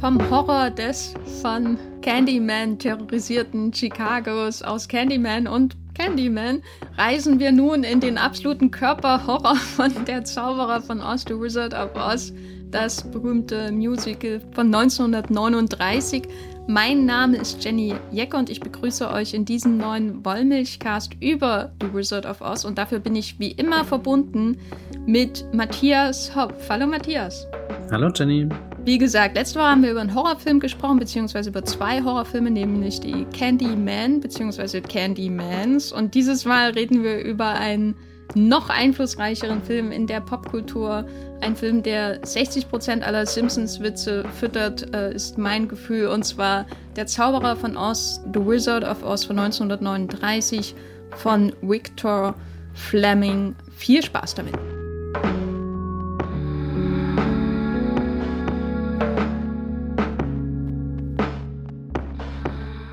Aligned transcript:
vom 0.00 0.18
Horror 0.30 0.70
des 0.70 1.14
von 1.42 1.76
Candyman 2.02 2.78
terrorisierten 2.78 3.72
Chicagos 3.72 4.62
aus 4.62 4.86
Candyman 4.86 5.48
und 5.48 5.76
Candyman 5.94 6.62
reisen 6.96 7.40
wir 7.40 7.50
nun 7.50 7.82
in 7.82 7.98
den 7.98 8.16
absoluten 8.16 8.70
Körperhorror 8.70 9.56
von 9.76 9.92
Der 10.06 10.24
Zauberer 10.24 10.80
von 10.80 11.00
Oz, 11.00 11.24
The 11.26 11.34
Wizard 11.34 11.74
of 11.74 11.90
Oz, 11.96 12.32
das 12.70 13.02
berühmte 13.10 13.72
Musical 13.72 14.40
von 14.52 14.66
1939. 14.72 16.22
Mein 16.68 17.04
Name 17.04 17.38
ist 17.38 17.64
Jenny 17.64 17.94
Jecke 18.12 18.36
und 18.36 18.50
ich 18.50 18.60
begrüße 18.60 19.10
euch 19.10 19.34
in 19.34 19.44
diesem 19.44 19.78
neuen 19.78 20.24
Wollmilchcast 20.24 21.14
über 21.20 21.72
The 21.80 21.92
Wizard 21.92 22.26
of 22.26 22.40
Oz 22.40 22.64
und 22.64 22.78
dafür 22.78 23.00
bin 23.00 23.16
ich 23.16 23.40
wie 23.40 23.52
immer 23.52 23.84
verbunden 23.84 24.58
mit 25.06 25.44
Matthias 25.52 26.36
Hopf. 26.36 26.68
Hallo 26.68 26.86
Matthias. 26.86 27.46
Hallo 27.90 28.10
Jenny. 28.14 28.48
Wie 28.88 28.96
gesagt, 28.96 29.36
letzte 29.36 29.58
Woche 29.58 29.68
haben 29.68 29.82
wir 29.82 29.90
über 29.90 30.00
einen 30.00 30.14
Horrorfilm 30.14 30.60
gesprochen, 30.60 30.98
beziehungsweise 30.98 31.50
über 31.50 31.62
zwei 31.62 32.02
Horrorfilme, 32.02 32.50
nämlich 32.50 33.00
die 33.00 33.26
Candyman, 33.36 34.18
beziehungsweise 34.18 34.80
Candymans. 34.80 35.92
Und 35.92 36.14
dieses 36.14 36.46
Mal 36.46 36.70
reden 36.70 37.04
wir 37.04 37.22
über 37.22 37.48
einen 37.48 37.96
noch 38.34 38.70
einflussreicheren 38.70 39.62
Film 39.62 39.92
in 39.92 40.06
der 40.06 40.22
Popkultur. 40.22 41.06
Ein 41.42 41.54
Film, 41.54 41.82
der 41.82 42.22
60% 42.22 43.02
aller 43.02 43.26
Simpsons-Witze 43.26 44.24
füttert, 44.40 44.94
äh, 44.94 45.12
ist 45.12 45.36
mein 45.36 45.68
Gefühl. 45.68 46.06
Und 46.06 46.22
zwar 46.24 46.64
Der 46.96 47.06
Zauberer 47.06 47.56
von 47.56 47.76
Oz, 47.76 48.22
The 48.32 48.40
Wizard 48.40 48.84
of 48.84 49.02
Oz 49.02 49.22
von 49.22 49.38
1939 49.38 50.74
von 51.10 51.52
Victor 51.60 52.34
Fleming. 52.72 53.54
Viel 53.76 54.02
Spaß 54.02 54.34
damit. 54.36 54.54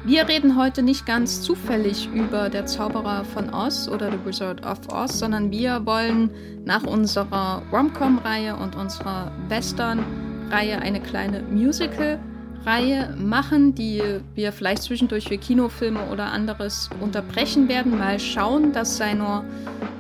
Wir 0.06 0.28
reden 0.28 0.56
heute 0.56 0.84
nicht 0.84 1.08
ganz 1.08 1.42
zufällig 1.42 2.08
über 2.14 2.50
Der 2.50 2.68
Zauberer 2.68 3.26
von 3.26 3.52
Oz 3.52 3.88
oder 3.88 4.12
The 4.12 4.20
Wizard 4.24 4.64
of 4.64 4.78
Oz, 4.94 5.18
sondern 5.18 5.50
wir 5.50 5.84
wollen 5.88 6.30
nach 6.64 6.84
unserer 6.84 7.64
Rom-Com-Reihe 7.72 8.56
und 8.56 8.76
unserer 8.76 9.32
Western-Reihe 9.48 10.80
eine 10.80 11.02
kleine 11.02 11.42
Musical-Reihe 11.42 13.16
machen, 13.18 13.74
die 13.74 14.00
wir 14.36 14.52
vielleicht 14.52 14.84
zwischendurch 14.84 15.28
für 15.28 15.40
Kinofilme 15.40 16.12
oder 16.12 16.26
anderes 16.26 16.88
unterbrechen 17.02 17.68
werden. 17.68 17.98
Mal 17.98 18.20
schauen, 18.20 18.74
das 18.74 18.98
sei 18.98 19.16
nur 19.16 19.44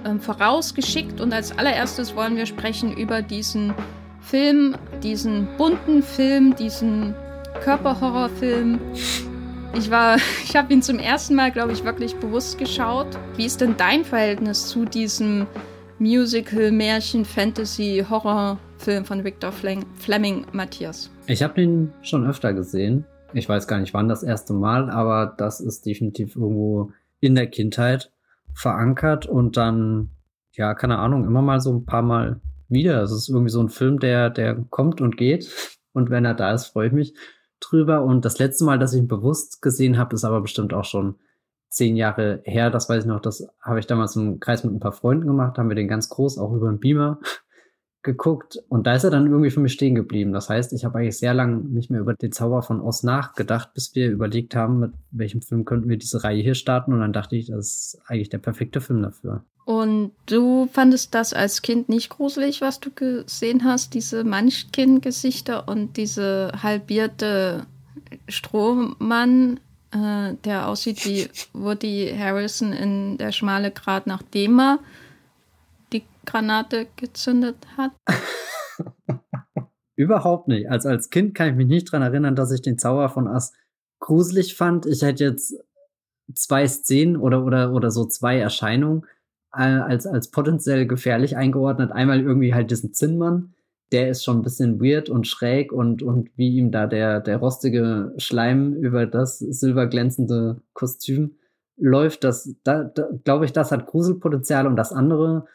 ähm, 0.06 0.20
vorausgeschickt. 0.20 1.20
Und 1.20 1.34
als 1.34 1.58
allererstes 1.58 2.16
wollen 2.16 2.38
wir 2.38 2.46
sprechen 2.46 2.96
über 2.96 3.24
diesen 3.24 3.74
Film, 4.22 4.76
diesen 5.02 5.48
bunten 5.58 6.04
Film, 6.04 6.56
diesen 6.56 7.16
Körperhorrorfilm 7.64 8.80
ich 9.78 9.92
war, 9.92 10.18
ich 10.44 10.56
habe 10.56 10.74
ihn 10.74 10.82
zum 10.82 11.00
ersten 11.00 11.36
Mal, 11.36 11.52
glaube 11.52 11.74
ich, 11.74 11.84
wirklich 11.84 12.16
bewusst 12.16 12.58
geschaut. 12.58 13.08
Wie 13.36 13.46
ist 13.46 13.62
denn 13.62 13.76
dein 13.78 14.04
Verhältnis 14.04 14.68
zu 14.68 14.86
diesem 14.86 15.48
Musical, 16.00 16.72
Märchen, 16.72 17.26
Fantasy, 17.26 18.06
Horrorfilm 18.10 19.06
von 19.06 19.24
Victor 19.24 19.52
Fleming, 19.52 20.46
Matthias? 20.52 21.10
Ich 21.28 21.42
habe 21.44 21.54
den 21.56 21.92
schon 22.02 22.26
öfter 22.26 22.54
gesehen. 22.54 23.06
Ich 23.34 23.50
weiß 23.50 23.68
gar 23.68 23.80
nicht, 23.80 23.94
wann 23.94 24.08
das 24.08 24.24
erste 24.24 24.54
Mal, 24.54 24.90
aber 24.90 25.34
das 25.38 25.60
ist 25.60 25.86
definitiv 25.86 26.36
irgendwo 26.36 26.92
in 27.20 27.36
der 27.36 27.48
Kindheit 27.48 28.12
verankert 28.54 29.26
und 29.26 29.58
dann, 29.58 30.12
ja, 30.54 30.74
keine 30.74 31.00
Ahnung, 31.00 31.26
immer 31.26 31.42
mal 31.42 31.60
so 31.60 31.74
ein 31.74 31.86
paar 31.86 32.02
Mal 32.02 32.40
wieder. 32.70 33.02
Es 33.02 33.12
ist 33.12 33.30
irgendwie 33.30 33.50
so 33.50 33.62
ein 33.62 33.70
Film, 33.70 34.00
der, 34.00 34.30
der 34.30 34.56
kommt 34.70 35.02
und 35.02 35.18
geht. 35.18 35.50
Und 35.92 36.10
wenn 36.10 36.26
er 36.26 36.34
da 36.34 36.54
ist, 36.54 36.68
freue 36.68 36.88
ich 36.88 36.94
mich 36.94 37.14
drüber. 37.60 38.04
Und 38.04 38.26
das 38.26 38.40
letzte 38.40 38.66
Mal, 38.66 38.80
dass 38.80 38.94
ich 38.94 39.00
ihn 39.00 39.08
bewusst 39.08 39.62
gesehen 39.62 39.98
habe, 39.98 40.16
ist 40.16 40.24
aber 40.24 40.42
bestimmt 40.42 40.74
auch 40.74 40.86
schon 40.86 41.16
zehn 41.70 41.96
Jahre 41.96 42.42
her. 42.46 42.70
Das 42.70 42.90
weiß 42.90 43.04
ich 43.04 43.08
noch, 43.08 43.20
das 43.20 43.48
habe 43.62 43.80
ich 43.80 43.88
damals 43.88 44.16
im 44.16 44.40
Kreis 44.40 44.64
mit 44.64 44.74
ein 44.74 44.80
paar 44.80 44.94
Freunden 44.94 45.28
gemacht, 45.28 45.58
haben 45.58 45.70
wir 45.70 45.76
den 45.76 45.88
ganz 45.88 46.10
groß 46.10 46.38
auch 46.38 46.54
über 46.54 46.70
den 46.70 46.80
Beamer 46.80 47.20
geguckt 48.06 48.58
und 48.70 48.88
da 48.88 48.96
ist 48.96 49.04
er 49.04 49.10
dann 49.10 49.28
irgendwie 49.28 49.50
für 49.52 49.60
mich 49.60 49.74
stehen 49.74 49.96
geblieben. 49.96 50.32
Das 50.32 50.50
heißt, 50.50 50.72
ich 50.72 50.86
habe 50.86 51.00
eigentlich 51.00 51.18
sehr 51.18 51.34
lange 51.34 51.58
nicht 51.58 51.92
mehr 51.92 52.00
über 52.00 52.14
den 52.14 52.32
Zauber 52.32 52.62
von 52.62 52.80
Oz 52.80 53.04
nachgedacht, 53.04 53.74
bis 53.74 53.94
wir 53.96 54.10
überlegt 54.10 54.56
haben, 54.56 54.80
mit 54.80 54.94
welchem 55.12 55.42
Film 55.42 55.66
könnten 55.66 55.90
wir 55.90 55.98
diese 55.98 56.24
Reihe 56.24 56.42
hier 56.42 56.56
starten 56.56 56.94
und 56.94 57.02
dann 57.02 57.12
dachte 57.12 57.36
ich, 57.36 57.48
das 57.48 57.68
ist 57.68 58.02
eigentlich 58.08 58.30
der 58.30 58.38
perfekte 58.38 58.80
Film 58.80 59.02
dafür. 59.02 59.44
Und 59.66 60.12
du 60.28 60.70
fandest 60.72 61.16
das 61.16 61.34
als 61.34 61.64
Kind 61.64 61.90
nicht 61.90 62.10
gruselig, 62.10 62.62
was 62.62 62.80
du 62.80 62.92
gesehen 62.92 63.64
hast, 63.64 63.96
diese 63.96 64.24
Munchkin-Gesichter 64.24 65.68
und 65.68 65.98
diese 65.98 66.52
halbierte 66.62 67.66
Strohmann, 68.30 69.60
äh, 69.92 70.36
der 70.46 70.68
aussieht 70.68 71.04
wie 71.06 71.28
Woody 71.54 72.14
Harrison 72.16 72.74
in 72.74 73.18
Der 73.18 73.32
schmale 73.32 73.72
Grat, 73.72 74.06
nachdem 74.06 74.60
er 74.60 74.78
die 74.78 74.84
Granate 76.26 76.88
gezündet 76.96 77.58
hat? 77.78 77.92
Überhaupt 79.96 80.48
nicht. 80.48 80.70
Also 80.70 80.90
als 80.90 81.10
Kind 81.10 81.36
kann 81.36 81.50
ich 81.50 81.56
mich 81.56 81.68
nicht 81.68 81.88
daran 81.88 82.02
erinnern, 82.02 82.36
dass 82.36 82.52
ich 82.52 82.62
den 82.62 82.78
Zauber 82.78 83.10
von 83.10 83.28
Ass 83.28 83.54
gruselig 84.00 84.56
fand. 84.56 84.86
Ich 84.86 85.02
hätte 85.02 85.24
jetzt 85.24 85.56
zwei 86.34 86.68
Szenen 86.68 87.16
oder, 87.18 87.46
oder, 87.46 87.72
oder 87.74 87.92
so 87.92 88.06
zwei 88.06 88.38
Erscheinungen 88.38 89.06
als, 89.52 90.06
als 90.06 90.32
potenziell 90.32 90.86
gefährlich 90.86 91.38
eingeordnet. 91.38 91.92
Einmal 91.92 92.20
irgendwie 92.22 92.54
halt 92.54 92.72
diesen 92.72 92.94
Zinnmann, 92.94 93.54
der 93.94 94.10
ist 94.10 94.24
schon 94.24 94.40
ein 94.40 94.44
bisschen 94.44 94.82
weird 94.82 95.10
und 95.10 95.28
schräg 95.28 95.72
und, 95.72 96.04
und 96.04 96.30
wie 96.36 96.58
ihm 96.58 96.72
da 96.72 96.88
der, 96.88 97.22
der 97.22 97.38
rostige 97.38 98.14
Schleim 98.18 98.74
über 98.74 99.06
das 99.06 99.40
silberglänzende 99.40 100.62
Kostüm 100.74 101.38
läuft, 101.78 102.24
das, 102.24 102.54
da, 102.64 102.84
da 102.84 103.10
glaube 103.24 103.46
ich, 103.46 103.54
das 103.54 103.72
hat 103.72 103.86
Gruselpotenzial 103.86 104.68
und 104.68 104.76
das 104.76 104.92
andere 104.92 105.46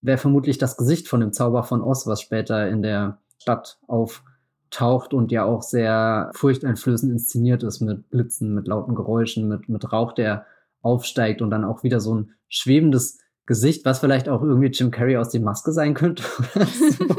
wäre 0.00 0.18
vermutlich 0.18 0.58
das 0.58 0.76
Gesicht 0.76 1.08
von 1.08 1.20
dem 1.20 1.32
Zauber 1.32 1.62
von 1.62 1.82
Oz, 1.82 2.06
was 2.06 2.20
später 2.20 2.68
in 2.68 2.82
der 2.82 3.18
Stadt 3.38 3.78
auftaucht 3.86 5.14
und 5.14 5.32
ja 5.32 5.44
auch 5.44 5.62
sehr 5.62 6.30
furchteinflößend 6.34 7.12
inszeniert 7.12 7.62
ist 7.62 7.80
mit 7.80 8.10
Blitzen, 8.10 8.54
mit 8.54 8.68
lauten 8.68 8.94
Geräuschen, 8.94 9.48
mit, 9.48 9.68
mit 9.68 9.92
Rauch, 9.92 10.12
der 10.12 10.46
aufsteigt 10.82 11.42
und 11.42 11.50
dann 11.50 11.64
auch 11.64 11.82
wieder 11.82 12.00
so 12.00 12.14
ein 12.14 12.32
schwebendes 12.48 13.18
Gesicht, 13.46 13.84
was 13.84 13.98
vielleicht 13.98 14.28
auch 14.28 14.42
irgendwie 14.42 14.68
Jim 14.68 14.90
Carrey 14.90 15.16
aus 15.16 15.30
der 15.30 15.40
Maske 15.40 15.72
sein 15.72 15.94
könnte. 15.94 16.22
so. 16.98 17.16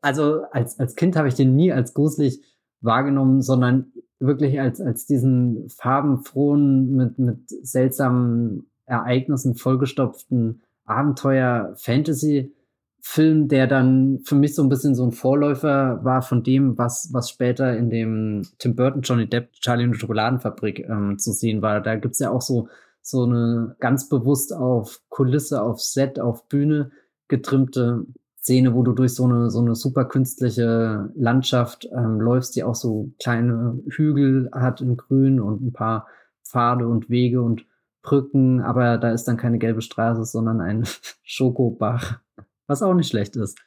also 0.00 0.42
als, 0.50 0.78
als 0.80 0.96
Kind 0.96 1.16
habe 1.16 1.28
ich 1.28 1.34
den 1.34 1.54
nie 1.54 1.72
als 1.72 1.94
gruselig 1.94 2.42
wahrgenommen, 2.80 3.42
sondern 3.42 3.92
wirklich 4.18 4.60
als, 4.60 4.80
als 4.80 5.06
diesen 5.06 5.68
farbenfrohen, 5.68 6.94
mit, 6.94 7.18
mit 7.18 7.48
seltsamen 7.48 8.70
Ereignissen 8.86 9.54
vollgestopften 9.54 10.62
Abenteuer-Fantasy-Film, 10.84 13.48
der 13.48 13.66
dann 13.66 14.20
für 14.24 14.34
mich 14.34 14.54
so 14.54 14.62
ein 14.62 14.68
bisschen 14.68 14.94
so 14.94 15.04
ein 15.04 15.12
Vorläufer 15.12 16.04
war 16.04 16.20
von 16.22 16.42
dem, 16.42 16.78
was, 16.78 17.10
was 17.12 17.30
später 17.30 17.76
in 17.76 17.90
dem 17.90 18.42
Tim 18.58 18.76
Burton, 18.76 19.02
Johnny 19.02 19.28
Depp, 19.28 19.52
Charlie 19.60 19.84
und 19.84 19.92
die 19.92 19.98
Schokoladenfabrik 19.98 20.86
ähm, 20.88 21.18
zu 21.18 21.32
sehen 21.32 21.62
war. 21.62 21.80
Da 21.80 21.96
gibt's 21.96 22.18
ja 22.18 22.30
auch 22.30 22.42
so 22.42 22.68
so 23.06 23.24
eine 23.24 23.76
ganz 23.80 24.08
bewusst 24.08 24.54
auf 24.54 25.02
Kulisse, 25.10 25.62
auf 25.62 25.80
Set, 25.80 26.18
auf 26.18 26.48
Bühne 26.48 26.90
getrimmte 27.28 28.06
Szene, 28.38 28.74
wo 28.74 28.82
du 28.82 28.92
durch 28.92 29.14
so 29.14 29.24
eine 29.24 29.50
so 29.50 29.60
eine 29.60 29.74
super 29.74 30.06
künstliche 30.06 31.10
Landschaft 31.14 31.86
ähm, 31.92 32.18
läufst, 32.18 32.56
die 32.56 32.64
auch 32.64 32.74
so 32.74 33.10
kleine 33.22 33.78
Hügel 33.90 34.48
hat 34.52 34.80
in 34.80 34.96
Grün 34.96 35.38
und 35.38 35.62
ein 35.62 35.72
paar 35.74 36.06
Pfade 36.46 36.88
und 36.88 37.10
Wege 37.10 37.42
und 37.42 37.66
Brücken, 38.04 38.60
aber 38.60 38.98
da 38.98 39.10
ist 39.10 39.24
dann 39.24 39.36
keine 39.36 39.58
gelbe 39.58 39.82
Straße, 39.82 40.24
sondern 40.24 40.60
ein 40.60 40.84
Schokobach, 41.24 42.20
was 42.68 42.82
auch 42.82 42.94
nicht 42.94 43.08
schlecht 43.08 43.34
ist. 43.34 43.58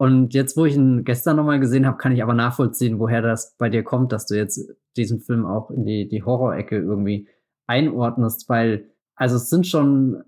Und 0.00 0.32
jetzt, 0.34 0.56
wo 0.56 0.64
ich 0.64 0.74
ihn 0.74 1.04
gestern 1.04 1.36
nochmal 1.36 1.60
gesehen 1.60 1.86
habe, 1.86 1.98
kann 1.98 2.12
ich 2.12 2.22
aber 2.22 2.34
nachvollziehen, 2.34 2.98
woher 2.98 3.20
das 3.20 3.56
bei 3.58 3.68
dir 3.68 3.82
kommt, 3.82 4.12
dass 4.12 4.26
du 4.26 4.36
jetzt 4.36 4.70
diesen 4.96 5.20
Film 5.20 5.44
auch 5.44 5.70
in 5.70 5.84
die, 5.84 6.08
die 6.08 6.22
Horrorecke 6.22 6.76
irgendwie 6.76 7.28
einordnest, 7.66 8.48
weil, 8.48 8.90
also 9.14 9.36
es 9.36 9.50
sind 9.50 9.66
schon 9.66 10.22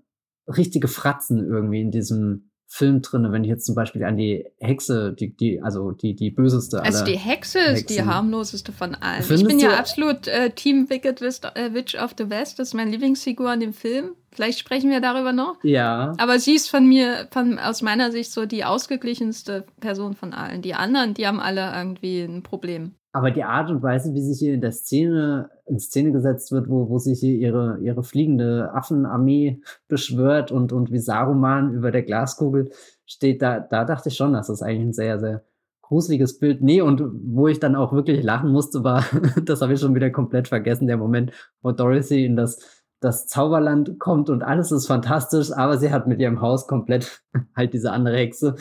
richtige 0.47 0.87
Fratzen 0.87 1.45
irgendwie 1.45 1.81
in 1.81 1.91
diesem 1.91 2.50
Film 2.73 3.01
drinne, 3.01 3.33
wenn 3.33 3.43
ich 3.43 3.49
jetzt 3.49 3.65
zum 3.65 3.75
Beispiel 3.75 4.05
an 4.05 4.15
die 4.15 4.45
Hexe, 4.57 5.13
die, 5.13 5.35
die, 5.35 5.61
also 5.61 5.91
die, 5.91 6.15
die 6.15 6.31
böseste. 6.31 6.81
Also 6.81 7.03
die 7.03 7.17
Hexe 7.17 7.59
Hexen. 7.59 7.75
ist 7.75 7.89
die 7.89 8.01
harmloseste 8.01 8.71
von 8.71 8.95
allen. 8.95 9.23
Findest 9.23 9.43
ich 9.43 9.47
bin 9.49 9.59
ja 9.59 9.77
absolut 9.77 10.29
äh, 10.29 10.51
Team 10.51 10.89
Wicked 10.89 11.21
äh, 11.21 11.73
Witch 11.73 11.95
of 11.95 12.15
the 12.17 12.29
West. 12.29 12.59
Das 12.59 12.69
ist 12.69 12.73
mein 12.73 12.89
Lieblingsfigur 12.89 13.53
in 13.53 13.59
dem 13.59 13.73
Film. 13.73 14.11
Vielleicht 14.31 14.57
sprechen 14.57 14.89
wir 14.89 15.01
darüber 15.01 15.33
noch. 15.33 15.57
Ja. 15.63 16.13
Aber 16.17 16.39
sie 16.39 16.55
ist 16.55 16.69
von 16.69 16.87
mir, 16.87 17.27
von, 17.31 17.59
aus 17.59 17.81
meiner 17.81 18.09
Sicht 18.09 18.31
so 18.31 18.45
die 18.45 18.63
ausgeglichenste 18.63 19.65
Person 19.81 20.13
von 20.13 20.33
allen. 20.33 20.61
Die 20.61 20.73
anderen, 20.73 21.13
die 21.13 21.27
haben 21.27 21.41
alle 21.41 21.73
irgendwie 21.75 22.21
ein 22.21 22.41
Problem. 22.41 22.93
Aber 23.11 23.31
die 23.31 23.43
Art 23.43 23.69
und 23.69 23.83
Weise, 23.83 24.13
wie 24.13 24.21
sich 24.21 24.39
hier 24.39 24.53
in 24.53 24.61
der 24.61 24.71
Szene, 24.71 25.49
in 25.71 25.79
Szene 25.79 26.11
gesetzt 26.11 26.51
wird, 26.51 26.69
wo, 26.69 26.89
wo 26.89 26.99
sich 26.99 27.19
hier 27.19 27.33
ihre, 27.33 27.79
ihre 27.81 28.03
fliegende 28.03 28.71
Affenarmee 28.73 29.61
beschwört 29.87 30.51
und, 30.51 30.73
und 30.73 30.91
wie 30.91 30.99
Saruman 30.99 31.73
über 31.73 31.91
der 31.91 32.03
Glaskugel 32.03 32.69
steht, 33.05 33.41
da, 33.41 33.59
da 33.59 33.85
dachte 33.85 34.09
ich 34.09 34.15
schon, 34.15 34.33
dass 34.33 34.47
das 34.47 34.61
eigentlich 34.61 34.89
ein 34.89 34.93
sehr, 34.93 35.19
sehr 35.19 35.43
gruseliges 35.81 36.39
Bild. 36.39 36.61
Nee, 36.61 36.81
und 36.81 37.03
wo 37.23 37.47
ich 37.47 37.59
dann 37.59 37.75
auch 37.75 37.93
wirklich 37.93 38.23
lachen 38.23 38.51
musste, 38.51 38.83
war, 38.83 39.05
das 39.45 39.61
habe 39.61 39.73
ich 39.73 39.79
schon 39.79 39.95
wieder 39.95 40.09
komplett 40.09 40.47
vergessen, 40.47 40.87
der 40.87 40.97
Moment, 40.97 41.31
wo 41.61 41.71
Dorothy 41.71 42.25
in 42.25 42.35
das, 42.35 42.59
das 42.99 43.27
Zauberland 43.27 43.97
kommt 43.97 44.29
und 44.29 44.43
alles 44.43 44.71
ist 44.71 44.87
fantastisch, 44.87 45.51
aber 45.51 45.77
sie 45.77 45.91
hat 45.91 46.07
mit 46.07 46.19
ihrem 46.19 46.41
Haus 46.41 46.67
komplett 46.67 47.23
halt 47.55 47.73
diese 47.73 47.91
andere 47.91 48.17
Hexe 48.17 48.55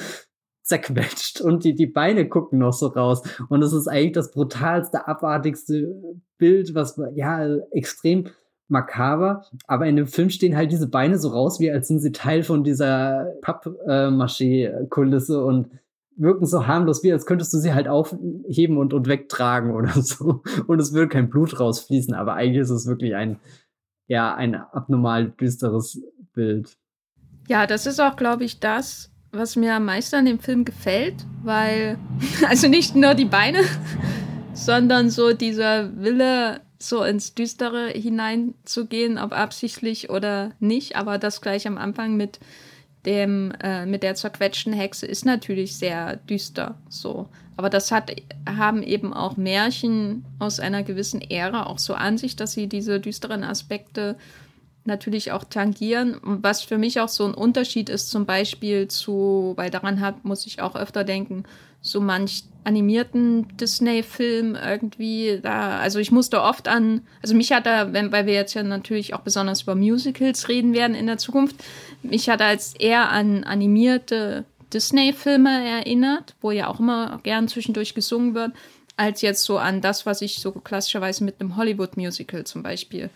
zerquetscht 0.71 1.41
und 1.41 1.65
die, 1.65 1.75
die 1.75 1.87
Beine 1.87 2.29
gucken 2.29 2.61
noch 2.61 2.73
so 2.73 2.87
raus. 2.87 3.23
Und 3.49 3.63
es 3.63 3.73
ist 3.73 3.89
eigentlich 3.89 4.13
das 4.13 4.31
brutalste, 4.31 5.07
abartigste 5.07 5.95
Bild, 6.39 6.75
was, 6.75 7.01
ja, 7.15 7.57
extrem 7.73 8.29
makaber, 8.69 9.45
aber 9.67 9.87
in 9.87 9.97
dem 9.97 10.07
Film 10.07 10.31
stehen 10.31 10.57
halt 10.57 10.71
diese 10.71 10.89
Beine 10.89 11.19
so 11.19 11.31
raus, 11.31 11.59
wie 11.59 11.73
als 11.73 11.89
sind 11.89 11.99
sie 11.99 12.13
Teil 12.13 12.45
von 12.45 12.63
dieser 12.63 13.35
Pappmaché-Kulisse 13.43 15.45
und 15.45 15.71
wirken 16.17 16.47
so 16.47 16.69
harmlos, 16.69 17.03
wie 17.03 17.13
als 17.13 17.27
könntest 17.27 17.53
du 17.53 17.59
sie 17.59 17.75
halt 17.75 17.89
aufheben 17.89 18.79
und, 18.79 18.95
und 18.95 19.09
wegtragen 19.09 19.75
oder 19.75 19.91
so. 20.03 20.43
Und 20.69 20.81
es 20.81 20.93
würde 20.93 21.09
kein 21.09 21.31
Blut 21.31 21.59
rausfließen, 21.59 22.15
aber 22.15 22.35
eigentlich 22.35 22.63
ist 22.63 22.71
es 22.71 22.87
wirklich 22.87 23.17
ein, 23.17 23.41
ja, 24.07 24.35
ein 24.35 24.55
abnormal 24.55 25.31
düsteres 25.31 26.01
Bild. 26.33 26.77
Ja, 27.49 27.67
das 27.67 27.87
ist 27.87 28.01
auch, 28.01 28.15
glaube 28.15 28.45
ich, 28.45 28.61
das, 28.61 29.11
was 29.33 29.57
mir 29.57 29.75
am 29.75 29.85
meisten 29.85 30.17
an 30.17 30.25
dem 30.27 30.41
Film 30.41 30.65
gefällt, 30.65 31.15
weil, 31.43 31.99
also 32.49 32.69
nicht 32.69 32.97
nur 32.97 33.15
die 33.15 33.25
Beine, 33.25 33.61
sondern 34.55 35.11
so 35.11 35.33
dieser 35.33 35.97
Wille, 35.97 36.61
so 36.79 37.05
ins 37.05 37.35
Düstere 37.35 37.89
hineinzugehen, 37.89 39.19
ob 39.19 39.33
absichtlich 39.33 40.11
oder 40.11 40.53
nicht, 40.61 40.97
aber 40.97 41.19
das 41.19 41.41
gleich 41.41 41.67
am 41.67 41.77
Anfang 41.77 42.17
mit 42.17 42.41
dem, 43.07 43.53
äh, 43.63 43.87
mit 43.87 44.03
der 44.03 44.15
zerquetschten 44.15 44.73
Hexe 44.73 45.07
ist 45.07 45.25
natürlich 45.25 45.77
sehr 45.77 46.17
düster, 46.17 46.77
so. 46.89 47.29
Aber 47.57 47.71
das 47.71 47.93
hat, 47.93 48.11
haben 48.47 48.83
eben 48.83 49.13
auch 49.13 49.37
Märchen 49.37 50.25
aus 50.39 50.61
einer 50.61 50.83
gewissen 50.83 51.21
Ära 51.21 51.67
auch 51.67 51.79
so 51.79 51.95
an 51.95 52.17
sich, 52.17 52.37
dass 52.37 52.53
sie 52.53 52.69
diese 52.69 53.01
düsteren 53.01 53.45
Aspekte 53.45 54.17
natürlich 54.91 55.33
auch 55.33 55.45
tangieren. 55.45 56.19
Was 56.23 56.63
für 56.63 56.77
mich 56.77 57.01
auch 57.01 57.09
so 57.09 57.25
ein 57.25 57.33
Unterschied 57.33 57.89
ist, 57.89 58.11
zum 58.11 58.27
Beispiel 58.27 58.89
zu, 58.89 59.55
weil 59.57 59.71
daran 59.71 60.01
hat, 60.01 60.25
muss 60.25 60.45
ich 60.47 60.61
auch 60.61 60.77
öfter 60.77 61.05
denken, 61.05 61.45
so 61.83 62.01
manch 62.01 62.45
animierten 62.65 63.57
Disney-Film 63.57 64.55
irgendwie 64.55 65.41
da, 65.43 65.79
also 65.79 65.99
ich 65.99 66.13
musste 66.13 66.43
oft 66.43 66.69
an, 66.69 67.01
also 67.23 67.35
mich 67.35 67.53
hat 67.53 67.65
da, 67.65 67.95
wenn, 67.95 68.13
weil 68.13 68.27
wir 68.27 68.35
jetzt 68.35 68.53
ja 68.53 68.63
natürlich 68.63 69.15
auch 69.15 69.21
besonders 69.21 69.63
über 69.63 69.75
Musicals 69.75 70.49
reden 70.49 70.75
werden 70.75 70.95
in 70.95 71.07
der 71.07 71.17
Zukunft, 71.17 71.57
mich 72.03 72.29
hat 72.29 72.43
als 72.43 72.75
eher 72.75 73.09
an 73.09 73.45
animierte 73.45 74.45
Disney-Filme 74.75 75.67
erinnert, 75.67 76.35
wo 76.43 76.51
ja 76.51 76.69
auch 76.69 76.81
immer 76.81 77.19
gern 77.23 77.49
zwischendurch 77.49 77.95
gesungen 77.95 78.35
wird, 78.35 78.53
als 78.97 79.23
jetzt 79.23 79.45
so 79.45 79.57
an 79.57 79.81
das, 79.81 80.05
was 80.05 80.21
ich 80.21 80.41
so 80.41 80.53
klassischerweise 80.53 81.25
mit 81.25 81.41
einem 81.41 81.57
Hollywood-Musical 81.57 82.45
zum 82.45 82.63
Beispiel 82.63 83.09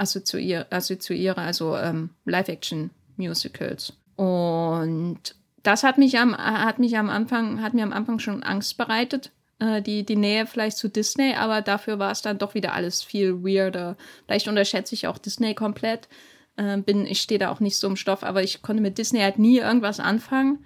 assoziiere, 0.00 0.66
assoziiere 0.70 1.38
also 1.38 1.76
ähm, 1.76 2.10
Live-Action-Musicals. 2.24 3.92
Und 4.16 5.20
das 5.62 5.84
hat 5.84 5.98
mich 5.98 6.18
am, 6.18 6.36
hat 6.36 6.78
mich 6.78 6.96
am 6.96 7.10
Anfang, 7.10 7.62
hat 7.62 7.74
mir 7.74 7.84
am 7.84 7.92
Anfang 7.92 8.18
schon 8.18 8.42
Angst 8.42 8.78
bereitet, 8.78 9.30
äh, 9.58 9.82
die, 9.82 10.04
die 10.04 10.16
Nähe 10.16 10.46
vielleicht 10.46 10.78
zu 10.78 10.88
Disney, 10.88 11.34
aber 11.34 11.60
dafür 11.60 11.98
war 11.98 12.10
es 12.10 12.22
dann 12.22 12.38
doch 12.38 12.54
wieder 12.54 12.72
alles 12.72 13.02
viel 13.02 13.44
weirder. 13.44 13.96
Vielleicht 14.26 14.48
unterschätze 14.48 14.94
ich 14.94 15.06
auch 15.06 15.18
Disney 15.18 15.54
komplett. 15.54 16.08
Äh, 16.56 16.78
bin, 16.78 17.06
ich 17.06 17.20
stehe 17.20 17.38
da 17.38 17.50
auch 17.50 17.60
nicht 17.60 17.76
so 17.76 17.86
im 17.86 17.96
Stoff, 17.96 18.22
aber 18.22 18.42
ich 18.42 18.62
konnte 18.62 18.82
mit 18.82 18.98
Disney 18.98 19.20
halt 19.20 19.38
nie 19.38 19.58
irgendwas 19.58 20.00
anfangen 20.00 20.64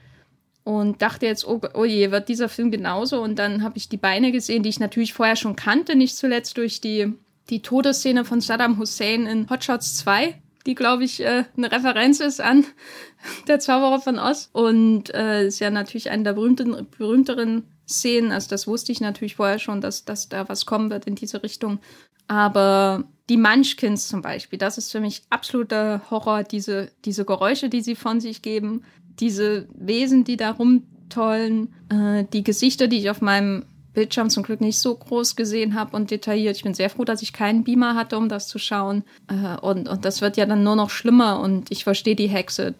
und 0.63 1.03
dachte 1.03 1.27
jetzt, 1.27 1.47
oh, 1.47 1.61
oh 1.75 1.85
je, 1.85 2.11
wird 2.11 2.29
dieser 2.29 2.49
Film 2.49 2.71
genauso? 2.71 3.21
Und 3.21 3.39
dann 3.39 3.63
habe 3.63 3.77
ich 3.77 3.89
die 3.89 3.99
Beine 3.99 4.33
gesehen, 4.33 4.63
die 4.63 4.71
ich 4.71 4.81
natürlich 4.81 5.13
vorher 5.13 5.37
schon 5.37 5.57
kannte, 5.57 5.95
nicht 5.95 6.17
zuletzt 6.17 6.57
durch 6.57 6.81
die 6.81 7.13
die 7.50 7.62
Todeszene 7.62 8.25
von 8.25 8.41
Saddam 8.41 8.79
Hussein 8.79 9.26
in 9.26 9.50
Hotshots 9.50 9.96
2, 9.99 10.41
die, 10.67 10.75
glaube 10.75 11.05
ich, 11.05 11.20
äh, 11.20 11.44
eine 11.56 11.70
Referenz 11.70 12.20
ist 12.20 12.41
an 12.41 12.64
der 13.49 13.61
Zauberer 13.61 14.00
von 14.00 14.19
Oz. 14.19 14.49
Und 14.52 15.12
äh, 15.14 15.46
ist 15.46 15.58
ja 15.58 15.70
natürlich 15.70 16.11
eine 16.11 16.23
der 16.23 16.32
berühmten, 16.32 16.87
berühmteren 16.96 17.64
Szenen. 17.87 18.32
Also 18.32 18.49
das 18.49 18.67
wusste 18.67 18.93
ich 18.93 19.00
natürlich 19.00 19.37
vorher 19.37 19.58
schon, 19.58 19.81
dass, 19.81 20.05
dass 20.05 20.29
da 20.29 20.49
was 20.49 20.64
kommen 20.64 20.91
wird 20.91 21.06
in 21.06 21.17
diese 21.17 21.43
Richtung. 21.43 21.81
Aber 22.26 23.05
die 23.29 23.37
Munchkins 23.37 24.08
zum 24.08 24.23
Beispiel, 24.23 24.58
das 24.58 24.79
ist 24.79 24.90
für 24.90 25.00
mich 25.00 25.23
absoluter 25.29 26.02
Horror. 26.11 26.44
Diese, 26.44 26.90
diese 27.05 27.26
Geräusche, 27.26 27.69
die 27.69 27.82
sie 27.82 27.94
von 27.94 28.20
sich 28.20 28.40
geben, 28.40 28.85
diese 29.20 29.69
Wesen, 29.75 30.25
die 30.25 30.38
da 30.38 30.52
rumtollen, 30.52 31.75
äh, 31.90 32.25
die 32.32 32.43
Gesichter, 32.43 32.88
die 32.88 32.99
ich 32.99 33.11
auf 33.11 33.20
meinem 33.20 33.67
Bildschirm 33.94 34.29
zum 34.29 34.43
Glück 34.43 34.61
nicht 34.61 34.79
so 34.79 34.94
groß 34.94 35.37
gesehen 35.37 35.75
habe 35.75 35.96
und 35.96 36.11
detailliert. 36.11 36.56
Ich 36.56 36.64
bin 36.64 36.75
sehr 36.75 36.91
froh, 36.91 37.05
dass 37.05 37.23
ich 37.23 37.32
keinen 37.32 37.64
Beamer 37.64 37.94
hatte, 37.94 38.19
um 38.19 38.29
das 38.29 38.49
zu 38.49 38.58
schauen. 38.58 39.05
Äh, 39.29 39.58
und, 39.61 39.88
und 39.88 40.05
das 40.05 40.20
wird 40.20 40.37
ja 40.37 40.46
dann 40.46 40.64
nur 40.64 40.76
noch 40.76 40.91
schlimmer 40.91 41.41
und 41.41 41.70
ich 41.70 41.85
verstehe 41.85 42.17
die 42.17 42.29
Hexe. 42.29 42.75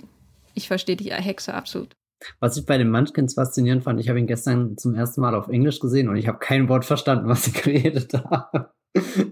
Ich 0.55 0.69
verstehe 0.69 0.97
die 0.97 1.13
Hexe 1.13 1.55
absolut. 1.55 1.95
Was 2.41 2.57
ich 2.57 2.67
bei 2.67 2.79
den 2.79 2.91
Munchkins 2.91 3.35
faszinierend 3.35 3.85
fand, 3.85 4.01
ich 4.01 4.09
habe 4.09 4.19
ihn 4.19 4.27
gestern 4.27 4.77
zum 4.79 4.95
ersten 4.95 5.21
Mal 5.21 5.35
auf 5.35 5.49
Englisch 5.49 5.81
gesehen 5.81 6.09
und 6.09 6.17
ich 6.17 6.29
habe 6.29 6.39
kein 6.39 6.69
Wort 6.69 6.85
verstanden, 6.85 7.29
was 7.29 7.45
sie 7.45 7.53
geredet 7.53 8.13
haben. 8.15 8.67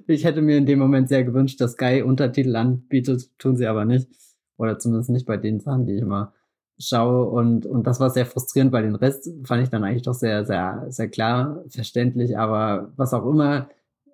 Ich 0.07 0.25
hätte 0.25 0.43
mir 0.43 0.57
in 0.57 0.67
dem 0.67 0.79
Moment 0.79 1.09
sehr 1.09 1.25
gewünscht, 1.25 1.61
dass 1.61 1.77
Guy 1.77 2.03
Untertitel 2.03 2.57
anbietet, 2.57 3.31
tun 3.39 3.57
sie 3.57 3.67
aber 3.67 3.85
nicht. 3.85 4.09
Oder 4.57 4.79
zumindest 4.79 5.11
nicht 5.11 5.27
bei 5.27 5.37
den 5.37 5.61
Sachen, 5.61 5.87
die 5.87 5.95
ich 5.95 6.03
immer 6.03 6.35
schaue 6.79 7.27
und, 7.27 7.67
und 7.67 7.87
das 7.87 8.01
war 8.01 8.11
sehr 8.11 8.27
frustrierend, 8.27 8.73
weil 8.73 8.85
den 8.85 8.95
Rest 8.95 9.29
fand 9.45 9.63
ich 9.63 9.69
dann 9.69 9.85
eigentlich 9.85 10.03
doch 10.03 10.15
sehr, 10.15 10.45
sehr, 10.45 10.87
sehr 10.89 11.09
klar 11.09 11.63
verständlich, 11.69 12.39
aber 12.39 12.93
was 12.97 13.15
auch 13.15 13.27
immer. 13.27 13.69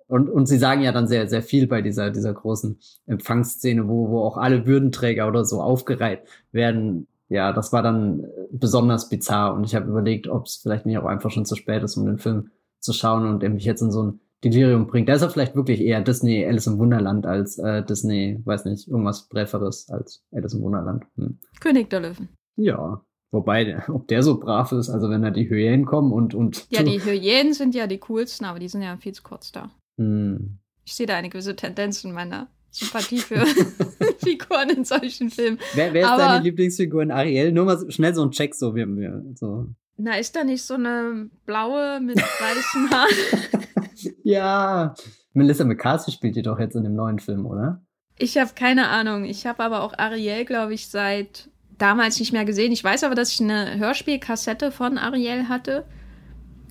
Und, 0.07 0.29
und 0.29 0.47
sie 0.47 0.57
sagen 0.57 0.81
ja 0.81 0.91
dann 0.91 1.07
sehr, 1.07 1.27
sehr 1.27 1.43
viel 1.43 1.67
bei 1.67 1.81
dieser, 1.81 2.09
dieser 2.09 2.33
großen 2.33 2.79
Empfangsszene, 3.05 3.87
wo, 3.87 4.09
wo 4.09 4.21
auch 4.23 4.37
alle 4.37 4.65
Würdenträger 4.65 5.27
oder 5.27 5.45
so 5.45 5.61
aufgereiht 5.61 6.21
werden. 6.51 7.07
Ja, 7.27 7.53
das 7.53 7.71
war 7.71 7.83
dann 7.83 8.25
besonders 8.51 9.09
bizarr 9.09 9.53
und 9.53 9.63
ich 9.63 9.75
habe 9.75 9.87
überlegt, 9.87 10.27
ob 10.27 10.47
es 10.47 10.57
vielleicht 10.57 10.87
nicht 10.87 10.97
auch 10.97 11.05
einfach 11.05 11.29
schon 11.29 11.45
zu 11.45 11.55
spät 11.55 11.83
ist, 11.83 11.95
um 11.95 12.07
den 12.07 12.17
Film 12.17 12.49
zu 12.79 12.91
schauen 12.91 13.27
und 13.27 13.43
der 13.43 13.51
mich 13.51 13.65
jetzt 13.65 13.81
in 13.81 13.91
so 13.91 14.03
ein 14.03 14.19
Delirium 14.43 14.87
bringt. 14.87 15.09
Da 15.09 15.13
ist 15.13 15.21
er 15.21 15.29
vielleicht 15.29 15.55
wirklich 15.55 15.81
eher 15.81 16.01
Disney 16.01 16.45
Alice 16.45 16.67
im 16.67 16.79
Wunderland 16.79 17.25
als 17.25 17.59
äh, 17.59 17.83
Disney, 17.83 18.41
weiß 18.43 18.65
nicht, 18.65 18.87
irgendwas 18.87 19.27
Breferes 19.27 19.89
als 19.89 20.23
Alice 20.31 20.53
im 20.53 20.61
Wunderland. 20.61 21.05
Hm. 21.17 21.37
König 21.59 21.89
der 21.89 21.99
Löwen. 21.99 22.29
Ja. 22.59 23.01
Wobei, 23.31 23.83
ob 23.89 24.07
der 24.07 24.23
so 24.23 24.39
brav 24.39 24.71
ist, 24.71 24.89
also 24.89 25.09
wenn 25.09 25.21
da 25.21 25.29
die 25.29 25.49
Hyänen 25.49 25.85
kommen 25.85 26.11
und, 26.11 26.33
und. 26.33 26.65
Ja, 26.69 26.81
die 26.83 26.99
Hyänen 27.03 27.53
sind 27.53 27.75
ja 27.75 27.87
die 27.87 27.99
coolsten, 27.99 28.45
aber 28.45 28.59
die 28.59 28.67
sind 28.67 28.81
ja 28.81 28.97
viel 28.97 29.13
zu 29.13 29.23
kurz 29.23 29.51
da. 29.51 29.69
Hm. 29.97 30.59
Ich 30.83 30.95
sehe 30.95 31.05
da 31.05 31.15
eine 31.15 31.29
gewisse 31.29 31.55
Tendenz 31.55 32.03
in 32.03 32.11
meiner 32.11 32.47
Sympathie 32.71 33.19
für 33.19 33.45
Figuren 34.17 34.69
in 34.71 34.83
solchen 34.83 35.29
Filmen. 35.29 35.59
Wer, 35.75 35.93
wer 35.93 36.01
ist 36.01 36.09
aber, 36.09 36.23
deine 36.23 36.43
Lieblingsfigur 36.43 37.03
in 37.03 37.11
Ariel? 37.11 37.51
Nur 37.51 37.65
mal 37.65 37.91
schnell 37.91 38.15
so 38.15 38.23
ein 38.23 38.31
Check, 38.31 38.55
so 38.55 38.75
wie 38.75 38.85
wir. 38.85 39.23
So. 39.35 39.67
Na, 39.97 40.17
ist 40.17 40.35
da 40.35 40.43
nicht 40.43 40.63
so 40.63 40.73
eine 40.73 41.29
blaue 41.45 41.99
mit 41.99 42.17
weißen 42.17 42.89
Haaren? 42.89 44.15
ja. 44.23 44.95
Melissa 45.33 45.63
McCarthy 45.63 46.11
spielt 46.11 46.35
die 46.35 46.41
doch 46.41 46.59
jetzt 46.59 46.75
in 46.75 46.83
dem 46.83 46.95
neuen 46.95 47.19
Film, 47.19 47.45
oder? 47.45 47.83
Ich 48.17 48.37
habe 48.37 48.51
keine 48.55 48.87
Ahnung. 48.87 49.23
Ich 49.25 49.45
habe 49.45 49.63
aber 49.63 49.83
auch 49.83 49.93
Ariel, 49.97 50.45
glaube 50.45 50.73
ich, 50.73 50.87
seit 50.89 51.49
damals 51.79 52.19
nicht 52.19 52.31
mehr 52.31 52.45
gesehen. 52.45 52.71
Ich 52.71 52.83
weiß 52.83 53.03
aber, 53.03 53.15
dass 53.15 53.31
ich 53.31 53.41
eine 53.41 53.79
Hörspielkassette 53.79 54.71
von 54.71 54.97
Ariel 54.97 55.49
hatte. 55.49 55.85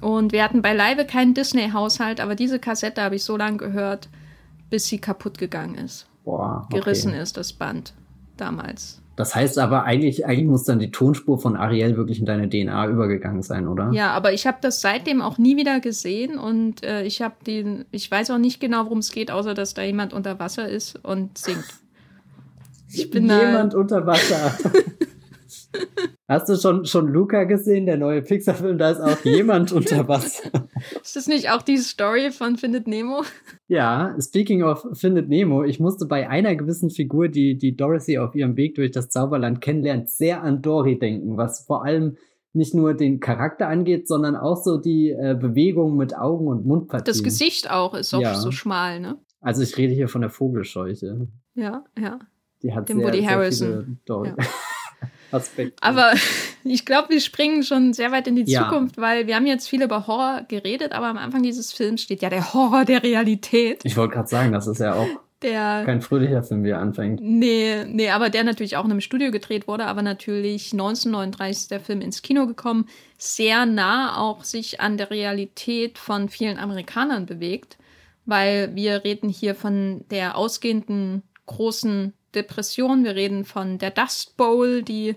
Und 0.00 0.32
wir 0.32 0.44
hatten 0.44 0.62
beileibe 0.62 1.04
keinen 1.04 1.34
Disney-Haushalt, 1.34 2.20
aber 2.20 2.36
diese 2.36 2.60
Kassette 2.60 3.02
habe 3.02 3.16
ich 3.16 3.24
so 3.24 3.36
lange 3.36 3.56
gehört, 3.56 4.08
bis 4.70 4.86
sie 4.86 4.98
kaputt 4.98 5.38
gegangen 5.38 5.74
ist. 5.74 6.06
Boah, 6.24 6.66
okay. 6.66 6.78
Gerissen 6.78 7.14
ist 7.14 7.36
das 7.36 7.52
Band 7.52 7.94
damals. 8.36 9.02
Das 9.16 9.34
heißt 9.34 9.58
aber, 9.58 9.82
eigentlich, 9.82 10.26
eigentlich 10.26 10.46
muss 10.46 10.62
dann 10.62 10.78
die 10.78 10.92
Tonspur 10.92 11.40
von 11.40 11.56
Ariel 11.56 11.96
wirklich 11.96 12.20
in 12.20 12.26
deine 12.26 12.48
DNA 12.48 12.86
übergegangen 12.86 13.42
sein, 13.42 13.66
oder? 13.66 13.90
Ja, 13.90 14.12
aber 14.12 14.32
ich 14.32 14.46
habe 14.46 14.58
das 14.60 14.80
seitdem 14.80 15.20
auch 15.22 15.38
nie 15.38 15.56
wieder 15.56 15.80
gesehen 15.80 16.38
und 16.38 16.84
äh, 16.84 17.02
ich 17.02 17.20
habe 17.20 17.34
den, 17.44 17.84
ich 17.90 18.08
weiß 18.08 18.30
auch 18.30 18.38
nicht 18.38 18.60
genau, 18.60 18.84
worum 18.84 18.98
es 18.98 19.10
geht, 19.10 19.32
außer 19.32 19.54
dass 19.54 19.74
da 19.74 19.82
jemand 19.82 20.12
unter 20.12 20.38
Wasser 20.38 20.68
ist 20.68 21.04
und 21.04 21.36
singt. 21.36 21.64
Ich 22.92 23.10
bin 23.10 23.24
Jemand 23.24 23.74
da 23.74 23.78
unter 23.78 24.06
Wasser. 24.06 24.56
Hast 26.28 26.48
du 26.50 26.56
schon, 26.56 26.84
schon 26.84 27.08
Luca 27.08 27.44
gesehen, 27.44 27.86
der 27.86 27.96
neue 27.96 28.20
Pixar-Film? 28.20 28.76
Da 28.76 28.90
ist 28.90 29.00
auch 29.00 29.24
jemand 29.24 29.72
unter 29.72 30.06
Wasser. 30.08 30.50
Ist 31.02 31.16
das 31.16 31.26
nicht 31.26 31.50
auch 31.50 31.62
die 31.62 31.78
Story 31.78 32.30
von 32.30 32.56
Findet 32.56 32.86
Nemo? 32.86 33.22
Ja, 33.66 34.14
speaking 34.20 34.62
of 34.62 34.86
Findet 34.92 35.28
Nemo, 35.30 35.64
ich 35.64 35.80
musste 35.80 36.04
bei 36.04 36.28
einer 36.28 36.54
gewissen 36.54 36.90
Figur, 36.90 37.28
die, 37.28 37.56
die 37.56 37.76
Dorothy 37.76 38.18
auf 38.18 38.34
ihrem 38.34 38.56
Weg 38.56 38.74
durch 38.74 38.90
das 38.90 39.08
Zauberland 39.08 39.62
kennenlernt, 39.62 40.10
sehr 40.10 40.42
an 40.42 40.60
Dory 40.60 40.98
denken, 40.98 41.38
was 41.38 41.64
vor 41.64 41.84
allem 41.84 42.18
nicht 42.52 42.74
nur 42.74 42.94
den 42.94 43.20
Charakter 43.20 43.68
angeht, 43.68 44.06
sondern 44.06 44.36
auch 44.36 44.62
so 44.62 44.76
die 44.76 45.10
äh, 45.10 45.34
Bewegung 45.38 45.96
mit 45.96 46.16
Augen 46.16 46.46
und 46.46 46.66
Mundpartien. 46.66 47.06
Das 47.06 47.22
Gesicht 47.22 47.70
auch 47.70 47.94
ist 47.94 48.12
auch 48.12 48.20
ja. 48.20 48.34
so 48.34 48.50
schmal, 48.50 49.00
ne? 49.00 49.18
Also 49.40 49.62
ich 49.62 49.76
rede 49.76 49.94
hier 49.94 50.08
von 50.08 50.20
der 50.20 50.30
Vogelscheuche. 50.30 51.28
Ja, 51.54 51.84
ja. 51.98 52.18
Die 52.62 52.74
hat 52.74 52.88
Dem 52.88 52.98
sehr, 52.98 53.06
Woody 53.06 53.20
sehr 53.20 53.30
Harrison. 53.30 53.98
Ja. 54.08 54.34
Aspekt. 55.30 55.78
Aber 55.82 56.12
ich 56.64 56.84
glaube, 56.84 57.10
wir 57.10 57.20
springen 57.20 57.62
schon 57.62 57.92
sehr 57.92 58.12
weit 58.12 58.26
in 58.26 58.36
die 58.36 58.50
ja. 58.50 58.64
Zukunft, 58.64 58.98
weil 58.98 59.26
wir 59.26 59.36
haben 59.36 59.46
jetzt 59.46 59.68
viel 59.68 59.82
über 59.82 60.06
Horror 60.06 60.42
geredet, 60.48 60.92
aber 60.92 61.06
am 61.06 61.18
Anfang 61.18 61.42
dieses 61.42 61.72
Films 61.72 62.02
steht 62.02 62.22
ja 62.22 62.30
der 62.30 62.54
Horror 62.54 62.84
der 62.84 63.02
Realität. 63.02 63.80
Ich 63.84 63.96
wollte 63.96 64.14
gerade 64.14 64.28
sagen, 64.28 64.52
das 64.52 64.66
ist 64.66 64.80
ja 64.80 64.94
auch 64.94 65.08
der, 65.42 65.84
kein 65.84 66.00
fröhlicher 66.00 66.42
Film, 66.42 66.64
wie 66.64 66.70
er 66.70 66.80
anfängt. 66.80 67.20
Nee, 67.22 67.84
nee, 67.86 68.10
aber 68.10 68.28
der 68.28 68.42
natürlich 68.42 68.76
auch 68.76 68.84
in 68.84 68.90
einem 68.90 69.00
Studio 69.00 69.30
gedreht 69.30 69.68
wurde, 69.68 69.86
aber 69.86 70.02
natürlich 70.02 70.72
1939 70.72 71.62
ist 71.62 71.70
der 71.70 71.80
Film 71.80 72.00
ins 72.00 72.22
Kino 72.22 72.46
gekommen, 72.46 72.86
sehr 73.18 73.64
nah 73.66 74.18
auch 74.18 74.42
sich 74.42 74.80
an 74.80 74.96
der 74.96 75.10
Realität 75.10 75.98
von 75.98 76.28
vielen 76.28 76.58
Amerikanern 76.58 77.26
bewegt, 77.26 77.78
weil 78.26 78.74
wir 78.74 79.04
reden 79.04 79.28
hier 79.28 79.54
von 79.54 80.04
der 80.10 80.36
ausgehenden 80.36 81.22
großen 81.46 82.14
Depression. 82.34 83.04
Wir 83.04 83.14
reden 83.14 83.44
von 83.44 83.78
der 83.78 83.90
Dust 83.90 84.36
Bowl, 84.36 84.82
die 84.82 85.16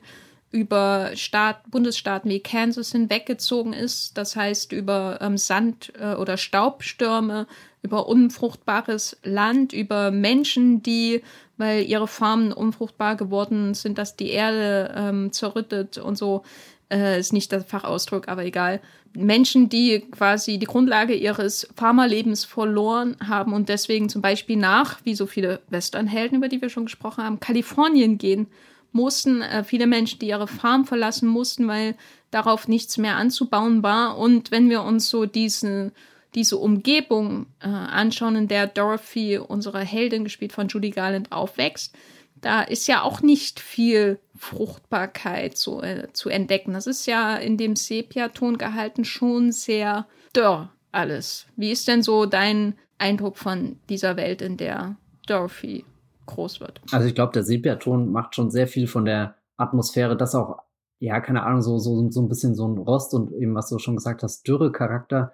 über 0.52 1.12
Staat, 1.16 1.72
Bundesstaaten 1.72 2.30
wie 2.30 2.42
Kansas 2.42 2.92
hinweggezogen 2.92 3.74
ist. 3.74 4.18
Das 4.18 4.36
heißt 4.36 4.74
über 4.74 5.20
ähm, 5.22 5.38
Sand- 5.38 5.94
äh, 5.98 6.16
oder 6.16 6.38
Staubstürme, 6.38 7.48
über 7.82 8.08
unfruchtbares 8.08 9.18
Land, 9.24 9.72
über 9.74 10.12
Menschen, 10.12 10.84
die, 10.84 11.24
weil 11.58 11.84
ihre 11.84 12.08
Farmen 12.08 12.52
unfruchtbar 12.52 13.16
geworden 13.16 13.74
sind, 13.74 13.98
dass 13.98 14.18
die 14.18 14.30
Erde 14.30 14.94
ähm, 14.96 15.32
zerrüttet 15.32 15.98
und 15.98 16.18
so. 16.18 16.44
Äh, 16.92 17.20
ist 17.20 17.32
nicht 17.32 17.52
der 17.54 17.62
Fachausdruck, 17.62 18.28
aber 18.28 18.44
egal. 18.44 18.82
Menschen, 19.14 19.70
die 19.70 20.02
quasi 20.12 20.58
die 20.58 20.66
Grundlage 20.66 21.16
ihres 21.16 21.70
Pharmalebens 21.76 22.44
verloren 22.44 23.16
haben 23.26 23.54
und 23.54 23.70
deswegen 23.70 24.10
zum 24.10 24.22
Beispiel 24.22 24.58
nach, 24.58 25.00
wie 25.06 25.16
so 25.16 25.26
viele 25.26 25.62
Westernhelden, 25.70 26.38
über 26.38 26.50
die 26.50 26.62
wir 26.62 26.70
schon 26.70 26.86
gesprochen 26.86 27.24
haben, 27.24 27.40
Kalifornien 27.40 28.18
gehen 28.18 28.48
mussten. 28.92 29.42
Äh, 29.42 29.64
viele 29.64 29.88
Menschen, 29.88 30.20
die 30.20 30.28
ihre 30.28 30.48
Farm 30.48 30.86
verlassen 30.86 31.30
mussten, 31.30 31.68
weil 31.68 31.96
darauf 32.30 32.68
nichts 32.68 32.98
mehr 32.98 33.16
anzubauen 33.16 33.84
war. 33.84 34.18
Und 34.18 34.52
wenn 34.52 34.70
wir 34.70 34.84
uns 34.84 35.10
so 35.10 35.26
diesen 35.26 35.94
diese 36.34 36.58
Umgebung 36.58 37.48
äh, 37.60 37.68
anschauen, 37.68 38.36
in 38.36 38.48
der 38.48 38.68
Dorothy, 38.68 39.38
unsere 39.38 39.82
Heldin, 39.82 40.24
gespielt 40.24 40.54
von 40.54 40.70
Judy 40.70 40.92
Garland, 40.92 41.32
aufwächst, 41.32 41.94
da 42.40 42.62
ist 42.62 42.88
ja 42.88 43.04
auch 43.04 43.22
nicht 43.22 43.60
viel 43.60 44.18
Fruchtbarkeit 44.42 45.56
zu, 45.56 45.84
äh, 45.84 46.12
zu 46.14 46.30
entdecken. 46.30 46.74
Das 46.74 46.88
ist 46.88 47.06
ja 47.06 47.36
in 47.36 47.58
dem 47.58 47.76
Sepia-Ton 47.76 48.58
gehalten 48.58 49.06
schon 49.06 49.52
sehr 49.52 50.08
dörr 50.34 50.72
alles. 50.92 51.46
Wie 51.56 51.72
ist 51.72 51.88
denn 51.88 52.02
so 52.02 52.26
dein 52.26 52.74
Eindruck 52.98 53.38
von 53.38 53.78
dieser 53.88 54.18
Welt, 54.18 54.42
in 54.42 54.58
der 54.58 54.96
Dorothy 55.28 55.86
groß 56.26 56.60
wird? 56.60 56.82
Also 56.92 57.08
ich 57.08 57.14
glaube, 57.14 57.34
der 57.34 57.44
Sepia-Ton 57.44 58.12
macht 58.12 58.34
schon 58.34 58.50
sehr 58.50 58.68
viel 58.68 58.88
von 58.88 59.06
der 59.06 59.36
Atmosphäre, 59.58 60.18
das 60.18 60.34
auch, 60.34 60.58
ja, 60.98 61.22
keine 61.22 61.44
Ahnung, 61.44 61.62
so, 61.62 61.78
so, 61.78 62.10
so 62.10 62.22
ein 62.22 62.28
bisschen 62.28 62.56
so 62.56 62.68
ein 62.68 62.80
Rost 62.80 63.14
und 63.14 63.32
eben, 63.34 63.54
was 63.54 63.70
du 63.70 63.78
schon 63.78 63.96
gesagt 63.96 64.24
hast, 64.24 64.48
Dürre-Charakter 64.48 65.34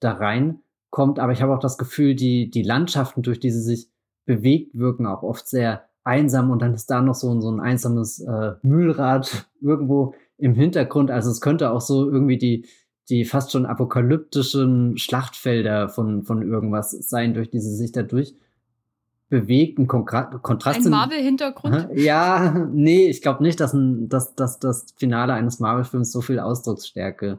da 0.00 0.12
reinkommt. 0.12 1.20
Aber 1.20 1.30
ich 1.30 1.42
habe 1.42 1.54
auch 1.54 1.60
das 1.60 1.78
Gefühl, 1.78 2.16
die, 2.16 2.50
die 2.50 2.62
Landschaften, 2.62 3.22
durch 3.22 3.38
die 3.38 3.52
sie 3.52 3.62
sich 3.62 3.88
bewegt, 4.26 4.76
wirken 4.76 5.06
auch 5.06 5.22
oft 5.22 5.48
sehr 5.48 5.87
einsam 6.08 6.50
und 6.50 6.62
dann 6.62 6.74
ist 6.74 6.90
da 6.90 7.00
noch 7.00 7.14
so, 7.14 7.32
ein 7.32 7.40
so 7.40 7.50
ein 7.50 7.60
einsames 7.60 8.20
äh, 8.20 8.52
Mühlrad 8.62 9.46
irgendwo 9.60 10.14
im 10.38 10.54
Hintergrund. 10.54 11.10
Also 11.10 11.30
es 11.30 11.40
könnte 11.40 11.70
auch 11.70 11.80
so 11.80 12.10
irgendwie 12.10 12.38
die, 12.38 12.66
die 13.08 13.24
fast 13.24 13.52
schon 13.52 13.66
apokalyptischen 13.66 14.96
Schlachtfelder 14.98 15.88
von, 15.88 16.24
von 16.24 16.42
irgendwas 16.42 16.90
sein, 16.90 17.34
durch 17.34 17.50
die 17.50 17.60
sie 17.60 17.76
sich 17.76 17.92
dadurch 17.92 18.34
bewegt. 19.28 19.78
Ein 19.78 19.86
Kontrast. 19.86 20.86
Ein 20.86 20.90
Marvel-Hintergrund? 20.90 21.88
Ja, 21.94 22.66
nee, 22.72 23.08
ich 23.08 23.20
glaube 23.20 23.42
nicht, 23.42 23.60
dass, 23.60 23.74
ein, 23.74 24.08
dass, 24.08 24.34
dass 24.34 24.58
das 24.58 24.86
Finale 24.96 25.34
eines 25.34 25.60
Marvel-Films 25.60 26.10
so 26.10 26.20
viel 26.20 26.40
Ausdrucksstärke 26.40 27.38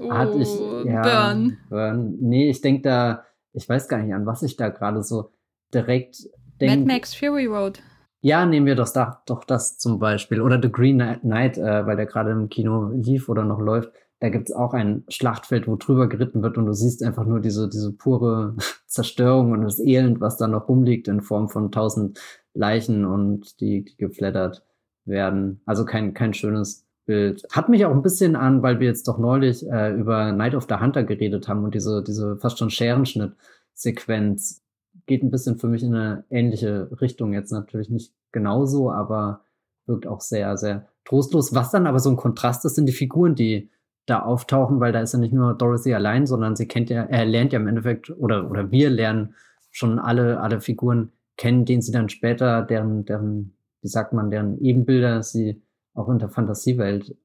oh, 0.00 0.12
hat. 0.12 0.34
Ich, 0.34 0.48
oh, 0.48 0.82
ja, 0.84 1.02
Burn. 1.02 1.58
Burn. 1.68 2.16
Nee, 2.20 2.50
ich 2.50 2.60
denke 2.60 2.82
da, 2.82 3.24
ich 3.52 3.68
weiß 3.68 3.88
gar 3.88 3.98
nicht, 3.98 4.14
an 4.14 4.26
was 4.26 4.42
ich 4.42 4.56
da 4.56 4.68
gerade 4.68 5.02
so 5.02 5.30
direkt 5.72 6.28
denke. 6.60 6.76
Mad 6.76 6.92
Max 6.92 7.14
Fury 7.14 7.46
Road. 7.46 7.80
Ja, 8.20 8.44
nehmen 8.46 8.66
wir 8.66 8.74
doch, 8.74 8.92
doch 9.26 9.44
das 9.44 9.78
zum 9.78 9.98
Beispiel. 10.00 10.40
Oder 10.40 10.60
The 10.60 10.72
Green 10.72 10.98
Knight, 11.20 11.56
äh, 11.56 11.86
weil 11.86 11.96
der 11.96 12.06
gerade 12.06 12.32
im 12.32 12.48
Kino 12.48 12.90
lief 12.90 13.28
oder 13.28 13.44
noch 13.44 13.60
läuft. 13.60 13.92
Da 14.20 14.28
gibt 14.30 14.48
es 14.50 14.56
auch 14.56 14.74
ein 14.74 15.04
Schlachtfeld, 15.08 15.68
wo 15.68 15.76
drüber 15.76 16.08
geritten 16.08 16.42
wird 16.42 16.58
und 16.58 16.66
du 16.66 16.72
siehst 16.72 17.04
einfach 17.04 17.24
nur 17.24 17.40
diese, 17.40 17.68
diese 17.68 17.92
pure 17.92 18.56
Zerstörung 18.86 19.52
und 19.52 19.62
das 19.62 19.78
Elend, 19.78 20.20
was 20.20 20.36
da 20.36 20.48
noch 20.48 20.68
rumliegt 20.68 21.06
in 21.06 21.20
Form 21.20 21.48
von 21.48 21.70
tausend 21.70 22.18
Leichen 22.54 23.04
und 23.04 23.60
die, 23.60 23.84
die 23.84 23.96
geflattert 23.96 24.64
werden. 25.04 25.60
Also 25.64 25.84
kein, 25.84 26.14
kein 26.14 26.34
schönes 26.34 26.88
Bild. 27.06 27.46
Hat 27.52 27.68
mich 27.68 27.86
auch 27.86 27.92
ein 27.92 28.02
bisschen 28.02 28.34
an, 28.34 28.62
weil 28.62 28.80
wir 28.80 28.88
jetzt 28.88 29.06
doch 29.06 29.18
neulich 29.18 29.64
äh, 29.70 29.94
über 29.94 30.32
Night 30.32 30.56
of 30.56 30.66
the 30.68 30.76
Hunter 30.76 31.04
geredet 31.04 31.46
haben 31.46 31.62
und 31.62 31.74
diese, 31.74 32.02
diese 32.02 32.36
fast 32.38 32.58
schon 32.58 32.70
Scherenschnitt-Sequenz 32.70 34.62
geht 35.08 35.24
ein 35.24 35.30
bisschen 35.30 35.58
für 35.58 35.66
mich 35.66 35.82
in 35.82 35.94
eine 35.94 36.24
ähnliche 36.30 36.88
Richtung. 37.00 37.32
Jetzt 37.32 37.50
natürlich 37.50 37.90
nicht 37.90 38.12
genauso, 38.30 38.92
aber 38.92 39.42
wirkt 39.86 40.06
auch 40.06 40.20
sehr, 40.20 40.56
sehr 40.56 40.86
trostlos. 41.04 41.54
Was 41.54 41.72
dann 41.72 41.86
aber 41.86 41.98
so 41.98 42.10
ein 42.10 42.16
Kontrast 42.16 42.64
ist, 42.64 42.76
sind 42.76 42.86
die 42.86 42.92
Figuren, 42.92 43.34
die 43.34 43.70
da 44.06 44.20
auftauchen, 44.20 44.80
weil 44.80 44.92
da 44.92 45.00
ist 45.00 45.12
ja 45.12 45.18
nicht 45.18 45.34
nur 45.34 45.54
Dorothy 45.54 45.92
allein, 45.94 46.26
sondern 46.26 46.56
sie 46.56 46.68
kennt 46.68 46.90
ja, 46.90 47.02
er 47.02 47.26
lernt 47.26 47.52
ja 47.52 47.58
im 47.58 47.66
Endeffekt, 47.66 48.10
oder, 48.10 48.50
oder 48.50 48.70
wir 48.70 48.90
lernen 48.90 49.34
schon 49.70 49.98
alle, 49.98 50.40
alle 50.40 50.60
Figuren 50.60 51.10
kennen, 51.36 51.64
denen 51.64 51.82
sie 51.82 51.92
dann 51.92 52.08
später, 52.08 52.62
deren, 52.62 53.04
deren, 53.04 53.54
wie 53.82 53.88
sagt 53.88 54.12
man, 54.12 54.30
deren 54.30 54.58
Ebenbilder 54.60 55.22
sie 55.22 55.62
auch 55.94 56.08
in 56.08 56.18
der 56.18 56.30
Fantasiewelt 56.30 57.16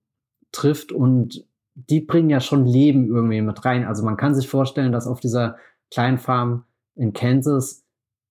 trifft 0.52 0.92
und 0.92 1.46
die 1.76 2.02
bringen 2.02 2.30
ja 2.30 2.40
schon 2.40 2.66
Leben 2.66 3.08
irgendwie 3.08 3.42
mit 3.42 3.64
rein. 3.66 3.86
Also 3.86 4.04
man 4.04 4.18
kann 4.18 4.36
sich 4.36 4.48
vorstellen, 4.48 4.92
dass 4.92 5.08
auf 5.08 5.20
dieser 5.20 5.58
kleinen 5.90 6.18
Farm 6.18 6.66
in 6.96 7.14
Kansas, 7.14 7.84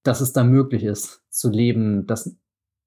dass 0.03 0.21
es 0.21 0.33
da 0.33 0.45
möglich 0.45 0.85
ist 0.85 1.23
zu 1.31 1.51
leben, 1.51 2.07
dass 2.07 2.37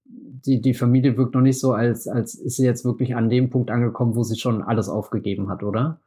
die, 0.05 0.61
die 0.61 0.73
Familie 0.73 1.17
wirkt 1.17 1.33
noch 1.33 1.41
nicht 1.41 1.59
so, 1.59 1.73
als, 1.73 2.07
als 2.07 2.35
ist 2.35 2.57
sie 2.57 2.65
jetzt 2.65 2.85
wirklich 2.85 3.15
an 3.15 3.29
dem 3.29 3.49
Punkt 3.49 3.71
angekommen, 3.71 4.15
wo 4.15 4.23
sie 4.23 4.37
schon 4.37 4.61
alles 4.61 4.89
aufgegeben 4.89 5.49
hat, 5.49 5.63
oder? 5.63 5.99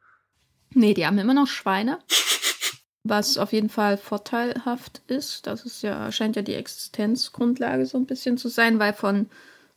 Nee, 0.73 0.93
die 0.93 1.05
haben 1.05 1.17
immer 1.17 1.33
noch 1.33 1.47
Schweine. 1.47 1.99
Was 3.03 3.37
auf 3.37 3.53
jeden 3.53 3.69
Fall 3.69 3.97
vorteilhaft 3.97 5.01
ist. 5.07 5.47
Das 5.47 5.65
ist 5.65 5.81
ja, 5.81 6.11
scheint 6.11 6.35
ja 6.35 6.41
die 6.41 6.53
Existenzgrundlage 6.53 7.85
so 7.85 7.97
ein 7.97 8.05
bisschen 8.05 8.37
zu 8.37 8.49
sein, 8.49 8.77
weil 8.77 8.93
von, 8.93 9.27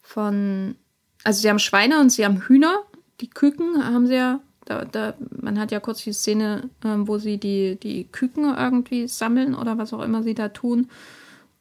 von, 0.00 0.76
also 1.24 1.40
sie 1.40 1.48
haben 1.48 1.60
Schweine 1.60 2.00
und 2.00 2.10
sie 2.10 2.24
haben 2.24 2.42
Hühner. 2.42 2.82
Die 3.20 3.30
Küken 3.30 3.84
haben 3.84 4.06
sie 4.06 4.16
ja 4.16 4.40
da, 4.64 4.84
da, 4.84 5.14
man 5.40 5.58
hat 5.58 5.72
ja 5.72 5.80
kurz 5.80 6.02
die 6.04 6.12
Szene, 6.12 6.68
ähm, 6.84 7.08
wo 7.08 7.18
sie 7.18 7.38
die, 7.38 7.76
die 7.76 8.04
Küken 8.04 8.44
irgendwie 8.44 9.08
sammeln 9.08 9.54
oder 9.54 9.78
was 9.78 9.92
auch 9.92 10.02
immer 10.02 10.22
sie 10.22 10.34
da 10.34 10.48
tun. 10.48 10.88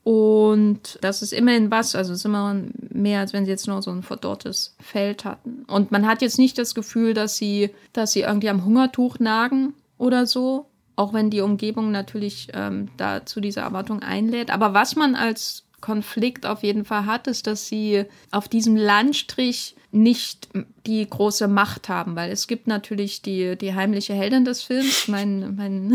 Und 0.03 0.97
das 1.01 1.21
ist 1.21 1.31
immerhin 1.31 1.69
was, 1.69 1.95
also 1.95 2.13
es 2.13 2.19
ist 2.19 2.25
immer 2.25 2.55
mehr, 2.89 3.19
als 3.19 3.33
wenn 3.33 3.45
sie 3.45 3.51
jetzt 3.51 3.67
nur 3.67 3.81
so 3.81 3.91
ein 3.91 4.01
verdorrtes 4.01 4.75
Feld 4.79 5.25
hatten. 5.25 5.63
Und 5.67 5.91
man 5.91 6.07
hat 6.07 6.23
jetzt 6.23 6.39
nicht 6.39 6.57
das 6.57 6.73
Gefühl, 6.73 7.13
dass 7.13 7.37
sie, 7.37 7.69
dass 7.93 8.11
sie 8.11 8.21
irgendwie 8.21 8.49
am 8.49 8.65
Hungertuch 8.65 9.19
nagen 9.19 9.73
oder 9.99 10.25
so, 10.25 10.65
auch 10.95 11.13
wenn 11.13 11.29
die 11.29 11.41
Umgebung 11.41 11.91
natürlich 11.91 12.47
ähm, 12.53 12.89
da 12.97 13.25
zu 13.25 13.41
dieser 13.41 13.61
Erwartung 13.61 14.01
einlädt. 14.01 14.49
Aber 14.49 14.73
was 14.73 14.95
man 14.95 15.15
als 15.15 15.65
Konflikt 15.81 16.45
auf 16.45 16.63
jeden 16.63 16.85
Fall 16.85 17.05
hat, 17.05 17.27
ist, 17.27 17.45
dass 17.45 17.67
sie 17.67 18.05
auf 18.31 18.47
diesem 18.47 18.75
Landstrich 18.75 19.75
nicht 19.91 20.47
die 20.85 21.07
große 21.07 21.47
Macht 21.47 21.89
haben, 21.89 22.15
weil 22.15 22.31
es 22.31 22.47
gibt 22.47 22.67
natürlich 22.67 23.21
die, 23.21 23.57
die 23.57 23.73
heimliche 23.75 24.13
Heldin 24.13 24.45
des 24.45 24.63
Films, 24.63 25.07
mein, 25.07 25.55
mein 25.55 25.93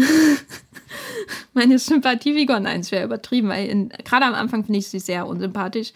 meine 1.55 1.79
Sympathiefigur, 1.79 2.61
nein, 2.61 2.81
es 2.81 2.93
wäre 2.93 3.05
übertrieben, 3.05 3.49
weil 3.49 3.89
gerade 4.05 4.27
am 4.27 4.35
Anfang 4.35 4.65
finde 4.65 4.81
ich 4.81 4.89
sie 4.89 4.99
sehr 4.99 5.27
unsympathisch. 5.27 5.93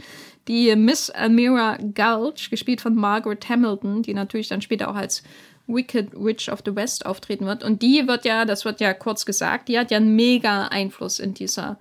Die 0.48 0.74
Miss 0.76 1.10
Almira 1.10 1.76
Gulch, 1.76 2.50
gespielt 2.50 2.80
von 2.80 2.94
Margaret 2.94 3.48
Hamilton, 3.48 4.02
die 4.02 4.14
natürlich 4.14 4.48
dann 4.48 4.62
später 4.62 4.90
auch 4.90 4.96
als 4.96 5.22
Wicked 5.66 6.12
Witch 6.14 6.48
of 6.48 6.62
the 6.64 6.74
West 6.74 7.06
auftreten 7.06 7.46
wird. 7.46 7.62
Und 7.62 7.82
die 7.82 8.08
wird 8.08 8.24
ja, 8.24 8.44
das 8.44 8.64
wird 8.64 8.80
ja 8.80 8.94
kurz 8.94 9.26
gesagt, 9.26 9.68
die 9.68 9.78
hat 9.78 9.90
ja 9.90 9.98
einen 9.98 10.16
mega 10.16 10.66
Einfluss 10.68 11.18
in 11.18 11.34
dieser 11.34 11.78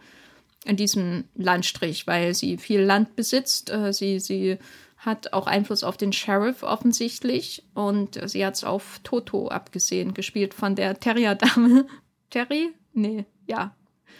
in 0.65 0.75
diesem 0.75 1.23
Landstrich, 1.35 2.05
weil 2.05 2.33
sie 2.33 2.57
viel 2.57 2.81
Land 2.81 3.15
besitzt. 3.15 3.71
Äh, 3.71 3.93
sie, 3.93 4.19
sie 4.19 4.57
hat 4.99 5.33
auch 5.33 5.47
Einfluss 5.47 5.83
auf 5.83 5.97
den 5.97 6.11
Sheriff 6.11 6.61
offensichtlich 6.61 7.63
und 7.73 8.19
sie 8.29 8.45
hat 8.45 8.55
es 8.55 8.63
auf 8.63 8.99
Toto 9.03 9.47
abgesehen, 9.47 10.13
gespielt 10.13 10.53
von 10.53 10.75
der 10.75 10.99
Terrier-Dame. 10.99 11.85
Terry? 12.29 12.69
Nee, 12.93 13.25
ja. 13.47 13.73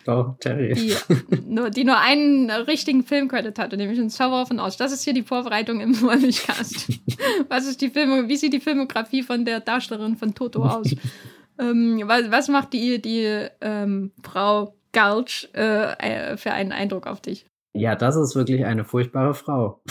Doch, 0.05 0.37
Terry. 0.39 0.73
Die 0.73 0.95
nur, 1.45 1.69
die 1.69 1.83
nur 1.83 1.99
einen 1.99 2.49
richtigen 2.49 3.03
Filmcredit 3.03 3.59
hatte, 3.59 3.75
nämlich 3.75 3.99
ein 3.99 4.09
Zauberer 4.09 4.45
von 4.45 4.59
Oz. 4.59 4.77
Das 4.77 4.93
ist 4.93 5.03
hier 5.03 5.13
die 5.13 5.23
Vorbereitung 5.23 5.81
im 5.81 6.01
Wollmilchcast. 6.01 6.87
was 7.49 7.67
ist 7.67 7.81
die 7.81 7.89
Film 7.89 8.29
wie 8.29 8.37
sieht 8.37 8.53
die 8.53 8.61
Filmografie 8.61 9.23
von 9.23 9.43
der 9.43 9.59
Darstellerin 9.59 10.15
von 10.15 10.33
Toto 10.33 10.63
aus? 10.63 10.95
ähm, 11.59 12.01
was, 12.05 12.31
was 12.31 12.47
macht 12.47 12.73
die, 12.73 13.01
die 13.01 13.47
ähm, 13.59 14.11
Frau 14.23 14.73
Gulch 14.93 15.49
äh, 15.53 16.31
äh, 16.31 16.37
für 16.37 16.53
einen 16.53 16.71
Eindruck 16.71 17.05
auf 17.05 17.21
dich? 17.21 17.45
Ja, 17.73 17.95
das 17.95 18.15
ist 18.15 18.35
wirklich 18.35 18.65
eine 18.65 18.85
furchtbare 18.85 19.33
Frau. 19.33 19.81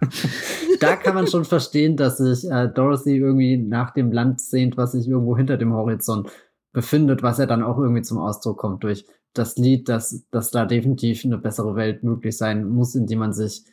da 0.80 0.96
kann 0.96 1.14
man 1.14 1.26
schon 1.26 1.44
verstehen, 1.44 1.96
dass 1.96 2.18
sich 2.18 2.50
äh, 2.50 2.68
Dorothy 2.68 3.16
irgendwie 3.16 3.56
nach 3.56 3.92
dem 3.92 4.12
Land 4.12 4.40
sehnt, 4.40 4.76
was 4.76 4.92
sich 4.92 5.08
irgendwo 5.08 5.36
hinter 5.36 5.56
dem 5.56 5.72
Horizont 5.72 6.30
befindet, 6.72 7.22
was 7.22 7.38
ja 7.38 7.46
dann 7.46 7.62
auch 7.62 7.78
irgendwie 7.78 8.02
zum 8.02 8.18
Ausdruck 8.18 8.58
kommt 8.58 8.84
durch 8.84 9.06
das 9.32 9.56
Lied, 9.56 9.88
dass, 9.88 10.26
dass 10.30 10.50
da 10.50 10.64
definitiv 10.64 11.24
eine 11.24 11.38
bessere 11.38 11.76
Welt 11.76 12.02
möglich 12.02 12.36
sein 12.36 12.68
muss, 12.68 12.94
in 12.94 13.06
die 13.06 13.16
man 13.16 13.32
sich 13.32 13.64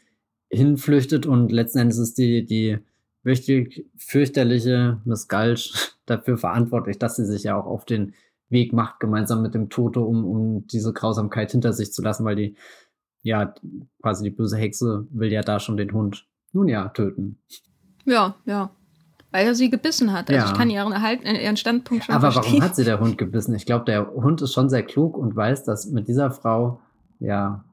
hinflüchtet. 0.50 1.26
Und 1.26 1.52
letzten 1.52 1.80
Endes 1.80 1.98
ist 1.98 2.18
die, 2.18 2.46
die 2.46 2.78
richtig 3.26 3.86
fürchterliche 3.98 5.02
Miss 5.06 5.28
Gulch 5.28 5.74
dafür 6.06 6.38
verantwortlich, 6.38 7.00
dass 7.00 7.16
sie 7.16 7.26
sich 7.26 7.44
ja 7.44 7.56
auch 7.56 7.66
auf 7.66 7.86
den 7.86 8.14
Weg 8.50 8.74
macht, 8.74 9.00
gemeinsam 9.00 9.42
mit 9.42 9.56
dem 9.56 9.70
Toto, 9.70 10.04
um, 10.04 10.26
um 10.26 10.68
diese 10.68 10.94
Grausamkeit 10.94 11.52
hinter 11.52 11.74
sich 11.74 11.92
zu 11.92 12.02
lassen, 12.02 12.26
weil 12.26 12.36
die, 12.36 12.56
ja, 13.24 13.54
quasi 14.02 14.26
die 14.26 14.30
böse 14.30 14.58
Hexe 14.58 15.08
will 15.10 15.32
ja 15.32 15.42
da 15.42 15.60
schon 15.60 15.78
den 15.78 15.92
Hund, 15.92 16.28
nun 16.52 16.68
ja, 16.68 16.90
töten. 16.90 17.40
Ja, 18.06 18.36
ja. 18.46 18.70
Weil 19.32 19.48
er 19.48 19.56
sie 19.56 19.72
gebissen 19.72 20.14
hat. 20.14 20.30
Also 20.30 20.46
ja. 20.46 20.52
ich 20.52 20.58
kann 20.58 20.70
ihren, 20.70 20.92
Erhalt, 20.92 21.24
äh, 21.24 21.44
ihren 21.44 21.58
Standpunkt 21.58 22.04
schon 22.04 22.14
Aber 22.14 22.32
verstehen. 22.32 22.54
warum 22.54 22.64
hat 22.64 22.76
sie 22.76 22.84
der 22.84 23.00
Hund 23.00 23.18
gebissen? 23.18 23.56
Ich 23.56 23.66
glaube, 23.66 23.86
der 23.86 24.08
Hund 24.14 24.42
ist 24.42 24.54
schon 24.54 24.70
sehr 24.70 24.84
klug 24.84 25.18
und 25.18 25.36
weiß, 25.36 25.64
dass 25.64 25.88
mit 25.88 26.08
dieser 26.08 26.30
Frau, 26.30 26.82
ja, 27.20 27.64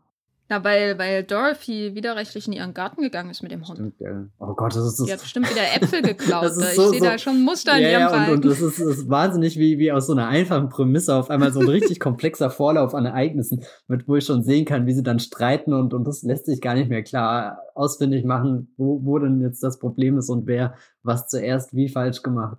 na, 0.50 0.64
weil, 0.64 0.98
weil 0.98 1.22
Dorothy 1.22 1.94
widerrechtlich 1.94 2.48
in 2.48 2.52
ihren 2.52 2.74
Garten 2.74 3.02
gegangen 3.02 3.30
ist 3.30 3.40
mit 3.40 3.52
dem 3.52 3.68
Hund. 3.68 3.78
Stimmt, 3.78 4.00
ja. 4.00 4.26
Oh 4.40 4.52
Gott, 4.54 4.74
das 4.74 4.84
ist 4.84 4.96
so. 4.96 5.06
Die 5.06 5.12
hat 5.12 5.20
bestimmt 5.20 5.48
wieder 5.48 5.62
Äpfel 5.62 6.02
geklaut. 6.02 6.46
ich 6.46 6.74
so, 6.74 6.90
sehe 6.90 6.98
so, 6.98 7.04
da 7.04 7.18
schon 7.18 7.44
Muster 7.44 7.76
in 7.76 7.82
ihrem 7.82 8.00
ja, 8.00 8.26
und, 8.26 8.32
und 8.32 8.44
das 8.44 8.60
ist, 8.60 8.80
ist 8.80 9.08
wahnsinnig, 9.08 9.56
wie, 9.60 9.78
wie 9.78 9.92
aus 9.92 10.08
so 10.08 10.12
einer 10.12 10.26
einfachen 10.26 10.68
Prämisse 10.68 11.14
auf 11.14 11.30
einmal 11.30 11.52
so 11.52 11.60
ein 11.60 11.68
richtig 11.68 12.00
komplexer 12.00 12.50
Vorlauf 12.50 12.96
an 12.96 13.06
Ereignissen, 13.06 13.62
mit 13.86 14.08
wo 14.08 14.16
ich 14.16 14.24
schon 14.24 14.42
sehen 14.42 14.64
kann, 14.64 14.86
wie 14.86 14.92
sie 14.92 15.04
dann 15.04 15.20
streiten 15.20 15.72
und, 15.72 15.94
und 15.94 16.04
das 16.04 16.24
lässt 16.24 16.46
sich 16.46 16.60
gar 16.60 16.74
nicht 16.74 16.90
mehr 16.90 17.04
klar 17.04 17.60
ausfindig 17.76 18.24
machen, 18.24 18.74
wo, 18.76 19.04
wo 19.04 19.20
denn 19.20 19.40
jetzt 19.40 19.62
das 19.62 19.78
Problem 19.78 20.18
ist 20.18 20.30
und 20.30 20.48
wer 20.48 20.74
was 21.04 21.28
zuerst 21.28 21.76
wie 21.76 21.88
falsch 21.88 22.22
gemacht 22.22 22.58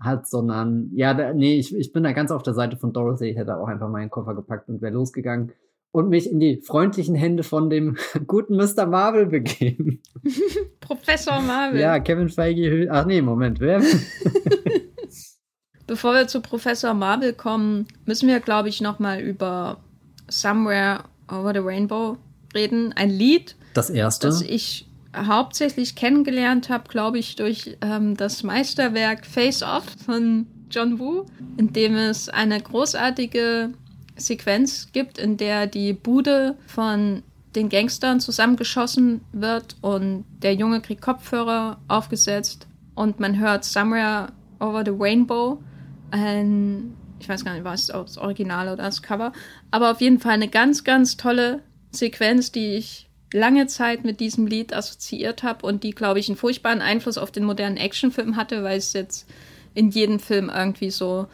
hat, 0.00 0.26
sondern 0.26 0.90
ja, 0.92 1.14
da, 1.14 1.32
nee, 1.34 1.56
ich, 1.56 1.72
ich 1.72 1.92
bin 1.92 2.02
da 2.02 2.10
ganz 2.10 2.32
auf 2.32 2.42
der 2.42 2.54
Seite 2.54 2.76
von 2.76 2.92
Dorothy. 2.92 3.30
Ich 3.30 3.36
hätte 3.36 3.56
auch 3.56 3.68
einfach 3.68 3.88
meinen 3.88 4.10
Koffer 4.10 4.34
gepackt 4.34 4.68
und 4.68 4.82
wäre 4.82 4.92
losgegangen 4.92 5.52
und 5.92 6.08
mich 6.08 6.30
in 6.30 6.38
die 6.38 6.60
freundlichen 6.60 7.14
Hände 7.14 7.42
von 7.42 7.70
dem 7.70 7.96
guten 8.26 8.56
Mr. 8.56 8.86
Marvel 8.86 9.26
begeben. 9.26 10.00
Professor 10.80 11.40
Marvel. 11.40 11.80
Ja, 11.80 11.98
Kevin 11.98 12.28
Feige. 12.28 12.88
Ach 12.90 13.06
nee, 13.06 13.22
Moment, 13.22 13.60
wer? 13.60 13.82
Bevor 15.86 16.14
wir 16.14 16.28
zu 16.28 16.42
Professor 16.42 16.92
Marvel 16.92 17.32
kommen, 17.32 17.86
müssen 18.04 18.28
wir, 18.28 18.40
glaube 18.40 18.68
ich, 18.68 18.82
nochmal 18.82 19.20
über 19.20 19.78
Somewhere 20.28 21.04
Over 21.30 21.54
the 21.54 21.60
Rainbow 21.60 22.18
reden. 22.54 22.92
Ein 22.94 23.10
Lied. 23.10 23.56
Das 23.72 23.88
erste. 23.88 24.26
Das 24.26 24.42
ich 24.42 24.86
hauptsächlich 25.16 25.94
kennengelernt 25.94 26.68
habe, 26.68 26.88
glaube 26.88 27.18
ich, 27.18 27.36
durch 27.36 27.78
ähm, 27.80 28.16
das 28.16 28.42
Meisterwerk 28.42 29.24
Face 29.24 29.62
Off 29.62 29.84
von 30.04 30.46
John 30.70 30.98
Woo, 30.98 31.24
in 31.56 31.72
dem 31.72 31.96
es 31.96 32.28
eine 32.28 32.60
großartige 32.60 33.72
Sequenz 34.18 34.88
gibt, 34.92 35.18
in 35.18 35.36
der 35.36 35.66
die 35.66 35.92
Bude 35.92 36.56
von 36.66 37.22
den 37.54 37.68
Gangstern 37.68 38.20
zusammengeschossen 38.20 39.22
wird 39.32 39.76
und 39.80 40.24
der 40.42 40.54
Junge 40.54 40.80
kriegt 40.80 41.02
Kopfhörer 41.02 41.78
aufgesetzt 41.88 42.66
und 42.94 43.20
man 43.20 43.38
hört 43.38 43.64
Somewhere 43.64 44.32
Over 44.60 44.82
the 44.84 44.92
Rainbow, 44.96 45.62
ein, 46.10 46.94
ich 47.20 47.28
weiß 47.28 47.44
gar 47.44 47.54
nicht, 47.54 47.64
was 47.64 47.86
das 47.86 48.18
Original 48.18 48.68
oder 48.68 48.84
das 48.84 49.02
Cover, 49.02 49.32
aber 49.70 49.90
auf 49.90 50.00
jeden 50.00 50.20
Fall 50.20 50.32
eine 50.32 50.48
ganz, 50.48 50.84
ganz 50.84 51.16
tolle 51.16 51.62
Sequenz, 51.90 52.52
die 52.52 52.74
ich 52.74 53.08
lange 53.32 53.66
Zeit 53.66 54.04
mit 54.04 54.20
diesem 54.20 54.46
Lied 54.46 54.74
assoziiert 54.74 55.42
habe 55.42 55.66
und 55.66 55.84
die, 55.84 55.90
glaube 55.90 56.18
ich, 56.18 56.28
einen 56.28 56.36
furchtbaren 56.36 56.80
Einfluss 56.80 57.18
auf 57.18 57.30
den 57.30 57.44
modernen 57.44 57.76
Actionfilm 57.76 58.36
hatte, 58.36 58.62
weil 58.62 58.78
es 58.78 58.92
jetzt 58.92 59.28
in 59.74 59.90
jedem 59.90 60.18
Film 60.18 60.50
irgendwie 60.54 60.90
so 60.90 61.28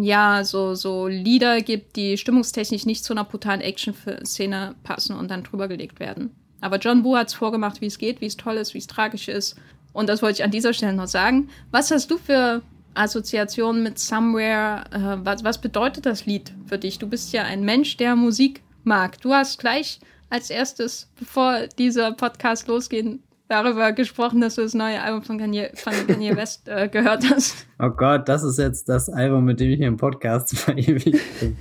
ja, 0.00 0.44
so, 0.44 0.74
so 0.74 1.06
Lieder 1.06 1.60
gibt, 1.60 1.96
die 1.96 2.16
stimmungstechnisch 2.16 2.86
nicht 2.86 3.04
zu 3.04 3.12
einer 3.12 3.24
brutalen 3.24 3.60
Action-Szene 3.60 4.74
passen 4.82 5.16
und 5.16 5.30
dann 5.30 5.42
drüber 5.42 5.68
gelegt 5.68 6.00
werden. 6.00 6.30
Aber 6.60 6.78
John 6.78 7.04
Woo 7.04 7.16
hat 7.16 7.28
es 7.28 7.34
vorgemacht, 7.34 7.80
wie 7.80 7.86
es 7.86 7.98
geht, 7.98 8.20
wie 8.20 8.26
es 8.26 8.36
toll 8.36 8.56
ist, 8.56 8.74
wie 8.74 8.78
es 8.78 8.86
tragisch 8.86 9.28
ist. 9.28 9.56
Und 9.92 10.08
das 10.08 10.22
wollte 10.22 10.40
ich 10.40 10.44
an 10.44 10.50
dieser 10.50 10.72
Stelle 10.72 10.94
noch 10.94 11.06
sagen. 11.06 11.48
Was 11.70 11.90
hast 11.90 12.10
du 12.10 12.18
für 12.18 12.62
Assoziationen 12.94 13.82
mit 13.82 13.98
Somewhere? 13.98 14.84
Äh, 14.90 15.24
was, 15.24 15.44
was 15.44 15.60
bedeutet 15.60 16.06
das 16.06 16.26
Lied 16.26 16.52
für 16.66 16.78
dich? 16.78 16.98
Du 16.98 17.06
bist 17.06 17.32
ja 17.32 17.44
ein 17.44 17.64
Mensch, 17.64 17.96
der 17.96 18.16
Musik 18.16 18.62
mag. 18.84 19.20
Du 19.20 19.32
hast 19.32 19.58
gleich 19.58 20.00
als 20.28 20.50
erstes, 20.50 21.08
bevor 21.18 21.66
dieser 21.78 22.12
Podcast 22.12 22.66
losgeht, 22.68 23.20
darüber 23.48 23.92
gesprochen, 23.92 24.40
dass 24.40 24.56
du 24.56 24.62
das 24.62 24.74
neue 24.74 25.00
Album 25.00 25.22
von 25.22 25.38
Kanye, 25.38 25.70
von 25.74 25.92
Kanye 26.06 26.36
West 26.36 26.68
äh, 26.68 26.88
gehört 26.88 27.28
hast. 27.30 27.66
Oh 27.78 27.90
Gott, 27.90 28.28
das 28.28 28.42
ist 28.42 28.58
jetzt 28.58 28.88
das 28.88 29.08
Album, 29.08 29.44
mit 29.44 29.60
dem 29.60 29.70
ich 29.70 29.78
hier 29.78 29.88
im 29.88 29.96
Podcast 29.96 30.56
verewigt 30.58 31.20
bin. 31.40 31.56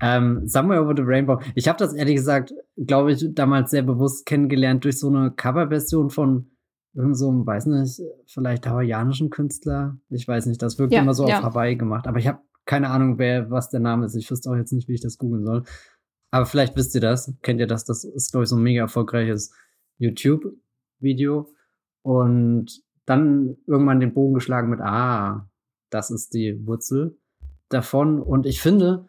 ähm, 0.00 0.46
Somewhere 0.46 0.82
Over 0.82 0.94
the 0.96 1.02
Rainbow. 1.04 1.40
Ich 1.54 1.68
habe 1.68 1.78
das 1.78 1.92
ehrlich 1.94 2.16
gesagt, 2.16 2.52
glaube 2.76 3.12
ich, 3.12 3.26
damals 3.34 3.70
sehr 3.70 3.82
bewusst 3.82 4.26
kennengelernt 4.26 4.84
durch 4.84 4.98
so 4.98 5.08
eine 5.08 5.30
Coverversion 5.30 6.10
von 6.10 6.50
irgend 6.94 7.18
so 7.18 7.28
einem, 7.28 7.46
weiß 7.46 7.66
nicht, 7.66 8.00
vielleicht 8.26 8.66
hawaiianischen 8.66 9.30
Künstler. 9.30 9.98
Ich 10.08 10.26
weiß 10.26 10.46
nicht, 10.46 10.62
das 10.62 10.78
wirkt 10.78 10.92
ja, 10.92 11.02
immer 11.02 11.14
so 11.14 11.28
ja. 11.28 11.38
auf 11.38 11.44
Hawaii 11.44 11.76
gemacht. 11.76 12.06
Aber 12.06 12.18
ich 12.18 12.26
habe 12.26 12.40
keine 12.64 12.90
Ahnung, 12.90 13.18
wer, 13.18 13.50
was 13.50 13.70
der 13.70 13.80
Name 13.80 14.06
ist. 14.06 14.16
Ich 14.16 14.30
wüsste 14.30 14.50
auch 14.50 14.56
jetzt 14.56 14.72
nicht, 14.72 14.88
wie 14.88 14.94
ich 14.94 15.00
das 15.00 15.18
googeln 15.18 15.44
soll. 15.44 15.62
Aber 16.30 16.46
vielleicht 16.46 16.76
wisst 16.76 16.94
ihr 16.94 17.00
das. 17.00 17.32
Kennt 17.42 17.60
ihr 17.60 17.66
das? 17.66 17.84
Das 17.84 18.02
ist, 18.04 18.32
glaube 18.32 18.44
ich, 18.44 18.50
so 18.50 18.56
ein 18.56 18.62
mega 18.62 18.82
erfolgreiches 18.82 19.52
YouTube 19.98 20.44
Video 21.00 21.52
und 22.02 22.82
dann 23.04 23.56
irgendwann 23.66 24.00
den 24.00 24.14
Bogen 24.14 24.34
geschlagen 24.34 24.70
mit, 24.70 24.80
ah, 24.80 25.48
das 25.90 26.10
ist 26.10 26.34
die 26.34 26.66
Wurzel 26.66 27.18
davon. 27.68 28.20
Und 28.20 28.46
ich 28.46 28.60
finde, 28.60 29.08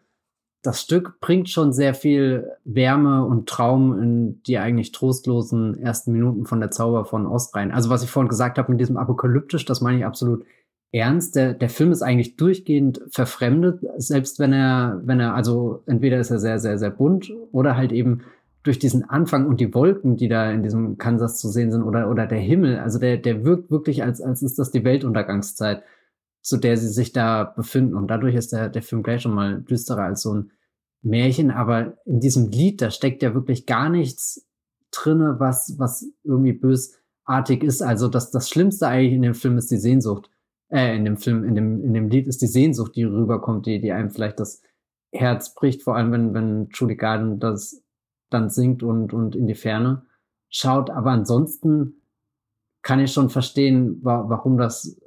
das 0.62 0.82
Stück 0.82 1.20
bringt 1.20 1.48
schon 1.48 1.72
sehr 1.72 1.94
viel 1.94 2.50
Wärme 2.64 3.24
und 3.24 3.48
Traum 3.48 4.00
in 4.00 4.42
die 4.42 4.58
eigentlich 4.58 4.92
trostlosen 4.92 5.78
ersten 5.78 6.12
Minuten 6.12 6.46
von 6.46 6.60
der 6.60 6.70
Zauber 6.70 7.04
von 7.04 7.26
Ost 7.26 7.54
rein. 7.54 7.70
Also 7.70 7.90
was 7.90 8.02
ich 8.02 8.10
vorhin 8.10 8.28
gesagt 8.28 8.58
habe 8.58 8.70
mit 8.70 8.80
diesem 8.80 8.96
apokalyptisch, 8.96 9.64
das 9.64 9.80
meine 9.80 9.98
ich 9.98 10.04
absolut 10.04 10.44
ernst. 10.90 11.36
Der, 11.36 11.54
der 11.54 11.68
Film 11.68 11.92
ist 11.92 12.02
eigentlich 12.02 12.36
durchgehend 12.36 13.00
verfremdet, 13.10 13.84
selbst 13.96 14.38
wenn 14.38 14.52
er, 14.52 15.00
wenn 15.04 15.20
er, 15.20 15.34
also 15.34 15.82
entweder 15.86 16.18
ist 16.18 16.30
er 16.30 16.38
sehr, 16.38 16.58
sehr, 16.58 16.78
sehr 16.78 16.90
bunt 16.90 17.32
oder 17.52 17.76
halt 17.76 17.92
eben 17.92 18.22
durch 18.62 18.78
diesen 18.78 19.08
Anfang 19.08 19.46
und 19.46 19.60
die 19.60 19.72
Wolken, 19.74 20.16
die 20.16 20.28
da 20.28 20.50
in 20.50 20.62
diesem 20.62 20.98
Kansas 20.98 21.38
zu 21.38 21.48
sehen 21.48 21.70
sind, 21.70 21.82
oder, 21.82 22.10
oder 22.10 22.26
der 22.26 22.38
Himmel, 22.38 22.78
also 22.78 22.98
der, 22.98 23.16
der 23.16 23.44
wirkt 23.44 23.70
wirklich, 23.70 24.02
als, 24.02 24.20
als 24.20 24.42
ist 24.42 24.58
das 24.58 24.70
die 24.70 24.84
Weltuntergangszeit, 24.84 25.82
zu 26.42 26.56
der 26.56 26.76
sie 26.76 26.88
sich 26.88 27.12
da 27.12 27.44
befinden. 27.44 27.94
Und 27.94 28.08
dadurch 28.08 28.34
ist 28.34 28.52
der, 28.52 28.68
der 28.68 28.82
Film 28.82 29.02
gleich 29.02 29.22
schon 29.22 29.34
mal 29.34 29.60
düsterer 29.62 30.02
als 30.02 30.22
so 30.22 30.34
ein 30.34 30.50
Märchen. 31.02 31.50
Aber 31.50 31.98
in 32.04 32.20
diesem 32.20 32.50
Lied, 32.50 32.82
da 32.82 32.90
steckt 32.90 33.22
ja 33.22 33.34
wirklich 33.34 33.66
gar 33.66 33.88
nichts 33.88 34.46
drinne, 34.90 35.36
was, 35.38 35.74
was 35.78 36.06
irgendwie 36.24 36.52
bösartig 36.52 37.62
ist. 37.62 37.82
Also 37.82 38.08
das, 38.08 38.30
das 38.30 38.48
Schlimmste 38.48 38.88
eigentlich 38.88 39.14
in 39.14 39.22
dem 39.22 39.34
Film 39.34 39.58
ist 39.58 39.70
die 39.70 39.76
Sehnsucht. 39.76 40.30
Äh, 40.70 40.96
in 40.96 41.04
dem 41.04 41.16
Film, 41.16 41.44
in 41.44 41.54
dem, 41.54 41.82
in 41.82 41.94
dem 41.94 42.08
Lied 42.08 42.26
ist 42.26 42.42
die 42.42 42.46
Sehnsucht, 42.46 42.96
die 42.96 43.04
rüberkommt, 43.04 43.66
die, 43.66 43.80
die 43.80 43.92
einem 43.92 44.10
vielleicht 44.10 44.40
das 44.40 44.62
Herz 45.12 45.54
bricht, 45.54 45.82
vor 45.82 45.96
allem 45.96 46.12
wenn, 46.12 46.34
wenn 46.34 46.68
Judy 46.72 46.96
Garden 46.96 47.38
das 47.38 47.82
dann 48.30 48.50
singt 48.50 48.82
und, 48.82 49.12
und 49.12 49.34
in 49.34 49.46
die 49.46 49.54
Ferne 49.54 50.02
schaut. 50.48 50.90
Aber 50.90 51.10
ansonsten 51.10 51.94
kann 52.82 53.00
ich 53.00 53.12
schon 53.12 53.30
verstehen, 53.30 53.98
wa 54.02 54.24
warum 54.28 54.58
das 54.58 54.98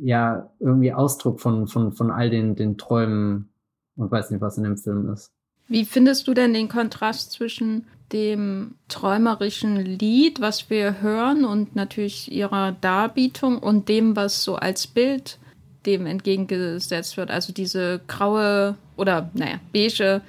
ja 0.00 0.50
irgendwie 0.58 0.92
Ausdruck 0.92 1.40
von, 1.40 1.66
von, 1.66 1.92
von 1.92 2.10
all 2.10 2.30
den, 2.30 2.56
den 2.56 2.78
Träumen 2.78 3.50
und 3.96 4.10
weiß 4.10 4.30
nicht, 4.30 4.40
was 4.40 4.56
in 4.56 4.64
dem 4.64 4.76
Film 4.76 5.12
ist. 5.12 5.30
Wie 5.68 5.84
findest 5.84 6.26
du 6.26 6.34
denn 6.34 6.52
den 6.54 6.68
Kontrast 6.68 7.32
zwischen 7.32 7.86
dem 8.12 8.74
träumerischen 8.88 9.76
Lied, 9.76 10.40
was 10.40 10.68
wir 10.68 11.00
hören 11.00 11.44
und 11.44 11.76
natürlich 11.76 12.32
ihrer 12.32 12.72
Darbietung 12.72 13.58
und 13.58 13.88
dem, 13.88 14.16
was 14.16 14.42
so 14.42 14.56
als 14.56 14.86
Bild 14.86 15.38
dem 15.86 16.06
entgegengesetzt 16.06 17.16
wird? 17.16 17.30
Also 17.30 17.52
diese 17.52 18.00
graue 18.08 18.74
oder, 18.96 19.30
naja, 19.34 19.60
beige, 19.72 20.22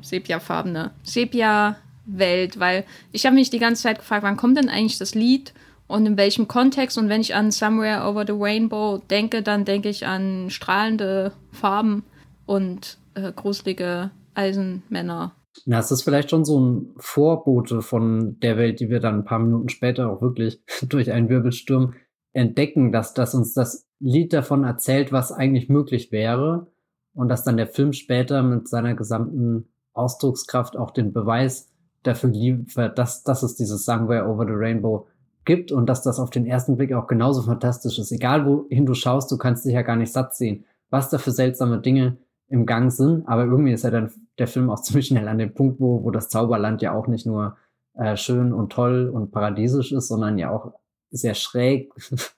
sepiafarbene, 0.00 0.92
sepia 1.02 1.76
Welt, 2.06 2.58
weil 2.58 2.84
ich 3.12 3.26
habe 3.26 3.34
mich 3.34 3.50
die 3.50 3.58
ganze 3.58 3.82
Zeit 3.82 3.98
gefragt, 3.98 4.22
wann 4.22 4.36
kommt 4.36 4.58
denn 4.58 4.68
eigentlich 4.68 4.98
das 4.98 5.14
Lied 5.14 5.54
und 5.86 6.06
in 6.06 6.16
welchem 6.16 6.48
Kontext? 6.48 6.98
Und 6.98 7.08
wenn 7.08 7.20
ich 7.20 7.34
an 7.34 7.50
Somewhere 7.50 8.08
Over 8.08 8.24
the 8.26 8.34
Rainbow 8.36 9.02
denke, 9.10 9.42
dann 9.42 9.64
denke 9.64 9.88
ich 9.88 10.06
an 10.06 10.50
strahlende 10.50 11.32
Farben 11.52 12.04
und 12.46 12.98
äh, 13.14 13.32
gruselige 13.32 14.10
Eisenmänner. 14.34 15.32
Na, 15.66 15.78
es 15.78 15.90
ist 15.90 16.02
vielleicht 16.02 16.30
schon 16.30 16.44
so 16.44 16.60
ein 16.60 16.94
Vorbote 16.98 17.80
von 17.80 18.38
der 18.40 18.56
Welt, 18.56 18.80
die 18.80 18.90
wir 18.90 19.00
dann 19.00 19.20
ein 19.20 19.24
paar 19.24 19.38
Minuten 19.38 19.68
später 19.68 20.10
auch 20.10 20.20
wirklich 20.20 20.60
durch 20.88 21.12
einen 21.12 21.28
Wirbelsturm 21.28 21.94
entdecken, 22.32 22.90
dass, 22.90 23.14
dass 23.14 23.34
uns 23.34 23.54
das 23.54 23.86
Lied 24.00 24.32
davon 24.32 24.64
erzählt, 24.64 25.12
was 25.12 25.30
eigentlich 25.30 25.68
möglich 25.68 26.10
wäre 26.10 26.66
und 27.14 27.28
dass 27.28 27.44
dann 27.44 27.56
der 27.56 27.68
Film 27.68 27.92
später 27.92 28.42
mit 28.42 28.68
seiner 28.68 28.94
gesamten 28.94 29.68
Ausdruckskraft 29.92 30.76
auch 30.76 30.90
den 30.90 31.12
Beweis 31.12 31.70
dafür 32.06 32.30
liefert, 32.30 32.98
dass, 32.98 33.22
dass 33.22 33.42
es 33.42 33.56
dieses 33.56 33.84
Somewhere 33.84 34.28
Over 34.28 34.46
the 34.46 34.52
Rainbow 34.54 35.06
gibt 35.44 35.72
und 35.72 35.86
dass 35.86 36.02
das 36.02 36.18
auf 36.18 36.30
den 36.30 36.46
ersten 36.46 36.76
Blick 36.76 36.92
auch 36.92 37.06
genauso 37.06 37.42
fantastisch 37.42 37.98
ist. 37.98 38.12
Egal 38.12 38.46
wohin 38.46 38.86
du 38.86 38.94
schaust, 38.94 39.30
du 39.30 39.38
kannst 39.38 39.64
dich 39.64 39.74
ja 39.74 39.82
gar 39.82 39.96
nicht 39.96 40.12
satt 40.12 40.34
sehen, 40.34 40.64
was 40.90 41.10
da 41.10 41.18
für 41.18 41.32
seltsame 41.32 41.80
Dinge 41.80 42.16
im 42.48 42.66
Gang 42.66 42.90
sind. 42.92 43.26
Aber 43.26 43.44
irgendwie 43.44 43.72
ist 43.72 43.84
ja 43.84 43.90
dann 43.90 44.12
der 44.38 44.46
Film 44.46 44.70
auch 44.70 44.80
ziemlich 44.82 45.06
schnell 45.06 45.28
an 45.28 45.38
dem 45.38 45.54
Punkt, 45.54 45.80
wo, 45.80 46.02
wo 46.04 46.10
das 46.10 46.28
Zauberland 46.28 46.82
ja 46.82 46.92
auch 46.92 47.06
nicht 47.06 47.26
nur 47.26 47.56
äh, 47.94 48.16
schön 48.16 48.52
und 48.52 48.72
toll 48.72 49.10
und 49.12 49.32
paradiesisch 49.32 49.92
ist, 49.92 50.08
sondern 50.08 50.38
ja 50.38 50.50
auch 50.50 50.72
sehr 51.10 51.34
schräg, 51.34 51.92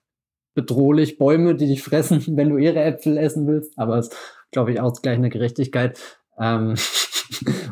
bedrohlich, 0.54 1.18
Bäume, 1.18 1.54
die 1.54 1.66
dich 1.66 1.82
fressen, 1.82 2.22
wenn 2.36 2.50
du 2.50 2.56
ihre 2.56 2.82
Äpfel 2.82 3.18
essen 3.18 3.46
willst. 3.46 3.78
Aber 3.78 3.98
es 3.98 4.10
glaube 4.50 4.72
ich, 4.72 4.80
ausgleichende 4.80 5.28
Gerechtigkeit. 5.28 5.98
Ähm 6.38 6.76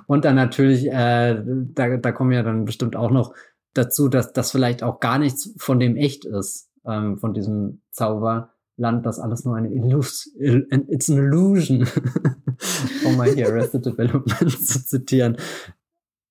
und 0.07 0.25
dann 0.25 0.37
natürlich, 0.37 0.87
äh, 0.87 1.43
da, 1.75 1.97
da 1.97 2.13
kommen 2.13 2.33
ja 2.33 2.43
dann 2.43 2.65
bestimmt 2.65 2.97
auch 2.97 3.11
noch 3.11 3.35
dazu, 3.75 4.09
dass 4.09 4.33
das 4.33 4.51
vielleicht 4.51 4.83
auch 4.83 5.01
gar 5.01 5.19
nichts 5.19 5.53
von 5.57 5.81
dem 5.81 5.97
echt 5.97 6.25
ist, 6.25 6.71
ähm, 6.87 7.19
von 7.19 7.35
diesem 7.35 7.83
Zauberland, 7.91 9.05
das 9.05 9.19
alles 9.19 9.45
nur 9.45 9.57
eine 9.57 9.73
Illusion, 9.73 10.67
it's 10.89 11.11
an 11.11 11.19
illusion, 11.19 11.87
um 13.05 13.17
mal 13.17 13.31
hier 13.31 13.49
Arrested 13.49 13.85
Development 13.87 14.51
zu 14.67 14.85
zitieren. 14.85 15.37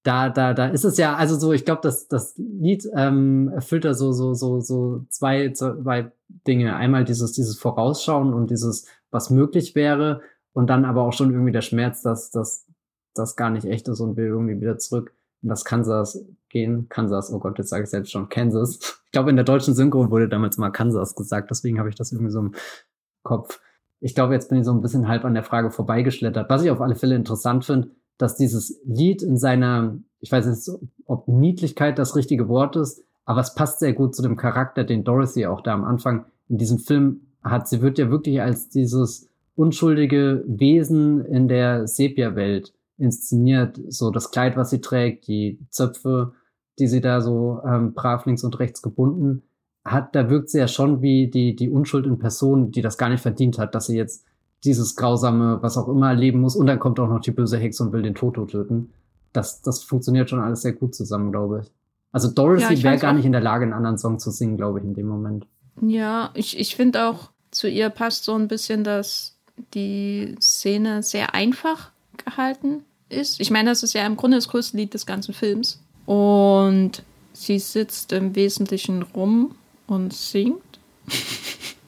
Da, 0.04 0.30
da, 0.30 0.54
da 0.54 0.68
ist 0.68 0.84
es 0.84 0.98
ja, 0.98 1.16
also 1.16 1.38
so, 1.40 1.54
ich 1.54 1.64
glaube, 1.64 1.82
dass 1.82 2.10
das 2.10 2.36
Lied 2.38 2.86
ähm, 2.94 3.50
erfüllt 3.54 3.86
da 3.86 3.94
so, 3.94 4.12
so, 4.12 4.34
so, 4.34 4.60
so 4.60 5.06
zwei, 5.08 5.52
zwei 5.54 6.12
Dinge. 6.46 6.76
Einmal 6.76 7.06
dieses, 7.06 7.32
dieses 7.32 7.58
Vorausschauen 7.58 8.34
und 8.34 8.52
dieses, 8.52 8.86
was 9.12 9.30
möglich 9.30 9.76
wäre, 9.76 10.20
und 10.54 10.68
dann 10.70 10.86
aber 10.86 11.04
auch 11.04 11.14
schon 11.14 11.32
irgendwie 11.32 11.52
der 11.52 11.62
Schmerz, 11.62 12.02
dass 12.02 12.30
das 12.30 12.68
das 13.14 13.36
gar 13.36 13.50
nicht 13.50 13.66
echt 13.66 13.88
ist 13.88 14.00
und 14.00 14.18
will 14.18 14.28
irgendwie 14.28 14.60
wieder 14.60 14.78
zurück 14.78 15.14
in 15.42 15.50
das 15.50 15.66
Kansas 15.66 16.26
gehen. 16.50 16.88
Kansas, 16.90 17.32
oh 17.32 17.40
Gott, 17.40 17.58
jetzt 17.58 17.70
sage 17.70 17.84
ich 17.84 17.90
selbst 17.90 18.12
schon 18.12 18.30
Kansas. 18.30 19.02
Ich 19.06 19.12
glaube, 19.12 19.30
in 19.30 19.36
der 19.36 19.46
deutschen 19.46 19.76
Synchro 19.76 20.10
wurde 20.10 20.30
damals 20.30 20.58
mal 20.58 20.72
Kansas 20.72 21.16
gesagt, 21.16 21.52
deswegen 21.52 21.80
habe 21.80 21.90
ich 21.90 21.96
das 21.96 22.12
irgendwie 22.12 22.32
so 22.32 22.40
im 22.40 22.56
Kopf. 23.24 23.60
Ich 24.00 24.16
glaube, 24.16 24.34
jetzt 24.34 24.50
bin 24.50 24.60
ich 24.60 24.66
so 24.66 24.72
ein 24.72 24.82
bisschen 24.82 25.08
halb 25.08 25.24
an 25.26 25.34
der 25.34 25.44
Frage 25.44 25.72
vorbeigeschlittert. 25.72 26.50
Was 26.50 26.64
ich 26.64 26.72
auf 26.72 26.82
alle 26.82 26.96
Fälle 26.96 27.16
interessant 27.16 27.66
finde, 27.66 27.92
dass 28.18 28.36
dieses 28.36 28.80
Lied 28.86 29.22
in 29.22 29.38
seiner, 29.38 29.98
ich 30.20 30.32
weiß 30.32 30.46
nicht, 30.46 30.80
ob 31.06 31.28
Niedlichkeit 31.28 32.00
das 32.00 32.16
richtige 32.16 32.48
Wort 32.48 32.76
ist, 32.76 33.04
aber 33.26 33.42
es 33.42 33.56
passt 33.56 33.80
sehr 33.80 33.94
gut 33.94 34.16
zu 34.16 34.22
dem 34.22 34.36
Charakter, 34.36 34.84
den 34.84 35.04
Dorothy 35.04 35.46
auch 35.46 35.62
da 35.62 35.74
am 35.74 35.84
Anfang 35.84 36.26
in 36.50 36.58
diesem 36.58 36.80
Film 36.80 37.22
hat. 37.42 37.68
Sie 37.68 37.82
wird 37.82 37.98
ja 37.98 38.10
wirklich 38.10 38.42
als 38.42 38.70
dieses 38.70 39.30
unschuldige 39.56 40.44
Wesen 40.48 41.24
in 41.26 41.48
der 41.48 41.88
Sepia-Welt 41.88 42.74
inszeniert. 42.98 43.80
So 43.88 44.12
das 44.12 44.32
Kleid, 44.32 44.58
was 44.58 44.70
sie 44.70 44.82
trägt, 44.82 45.28
die 45.28 45.60
Zöpfe, 45.70 46.34
die 46.80 46.88
sie 46.88 47.02
da 47.02 47.22
so 47.22 47.62
ähm, 47.66 47.94
brav 47.94 48.26
links 48.26 48.44
und 48.44 48.60
rechts 48.60 48.82
gebunden 48.82 49.44
hat, 49.86 50.16
da 50.16 50.30
wirkt 50.30 50.50
sie 50.50 50.60
ja 50.60 50.68
schon 50.68 51.02
wie 51.02 51.28
die, 51.28 51.56
die 51.56 51.70
Unschuld 51.70 52.06
in 52.06 52.18
Person, 52.18 52.72
die 52.72 52.82
das 52.82 52.98
gar 52.98 53.10
nicht 53.10 53.22
verdient 53.22 53.58
hat, 53.58 53.76
dass 53.76 53.88
sie 53.88 53.98
jetzt 53.98 54.26
dieses 54.64 54.96
grausame, 54.96 55.62
was 55.62 55.78
auch 55.78 55.90
immer 55.90 56.10
erleben 56.10 56.40
muss. 56.40 56.56
Und 56.56 56.68
dann 56.68 56.80
kommt 56.80 57.00
auch 57.00 57.10
noch 57.10 57.20
die 57.20 57.32
böse 57.32 57.58
Hexe 57.58 57.84
und 57.84 57.92
will 57.92 58.02
den 58.02 58.16
Toto 58.16 58.46
töten. 58.46 58.94
Das, 59.34 59.62
das 59.62 59.84
funktioniert 59.84 60.30
schon 60.30 60.40
alles 60.40 60.62
sehr 60.62 60.74
gut 60.74 60.96
zusammen, 60.96 61.32
glaube 61.32 61.62
ich. 61.64 61.72
Also 62.12 62.30
Dorothy 62.30 62.76
ja, 62.76 62.84
wäre 62.84 62.98
gar 62.98 63.14
nicht 63.14 63.26
in 63.26 63.32
der 63.32 63.42
Lage, 63.42 63.64
einen 63.64 63.74
anderen 63.74 63.98
Song 63.98 64.20
zu 64.20 64.32
singen, 64.32 64.56
glaube 64.56 64.80
ich, 64.80 64.86
in 64.86 64.94
dem 64.94 65.08
Moment. 65.08 65.48
Ja, 65.82 66.30
ich, 66.36 66.58
ich 66.60 66.76
finde 66.76 67.08
auch, 67.08 67.32
zu 67.52 67.68
ihr 67.68 67.90
passt 67.90 68.24
so 68.24 68.36
ein 68.36 68.48
bisschen, 68.48 68.84
dass 68.84 69.38
die 69.74 70.36
Szene 70.40 71.04
sehr 71.04 71.34
einfach 71.34 71.92
gehalten 72.18 72.84
ist. 73.10 73.40
Ich 73.40 73.52
meine, 73.52 73.70
das 73.70 73.84
ist 73.84 73.94
ja 73.94 74.06
im 74.06 74.18
Grunde 74.18 74.38
das 74.38 74.48
größte 74.48 74.78
Lied 74.78 74.94
des 74.94 75.06
ganzen 75.06 75.34
Films. 75.34 75.82
Und 76.06 77.04
sie 77.34 77.60
sitzt 77.60 78.12
im 78.12 78.36
Wesentlichen 78.36 79.04
rum 79.04 79.56
und 79.88 80.14
singt. 80.14 80.62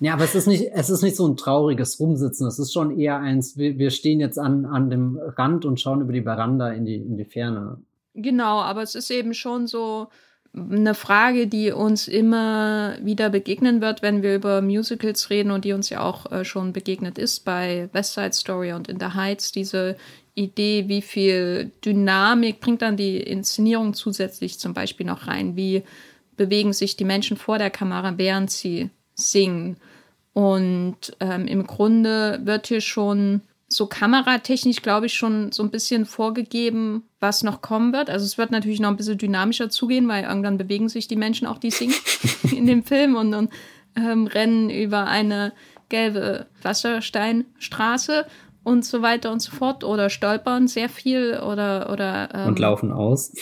Ja, 0.02 0.14
aber 0.14 0.26
es 0.26 0.36
ist 0.36 0.48
nicht, 0.48 0.72
es 0.74 0.90
ist 0.90 1.04
nicht 1.04 1.16
so 1.16 1.26
ein 1.26 1.38
trauriges 1.38 2.00
Rumsitzen. 2.00 2.48
Es 2.48 2.60
ist 2.60 2.74
schon 2.74 3.00
eher 3.00 3.18
eins, 3.20 3.58
wir, 3.58 3.78
wir 3.78 3.92
stehen 3.92 4.20
jetzt 4.20 4.38
an, 4.38 4.66
an 4.66 4.90
dem 4.90 5.18
Rand 5.18 5.64
und 5.64 5.80
schauen 5.80 6.02
über 6.02 6.12
die 6.12 6.24
Veranda 6.24 6.70
in 6.70 6.86
die, 6.86 6.96
in 6.96 7.18
die 7.18 7.26
Ferne. 7.26 7.78
Genau, 8.14 8.60
aber 8.62 8.82
es 8.82 8.96
ist 8.96 9.10
eben 9.10 9.34
schon 9.34 9.68
so, 9.68 10.10
eine 10.56 10.96
Frage, 10.96 11.48
die 11.48 11.72
uns 11.72 12.08
immer 12.08 12.96
wieder 13.02 13.30
begegnen 13.30 13.82
wird, 13.82 14.02
wenn 14.02 14.24
wir 14.24 14.36
über 14.36 14.62
Musicals 14.62 15.30
reden 15.30 15.52
und 15.52 15.66
die 15.66 15.74
uns 15.74 15.90
ja 15.90 16.02
auch 16.02 16.32
äh, 16.32 16.46
schon 16.46 16.72
begegnet 16.72 17.18
ist 17.18 17.44
bei 17.44 17.90
West 17.92 18.14
Side 18.14 18.34
Story 18.34 18.72
und 18.72 18.88
In 18.88 19.00
the 19.00 19.14
Heights, 19.14 19.52
diese 19.52 19.98
Idee, 20.34 20.86
wie 20.88 21.02
viel 21.02 21.72
Dynamik 21.84 22.60
bringt 22.60 22.82
dann 22.82 22.98
die 22.98 23.18
Inszenierung 23.18 23.94
zusätzlich 23.94 24.60
zum 24.60 24.74
Beispiel 24.74 25.06
noch 25.06 25.28
rein, 25.28 25.56
wie 25.56 25.84
bewegen 26.38 26.74
sich 26.74 26.98
die 26.98 27.06
Menschen 27.06 27.38
vor 27.38 27.58
der 27.58 27.70
Kamera, 27.70 28.18
während 28.18 28.52
sie 28.52 28.90
singen. 29.14 29.78
Und 30.34 31.16
ähm, 31.22 31.48
im 31.48 31.66
Grunde 31.66 32.42
wird 32.44 32.68
hier 32.68 32.82
schon 32.82 33.42
so 33.68 33.88
kameratechnisch, 33.88 34.82
glaube 34.82 35.08
ich, 35.08 35.14
schon 35.16 35.52
so 35.52 35.64
ein 35.64 35.72
bisschen 35.72 36.06
vorgegeben, 36.06 37.04
was 37.20 37.44
noch 37.44 37.62
kommen 37.62 37.94
wird. 37.94 38.10
Also 38.10 38.26
es 38.26 38.38
wird 38.38 38.52
natürlich 38.52 38.80
noch 38.80 38.90
ein 38.90 38.98
bisschen 38.98 39.18
dynamischer 39.18 39.70
zugehen, 39.70 40.08
weil 40.08 40.24
irgendwann 40.24 40.58
bewegen 40.58 40.88
sich 40.88 41.08
die 41.08 41.16
Menschen 41.16 41.48
auch, 41.48 41.58
die 41.58 41.72
singen 41.72 41.96
in 42.52 42.68
dem 42.68 42.84
Film 42.84 43.16
und 43.16 43.32
dann 43.32 43.50
ähm, 43.96 44.28
rennen 44.28 44.70
über 44.70 45.08
eine 45.08 45.54
gelbe 45.90 46.48
Wassersteinstraße 46.62 48.28
und 48.64 48.86
so 48.86 49.02
weiter 49.02 49.32
und 49.32 49.42
so 49.42 49.52
fort 49.52 49.84
oder 49.84 50.10
stolpern 50.10 50.68
sehr 50.68 50.90
viel 50.90 51.40
oder 51.40 51.92
oder 51.92 52.30
ähm, 52.34 52.48
und 52.48 52.60
laufen 52.60 52.92
aus. 52.92 53.34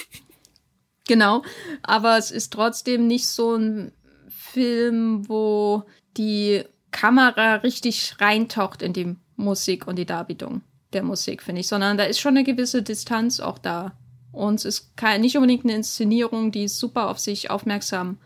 Genau, 1.07 1.43
aber 1.81 2.17
es 2.17 2.31
ist 2.31 2.53
trotzdem 2.53 3.07
nicht 3.07 3.27
so 3.27 3.55
ein 3.55 3.91
Film, 4.29 5.27
wo 5.27 5.83
die 6.15 6.63
Kamera 6.91 7.55
richtig 7.55 8.15
reintaucht 8.19 8.81
in 8.81 8.93
die 8.93 9.15
Musik 9.35 9.87
und 9.87 9.97
die 9.97 10.05
Darbietung 10.05 10.61
der 10.93 11.03
Musik, 11.03 11.41
finde 11.41 11.61
ich, 11.61 11.67
sondern 11.67 11.97
da 11.97 12.03
ist 12.03 12.19
schon 12.19 12.35
eine 12.35 12.43
gewisse 12.43 12.83
Distanz 12.83 13.39
auch 13.39 13.57
da. 13.57 13.93
Und 14.31 14.55
es 14.55 14.65
ist 14.65 14.97
kein, 14.97 15.21
nicht 15.21 15.35
unbedingt 15.35 15.63
eine 15.63 15.75
Inszenierung, 15.75 16.51
die 16.51 16.67
super 16.67 17.09
auf 17.09 17.19
sich 17.19 17.49
aufmerksam 17.49 18.17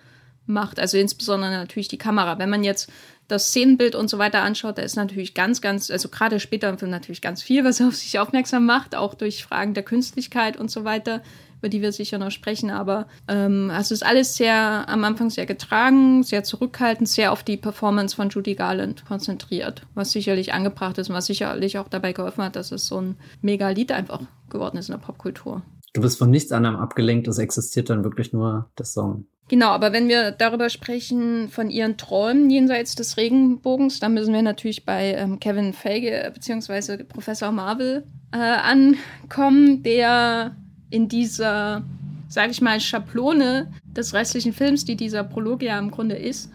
macht. 0.45 0.79
Also 0.79 0.97
insbesondere 0.97 1.51
natürlich 1.51 1.89
die 1.89 1.97
Kamera. 1.97 2.39
Wenn 2.39 2.49
man 2.49 2.63
jetzt 2.63 2.89
das 3.27 3.49
Szenenbild 3.49 3.93
und 3.93 4.09
so 4.09 4.17
weiter 4.17 4.41
anschaut, 4.41 4.77
da 4.77 4.81
ist 4.81 4.95
natürlich 4.95 5.33
ganz, 5.33 5.61
ganz, 5.61 5.91
also 5.91 6.07
gerade 6.07 6.39
später 6.39 6.69
im 6.69 6.77
Film 6.77 6.91
natürlich 6.91 7.21
ganz 7.21 7.43
viel, 7.43 7.65
was 7.65 7.81
auf 7.81 7.95
sich 7.95 8.19
aufmerksam 8.19 8.65
macht, 8.65 8.95
auch 8.95 9.13
durch 9.13 9.43
Fragen 9.43 9.73
der 9.73 9.83
Künstlichkeit 9.83 10.57
und 10.57 10.71
so 10.71 10.85
weiter 10.85 11.21
über 11.57 11.69
die 11.69 11.81
wir 11.81 11.91
sicher 11.91 12.17
noch 12.17 12.31
sprechen. 12.31 12.69
Aber 12.69 13.07
ähm, 13.27 13.71
also 13.73 13.93
ist 13.93 14.05
alles 14.05 14.35
sehr 14.35 14.87
am 14.87 15.03
Anfang 15.03 15.29
sehr 15.29 15.45
getragen, 15.45 16.23
sehr 16.23 16.43
zurückhaltend, 16.43 17.09
sehr 17.09 17.31
auf 17.31 17.43
die 17.43 17.57
Performance 17.57 18.15
von 18.15 18.29
Judy 18.29 18.55
Garland 18.55 19.05
konzentriert, 19.05 19.83
was 19.93 20.11
sicherlich 20.11 20.53
angebracht 20.53 20.97
ist 20.97 21.09
und 21.09 21.15
was 21.15 21.25
sicherlich 21.25 21.77
auch 21.77 21.87
dabei 21.87 22.13
geholfen 22.13 22.43
hat, 22.43 22.55
dass 22.55 22.71
es 22.71 22.87
so 22.87 23.01
ein 23.01 23.15
Mega-Lied 23.41 23.91
einfach 23.91 24.21
geworden 24.49 24.77
ist 24.77 24.89
in 24.89 24.95
der 24.95 25.05
Popkultur. 25.05 25.61
Du 25.93 26.01
bist 26.01 26.19
von 26.19 26.29
nichts 26.29 26.51
anderem 26.51 26.75
abgelenkt, 26.75 27.27
es 27.27 27.39
existiert 27.39 27.89
dann 27.89 28.03
wirklich 28.03 28.33
nur 28.33 28.69
der 28.77 28.85
Song. 28.85 29.25
Genau, 29.49 29.69
aber 29.69 29.93
wenn 29.93 30.09
wir 30.09 30.31
darüber 30.31 30.69
sprechen, 30.69 31.47
von 31.47 31.69
ihren 31.69 31.95
Träumen 31.95 32.49
jenseits 32.49 32.95
des 32.95 33.15
Regenbogens, 33.15 33.99
dann 33.99 34.13
müssen 34.13 34.33
wir 34.33 34.41
natürlich 34.41 34.85
bei 34.85 35.13
ähm, 35.13 35.39
Kevin 35.39 35.71
Feige 35.71 36.29
bzw. 36.33 37.03
Professor 37.03 37.51
Marvel 37.51 38.03
äh, 38.33 38.37
ankommen, 38.37 39.83
der 39.83 40.55
in 40.89 41.07
dieser, 41.07 41.83
sage 42.27 42.51
ich 42.51 42.61
mal, 42.61 42.79
Schablone 42.79 43.71
des 43.85 44.13
restlichen 44.13 44.53
Films, 44.53 44.85
die 44.85 44.95
dieser 44.95 45.23
Prolog 45.23 45.61
ja 45.61 45.77
im 45.79 45.91
Grunde 45.91 46.15
ist, 46.15 46.51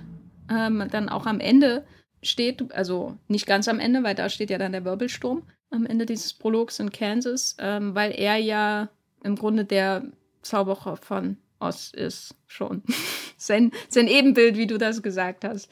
ähm, 0.50 0.86
dann 0.90 1.08
auch 1.08 1.26
am 1.26 1.40
Ende 1.40 1.84
steht, 2.22 2.72
also 2.72 3.16
nicht 3.28 3.46
ganz 3.46 3.68
am 3.68 3.80
Ende, 3.80 4.02
weil 4.02 4.14
da 4.14 4.28
steht 4.28 4.50
ja 4.50 4.58
dann 4.58 4.72
der 4.72 4.84
Wirbelsturm 4.84 5.42
am 5.70 5.86
Ende 5.86 6.06
dieses 6.06 6.34
Prologs 6.34 6.78
in 6.78 6.90
Kansas, 6.90 7.56
ähm, 7.58 7.94
weil 7.94 8.12
er 8.12 8.36
ja 8.36 8.88
im 9.24 9.36
Grunde 9.36 9.64
der 9.64 10.04
Zauberer 10.42 10.96
von 10.96 11.38
Oz 11.60 11.92
ist 11.94 12.34
schon. 12.46 12.82
sein, 13.36 13.72
sein 13.88 14.08
Ebenbild, 14.08 14.56
wie 14.56 14.66
du 14.66 14.78
das 14.78 15.02
gesagt 15.02 15.44
hast. 15.44 15.68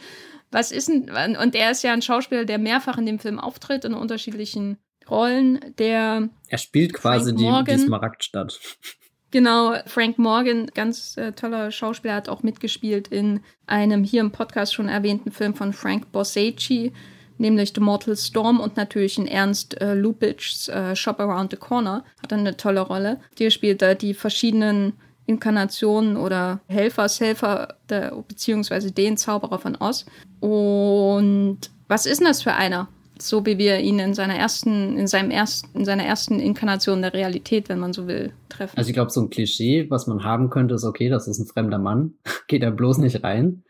Was 0.51 0.73
ist 0.73 0.89
denn, 0.89 1.11
und 1.37 1.55
er 1.55 1.71
ist 1.71 1.83
ja 1.83 1.93
ein 1.93 2.03
Schauspieler, 2.03 2.45
der 2.45 2.59
mehrfach 2.59 2.99
in 2.99 3.07
dem 3.07 3.19
Film 3.19 3.39
auftritt, 3.39 3.85
in 3.85 3.95
unterschiedlichen 3.95 4.79
Rollen. 5.11 5.75
Der 5.79 6.29
er 6.49 6.59
spielt 6.59 6.95
quasi 6.95 7.35
die, 7.35 7.51
die 7.67 7.79
Smaragdstadt. 7.79 8.59
Genau, 9.33 9.77
Frank 9.87 10.19
Morgan, 10.19 10.67
ganz 10.75 11.17
äh, 11.17 11.33
toller 11.33 11.71
Schauspieler, 11.71 12.15
hat 12.15 12.29
auch 12.29 12.43
mitgespielt 12.43 13.09
in 13.09 13.41
einem 13.67 14.03
hier 14.03 14.23
im 14.23 14.33
Podcast 14.33 14.75
schon 14.75 14.89
erwähnten 14.89 15.31
Film 15.31 15.55
von 15.55 15.73
Frank 15.73 16.11
Borsacci, 16.11 16.93
nämlich 17.39 17.73
The 17.73 17.81
Mortal 17.81 18.17
Storm 18.17 18.59
und 18.59 18.77
natürlich 18.77 19.19
in 19.19 19.29
Ernst 19.29 19.81
äh, 19.81 19.95
Lubitschs 19.95 20.69
äh, 20.69 20.97
Shop 20.97 21.21
Around 21.21 21.53
the 21.53 21.59
Corner. 21.59 22.05
Hat 22.21 22.33
eine 22.33 22.57
tolle 22.57 22.81
Rolle. 22.81 23.21
Hier 23.39 23.53
spielt 23.53 23.83
er 23.83 23.95
die 23.95 24.15
verschiedenen 24.15 24.95
Inkarnationen 25.27 26.17
oder 26.17 26.61
Helfershelfer, 26.67 27.77
der, 27.89 28.11
beziehungsweise 28.27 28.91
den 28.91 29.17
Zauberer 29.17 29.61
von 29.61 29.77
Oz. 29.77 30.07
Und 30.41 31.59
was 31.87 32.05
ist 32.05 32.19
denn 32.19 32.27
das 32.27 32.43
für 32.43 32.55
einer? 32.55 32.89
So 33.23 33.45
wie 33.47 33.59
wir 33.59 33.79
ihn 33.81 33.99
in 33.99 34.15
seiner 34.15 34.37
ersten, 34.37 34.97
in 34.99 35.07
seinem 35.07 35.31
ersten, 35.31 35.79
in 35.79 35.85
seiner 35.85 36.05
ersten 36.05 36.41
Inkarnation 36.41 37.03
der 37.03 37.13
Realität, 37.13 37.69
wenn 37.69 37.79
man 37.79 37.93
so 37.93 38.07
will, 38.07 38.33
treffen. 38.49 38.77
Also 38.77 38.89
ich 38.89 38.95
glaube, 38.95 39.11
so 39.11 39.21
ein 39.21 39.31
Klischee, 39.31 39.91
was 39.91 40.07
man 40.07 40.25
haben 40.25 40.51
könnte, 40.51 40.75
ist 40.75 40.85
okay, 40.85 41.09
das 41.09 41.29
ist 41.29 41.39
ein 41.39 41.47
fremder 41.47 41.79
Mann, 41.79 42.15
geht 42.49 42.63
er 42.63 42.71
bloß 42.71 42.99
nicht 42.99 43.23
rein. 43.23 43.63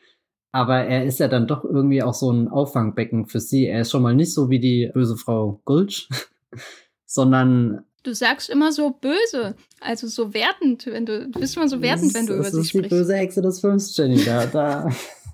Aber 0.52 0.78
er 0.78 1.04
ist 1.04 1.20
ja 1.20 1.28
dann 1.28 1.46
doch 1.46 1.64
irgendwie 1.64 2.02
auch 2.02 2.14
so 2.14 2.30
ein 2.32 2.48
Auffangbecken 2.48 3.26
für 3.26 3.38
sie. 3.38 3.66
Er 3.66 3.82
ist 3.82 3.92
schon 3.92 4.02
mal 4.02 4.14
nicht 4.14 4.34
so 4.34 4.50
wie 4.50 4.58
die 4.58 4.90
böse 4.92 5.16
Frau 5.16 5.60
Gulch, 5.64 6.08
sondern 7.06 7.84
Du 8.02 8.14
sagst 8.14 8.48
immer 8.48 8.72
so 8.72 8.92
böse, 8.92 9.56
also 9.78 10.06
so 10.06 10.32
wertend, 10.32 10.86
wenn 10.86 11.04
du, 11.04 11.28
du 11.28 11.38
bist 11.38 11.54
immer 11.58 11.68
so 11.68 11.82
wertend, 11.82 12.14
wenn 12.14 12.26
du 12.26 12.32
über 12.32 12.44
sie 12.44 12.64
sprichst. 12.64 12.74
Das 12.74 12.82
ist 12.82 12.90
die 12.90 12.96
böse 12.96 13.14
Hexe 13.14 13.42
des 13.42 13.60
Films, 13.60 13.94
Jenny, 13.94 14.24
da, 14.24 14.46
da. 14.46 14.88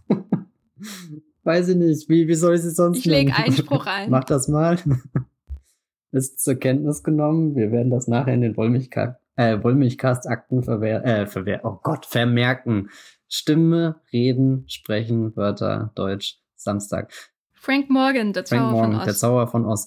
Weiß 1.47 1.69
ich 1.69 1.77
nicht, 1.77 2.09
wie, 2.09 2.27
wie 2.27 2.35
soll 2.35 2.57
ich 2.57 2.63
sie 2.63 2.71
sonst 2.71 2.99
Ich 2.99 3.05
lege 3.05 3.33
Einspruch 3.33 3.87
ein. 3.87 4.11
Mach 4.11 4.25
das 4.25 4.49
mal. 4.49 4.79
Ist 6.11 6.43
zur 6.43 6.57
Kenntnis 6.57 7.05
genommen. 7.05 7.55
Wir 7.55 7.71
werden 7.71 7.91
das 7.91 8.09
nachher 8.09 8.35
in 8.35 8.41
den 8.41 8.57
Wollmilchcast, 8.57 9.17
äh, 9.37 9.63
Wollmilchcast-Akten 9.63 10.65
verwehr, 10.65 11.05
äh, 11.05 11.27
verwehr, 11.29 11.61
oh 11.63 11.79
Gott, 11.81 12.05
vermerken. 12.05 12.91
Stimme, 13.29 14.01
Reden, 14.13 14.65
Sprechen, 14.67 15.37
Wörter, 15.37 15.93
Deutsch, 15.95 16.41
Samstag. 16.57 17.13
Frank 17.53 17.91
Morgan, 17.91 18.33
der 18.33 18.45
Frank 18.45 18.63
Zauber 18.63 18.73
Morgan, 18.73 18.91
von 18.91 19.01
Oz. 19.01 19.05
Der 19.05 19.15
Zauber 19.15 19.47
von 19.47 19.67
Oz. 19.67 19.85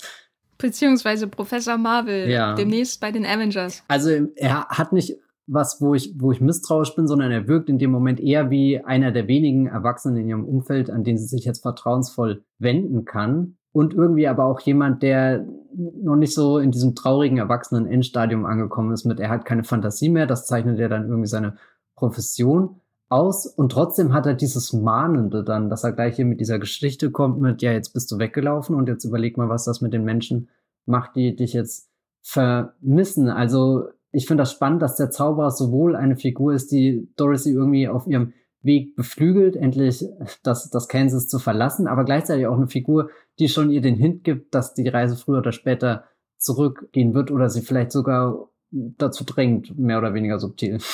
Beziehungsweise 0.58 1.28
Professor 1.28 1.78
Marvel, 1.78 2.30
ja. 2.30 2.56
demnächst 2.56 3.02
bei 3.02 3.12
den 3.12 3.26
Avengers. 3.26 3.84
Also 3.90 4.30
er 4.38 4.66
hat 4.70 4.94
nicht 4.94 5.18
was, 5.52 5.82
wo 5.82 5.96
ich, 5.96 6.14
wo 6.18 6.32
ich 6.32 6.42
misstrauisch 6.42 6.96
bin, 6.96 7.08
sondern 7.08 7.32
er 7.32 7.48
wirkt 7.48 7.70
in 7.70 7.80
dem 7.80 7.92
Moment 7.92 8.20
eher 8.20 8.50
wie 8.50 8.80
einer 8.84 9.12
der 9.12 9.28
wenigen 9.28 9.68
Erwachsenen 9.68 10.18
in 10.18 10.28
ihrem 10.28 10.46
Umfeld, 10.46 10.90
an 10.90 11.04
den 11.04 11.18
sie 11.18 11.26
sich 11.26 11.46
jetzt 11.46 11.62
vertrauensvoll 11.62 12.44
wenden 12.60 13.06
kann. 13.06 13.56
Und 13.72 13.94
irgendwie 13.94 14.28
aber 14.28 14.46
auch 14.46 14.60
jemand, 14.62 15.04
der 15.04 15.46
noch 15.76 16.16
nicht 16.16 16.34
so 16.34 16.58
in 16.60 16.72
diesem 16.72 16.96
traurigen 16.96 17.38
erwachsenen 17.38 17.88
Endstadium 17.88 18.46
angekommen 18.46 18.92
ist 18.92 19.06
mit, 19.06 19.20
er 19.20 19.30
hat 19.30 19.46
keine 19.46 19.64
Fantasie 19.64 20.10
mehr, 20.10 20.26
das 20.26 20.48
zeichnet 20.48 20.80
er 20.80 20.90
dann 20.90 21.08
irgendwie 21.08 21.28
seine 21.28 21.56
Profession 21.96 22.82
aus 23.10 23.46
und 23.48 23.72
trotzdem 23.72 24.14
hat 24.14 24.26
er 24.26 24.36
dieses 24.36 24.72
Mahnende 24.72 25.44
dann, 25.44 25.70
dass 25.70 25.84
er 25.84 25.94
gleich 25.94 26.16
hier 26.16 26.26
mit 26.26 26.40
dieser 26.40 26.60
Geschichte 26.60 27.12
kommt 27.12 27.40
mit, 27.42 27.62
ja, 27.62 27.72
jetzt 27.72 27.94
bist 27.94 28.12
du 28.12 28.20
weggelaufen 28.20 28.76
und 28.76 28.88
jetzt 28.88 29.04
überleg 29.04 29.38
mal, 29.38 29.50
was 29.50 29.66
das 29.66 29.82
mit 29.82 29.94
den 29.94 30.04
Menschen 30.04 30.50
macht, 30.86 31.16
die 31.16 31.36
dich 31.36 31.54
jetzt 31.54 31.90
vermissen. 32.22 33.30
Also 33.30 33.90
ich 34.12 34.26
finde 34.26 34.42
das 34.42 34.52
spannend, 34.52 34.82
dass 34.82 34.96
der 34.96 35.12
Zauberer 35.12 35.52
sowohl 35.52 35.96
eine 35.96 36.16
Figur 36.16 36.54
ist, 36.54 36.72
die 36.72 37.08
Dorothy 37.16 37.52
irgendwie 37.52 37.88
auf 37.88 38.08
ihrem 38.08 38.34
Weg 38.62 38.96
beflügelt, 38.96 39.56
endlich 39.56 40.04
das, 40.44 40.70
das 40.70 40.88
Kansas 40.88 41.28
zu 41.28 41.40
verlassen, 41.40 41.88
aber 41.88 42.04
gleichzeitig 42.04 42.48
auch 42.48 42.58
eine 42.58 42.68
Figur, 42.68 43.10
die 43.40 43.48
schon 43.48 43.70
ihr 43.70 43.82
den 43.82 43.96
Hint 43.96 44.24
gibt, 44.24 44.54
dass 44.54 44.74
die 44.74 44.88
Reise 44.88 45.16
früher 45.16 45.38
oder 45.38 45.54
später 45.54 46.06
zurückgehen 46.38 47.14
wird 47.14 47.32
oder 47.32 47.50
sie 47.50 47.62
vielleicht 47.62 47.92
sogar 47.92 48.50
dazu 48.72 49.24
drängt, 49.24 49.78
mehr 49.78 49.98
oder 49.98 50.14
weniger 50.14 50.40
subtil. 50.40 50.80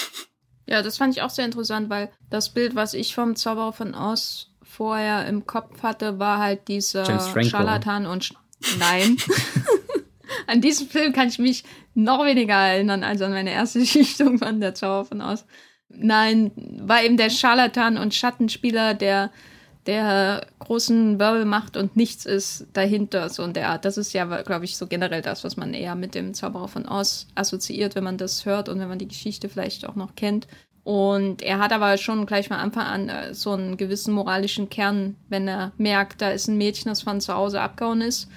Ja, 0.68 0.82
das 0.82 0.98
fand 0.98 1.16
ich 1.16 1.22
auch 1.22 1.30
sehr 1.30 1.46
interessant, 1.46 1.92
weil 1.92 2.10
das 2.32 2.50
Bild, 2.50 2.76
was 2.76 2.96
ich 2.96 3.14
vom 3.14 3.36
Zauberer 3.36 3.72
von 3.72 3.94
Oz 3.94 4.50
vorher 4.64 5.28
im 5.28 5.46
Kopf 5.46 5.84
hatte, 5.84 6.18
war 6.18 6.40
halt 6.40 6.68
dieser 6.70 7.06
Scharlatan 7.44 8.08
und 8.08 8.24
Sch 8.24 8.34
Nein. 8.80 9.18
an 10.48 10.62
diesen 10.62 10.88
Film 10.88 11.14
kann 11.14 11.28
ich 11.28 11.40
mich 11.40 11.64
noch 11.96 12.26
weniger 12.26 12.54
erinnern 12.54 13.04
als 13.04 13.22
an 13.22 13.32
meine 13.32 13.52
erste 13.52 13.86
Schichtung 13.86 14.38
von 14.38 14.60
der 14.60 14.76
Zauber 14.76 15.06
von 15.06 15.22
aus. 15.22 15.46
Nein, 15.90 16.52
war 16.82 17.04
eben 17.04 17.18
der 17.18 17.30
Scharlatan 17.30 17.98
und 17.98 18.14
Schattenspieler, 18.14 18.94
der 18.94 19.32
der 19.86 20.48
großen 20.58 21.20
Wirbel 21.20 21.46
macht 21.46 21.78
und 21.78 21.96
nichts 21.96 22.26
ist 22.26 22.66
dahinter, 22.74 23.30
so 23.30 23.44
in 23.44 23.54
der 23.54 23.70
Art. 23.70 23.86
Das 23.86 23.98
ist 23.98 24.14
ja, 24.14 24.26
glaube 24.42 24.66
ich, 24.66 24.78
so 24.78 24.88
generell 24.88 25.22
das, 25.22 25.44
was 25.44 25.58
man 25.58 25.76
eher 25.76 25.94
mit 25.94 26.16
dem 26.16 26.34
Zauberer 26.34 26.68
von 26.68 26.88
Oz 26.88 27.28
assoziiert, 27.36 27.94
wenn 27.94 28.04
man 28.04 28.18
das 28.18 28.48
hört 28.48 28.68
und 28.68 28.80
wenn 28.80 28.88
man 28.88 28.98
die 28.98 29.08
Geschichte 29.08 29.48
vielleicht 29.48 29.88
auch 29.88 29.96
noch 29.96 30.16
kennt. 30.16 30.48
Und 30.84 31.44
er 31.44 31.60
hat 31.60 31.72
aber 31.72 31.98
schon 31.98 32.26
gleich 32.26 32.50
mal 32.50 32.58
Anfang 32.58 32.86
an 32.86 33.10
äh, 33.10 33.34
so 33.36 33.52
einen 33.52 33.78
gewissen 33.78 34.14
moralischen 34.14 34.70
Kern, 34.70 35.18
wenn 35.30 35.48
er 35.48 35.72
merkt, 35.78 36.20
da 36.20 36.32
ist 36.32 36.48
ein 36.48 36.58
Mädchen, 36.58 36.90
das 36.90 37.04
von 37.04 37.22
zu 37.22 37.36
Hause 37.36 37.62
abgehauen 37.62 38.02
ist 38.02 38.28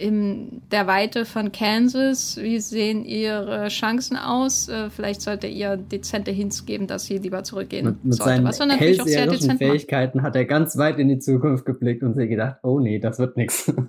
in 0.00 0.62
der 0.70 0.86
Weite 0.86 1.24
von 1.24 1.52
Kansas, 1.52 2.38
wie 2.40 2.58
sehen 2.58 3.04
ihre 3.04 3.68
Chancen 3.68 4.16
aus? 4.16 4.68
Äh, 4.68 4.90
vielleicht 4.90 5.20
sollte 5.20 5.46
ihr 5.46 5.76
dezente 5.76 6.30
Hints 6.30 6.66
geben, 6.66 6.86
dass 6.86 7.06
sie 7.06 7.18
lieber 7.18 7.44
zurückgehen 7.44 7.86
mit, 7.86 8.04
mit 8.04 8.14
sollte. 8.14 8.30
Seinen 8.30 8.44
Was 8.46 8.58
natürlich 8.58 9.00
auch 9.00 9.06
sehr 9.06 9.26
dezent 9.26 9.58
Fähigkeiten 9.58 10.18
macht. 10.18 10.26
hat 10.26 10.36
er 10.36 10.44
ganz 10.46 10.76
weit 10.76 10.98
in 10.98 11.08
die 11.08 11.18
Zukunft 11.18 11.64
geblickt 11.64 12.02
und 12.02 12.14
sich 12.14 12.28
gedacht, 12.28 12.56
oh 12.62 12.80
nee, 12.80 12.98
das 12.98 13.18
wird 13.18 13.36
nichts. 13.36 13.72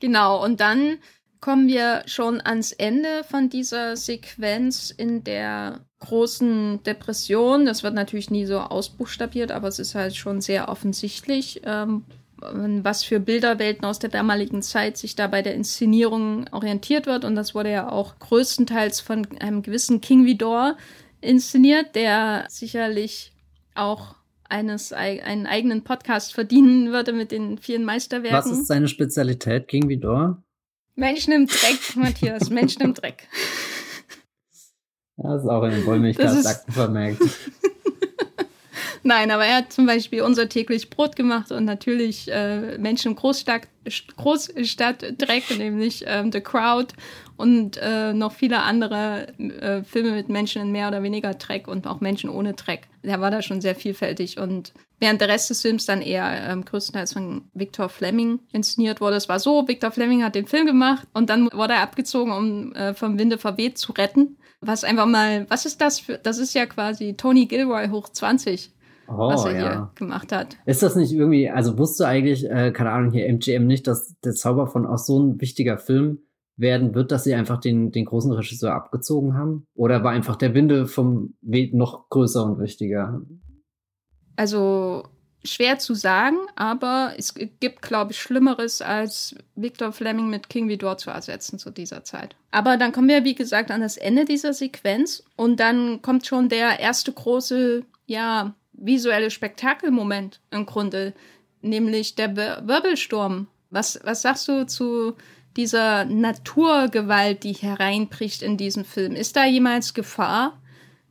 Genau, 0.00 0.44
und 0.44 0.60
dann 0.60 0.98
kommen 1.40 1.68
wir 1.68 2.02
schon 2.06 2.40
ans 2.40 2.72
Ende 2.72 3.24
von 3.28 3.48
dieser 3.48 3.96
Sequenz 3.96 4.90
in 4.90 5.24
der 5.24 5.80
großen 6.00 6.82
Depression. 6.84 7.66
Das 7.66 7.82
wird 7.82 7.94
natürlich 7.94 8.30
nie 8.30 8.46
so 8.46 8.58
ausbuchstabiert, 8.58 9.52
aber 9.52 9.68
es 9.68 9.78
ist 9.78 9.94
halt 9.94 10.16
schon 10.16 10.40
sehr 10.40 10.68
offensichtlich, 10.68 11.62
ähm, 11.64 12.04
was 12.40 13.04
für 13.04 13.20
Bilderwelten 13.20 13.84
aus 13.84 13.98
der 13.98 14.10
damaligen 14.10 14.62
Zeit 14.62 14.96
sich 14.96 15.16
da 15.16 15.26
bei 15.26 15.42
der 15.42 15.54
Inszenierung 15.54 16.46
orientiert 16.52 17.06
wird. 17.06 17.24
Und 17.24 17.34
das 17.34 17.54
wurde 17.54 17.70
ja 17.70 17.90
auch 17.90 18.18
größtenteils 18.18 19.00
von 19.00 19.26
einem 19.40 19.62
gewissen 19.62 20.00
King 20.00 20.24
Vidor 20.24 20.76
inszeniert, 21.20 21.94
der 21.94 22.46
sicherlich 22.48 23.32
auch 23.74 24.14
eines 24.48 24.92
einen 24.92 25.46
eigenen 25.46 25.84
Podcast 25.84 26.32
verdienen 26.32 26.90
würde 26.90 27.12
mit 27.12 27.32
den 27.32 27.58
vielen 27.58 27.84
Meisterwerken. 27.84 28.38
Was 28.38 28.50
ist 28.50 28.66
seine 28.66 28.88
Spezialität, 28.88 29.68
King 29.68 29.88
Vidor? 29.88 30.42
Menschen 30.94 31.32
im 31.32 31.46
Dreck, 31.46 31.96
Matthias, 31.96 32.50
Menschen 32.50 32.82
im 32.82 32.94
Dreck. 32.94 33.28
Das 35.16 35.42
ist 35.42 35.48
auch 35.48 35.64
in 35.64 35.70
den 35.70 35.86
Wollmilchkastakten 35.86 36.72
vermerkt. 36.72 37.22
Nein, 39.02 39.30
aber 39.30 39.44
er 39.44 39.58
hat 39.58 39.72
zum 39.72 39.86
Beispiel 39.86 40.22
unser 40.22 40.48
täglich 40.48 40.90
Brot 40.90 41.16
gemacht 41.16 41.52
und 41.52 41.64
natürlich 41.64 42.30
äh, 42.30 42.78
Menschen 42.78 43.12
im 43.12 43.16
Großstadt, 43.16 43.68
Großstadtdreck, 44.16 45.58
nämlich 45.58 46.04
ähm, 46.06 46.32
The 46.32 46.40
Crowd 46.40 46.94
und 47.36 47.78
äh, 47.80 48.12
noch 48.12 48.32
viele 48.32 48.62
andere 48.62 49.28
äh, 49.38 49.82
Filme 49.84 50.10
mit 50.10 50.28
Menschen 50.28 50.62
in 50.62 50.72
mehr 50.72 50.88
oder 50.88 51.02
weniger 51.02 51.34
Dreck 51.34 51.68
und 51.68 51.86
auch 51.86 52.00
Menschen 52.00 52.28
ohne 52.28 52.54
Dreck. 52.54 52.88
Der 53.04 53.20
war 53.20 53.30
da 53.30 53.42
schon 53.42 53.60
sehr 53.60 53.76
vielfältig 53.76 54.38
und 54.38 54.72
während 54.98 55.20
der 55.20 55.28
Rest 55.28 55.48
des 55.48 55.62
Films 55.62 55.86
dann 55.86 56.02
eher 56.02 56.50
ähm, 56.50 56.64
größtenteils 56.64 57.12
von 57.12 57.48
Victor 57.54 57.88
Fleming 57.88 58.40
inszeniert 58.52 59.00
wurde. 59.00 59.16
Es 59.16 59.28
war 59.28 59.38
so, 59.38 59.68
Victor 59.68 59.92
Fleming 59.92 60.24
hat 60.24 60.34
den 60.34 60.46
Film 60.46 60.66
gemacht 60.66 61.06
und 61.14 61.30
dann 61.30 61.48
wurde 61.52 61.74
er 61.74 61.82
abgezogen, 61.82 62.32
um 62.32 62.72
äh, 62.74 62.92
vom 62.94 63.18
Winde 63.18 63.38
verweht 63.38 63.78
zu 63.78 63.92
retten. 63.92 64.36
Was 64.60 64.82
einfach 64.82 65.06
mal, 65.06 65.46
was 65.48 65.64
ist 65.64 65.80
das 65.80 66.00
für, 66.00 66.18
das 66.18 66.38
ist 66.38 66.54
ja 66.54 66.66
quasi 66.66 67.14
Tony 67.14 67.46
Gilroy 67.46 67.88
hoch 67.88 68.08
20 68.08 68.72
oh, 69.08 69.28
was 69.28 69.44
er 69.44 69.52
ja. 69.52 69.58
hier 69.58 69.90
gemacht 69.94 70.32
hat. 70.32 70.56
Ist 70.66 70.82
das 70.82 70.96
nicht 70.96 71.12
irgendwie, 71.12 71.50
also 71.50 71.78
wusste 71.78 72.06
eigentlich, 72.06 72.48
äh, 72.48 72.72
keine 72.72 72.90
Ahnung, 72.90 73.12
hier 73.12 73.26
MGM 73.26 73.66
nicht, 73.66 73.86
dass 73.86 74.14
der 74.24 74.34
Zauber 74.34 74.66
von 74.66 74.86
auch 74.86 74.98
so 74.98 75.18
ein 75.18 75.40
wichtiger 75.40 75.78
Film 75.78 76.18
werden 76.58 76.94
wird, 76.94 77.12
dass 77.12 77.24
sie 77.24 77.34
einfach 77.34 77.60
den, 77.60 77.92
den 77.92 78.04
großen 78.04 78.32
Regisseur 78.32 78.74
abgezogen 78.74 79.34
haben? 79.34 79.66
Oder 79.74 80.02
war 80.02 80.10
einfach 80.10 80.36
der 80.36 80.54
Winde 80.54 80.86
vom 80.86 81.34
Weg 81.40 81.72
noch 81.72 82.08
größer 82.10 82.44
und 82.44 82.58
wichtiger? 82.58 83.22
Also 84.36 85.04
schwer 85.44 85.78
zu 85.78 85.94
sagen, 85.94 86.36
aber 86.56 87.12
es 87.16 87.34
gibt, 87.34 87.82
glaube 87.82 88.12
ich, 88.12 88.20
Schlimmeres 88.20 88.82
als 88.82 89.36
Victor 89.54 89.92
Fleming 89.92 90.28
mit 90.28 90.48
King 90.48 90.68
Vidor 90.68 90.98
zu 90.98 91.10
ersetzen 91.10 91.58
zu 91.58 91.70
dieser 91.70 92.04
Zeit. 92.04 92.36
Aber 92.50 92.76
dann 92.76 92.92
kommen 92.92 93.08
wir, 93.08 93.24
wie 93.24 93.36
gesagt, 93.36 93.70
an 93.70 93.80
das 93.80 93.96
Ende 93.96 94.24
dieser 94.24 94.52
Sequenz 94.52 95.22
und 95.36 95.60
dann 95.60 96.02
kommt 96.02 96.26
schon 96.26 96.48
der 96.48 96.80
erste 96.80 97.12
große, 97.12 97.84
ja, 98.06 98.54
visuelle 98.78 99.30
Spektakelmoment 99.30 100.40
im 100.50 100.66
Grunde, 100.66 101.14
nämlich 101.60 102.14
der 102.14 102.36
Wirbelsturm. 102.36 103.48
Was, 103.70 104.00
was 104.04 104.22
sagst 104.22 104.48
du 104.48 104.66
zu 104.66 105.14
dieser 105.56 106.04
Naturgewalt, 106.04 107.44
die 107.44 107.52
hereinbricht 107.52 108.42
in 108.42 108.56
diesem 108.56 108.84
Film? 108.84 109.14
Ist 109.14 109.36
da 109.36 109.44
jemals 109.44 109.94
Gefahr 109.94 110.60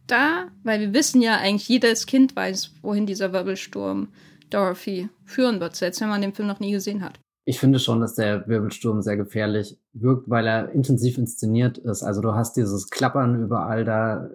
da? 0.08 0.48
Weil 0.64 0.80
wir 0.80 0.94
wissen 0.94 1.22
ja 1.22 1.38
eigentlich, 1.38 1.68
jedes 1.68 2.06
Kind 2.06 2.36
weiß, 2.36 2.72
wohin 2.82 3.06
dieser 3.06 3.34
Wirbelsturm 3.34 4.08
Dorothy 4.50 5.10
führen 5.26 5.60
wird, 5.60 5.76
selbst 5.76 6.02
wenn 6.02 6.10
man 6.10 6.22
den 6.22 6.34
Film 6.34 6.48
noch 6.48 6.60
nie 6.60 6.72
gesehen 6.72 7.04
hat. 7.04 7.20
Ich 7.46 7.60
finde 7.60 7.80
schon, 7.80 8.02
dass 8.02 8.16
der 8.16 8.48
Wirbelsturm 8.48 9.02
sehr 9.02 9.16
gefährlich 9.16 9.78
wirkt, 9.94 10.30
weil 10.30 10.48
er 10.48 10.72
intensiv 10.72 11.18
inszeniert 11.18 11.78
ist. 11.78 12.04
Also 12.04 12.22
du 12.22 12.34
hast 12.34 12.58
dieses 12.58 12.90
Klappern 12.90 13.42
überall 13.42 13.86
da. 13.86 14.30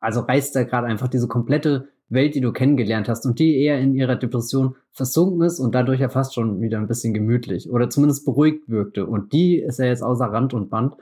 Also 0.00 0.20
reißt 0.20 0.56
er 0.56 0.64
gerade 0.64 0.86
einfach 0.86 1.08
diese 1.08 1.28
komplette 1.28 1.88
Welt, 2.08 2.34
die 2.34 2.40
du 2.40 2.52
kennengelernt 2.52 3.08
hast 3.08 3.26
und 3.26 3.38
die 3.38 3.56
eher 3.56 3.78
in 3.80 3.94
ihrer 3.94 4.16
Depression 4.16 4.76
versunken 4.92 5.42
ist 5.42 5.58
und 5.58 5.74
dadurch 5.74 6.00
ja 6.00 6.08
fast 6.08 6.34
schon 6.34 6.60
wieder 6.60 6.78
ein 6.78 6.86
bisschen 6.86 7.14
gemütlich 7.14 7.70
oder 7.70 7.90
zumindest 7.90 8.24
beruhigt 8.24 8.68
wirkte. 8.68 9.06
Und 9.06 9.32
die 9.32 9.58
ist 9.58 9.78
ja 9.78 9.86
jetzt 9.86 10.02
außer 10.02 10.26
Rand 10.26 10.54
und 10.54 10.70
Band. 10.70 10.94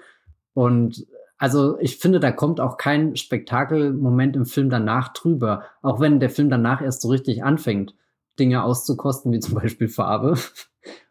Und 0.54 1.06
also 1.38 1.78
ich 1.80 1.98
finde, 1.98 2.20
da 2.20 2.30
kommt 2.30 2.60
auch 2.60 2.76
kein 2.76 3.16
Spektakelmoment 3.16 4.36
im 4.36 4.46
Film 4.46 4.70
danach 4.70 5.12
drüber. 5.12 5.64
Auch 5.82 6.00
wenn 6.00 6.20
der 6.20 6.30
Film 6.30 6.50
danach 6.50 6.80
erst 6.80 7.02
so 7.02 7.08
richtig 7.08 7.42
anfängt, 7.42 7.94
Dinge 8.38 8.62
auszukosten, 8.62 9.32
wie 9.32 9.40
zum 9.40 9.54
Beispiel 9.54 9.88
Farbe 9.88 10.36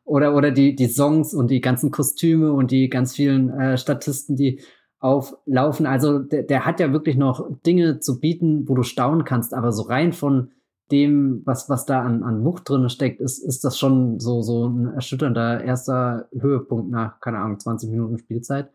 oder, 0.04 0.36
oder 0.36 0.51
die, 0.51 0.75
die 0.75 0.88
Songs 0.88 1.34
und 1.34 1.51
die 1.51 1.62
ganzen 1.62 1.91
Kostüme 1.91 2.54
und 2.54 2.71
die 2.71 2.89
ganz 2.89 3.15
vielen 3.15 3.49
äh, 3.49 3.77
Statisten, 3.77 4.36
die 4.36 4.62
auflaufen. 5.01 5.85
Also 5.85 6.19
der, 6.19 6.43
der 6.43 6.65
hat 6.65 6.79
ja 6.79 6.93
wirklich 6.93 7.17
noch 7.17 7.49
Dinge 7.65 7.99
zu 7.99 8.19
bieten, 8.19 8.69
wo 8.69 8.75
du 8.75 8.83
staunen 8.83 9.25
kannst, 9.25 9.53
aber 9.53 9.71
so 9.73 9.83
rein 9.83 10.13
von 10.13 10.51
dem, 10.91 11.41
was, 11.45 11.69
was 11.69 11.85
da 11.85 12.01
an, 12.01 12.23
an 12.23 12.43
Wucht 12.45 12.69
drin 12.69 12.87
steckt, 12.89 13.19
ist, 13.19 13.39
ist 13.39 13.63
das 13.63 13.79
schon 13.79 14.19
so, 14.19 14.41
so 14.41 14.67
ein 14.67 14.93
erschütternder 14.93 15.63
erster 15.63 16.27
Höhepunkt 16.37 16.91
nach, 16.91 17.19
keine 17.19 17.39
Ahnung, 17.39 17.59
20 17.59 17.89
Minuten 17.89 18.19
Spielzeit. 18.19 18.69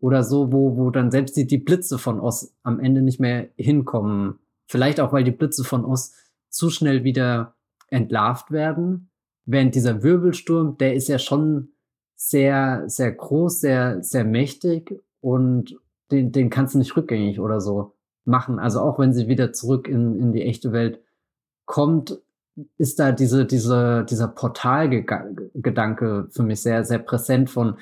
Oder 0.00 0.22
so, 0.22 0.52
wo, 0.52 0.76
wo 0.76 0.90
dann 0.90 1.10
selbst 1.10 1.36
die, 1.36 1.46
die 1.46 1.58
Blitze 1.58 1.98
von 1.98 2.20
Oz 2.20 2.54
am 2.62 2.80
Ende 2.80 3.02
nicht 3.02 3.20
mehr 3.20 3.48
hinkommen. 3.56 4.38
Vielleicht 4.66 5.00
auch, 5.00 5.12
weil 5.12 5.24
die 5.24 5.30
Blitze 5.30 5.64
von 5.64 5.84
Oz 5.84 6.14
zu 6.48 6.70
schnell 6.70 7.04
wieder 7.04 7.54
entlarvt 7.88 8.50
werden. 8.50 9.10
Während 9.44 9.74
dieser 9.74 10.02
Wirbelsturm, 10.02 10.78
der 10.78 10.94
ist 10.94 11.08
ja 11.08 11.18
schon 11.18 11.70
sehr, 12.14 12.84
sehr 12.86 13.12
groß, 13.12 13.60
sehr, 13.60 14.02
sehr 14.02 14.24
mächtig 14.24 15.02
und 15.26 15.76
den, 16.12 16.30
den 16.30 16.50
kannst 16.50 16.74
du 16.74 16.78
nicht 16.78 16.96
rückgängig 16.96 17.40
oder 17.40 17.60
so 17.60 17.96
machen. 18.24 18.60
Also 18.60 18.80
auch 18.80 19.00
wenn 19.00 19.12
sie 19.12 19.26
wieder 19.26 19.52
zurück 19.52 19.88
in, 19.88 20.14
in 20.14 20.32
die 20.32 20.42
echte 20.42 20.70
Welt 20.70 21.00
kommt, 21.64 22.20
ist 22.78 23.00
da 23.00 23.10
diese, 23.10 23.44
diese, 23.44 24.06
dieser 24.08 24.28
Portalgedanke 24.28 26.28
für 26.30 26.44
mich 26.44 26.62
sehr, 26.62 26.84
sehr 26.84 27.00
präsent 27.00 27.50
von, 27.50 27.76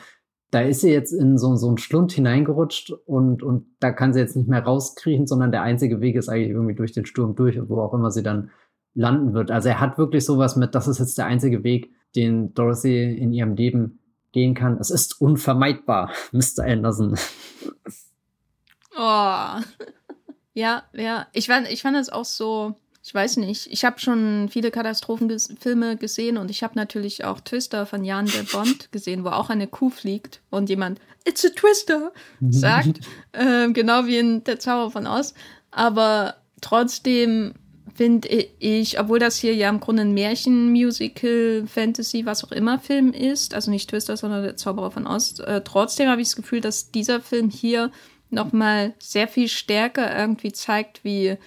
da 0.52 0.62
ist 0.62 0.80
sie 0.80 0.90
jetzt 0.90 1.12
in 1.12 1.36
so, 1.36 1.54
so 1.56 1.68
einen 1.68 1.76
Schlund 1.76 2.12
hineingerutscht 2.12 2.92
und, 3.04 3.42
und 3.42 3.66
da 3.78 3.92
kann 3.92 4.14
sie 4.14 4.20
jetzt 4.20 4.36
nicht 4.36 4.48
mehr 4.48 4.64
rauskriechen, 4.64 5.26
sondern 5.26 5.52
der 5.52 5.60
einzige 5.60 6.00
Weg 6.00 6.16
ist 6.16 6.30
eigentlich 6.30 6.52
irgendwie 6.52 6.74
durch 6.74 6.92
den 6.92 7.04
Sturm 7.04 7.36
durch, 7.36 7.60
wo 7.68 7.78
auch 7.82 7.92
immer 7.92 8.10
sie 8.10 8.22
dann 8.22 8.52
landen 8.94 9.34
wird. 9.34 9.50
Also 9.50 9.68
er 9.68 9.80
hat 9.80 9.98
wirklich 9.98 10.24
sowas 10.24 10.56
mit, 10.56 10.74
das 10.74 10.88
ist 10.88 10.98
jetzt 10.98 11.18
der 11.18 11.26
einzige 11.26 11.62
Weg, 11.62 11.92
den 12.16 12.54
Dorothy 12.54 13.18
in 13.18 13.34
ihrem 13.34 13.54
Leben 13.54 13.98
gehen 14.34 14.54
kann. 14.54 14.76
Es 14.78 14.90
ist 14.90 15.20
unvermeidbar, 15.20 16.12
Mr. 16.32 16.64
Anderson. 16.64 17.16
Oh. 18.96 19.60
Ja, 20.52 20.82
ja. 20.92 21.26
Ich 21.32 21.46
fand, 21.46 21.68
ich 21.70 21.82
fand 21.82 21.96
es 21.96 22.10
auch 22.10 22.24
so, 22.24 22.74
ich 23.02 23.14
weiß 23.14 23.38
nicht. 23.38 23.68
Ich 23.68 23.84
habe 23.84 23.98
schon 24.00 24.48
viele 24.50 24.70
Katastrophenfilme 24.70 25.96
gesehen 25.96 26.36
und 26.36 26.50
ich 26.50 26.62
habe 26.62 26.74
natürlich 26.76 27.24
auch 27.24 27.40
Twister 27.40 27.86
von 27.86 28.04
Jan 28.04 28.26
de 28.26 28.42
Bond 28.42 28.90
gesehen, 28.92 29.24
wo 29.24 29.28
auch 29.28 29.50
eine 29.50 29.68
Kuh 29.68 29.90
fliegt 29.90 30.42
und 30.50 30.68
jemand 30.68 31.00
It's 31.26 31.44
a 31.44 31.48
Twister 31.48 32.12
sagt, 32.50 33.00
äh, 33.32 33.70
genau 33.70 34.06
wie 34.06 34.18
in 34.18 34.44
Der 34.44 34.58
Zauber 34.58 34.90
von 34.90 35.06
Oz. 35.06 35.32
Aber 35.70 36.36
trotzdem 36.60 37.54
finde 37.94 38.28
ich, 38.28 38.98
obwohl 38.98 39.18
das 39.18 39.38
hier 39.38 39.54
ja 39.54 39.68
im 39.68 39.80
Grunde 39.80 40.02
ein 40.02 40.14
Märchen, 40.14 40.72
Musical, 40.72 41.64
Fantasy, 41.66 42.26
was 42.26 42.44
auch 42.44 42.52
immer 42.52 42.78
Film 42.78 43.12
ist, 43.12 43.54
also 43.54 43.70
nicht 43.70 43.88
Twister, 43.90 44.16
sondern 44.16 44.42
Der 44.42 44.56
Zauberer 44.56 44.90
von 44.90 45.06
Oz, 45.06 45.38
äh, 45.38 45.60
trotzdem 45.62 46.08
habe 46.08 46.20
ich 46.20 46.28
das 46.28 46.36
Gefühl, 46.36 46.60
dass 46.60 46.90
dieser 46.90 47.20
Film 47.20 47.50
hier 47.50 47.90
nochmal 48.30 48.94
sehr 48.98 49.28
viel 49.28 49.48
stärker 49.48 50.16
irgendwie 50.16 50.52
zeigt, 50.52 51.04
wie 51.04 51.38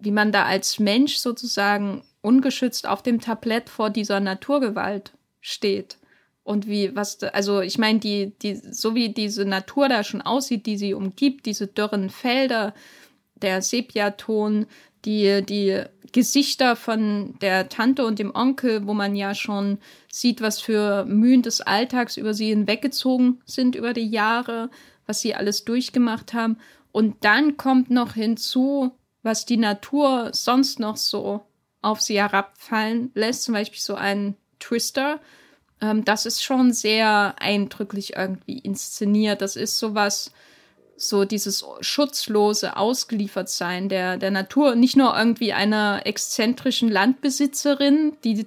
wie 0.00 0.10
man 0.10 0.32
da 0.32 0.44
als 0.44 0.78
Mensch 0.78 1.16
sozusagen 1.16 2.02
ungeschützt 2.20 2.86
auf 2.86 3.02
dem 3.02 3.20
Tablett 3.20 3.68
vor 3.68 3.90
dieser 3.90 4.20
Naturgewalt 4.20 5.12
steht. 5.40 5.98
Und 6.42 6.66
wie, 6.66 6.94
was, 6.96 7.22
also 7.22 7.60
ich 7.60 7.78
meine, 7.78 7.98
die, 7.98 8.32
die, 8.38 8.56
so 8.56 8.94
wie 8.94 9.10
diese 9.10 9.44
Natur 9.44 9.88
da 9.88 10.02
schon 10.02 10.22
aussieht, 10.22 10.66
die 10.66 10.78
sie 10.78 10.94
umgibt, 10.94 11.46
diese 11.46 11.66
dürren 11.66 12.10
Felder, 12.10 12.74
der 13.34 13.60
Sepiaton, 13.62 14.66
die, 15.04 15.42
die 15.44 15.82
Gesichter 16.12 16.76
von 16.76 17.34
der 17.40 17.68
Tante 17.68 18.04
und 18.06 18.18
dem 18.18 18.34
Onkel, 18.34 18.86
wo 18.86 18.94
man 18.94 19.14
ja 19.14 19.34
schon 19.34 19.78
sieht, 20.10 20.40
was 20.40 20.60
für 20.60 21.04
Mühen 21.04 21.42
des 21.42 21.60
Alltags 21.60 22.16
über 22.16 22.34
sie 22.34 22.48
hinweggezogen 22.48 23.40
sind 23.44 23.74
über 23.74 23.92
die 23.92 24.08
Jahre, 24.08 24.70
was 25.06 25.20
sie 25.20 25.34
alles 25.34 25.64
durchgemacht 25.64 26.34
haben. 26.34 26.58
Und 26.92 27.24
dann 27.24 27.56
kommt 27.56 27.90
noch 27.90 28.14
hinzu, 28.14 28.92
was 29.22 29.44
die 29.44 29.58
Natur 29.58 30.30
sonst 30.32 30.80
noch 30.80 30.96
so 30.96 31.42
auf 31.82 32.00
sie 32.00 32.18
herabfallen 32.18 33.10
lässt, 33.14 33.44
zum 33.44 33.54
Beispiel 33.54 33.80
so 33.80 33.94
ein 33.94 34.36
Twister, 34.58 35.20
ähm, 35.80 36.04
das 36.04 36.26
ist 36.26 36.42
schon 36.42 36.72
sehr 36.72 37.34
eindrücklich 37.38 38.16
irgendwie 38.16 38.58
inszeniert. 38.58 39.42
Das 39.42 39.56
ist 39.56 39.78
sowas, 39.78 40.32
so 40.98 41.24
dieses 41.24 41.64
schutzlose 41.80 42.76
Ausgeliefertsein 42.76 43.88
der, 43.88 44.16
der 44.16 44.30
Natur, 44.30 44.74
nicht 44.74 44.96
nur 44.96 45.16
irgendwie 45.16 45.52
einer 45.52 46.02
exzentrischen 46.04 46.90
Landbesitzerin, 46.90 48.16
die 48.24 48.46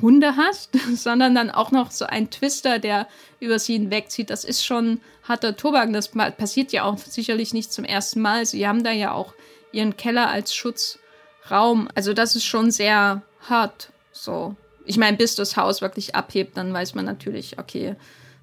Hunde 0.00 0.36
hat, 0.36 0.68
sondern 0.94 1.34
dann 1.34 1.50
auch 1.50 1.70
noch 1.70 1.90
so 1.90 2.06
ein 2.06 2.30
Twister, 2.30 2.78
der 2.78 3.06
über 3.38 3.58
sie 3.58 3.74
hinwegzieht. 3.74 4.30
Das 4.30 4.44
ist 4.44 4.64
schon 4.64 5.00
harter 5.24 5.56
Tobak. 5.56 5.92
Das 5.92 6.08
passiert 6.08 6.72
ja 6.72 6.84
auch 6.84 6.98
sicherlich 6.98 7.54
nicht 7.54 7.72
zum 7.72 7.84
ersten 7.84 8.20
Mal. 8.20 8.46
Sie 8.46 8.66
haben 8.66 8.82
da 8.82 8.92
ja 8.92 9.12
auch 9.12 9.34
ihren 9.72 9.96
Keller 9.96 10.28
als 10.28 10.54
Schutzraum. 10.54 11.88
Also 11.94 12.12
das 12.12 12.34
ist 12.34 12.44
schon 12.44 12.70
sehr 12.70 13.22
hart. 13.48 13.90
So. 14.12 14.56
Ich 14.84 14.96
meine, 14.96 15.16
bis 15.16 15.34
das 15.34 15.56
Haus 15.56 15.82
wirklich 15.82 16.14
abhebt, 16.14 16.56
dann 16.56 16.72
weiß 16.72 16.94
man 16.94 17.04
natürlich, 17.04 17.58
okay. 17.58 17.96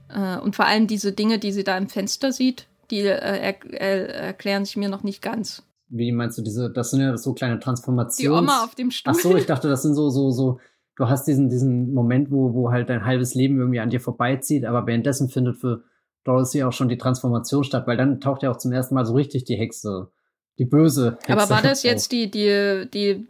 Äh, 0.09 0.37
und 0.37 0.55
vor 0.55 0.65
allem 0.65 0.87
diese 0.87 1.11
Dinge, 1.11 1.39
die 1.39 1.51
sie 1.51 1.63
da 1.63 1.77
im 1.77 1.89
Fenster 1.89 2.31
sieht, 2.31 2.67
die 2.91 3.01
äh, 3.01 3.17
er, 3.17 3.55
er, 3.73 4.15
erklären 4.15 4.65
sich 4.65 4.77
mir 4.77 4.89
noch 4.89 5.03
nicht 5.03 5.21
ganz. 5.21 5.63
Wie 5.89 6.11
meinst 6.11 6.37
du 6.37 6.41
diese, 6.41 6.69
das 6.69 6.91
sind 6.91 7.01
ja 7.01 7.17
so 7.17 7.33
kleine 7.33 7.59
Transformationen. 7.59 8.45
Die 8.45 8.51
Oma 8.51 8.63
auf 8.63 8.75
dem 8.75 8.91
Stuhl. 8.91 9.13
Ach 9.15 9.19
so, 9.19 9.35
ich 9.37 9.45
dachte, 9.45 9.69
das 9.69 9.83
sind 9.83 9.95
so, 9.95 10.09
so, 10.09 10.31
so, 10.31 10.59
du 10.95 11.07
hast 11.07 11.25
diesen, 11.25 11.49
diesen 11.49 11.93
Moment, 11.93 12.29
wo, 12.29 12.53
wo 12.53 12.71
halt 12.71 12.89
dein 12.89 13.05
halbes 13.05 13.35
Leben 13.35 13.57
irgendwie 13.57 13.79
an 13.79 13.89
dir 13.89 14.01
vorbeizieht, 14.01 14.65
aber 14.65 14.85
währenddessen 14.85 15.29
findet 15.29 15.57
für 15.57 15.83
Dorothy 16.25 16.63
auch 16.63 16.73
schon 16.73 16.89
die 16.89 16.97
Transformation 16.97 17.63
statt, 17.63 17.87
weil 17.87 17.95
dann 17.95 18.19
taucht 18.19 18.43
ja 18.43 18.51
auch 18.51 18.57
zum 18.57 18.73
ersten 18.73 18.95
Mal 18.95 19.05
so 19.05 19.13
richtig 19.13 19.45
die 19.45 19.55
Hexe 19.55 20.11
die 20.59 20.65
böse 20.65 21.17
Hexe. 21.21 21.33
Aber 21.33 21.49
war 21.49 21.61
das 21.61 21.83
jetzt 21.83 22.11
die, 22.11 22.29
die, 22.29 22.87
die 22.93 23.27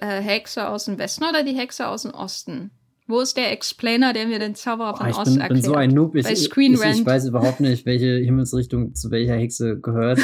äh, 0.00 0.20
Hexe 0.20 0.68
aus 0.68 0.84
dem 0.84 0.98
Westen 0.98 1.24
oder 1.24 1.42
die 1.42 1.54
Hexe 1.54 1.88
aus 1.88 2.02
dem 2.02 2.12
Osten? 2.12 2.70
Wo 3.08 3.20
ist 3.20 3.36
der 3.36 3.52
Explainer, 3.52 4.12
der 4.12 4.26
mir 4.26 4.38
den 4.38 4.54
Zauberer 4.54 4.96
von 4.96 5.06
oh, 5.06 5.20
Ost 5.20 5.36
erklärt? 5.36 5.50
Ich 5.52 5.62
bin 5.62 5.62
so 5.62 5.74
ein 5.74 5.90
Noob. 5.90 6.16
Ich, 6.16 6.26
ich, 6.26 6.50
ich, 6.50 6.56
ich 6.56 7.06
weiß 7.06 7.26
überhaupt 7.26 7.60
nicht, 7.60 7.86
welche 7.86 8.16
Himmelsrichtung 8.16 8.94
zu 8.94 9.10
welcher 9.10 9.34
Hexe 9.34 9.78
gehört. 9.80 10.18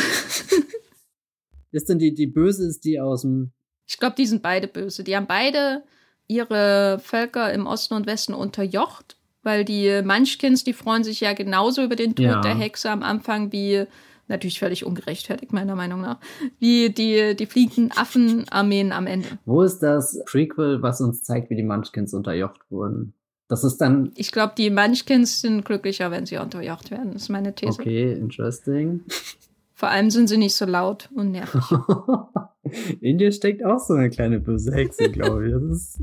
ist 1.70 1.88
denn 1.88 1.98
die, 1.98 2.14
die 2.14 2.26
böse, 2.26 2.66
ist 2.66 2.84
die 2.84 3.00
aus 3.00 3.22
dem... 3.22 3.52
Ich 3.86 3.98
glaube, 3.98 4.16
die 4.16 4.26
sind 4.26 4.42
beide 4.42 4.66
böse. 4.66 5.04
Die 5.04 5.16
haben 5.16 5.26
beide 5.26 5.84
ihre 6.26 6.98
Völker 7.02 7.52
im 7.52 7.66
Osten 7.66 7.94
und 7.94 8.06
Westen 8.06 8.34
unterjocht, 8.34 9.16
weil 9.42 9.64
die 9.64 10.02
Munchkins, 10.02 10.64
die 10.64 10.72
freuen 10.72 11.04
sich 11.04 11.20
ja 11.20 11.34
genauso 11.34 11.84
über 11.84 11.96
den 11.96 12.14
Tod 12.16 12.26
ja. 12.26 12.40
der 12.40 12.56
Hexe 12.56 12.90
am 12.90 13.02
Anfang 13.02 13.52
wie 13.52 13.86
natürlich 14.28 14.58
völlig 14.58 14.84
ungerechtfertigt, 14.84 15.52
meiner 15.52 15.76
Meinung 15.76 16.00
nach, 16.00 16.18
wie 16.58 16.90
die, 16.90 17.36
die 17.36 17.46
fliegenden 17.46 17.92
Affenarmeen 17.96 18.92
am 18.92 19.06
Ende. 19.06 19.28
Wo 19.44 19.62
ist 19.62 19.80
das 19.80 20.22
Prequel, 20.24 20.82
was 20.82 21.00
uns 21.00 21.22
zeigt, 21.22 21.50
wie 21.50 21.56
die 21.56 21.62
Munchkins 21.62 22.14
unterjocht 22.14 22.60
wurden? 22.70 23.14
Das 23.48 23.64
ist 23.64 23.78
dann. 23.78 24.12
Ich 24.14 24.32
glaube, 24.32 24.54
die 24.56 24.70
Munchkins 24.70 25.42
sind 25.42 25.64
glücklicher, 25.64 26.10
wenn 26.10 26.24
sie 26.24 26.38
unterjocht 26.38 26.90
werden. 26.90 27.12
Das 27.12 27.22
ist 27.22 27.28
meine 27.28 27.54
These. 27.54 27.80
Okay, 27.80 28.12
interesting. 28.12 29.02
Vor 29.74 29.88
allem 29.88 30.10
sind 30.10 30.28
sie 30.28 30.38
nicht 30.38 30.54
so 30.54 30.64
laut 30.64 31.10
und 31.14 31.32
nervig. 31.32 31.60
In 33.00 33.18
dir 33.18 33.32
steckt 33.32 33.64
auch 33.64 33.80
so 33.80 33.94
eine 33.94 34.10
kleine 34.10 34.38
böse 34.38 34.72
Hexe, 34.72 35.10
glaube 35.10 35.48
ich. 35.48 35.52
Das 35.52 35.62
ist, 35.62 36.00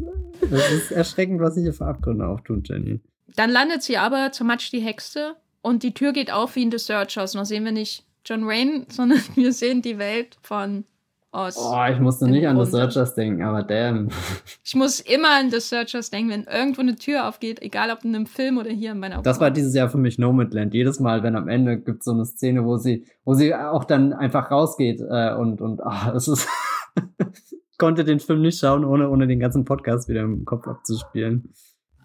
das 0.51 0.71
ist 0.71 0.91
erschreckend, 0.91 1.39
was 1.39 1.55
sich 1.55 1.63
hier 1.63 1.73
für 1.73 1.85
Abgründe 1.85 2.27
auftun, 2.27 2.61
Jenny. 2.65 2.99
Dann 3.35 3.49
landet 3.49 3.81
sie 3.81 3.97
aber 3.97 4.31
zur 4.31 4.45
Matsch 4.45 4.71
die 4.71 4.81
Hexe 4.81 5.35
und 5.61 5.83
die 5.83 5.93
Tür 5.93 6.11
geht 6.11 6.31
auf 6.31 6.55
wie 6.55 6.63
in 6.63 6.71
The 6.71 6.77
Searchers. 6.77 7.31
Da 7.31 7.45
sehen 7.45 7.63
wir 7.63 7.71
nicht 7.71 8.05
John 8.29 8.45
Wayne, 8.45 8.85
sondern 8.89 9.19
wir 9.35 9.51
sehen 9.53 9.81
die 9.81 9.97
Welt 9.97 10.37
von 10.41 10.85
Oz. 11.31 11.57
Oh, 11.59 11.77
ich 11.91 11.99
musste 11.99 12.27
nicht 12.27 12.47
an 12.47 12.63
The 12.63 12.69
Searchers 12.69 13.13
denken, 13.13 13.43
aber 13.43 13.63
damn. 13.63 14.09
Ich 14.63 14.75
muss 14.75 14.99
immer 14.99 15.39
an 15.39 15.51
The 15.51 15.59
Searchers 15.59 16.09
denken, 16.09 16.31
wenn 16.31 16.43
irgendwo 16.43 16.81
eine 16.81 16.95
Tür 16.95 17.27
aufgeht, 17.27 17.61
egal 17.61 17.91
ob 17.91 18.03
in 18.03 18.15
einem 18.15 18.25
Film 18.25 18.57
oder 18.57 18.71
hier 18.71 18.91
in 18.91 18.99
meiner 18.99 19.21
Das 19.21 19.39
war 19.39 19.51
dieses 19.51 19.75
Jahr 19.75 19.89
für 19.89 19.97
mich 19.97 20.17
Nomadland. 20.17 20.73
Jedes 20.73 20.99
Mal, 20.99 21.23
wenn 21.23 21.35
am 21.35 21.47
Ende 21.47 21.79
gibt 21.79 21.99
es 21.99 22.05
so 22.05 22.11
eine 22.11 22.25
Szene, 22.25 22.65
wo 22.65 22.77
sie, 22.77 23.05
wo 23.25 23.33
sie 23.33 23.53
auch 23.53 23.83
dann 23.83 24.13
einfach 24.13 24.49
rausgeht 24.49 25.01
äh, 25.01 25.33
und, 25.33 25.61
und 25.61 25.81
oh, 25.83 26.11
es 26.15 26.27
ist. 26.27 26.47
konnte 27.79 28.03
den 28.03 28.19
Film 28.19 28.41
nicht 28.41 28.59
schauen, 28.59 28.85
ohne, 28.85 29.09
ohne 29.09 29.25
den 29.25 29.39
ganzen 29.39 29.65
Podcast 29.65 30.07
wieder 30.07 30.21
im 30.21 30.45
Kopf 30.45 30.67
abzuspielen. 30.67 31.53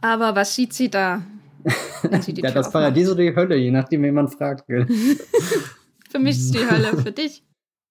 Aber 0.01 0.35
was 0.35 0.55
sieht 0.55 0.73
sie 0.73 0.89
da? 0.89 1.23
Ja, 2.37 2.51
das 2.51 2.71
Paradies 2.71 3.09
oder 3.09 3.23
die 3.23 3.35
Hölle, 3.35 3.57
je 3.57 3.71
nachdem, 3.71 4.03
wen 4.03 4.15
man 4.15 4.29
fragt. 4.29 4.65
Für 6.15 6.21
mich 6.21 6.37
ist 6.37 6.55
die 6.55 6.71
Hölle, 6.71 6.97
für 6.97 7.13
dich. 7.23 7.45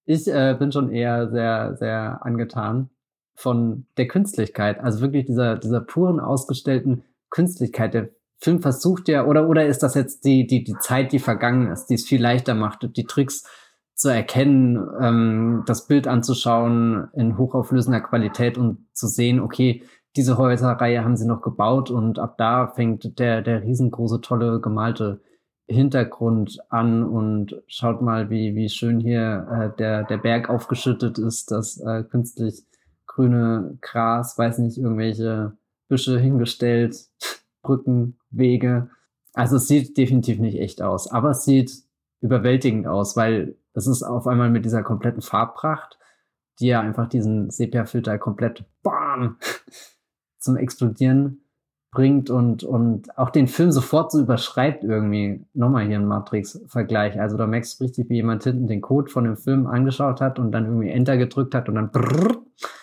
Ich 0.06 0.28
äh, 0.28 0.56
bin 0.58 0.72
schon 0.72 0.92
eher 0.92 1.30
sehr, 1.30 1.76
sehr 1.76 2.26
angetan 2.26 2.90
von 3.36 3.86
der 3.98 4.08
Künstlichkeit. 4.08 4.80
Also 4.80 5.02
wirklich 5.02 5.26
dieser, 5.26 5.58
dieser 5.58 5.82
puren, 5.82 6.20
ausgestellten 6.20 7.04
Künstlichkeit. 7.30 7.94
Der 7.94 8.10
Film 8.38 8.62
versucht 8.62 9.10
ja, 9.10 9.26
oder, 9.26 9.50
oder 9.50 9.66
ist 9.66 9.84
das 9.84 9.96
jetzt 9.96 10.24
die, 10.24 10.48
die, 10.48 10.64
die 10.64 10.78
Zeit, 10.80 11.12
die 11.12 11.20
vergangen 11.20 11.70
ist, 11.70 11.88
die 11.88 11.96
es 11.96 12.06
viel 12.06 12.22
leichter 12.22 12.54
macht, 12.54 12.88
die 12.96 13.04
Tricks 13.04 13.44
zu 13.94 14.10
erkennen, 14.10 14.82
ähm, 15.02 15.64
das 15.66 15.88
Bild 15.88 16.08
anzuschauen 16.08 17.10
in 17.14 17.38
hochauflösender 17.38 18.02
Qualität 18.02 18.58
und 18.58 18.88
zu 18.94 19.08
sehen, 19.08 19.40
okay, 19.40 19.84
diese 20.16 20.38
Häuserreihe 20.38 21.04
haben 21.04 21.18
sie 21.18 21.28
noch 21.28 21.42
gebaut 21.42 21.90
und 21.90 22.20
ab 22.20 22.38
da 22.38 22.68
fängt 22.68 23.20
der, 23.20 23.42
der 23.42 23.64
riesengroße, 23.64 24.22
tolle, 24.22 24.62
gemalte 24.62 25.22
Hintergrund 25.68 26.60
an 26.70 27.04
und 27.04 27.62
schaut 27.68 28.02
mal, 28.02 28.30
wie, 28.30 28.56
wie 28.56 28.70
schön 28.70 29.00
hier 29.00 29.48
äh, 29.50 29.78
der, 29.78 30.04
der 30.04 30.18
Berg 30.18 30.50
aufgeschüttet 30.50 31.18
ist, 31.18 31.52
das 31.52 31.80
äh, 31.80 32.04
künstlich 32.04 32.66
grüne 33.08 33.78
Gras, 33.82 34.38
weiß 34.38 34.60
nicht, 34.60 34.78
irgendwelche 34.78 35.58
Büsche 35.88 36.20
hingestellt, 36.20 37.08
Brücken, 37.62 38.20
Wege. 38.30 38.90
Also 39.34 39.56
es 39.56 39.68
sieht 39.68 39.98
definitiv 39.98 40.40
nicht 40.40 40.60
echt 40.60 40.82
aus, 40.82 41.10
aber 41.10 41.32
es 41.32 41.46
sieht 41.46 41.84
überwältigend 42.20 42.88
aus, 42.88 43.16
weil 43.16 43.56
es 43.74 43.88
ist 43.88 44.04
auf 44.04 44.28
einmal 44.28 44.50
mit 44.50 44.66
dieser 44.66 44.84
kompletten 44.84 45.22
Farbpracht, 45.22 45.98
die 46.60 46.68
ja 46.68 46.82
einfach 46.82 47.08
diesen 47.08 47.50
Sepia-Filter 47.50 48.18
komplett 48.20 48.66
bam, 48.84 49.38
zum 50.40 50.58
Explodieren 50.58 51.43
bringt 51.94 52.30
und, 52.30 52.64
und 52.64 53.18
auch 53.18 53.30
den 53.30 53.48
Film 53.48 53.72
sofort 53.72 54.12
so 54.12 54.20
überschreibt 54.20 54.84
irgendwie. 54.84 55.46
Nochmal 55.54 55.86
hier 55.86 56.00
ein 56.00 56.08
Matrix-Vergleich. 56.08 57.20
Also 57.20 57.38
da 57.38 57.48
merkst 57.48 57.80
du 57.80 57.84
richtig, 57.84 58.10
wie 58.10 58.16
jemand 58.16 58.44
hinten 58.44 58.68
den 58.68 58.82
Code 58.82 59.12
von 59.12 59.24
dem 59.24 59.38
Film 59.38 59.68
angeschaut 59.68 60.20
hat 60.20 60.40
und 60.40 60.52
dann 60.52 60.66
irgendwie 60.66 60.90
Enter 60.90 61.18
gedrückt 61.18 61.56
hat 61.56 61.70
und 61.70 61.76
dann 61.76 61.92
brrr, 61.92 62.42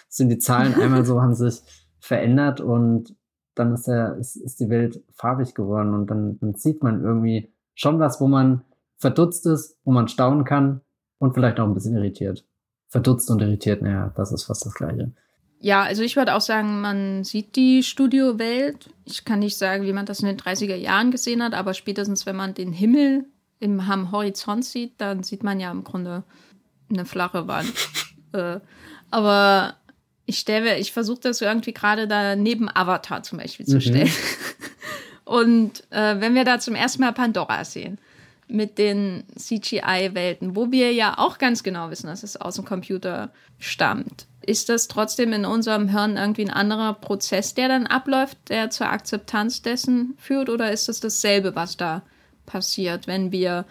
sind 0.08 0.28
die 0.28 0.38
Zahlen 0.38 0.74
einmal 0.80 1.04
so, 1.04 1.20
haben 1.20 1.34
sich 1.34 1.62
verändert 1.98 2.60
und 2.60 3.14
dann 3.54 3.74
ist, 3.74 3.86
der, 3.86 4.16
ist, 4.16 4.36
ist 4.36 4.60
die 4.60 4.70
Welt 4.70 5.02
farbig 5.12 5.54
geworden 5.54 5.92
und 5.92 6.10
dann, 6.10 6.38
dann 6.40 6.54
sieht 6.54 6.82
man 6.82 7.02
irgendwie 7.02 7.52
schon 7.74 7.98
was, 7.98 8.20
wo 8.20 8.28
man 8.28 8.62
verdutzt 8.96 9.46
ist, 9.46 9.76
wo 9.84 9.92
man 9.92 10.08
staunen 10.08 10.44
kann 10.44 10.82
und 11.18 11.34
vielleicht 11.34 11.58
auch 11.58 11.66
ein 11.66 11.74
bisschen 11.74 11.96
irritiert. 11.96 12.44
Verdutzt 12.88 13.30
und 13.30 13.42
irritiert, 13.42 13.82
naja, 13.82 14.12
das 14.16 14.32
ist 14.32 14.44
fast 14.44 14.64
das 14.66 14.74
Gleiche. 14.74 15.12
Ja, 15.62 15.82
also 15.82 16.02
ich 16.02 16.16
würde 16.16 16.34
auch 16.34 16.40
sagen, 16.40 16.80
man 16.80 17.22
sieht 17.22 17.54
die 17.54 17.82
Studiowelt. 17.82 18.88
Ich 19.04 19.26
kann 19.26 19.40
nicht 19.40 19.58
sagen, 19.58 19.84
wie 19.84 19.92
man 19.92 20.06
das 20.06 20.20
in 20.20 20.26
den 20.26 20.38
30er 20.38 20.74
Jahren 20.74 21.10
gesehen 21.10 21.42
hat, 21.42 21.52
aber 21.52 21.74
spätestens, 21.74 22.24
wenn 22.24 22.36
man 22.36 22.54
den 22.54 22.72
Himmel 22.72 23.26
im, 23.58 23.78
am 23.80 24.10
Horizont 24.10 24.64
sieht, 24.64 24.94
dann 24.98 25.22
sieht 25.22 25.42
man 25.42 25.60
ja 25.60 25.70
im 25.70 25.84
Grunde 25.84 26.24
eine 26.88 27.04
flache 27.04 27.46
Wand. 27.46 27.72
äh, 28.32 28.58
aber 29.10 29.76
ich 30.24 30.38
stelle, 30.38 30.78
ich 30.78 30.92
versuche 30.92 31.20
das 31.20 31.42
irgendwie 31.42 31.74
gerade 31.74 32.08
da 32.08 32.36
neben 32.36 32.74
Avatar 32.74 33.22
zum 33.22 33.38
Beispiel 33.38 33.66
zu 33.66 33.76
mhm. 33.76 33.80
stellen. 33.82 34.12
Und 35.24 35.84
äh, 35.90 36.20
wenn 36.20 36.34
wir 36.34 36.44
da 36.44 36.58
zum 36.58 36.74
ersten 36.74 37.02
Mal 37.02 37.12
Pandora 37.12 37.64
sehen, 37.64 37.98
mit 38.50 38.78
den 38.78 39.24
CGI-Welten, 39.36 40.56
wo 40.56 40.70
wir 40.70 40.92
ja 40.92 41.18
auch 41.18 41.38
ganz 41.38 41.62
genau 41.62 41.90
wissen, 41.90 42.06
dass 42.06 42.22
es 42.22 42.36
aus 42.36 42.56
dem 42.56 42.64
Computer 42.64 43.30
stammt 43.58 44.26
ist 44.42 44.68
das 44.68 44.88
trotzdem 44.88 45.32
in 45.32 45.44
unserem 45.44 45.88
Hirn 45.88 46.16
irgendwie 46.16 46.42
ein 46.42 46.50
anderer 46.50 46.94
Prozess, 46.94 47.54
der 47.54 47.68
dann 47.68 47.86
abläuft, 47.86 48.38
der 48.48 48.70
zur 48.70 48.88
Akzeptanz 48.88 49.62
dessen 49.62 50.14
führt? 50.18 50.48
Oder 50.48 50.72
ist 50.72 50.88
das 50.88 51.00
dasselbe, 51.00 51.54
was 51.54 51.76
da 51.76 52.02
passiert, 52.46 53.06
wenn 53.06 53.32
wir, 53.32 53.66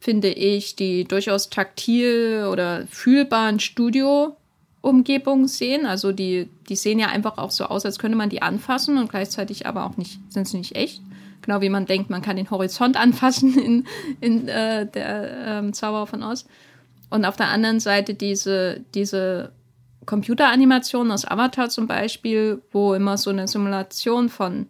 finde 0.00 0.28
ich, 0.28 0.76
die 0.76 1.04
durchaus 1.04 1.50
taktil 1.50 2.48
oder 2.50 2.86
fühlbaren 2.88 3.60
Studio-Umgebungen 3.60 5.46
sehen? 5.46 5.86
Also 5.86 6.12
die, 6.12 6.48
die 6.68 6.76
sehen 6.76 6.98
ja 6.98 7.08
einfach 7.08 7.38
auch 7.38 7.52
so 7.52 7.64
aus, 7.64 7.86
als 7.86 7.98
könnte 7.98 8.18
man 8.18 8.30
die 8.30 8.42
anfassen 8.42 8.98
und 8.98 9.10
gleichzeitig 9.10 9.66
aber 9.66 9.86
auch 9.86 9.96
nicht, 9.96 10.18
sind 10.30 10.48
sie 10.48 10.58
nicht 10.58 10.74
echt. 10.74 11.00
Genau 11.48 11.62
wie 11.62 11.70
man 11.70 11.86
denkt, 11.86 12.10
man 12.10 12.20
kann 12.20 12.36
den 12.36 12.50
Horizont 12.50 12.98
anfassen 12.98 13.58
in, 13.58 13.86
in 14.20 14.48
äh, 14.48 14.84
der 14.86 15.46
ähm, 15.46 15.72
Zauber 15.72 16.06
von 16.06 16.22
Oz. 16.22 16.44
Und 17.08 17.24
auf 17.24 17.36
der 17.36 17.48
anderen 17.48 17.80
Seite 17.80 18.12
diese, 18.12 18.84
diese 18.94 19.52
Computeranimationen 20.04 21.10
aus 21.10 21.24
Avatar 21.24 21.70
zum 21.70 21.86
Beispiel, 21.86 22.60
wo 22.70 22.92
immer 22.92 23.16
so 23.16 23.30
eine 23.30 23.48
Simulation 23.48 24.28
von 24.28 24.66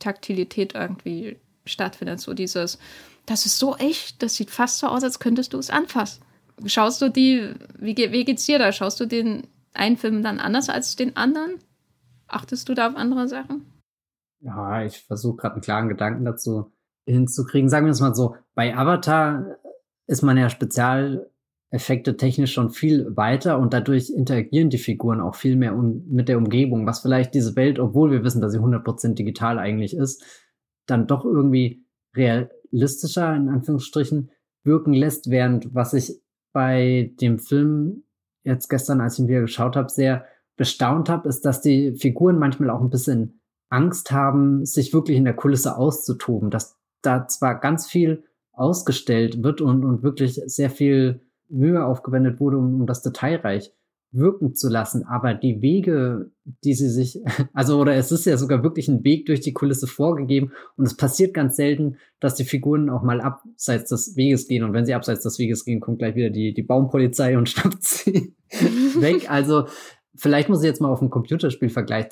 Taktilität 0.00 0.74
irgendwie 0.74 1.36
stattfindet. 1.64 2.18
So 2.18 2.34
dieses, 2.34 2.80
das 3.26 3.46
ist 3.46 3.60
so 3.60 3.76
echt, 3.76 4.20
das 4.20 4.34
sieht 4.34 4.50
fast 4.50 4.80
so 4.80 4.88
aus, 4.88 5.04
als 5.04 5.20
könntest 5.20 5.52
du 5.52 5.58
es 5.58 5.70
anfassen. 5.70 6.24
Schaust 6.64 7.00
du 7.02 7.08
die, 7.08 7.50
wie, 7.78 7.94
wie 7.96 8.24
geht's 8.24 8.46
dir 8.46 8.58
da? 8.58 8.72
Schaust 8.72 8.98
du 8.98 9.06
den 9.06 9.46
einen 9.74 9.96
Film 9.96 10.24
dann 10.24 10.40
anders 10.40 10.70
als 10.70 10.96
den 10.96 11.16
anderen? 11.16 11.60
Achtest 12.26 12.68
du 12.68 12.74
da 12.74 12.88
auf 12.88 12.96
andere 12.96 13.28
Sachen? 13.28 13.75
Ja, 14.40 14.84
ich 14.84 14.98
versuche 14.98 15.36
gerade 15.36 15.54
einen 15.54 15.62
klaren 15.62 15.88
Gedanken 15.88 16.24
dazu 16.24 16.72
hinzukriegen. 17.06 17.68
Sagen 17.68 17.86
wir 17.86 17.92
es 17.92 18.00
mal 18.00 18.14
so, 18.14 18.36
bei 18.54 18.76
Avatar 18.76 19.56
ist 20.06 20.22
man 20.22 20.36
ja 20.36 20.50
spezial 20.50 21.30
Effekte 21.70 22.16
technisch 22.16 22.52
schon 22.52 22.70
viel 22.70 23.16
weiter 23.16 23.58
und 23.58 23.72
dadurch 23.72 24.10
interagieren 24.10 24.70
die 24.70 24.78
Figuren 24.78 25.20
auch 25.20 25.34
viel 25.34 25.56
mehr 25.56 25.72
mit 25.72 26.28
der 26.28 26.38
Umgebung, 26.38 26.86
was 26.86 27.00
vielleicht 27.00 27.34
diese 27.34 27.56
Welt, 27.56 27.78
obwohl 27.78 28.12
wir 28.12 28.22
wissen, 28.22 28.40
dass 28.40 28.52
sie 28.52 28.60
100% 28.60 29.14
digital 29.14 29.58
eigentlich 29.58 29.96
ist, 29.96 30.22
dann 30.86 31.08
doch 31.08 31.24
irgendwie 31.24 31.84
realistischer 32.14 33.34
in 33.34 33.48
Anführungsstrichen 33.48 34.30
wirken 34.62 34.92
lässt, 34.92 35.28
während 35.30 35.74
was 35.74 35.92
ich 35.92 36.20
bei 36.52 37.12
dem 37.20 37.38
Film 37.38 38.04
jetzt 38.44 38.68
gestern, 38.68 39.00
als 39.00 39.14
ich 39.14 39.20
ihn 39.20 39.28
wieder 39.28 39.40
geschaut 39.40 39.76
habe, 39.76 39.90
sehr 39.90 40.24
bestaunt 40.56 41.08
habe, 41.08 41.28
ist, 41.28 41.44
dass 41.44 41.60
die 41.60 41.94
Figuren 41.94 42.38
manchmal 42.38 42.70
auch 42.70 42.80
ein 42.80 42.90
bisschen 42.90 43.40
Angst 43.68 44.10
haben, 44.12 44.64
sich 44.64 44.92
wirklich 44.92 45.16
in 45.16 45.24
der 45.24 45.34
Kulisse 45.34 45.76
auszutoben, 45.76 46.50
dass 46.50 46.78
da 47.02 47.26
zwar 47.28 47.58
ganz 47.60 47.86
viel 47.86 48.24
ausgestellt 48.52 49.42
wird 49.42 49.60
und, 49.60 49.84
und 49.84 50.02
wirklich 50.02 50.40
sehr 50.46 50.70
viel 50.70 51.20
Mühe 51.48 51.84
aufgewendet 51.84 52.40
wurde, 52.40 52.58
um, 52.58 52.80
um 52.80 52.86
das 52.86 53.02
detailreich 53.02 53.72
wirken 54.12 54.54
zu 54.54 54.68
lassen. 54.68 55.04
Aber 55.04 55.34
die 55.34 55.60
Wege, 55.60 56.30
die 56.64 56.74
sie 56.74 56.88
sich, 56.88 57.20
also 57.52 57.78
oder 57.78 57.94
es 57.94 58.12
ist 58.12 58.24
ja 58.24 58.36
sogar 58.36 58.62
wirklich 58.62 58.88
ein 58.88 59.04
Weg 59.04 59.26
durch 59.26 59.40
die 59.40 59.52
Kulisse 59.52 59.86
vorgegeben 59.86 60.52
und 60.76 60.86
es 60.86 60.96
passiert 60.96 61.34
ganz 61.34 61.56
selten, 61.56 61.96
dass 62.20 62.34
die 62.34 62.44
Figuren 62.44 62.88
auch 62.88 63.02
mal 63.02 63.20
abseits 63.20 63.90
des 63.90 64.16
Weges 64.16 64.48
gehen. 64.48 64.64
Und 64.64 64.72
wenn 64.72 64.86
sie 64.86 64.94
abseits 64.94 65.22
des 65.22 65.38
Weges 65.38 65.64
gehen, 65.64 65.80
kommt 65.80 65.98
gleich 65.98 66.14
wieder 66.14 66.30
die, 66.30 66.54
die 66.54 66.62
Baumpolizei 66.62 67.36
und 67.36 67.48
schnappt 67.50 67.82
sie 67.82 68.34
weg. 68.50 69.30
Also 69.30 69.66
vielleicht 70.14 70.48
muss 70.48 70.62
ich 70.62 70.66
jetzt 70.66 70.80
mal 70.80 70.90
auf 70.90 71.00
einen 71.00 71.10
Computerspielvergleich 71.10 72.10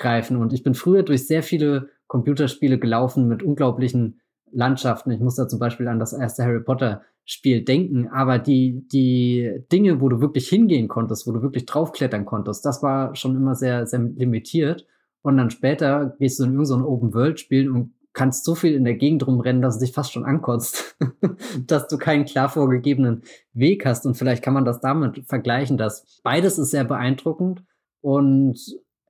zurückgreifen. 0.00 0.36
Und 0.36 0.52
ich 0.52 0.62
bin 0.62 0.74
früher 0.74 1.02
durch 1.02 1.26
sehr 1.26 1.42
viele 1.42 1.90
Computerspiele 2.06 2.78
gelaufen 2.78 3.28
mit 3.28 3.42
unglaublichen 3.42 4.20
Landschaften. 4.52 5.10
Ich 5.12 5.20
muss 5.20 5.36
da 5.36 5.46
zum 5.46 5.60
Beispiel 5.60 5.86
an 5.88 6.00
das 6.00 6.12
erste 6.12 6.44
Harry 6.44 6.60
Potter 6.60 7.02
Spiel 7.24 7.62
denken, 7.62 8.08
aber 8.08 8.40
die, 8.40 8.88
die 8.88 9.62
Dinge, 9.70 10.00
wo 10.00 10.08
du 10.08 10.20
wirklich 10.20 10.48
hingehen 10.48 10.88
konntest, 10.88 11.28
wo 11.28 11.32
du 11.32 11.42
wirklich 11.42 11.64
draufklettern 11.64 12.24
konntest, 12.24 12.64
das 12.64 12.82
war 12.82 13.14
schon 13.14 13.36
immer 13.36 13.54
sehr, 13.54 13.86
sehr 13.86 14.00
limitiert. 14.00 14.86
Und 15.22 15.36
dann 15.36 15.50
später 15.50 16.16
gehst 16.18 16.40
du 16.40 16.44
in 16.44 16.54
irgendein 16.54 16.82
Open-World-Spiel 16.82 17.70
und 17.70 17.92
kannst 18.14 18.44
so 18.44 18.56
viel 18.56 18.74
in 18.74 18.82
der 18.82 18.94
Gegend 18.94 19.24
rumrennen, 19.24 19.62
dass 19.62 19.74
es 19.74 19.80
dich 19.80 19.92
fast 19.92 20.12
schon 20.12 20.24
ankotzt, 20.24 20.96
dass 21.66 21.86
du 21.86 21.98
keinen 21.98 22.24
klar 22.24 22.48
vorgegebenen 22.48 23.22
Weg 23.52 23.86
hast. 23.86 24.06
Und 24.06 24.16
vielleicht 24.16 24.42
kann 24.42 24.54
man 24.54 24.64
das 24.64 24.80
damit 24.80 25.22
vergleichen, 25.28 25.76
dass 25.76 26.20
beides 26.24 26.58
ist 26.58 26.70
sehr 26.70 26.84
beeindruckend 26.84 27.62
und 28.00 28.58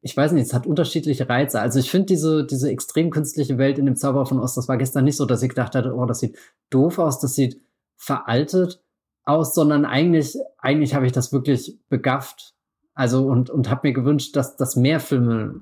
ich 0.03 0.16
weiß 0.16 0.32
nicht, 0.32 0.46
es 0.46 0.55
hat 0.55 0.66
unterschiedliche 0.66 1.28
Reize. 1.28 1.61
Also 1.61 1.78
ich 1.78 1.90
finde 1.90 2.07
diese, 2.07 2.44
diese 2.46 2.70
extrem 2.70 3.11
künstliche 3.11 3.59
Welt 3.59 3.78
in 3.78 3.86
dem 3.86 3.96
Zauber 3.96 4.24
von 4.26 4.40
Ost, 4.40 4.57
das 4.57 4.68
war 4.68 4.78
gestern 4.78 5.05
nicht 5.05 5.16
so, 5.16 5.26
dass 5.26 5.42
ich 5.42 5.51
gedacht 5.51 5.74
hatte, 5.74 5.94
oh, 5.94 6.07
das 6.07 6.20
sieht 6.20 6.38
doof 6.70 6.98
aus, 6.98 7.20
das 7.20 7.34
sieht 7.34 7.61
veraltet 7.96 8.82
aus, 9.24 9.55
sondern 9.55 9.84
eigentlich, 9.84 10.36
eigentlich 10.59 10.94
habe 10.94 11.07
ich 11.07 11.12
das 11.12 11.32
wirklich 11.32 11.78
begafft. 11.88 12.55
Also 12.94 13.26
und, 13.26 13.51
und 13.51 13.70
habe 13.70 13.88
mir 13.88 13.94
gewünscht, 13.94 14.34
dass, 14.36 14.57
dass 14.57 14.76
mehr 14.76 15.01
Filme, 15.01 15.61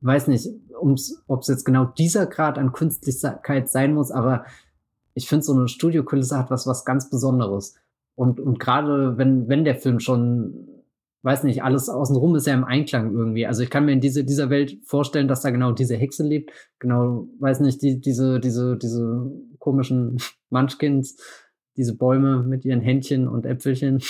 weiß 0.00 0.26
nicht, 0.26 0.48
ob 0.76 1.40
es 1.40 1.48
jetzt 1.48 1.64
genau 1.64 1.84
dieser 1.84 2.26
Grad 2.26 2.58
an 2.58 2.72
Künstlichkeit 2.72 3.70
sein 3.70 3.94
muss, 3.94 4.10
aber 4.10 4.44
ich 5.14 5.28
finde, 5.28 5.44
so 5.44 5.52
eine 5.52 5.68
Studiokulisse 5.68 6.38
hat 6.38 6.50
was, 6.50 6.66
was 6.66 6.84
ganz 6.84 7.10
Besonderes. 7.10 7.74
Und, 8.14 8.40
und 8.40 8.58
gerade 8.58 9.16
wenn, 9.18 9.48
wenn 9.48 9.64
der 9.64 9.76
Film 9.76 10.00
schon, 10.00 10.79
weiß 11.22 11.44
nicht, 11.44 11.62
alles 11.62 11.88
außenrum 11.88 12.34
ist 12.36 12.46
ja 12.46 12.54
im 12.54 12.64
Einklang 12.64 13.14
irgendwie. 13.14 13.46
Also 13.46 13.62
ich 13.62 13.70
kann 13.70 13.84
mir 13.84 13.92
in 13.92 14.00
diese, 14.00 14.24
dieser 14.24 14.50
Welt 14.50 14.78
vorstellen, 14.84 15.28
dass 15.28 15.42
da 15.42 15.50
genau 15.50 15.72
diese 15.72 15.96
Hexe 15.96 16.22
lebt, 16.22 16.50
genau, 16.78 17.28
weiß 17.38 17.60
nicht, 17.60 17.82
die, 17.82 18.00
diese, 18.00 18.40
diese, 18.40 18.76
diese 18.76 19.30
komischen 19.58 20.18
Munchkins, 20.50 21.16
diese 21.76 21.96
Bäume 21.96 22.42
mit 22.42 22.64
ihren 22.64 22.80
Händchen 22.80 23.28
und 23.28 23.46
Äpfelchen. 23.46 24.02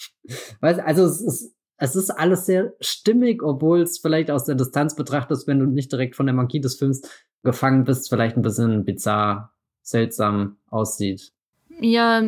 weißt, 0.60 0.80
also 0.80 1.04
es 1.04 1.20
ist, 1.20 1.54
es 1.78 1.94
ist 1.94 2.10
alles 2.10 2.44
sehr 2.46 2.74
stimmig, 2.80 3.42
obwohl 3.42 3.82
es 3.82 3.98
vielleicht 3.98 4.30
aus 4.30 4.44
der 4.44 4.56
Distanz 4.56 4.96
betrachtet, 4.96 5.46
wenn 5.46 5.60
du 5.60 5.66
nicht 5.66 5.92
direkt 5.92 6.16
von 6.16 6.26
der 6.26 6.34
Magie 6.34 6.60
des 6.60 6.74
Films 6.74 7.02
gefangen 7.44 7.84
bist, 7.84 8.08
vielleicht 8.08 8.36
ein 8.36 8.42
bisschen 8.42 8.84
bizarr, 8.84 9.54
seltsam 9.82 10.56
aussieht. 10.66 11.32
Ja, 11.80 12.22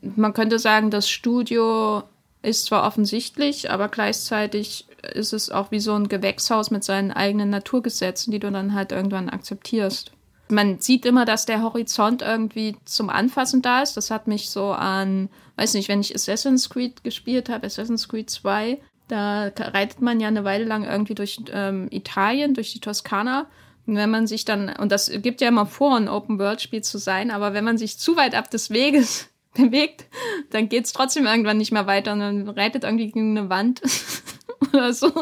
man 0.00 0.32
könnte 0.32 0.60
sagen, 0.60 0.90
das 0.90 1.08
Studio 1.08 2.04
ist 2.46 2.66
zwar 2.66 2.86
offensichtlich, 2.86 3.70
aber 3.70 3.88
gleichzeitig 3.88 4.86
ist 5.12 5.32
es 5.32 5.50
auch 5.50 5.70
wie 5.70 5.80
so 5.80 5.94
ein 5.94 6.08
Gewächshaus 6.08 6.70
mit 6.70 6.84
seinen 6.84 7.12
eigenen 7.12 7.50
Naturgesetzen, 7.50 8.30
die 8.30 8.38
du 8.38 8.50
dann 8.50 8.74
halt 8.74 8.92
irgendwann 8.92 9.28
akzeptierst 9.28 10.12
man 10.48 10.78
sieht 10.80 11.04
immer, 11.06 11.24
dass 11.24 11.46
der 11.46 11.62
Horizont 11.62 12.22
irgendwie 12.22 12.76
zum 12.84 13.10
Anfassen 13.10 13.62
da 13.62 13.82
ist. 13.82 13.96
Das 13.96 14.10
hat 14.10 14.26
mich 14.26 14.50
so 14.50 14.72
an, 14.72 15.28
weiß 15.56 15.74
nicht, 15.74 15.88
wenn 15.88 16.00
ich 16.00 16.14
Assassin's 16.14 16.70
Creed 16.70 17.02
gespielt 17.02 17.48
habe, 17.48 17.66
Assassin's 17.66 18.08
Creed 18.08 18.30
2, 18.30 18.80
Da 19.08 19.52
reitet 19.56 20.00
man 20.00 20.20
ja 20.20 20.28
eine 20.28 20.44
Weile 20.44 20.64
lang 20.64 20.84
irgendwie 20.84 21.14
durch 21.14 21.38
ähm, 21.52 21.88
Italien, 21.90 22.54
durch 22.54 22.72
die 22.72 22.80
Toskana. 22.80 23.46
Und 23.86 23.96
wenn 23.96 24.10
man 24.10 24.26
sich 24.26 24.44
dann, 24.44 24.68
und 24.68 24.90
das 24.90 25.10
gibt 25.22 25.40
ja 25.40 25.48
immer 25.48 25.66
vor, 25.66 25.96
ein 25.96 26.08
Open-World-Spiel 26.08 26.82
zu 26.82 26.98
sein, 26.98 27.30
aber 27.30 27.52
wenn 27.54 27.64
man 27.64 27.78
sich 27.78 27.98
zu 27.98 28.16
weit 28.16 28.34
ab 28.34 28.50
des 28.50 28.70
Weges 28.70 29.28
bewegt, 29.56 30.06
dann 30.50 30.68
geht's 30.68 30.92
trotzdem 30.92 31.26
irgendwann 31.26 31.58
nicht 31.58 31.72
mehr 31.72 31.86
weiter 31.86 32.12
und 32.12 32.20
dann 32.20 32.48
reitet 32.48 32.84
irgendwie 32.84 33.10
gegen 33.10 33.36
eine 33.36 33.48
Wand 33.50 33.82
oder 34.72 34.92
so. 34.92 35.12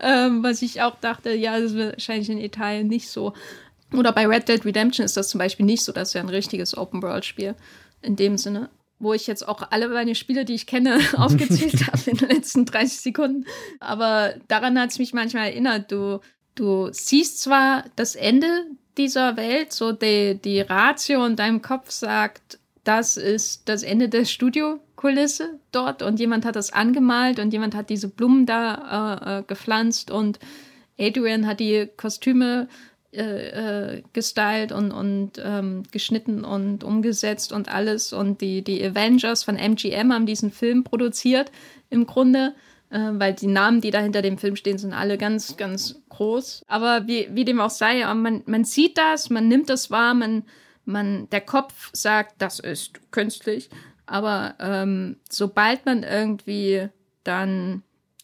Ähm, 0.00 0.42
was 0.42 0.62
ich 0.62 0.82
auch 0.82 0.96
dachte, 1.00 1.32
ja, 1.32 1.58
das 1.58 1.72
ist 1.72 1.78
wahrscheinlich 1.78 2.30
in 2.30 2.38
Italien 2.38 2.88
nicht 2.88 3.08
so. 3.08 3.32
Oder 3.92 4.12
bei 4.12 4.26
Red 4.26 4.48
Dead 4.48 4.64
Redemption 4.64 5.04
ist 5.04 5.16
das 5.16 5.28
zum 5.28 5.38
Beispiel 5.38 5.66
nicht 5.66 5.82
so, 5.82 5.92
das 5.92 6.08
ist 6.08 6.14
ja 6.14 6.20
ein 6.20 6.28
richtiges 6.28 6.76
Open-World-Spiel 6.76 7.54
in 8.02 8.16
dem 8.16 8.38
Sinne 8.38 8.70
wo 9.00 9.14
ich 9.14 9.26
jetzt 9.26 9.48
auch 9.48 9.62
alle 9.70 9.88
meine 9.88 10.14
Spiele, 10.14 10.44
die 10.44 10.54
ich 10.54 10.66
kenne, 10.66 11.00
aufgezählt 11.16 11.86
habe 11.86 12.10
in 12.10 12.18
den 12.18 12.28
letzten 12.28 12.66
30 12.66 13.00
Sekunden. 13.00 13.46
Aber 13.80 14.34
daran 14.46 14.78
hat 14.78 14.90
es 14.90 14.98
mich 14.98 15.12
manchmal 15.12 15.46
erinnert. 15.46 15.90
Du, 15.90 16.20
du 16.54 16.90
siehst 16.92 17.40
zwar 17.40 17.84
das 17.96 18.14
Ende 18.14 18.66
dieser 18.96 19.36
Welt, 19.36 19.72
so 19.72 19.92
die, 19.92 20.38
die 20.38 20.60
Ratio 20.60 21.24
in 21.24 21.34
deinem 21.34 21.62
Kopf 21.62 21.90
sagt, 21.90 22.58
das 22.90 23.16
ist 23.16 23.68
das 23.68 23.84
Ende 23.84 24.08
der 24.08 24.24
Studiokulisse 24.24 25.60
dort 25.70 26.02
und 26.02 26.18
jemand 26.18 26.44
hat 26.44 26.56
das 26.56 26.72
angemalt 26.72 27.38
und 27.38 27.52
jemand 27.52 27.76
hat 27.76 27.88
diese 27.88 28.08
Blumen 28.08 28.46
da 28.46 29.36
äh, 29.36 29.38
äh, 29.38 29.42
gepflanzt 29.46 30.10
und 30.10 30.40
Adrian 30.98 31.46
hat 31.46 31.60
die 31.60 31.88
Kostüme 31.96 32.66
äh, 33.12 33.92
äh, 33.92 34.02
gestylt 34.12 34.72
und, 34.72 34.90
und 34.90 35.32
ähm, 35.40 35.84
geschnitten 35.92 36.44
und 36.44 36.82
umgesetzt 36.82 37.52
und 37.52 37.72
alles. 37.72 38.12
Und 38.12 38.40
die, 38.40 38.62
die 38.62 38.84
Avengers 38.84 39.44
von 39.44 39.56
MGM 39.56 40.12
haben 40.12 40.26
diesen 40.26 40.50
Film 40.50 40.82
produziert 40.82 41.52
im 41.90 42.06
Grunde, 42.06 42.54
äh, 42.90 42.98
weil 43.12 43.34
die 43.34 43.46
Namen, 43.46 43.80
die 43.80 43.92
da 43.92 44.00
hinter 44.00 44.20
dem 44.20 44.36
Film 44.36 44.56
stehen, 44.56 44.78
sind 44.78 44.92
alle 44.92 45.16
ganz, 45.16 45.56
ganz 45.56 46.02
groß. 46.08 46.64
Aber 46.66 47.06
wie, 47.06 47.28
wie 47.30 47.44
dem 47.44 47.60
auch 47.60 47.70
sei, 47.70 48.04
man, 48.14 48.42
man 48.46 48.64
sieht 48.64 48.98
das, 48.98 49.30
man 49.30 49.46
nimmt 49.46 49.70
das 49.70 49.92
wahr, 49.92 50.14
man, 50.14 50.42
man, 50.90 51.28
der 51.30 51.40
Kopf 51.40 51.90
sagt, 51.92 52.34
das 52.38 52.58
ist 52.58 53.12
künstlich. 53.12 53.70
Aber 54.06 54.54
ähm, 54.58 55.16
sobald 55.28 55.86
man 55.86 56.02
irgendwie 56.02 56.88
dann 57.24 57.82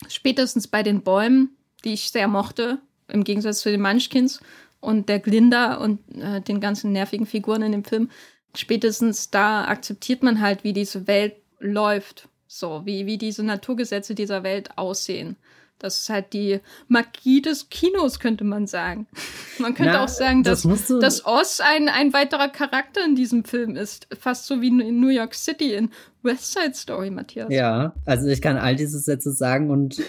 spätestens 0.08 0.66
bei 0.66 0.82
den 0.82 1.02
Bäumen, 1.02 1.56
die 1.84 1.94
ich 1.94 2.10
sehr 2.10 2.28
mochte, 2.28 2.78
im 3.08 3.24
Gegensatz 3.24 3.60
zu 3.60 3.70
den 3.70 3.80
Munchkins, 3.80 4.40
und 4.80 5.08
der 5.08 5.18
Glinda 5.18 5.74
und 5.74 6.00
äh, 6.16 6.40
den 6.40 6.60
ganzen 6.60 6.92
nervigen 6.92 7.26
Figuren 7.26 7.62
in 7.62 7.72
dem 7.72 7.84
Film, 7.84 8.10
spätestens 8.54 9.30
da 9.30 9.64
akzeptiert 9.64 10.22
man 10.22 10.40
halt, 10.40 10.64
wie 10.64 10.72
diese 10.72 11.06
Welt 11.06 11.34
läuft. 11.58 12.28
So, 12.46 12.82
wie, 12.84 13.06
wie 13.06 13.18
diese 13.18 13.42
Naturgesetze 13.42 14.14
dieser 14.14 14.44
Welt 14.44 14.78
aussehen. 14.78 15.36
Das 15.78 16.00
ist 16.00 16.08
halt 16.08 16.32
die 16.32 16.60
Magie 16.88 17.42
des 17.42 17.68
Kinos, 17.68 18.18
könnte 18.18 18.44
man 18.44 18.66
sagen. 18.66 19.06
Man 19.58 19.74
könnte 19.74 19.92
Na, 19.92 20.04
auch 20.04 20.08
sagen, 20.08 20.42
dass, 20.42 20.62
das 20.62 20.86
dass 21.00 21.24
Oz 21.24 21.60
ein, 21.60 21.88
ein 21.88 22.12
weiterer 22.12 22.48
Charakter 22.48 23.02
in 23.04 23.14
diesem 23.14 23.44
Film 23.44 23.74
ist. 23.74 24.06
Fast 24.18 24.46
so 24.46 24.60
wie 24.60 24.68
in 24.68 25.00
New 25.00 25.08
York 25.08 25.34
City 25.34 25.72
in 25.72 25.90
West 26.22 26.52
Side 26.52 26.74
Story, 26.74 27.10
Matthias. 27.10 27.50
Ja, 27.50 27.94
also 28.04 28.28
ich 28.28 28.42
kann 28.42 28.58
all 28.58 28.76
diese 28.76 28.98
Sätze 28.98 29.32
sagen 29.32 29.70
und 29.70 30.02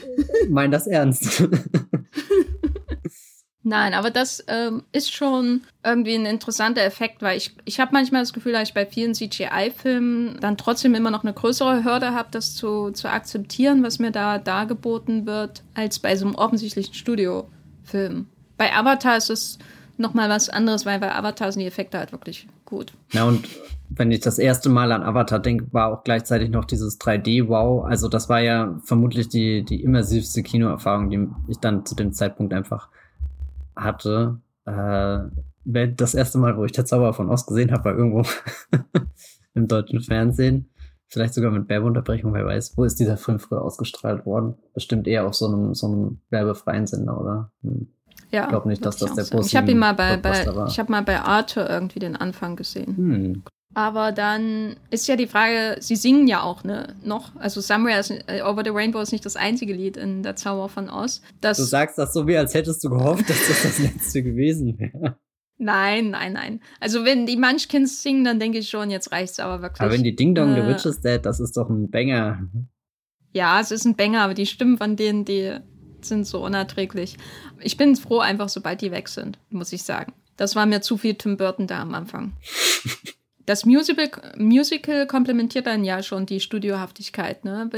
meine 0.50 0.72
das 0.72 0.88
ernst. 0.88 1.44
Nein, 3.68 3.94
aber 3.94 4.12
das 4.12 4.46
ähm, 4.48 4.84
ist 4.94 5.14
schon 5.14 5.60
irgendwie 5.84 6.16
ein 6.16 6.26
interessanter 6.26 6.84
Effekt, 6.84 7.22
weil 7.22 7.36
ich, 7.36 7.54
ich 7.66 7.82
habe 7.82 7.92
manchmal 7.92 8.22
das 8.22 8.32
Gefühl, 8.32 8.54
dass 8.54 8.70
ich 8.70 8.74
bei 8.74 8.86
vielen 8.86 9.14
CGI-Filmen 9.14 10.40
dann 10.40 10.56
trotzdem 10.56 10.96
immer 10.96 11.12
noch 11.12 11.26
eine 11.26 11.34
größere 11.34 11.84
Hürde 11.84 12.14
habe, 12.14 12.30
das 12.32 12.56
zu, 12.56 12.92
zu 12.92 13.10
akzeptieren, 13.10 13.84
was 13.84 14.00
mir 14.00 14.12
da 14.12 14.38
dargeboten 14.38 15.26
wird, 15.26 15.64
als 15.74 16.00
bei 16.00 16.16
so 16.16 16.26
einem 16.26 16.36
offensichtlichen 16.36 16.94
Studiofilm. 16.94 18.28
Bei 18.56 18.74
Avatar 18.74 19.18
ist 19.18 19.30
es 19.30 19.60
nochmal 19.98 20.30
was 20.30 20.48
anderes, 20.48 20.86
weil 20.86 21.00
bei 21.00 21.14
Avatar 21.14 21.52
sind 21.52 21.60
die 21.60 21.68
Effekte 21.68 21.98
halt 21.98 22.14
wirklich 22.14 22.48
gut. 22.64 22.94
Ja, 23.12 23.26
und 23.26 23.50
wenn 23.90 24.12
ich 24.12 24.22
das 24.22 24.40
erste 24.40 24.70
Mal 24.70 24.94
an 24.94 25.04
Avatar 25.04 25.40
denke, 25.40 25.68
war 25.74 25.92
auch 25.92 26.06
gleichzeitig 26.06 26.52
noch 26.52 26.64
dieses 26.64 27.02
3D-Wow. 27.02 27.84
Also 27.84 28.08
das 28.08 28.30
war 28.30 28.40
ja 28.40 28.80
vermutlich 28.86 29.28
die, 29.28 29.66
die 29.66 29.84
immersivste 29.84 30.42
Kinoerfahrung, 30.42 31.10
die 31.10 31.28
ich 31.50 31.58
dann 31.58 31.86
zu 31.86 31.96
dem 31.96 32.14
Zeitpunkt 32.14 32.54
einfach 32.54 32.88
hatte, 33.78 34.42
äh, 34.66 35.20
das 35.66 36.14
erste 36.14 36.38
Mal, 36.38 36.58
wo 36.58 36.66
ich 36.66 36.72
der 36.72 36.86
Zauber 36.86 37.14
von 37.14 37.30
Ost 37.30 37.48
gesehen 37.48 37.72
habe, 37.72 37.86
war 37.86 37.98
irgendwo 37.98 38.24
im 39.54 39.68
deutschen 39.68 40.02
Fernsehen. 40.02 40.70
Vielleicht 41.10 41.34
sogar 41.34 41.52
mit 41.52 41.70
Werbeunterbrechung, 41.70 42.34
wer 42.34 42.46
weiß. 42.46 42.78
Wo 42.78 42.84
ist 42.84 43.00
dieser 43.00 43.18
Film 43.18 43.40
früher 43.40 43.62
ausgestrahlt 43.62 44.26
worden? 44.26 44.56
Bestimmt 44.74 45.08
eher 45.08 45.26
auf 45.26 45.36
so 45.36 45.48
einem, 45.48 45.74
so 45.74 45.88
einem 45.88 46.20
werbefreien 46.30 46.86
Sender, 46.86 47.20
oder? 47.20 47.52
Hm. 47.64 47.88
Ja, 48.32 48.44
ich 48.44 48.50
glaube 48.50 48.68
nicht, 48.68 48.86
dass 48.86 48.98
das 48.98 49.14
der 49.14 49.24
Bus 49.24 49.48
Ich 49.48 49.56
habe 49.56 49.72
ihn 49.72 49.78
mal 49.78 49.94
bei, 49.94 50.18
bei 50.18 50.44
ich 50.68 50.80
habe 50.80 50.92
mal 50.92 51.04
bei 51.04 51.22
Arthur 51.22 51.70
irgendwie 51.70 52.00
den 52.00 52.18
Anfang 52.18 52.58
gesehen. 52.58 52.98
Hm, 52.98 53.44
aber 53.78 54.12
dann 54.12 54.76
ist 54.90 55.08
ja 55.08 55.16
die 55.16 55.28
Frage, 55.28 55.78
sie 55.82 55.96
singen 55.96 56.28
ja 56.28 56.42
auch, 56.42 56.64
ne, 56.64 56.96
noch. 57.04 57.36
Also 57.36 57.62
Somewhere 57.62 58.02
uh, 58.02 58.50
Over 58.50 58.64
the 58.64 58.72
Rainbow 58.72 59.00
ist 59.02 59.12
nicht 59.12 59.24
das 59.24 59.36
einzige 59.36 59.72
Lied 59.72 59.98
in 59.98 60.24
Der 60.24 60.36
Zauber 60.36 60.68
von 60.68 60.90
Oz. 60.90 61.22
Das, 61.42 61.58
du 61.58 61.64
sagst 61.64 61.96
das 62.00 62.12
so, 62.12 62.26
wie 62.26 62.36
als 62.36 62.56
hättest 62.56 62.84
du 62.84 62.90
gehofft, 62.90 63.30
dass 63.30 63.48
das 63.48 63.62
das 63.62 63.78
letzte 63.78 64.24
gewesen 64.24 64.80
wäre. 64.80 65.20
Nein, 65.60 66.10
nein, 66.10 66.34
nein. 66.34 66.62
Also 66.80 67.06
wenn 67.06 67.28
die 67.28 67.38
Munchkins 67.38 68.02
singen, 68.02 68.24
dann 68.24 68.40
denke 68.40 68.58
ich 68.58 68.68
schon, 68.68 68.90
jetzt 68.90 69.12
reicht's 69.12 69.40
aber 69.40 69.62
wirklich. 69.62 69.82
Aber 69.82 69.92
wenn 69.92 70.04
die 70.04 70.16
Ding 70.16 70.34
Dong, 70.34 70.56
äh, 70.56 70.62
The 70.64 70.68
Witch 70.68 70.86
is 70.88 71.00
Dead, 71.02 71.24
das 71.24 71.40
ist 71.40 71.56
doch 71.56 71.70
ein 71.70 71.92
Banger. 71.92 72.50
Ja, 73.32 73.62
es 73.62 73.70
ist 73.70 73.86
ein 73.86 73.96
Banger, 73.96 74.22
aber 74.22 74.34
die 74.34 74.48
Stimmen 74.48 74.80
von 74.80 74.96
denen, 74.96 75.24
die 75.24 75.56
sind 76.02 76.26
so 76.26 76.44
unerträglich. 76.44 77.18
Ich 77.60 77.78
bin 77.78 77.96
froh 77.96 78.22
einfach, 78.22 78.50
sobald 78.50 78.82
die 78.82 78.90
weg 78.90 79.08
sind, 79.08 79.38
muss 79.52 79.72
ich 79.72 79.84
sagen. 79.84 80.14
Das 80.36 80.56
war 80.56 80.66
mir 80.66 80.82
zu 80.82 80.98
viel 80.98 81.14
Tim 81.14 81.38
Burton 81.38 81.68
da 81.68 81.80
am 81.84 81.94
Anfang. 81.94 82.34
das 83.48 83.66
Musical, 83.66 84.10
Musical 84.38 85.08
komplementiert 85.08 85.66
dann 85.66 85.84
ja 85.84 86.04
schon 86.04 86.26
die 86.26 86.42
Studiohaftigkeit. 86.42 87.46
Ne? 87.46 87.70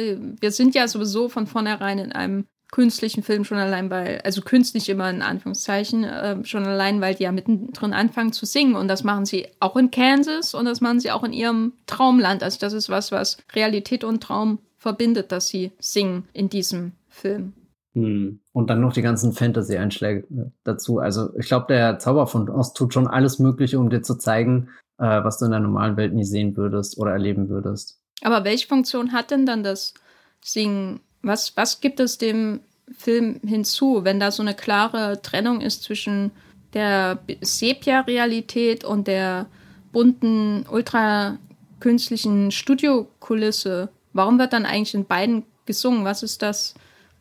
Wir 0.41 0.51
sind 0.51 0.76
ja 0.76 0.88
sowieso 0.88 1.30
von 1.30 1.47
vornherein 1.47 1.99
in 1.99 2.11
einem 2.11 2.45
künstlichen 2.72 3.24
Film 3.24 3.45
schon 3.45 3.57
allein, 3.57 3.89
weil, 3.89 4.20
also 4.24 4.41
künstlich 4.41 4.89
immer 4.89 5.09
in 5.09 5.22
Anführungszeichen, 5.22 6.03
äh, 6.03 6.43
schon 6.43 6.65
allein, 6.65 7.01
weil 7.01 7.15
die 7.15 7.24
ja 7.24 7.32
mittendrin 7.32 7.93
anfangen 7.93 8.34
zu 8.34 8.45
singen. 8.45 8.76
Und 8.76 8.88
das 8.88 9.03
machen 9.03 9.26
sie 9.26 9.47
auch 9.59 9.78
in 9.78 9.91
Kansas 9.91 10.53
und 10.55 10.65
das 10.65 10.82
machen 10.82 10.99
sie 10.99 11.11
auch 11.11 11.24
in 11.24 11.34
ihrem 11.34 11.74
Traumland. 11.86 12.43
Also 12.43 12.57
das 12.59 12.74
ist 12.74 12.89
was, 12.89 13.11
was 13.11 13.38
Realität 13.53 14.03
und 14.03 14.22
Traum 14.22 14.59
verbindet, 14.78 15.32
dass 15.32 15.49
sie 15.49 15.72
singen 15.80 16.28
in 16.34 16.49
diesem 16.49 16.93
Film. 17.09 17.53
Hm. 17.93 18.39
Und 18.53 18.70
dann 18.70 18.82
noch 18.82 18.93
die 18.93 19.01
ganzen 19.01 19.34
Fantasy-Einschläge 19.34 20.51
dazu. 20.63 20.99
Also 20.99 21.36
ich 21.38 21.47
glaube, 21.47 21.67
der 21.70 21.99
Zauber 21.99 22.28
von 22.28 22.49
Ost 22.49 22.76
tut 22.76 22.93
schon 22.93 23.07
alles 23.07 23.39
Mögliche, 23.39 23.80
um 23.80 23.89
dir 23.89 24.01
zu 24.01 24.15
zeigen, 24.15 24.70
äh, 25.00 25.24
was 25.24 25.39
du 25.39 25.45
in 25.45 25.52
der 25.52 25.60
normalen 25.60 25.97
Welt 25.97 26.14
nie 26.14 26.26
sehen 26.26 26.56
würdest 26.58 26.97
oder 26.97 27.12
erleben 27.12 27.50
würdest. 27.50 28.00
Aber 28.22 28.43
welche 28.43 28.68
Funktion 28.68 29.14
hat 29.14 29.32
denn 29.32 29.45
dann 29.45 29.64
das 29.64 29.93
Singen? 30.41 31.00
Was, 31.22 31.56
was 31.58 31.82
gibt 31.82 32.00
es 32.00 32.18
dem 32.18 32.62
Film 32.97 33.39
hinzu, 33.45 34.04
wenn 34.04 34.20
da 34.20 34.32
so 34.32 34.41
eine 34.43 34.54
klare 34.54 35.22
Trennung 35.22 35.62
ist 35.62 35.84
zwischen 35.84 36.32
der 36.74 37.20
Sepia-Realität 37.41 38.84
und 38.84 39.08
der 39.08 39.47
bunten, 39.91 40.66
ultra 40.70 41.38
künstlichen 41.80 42.52
Studiokulisse? 42.52 43.89
Warum 44.14 44.38
wird 44.38 44.54
dann 44.54 44.66
eigentlich 44.66 44.95
in 44.95 45.06
beiden 45.06 45.43
gesungen? 45.66 46.04
Was 46.04 46.24
ist 46.24 46.41
das, 46.41 46.74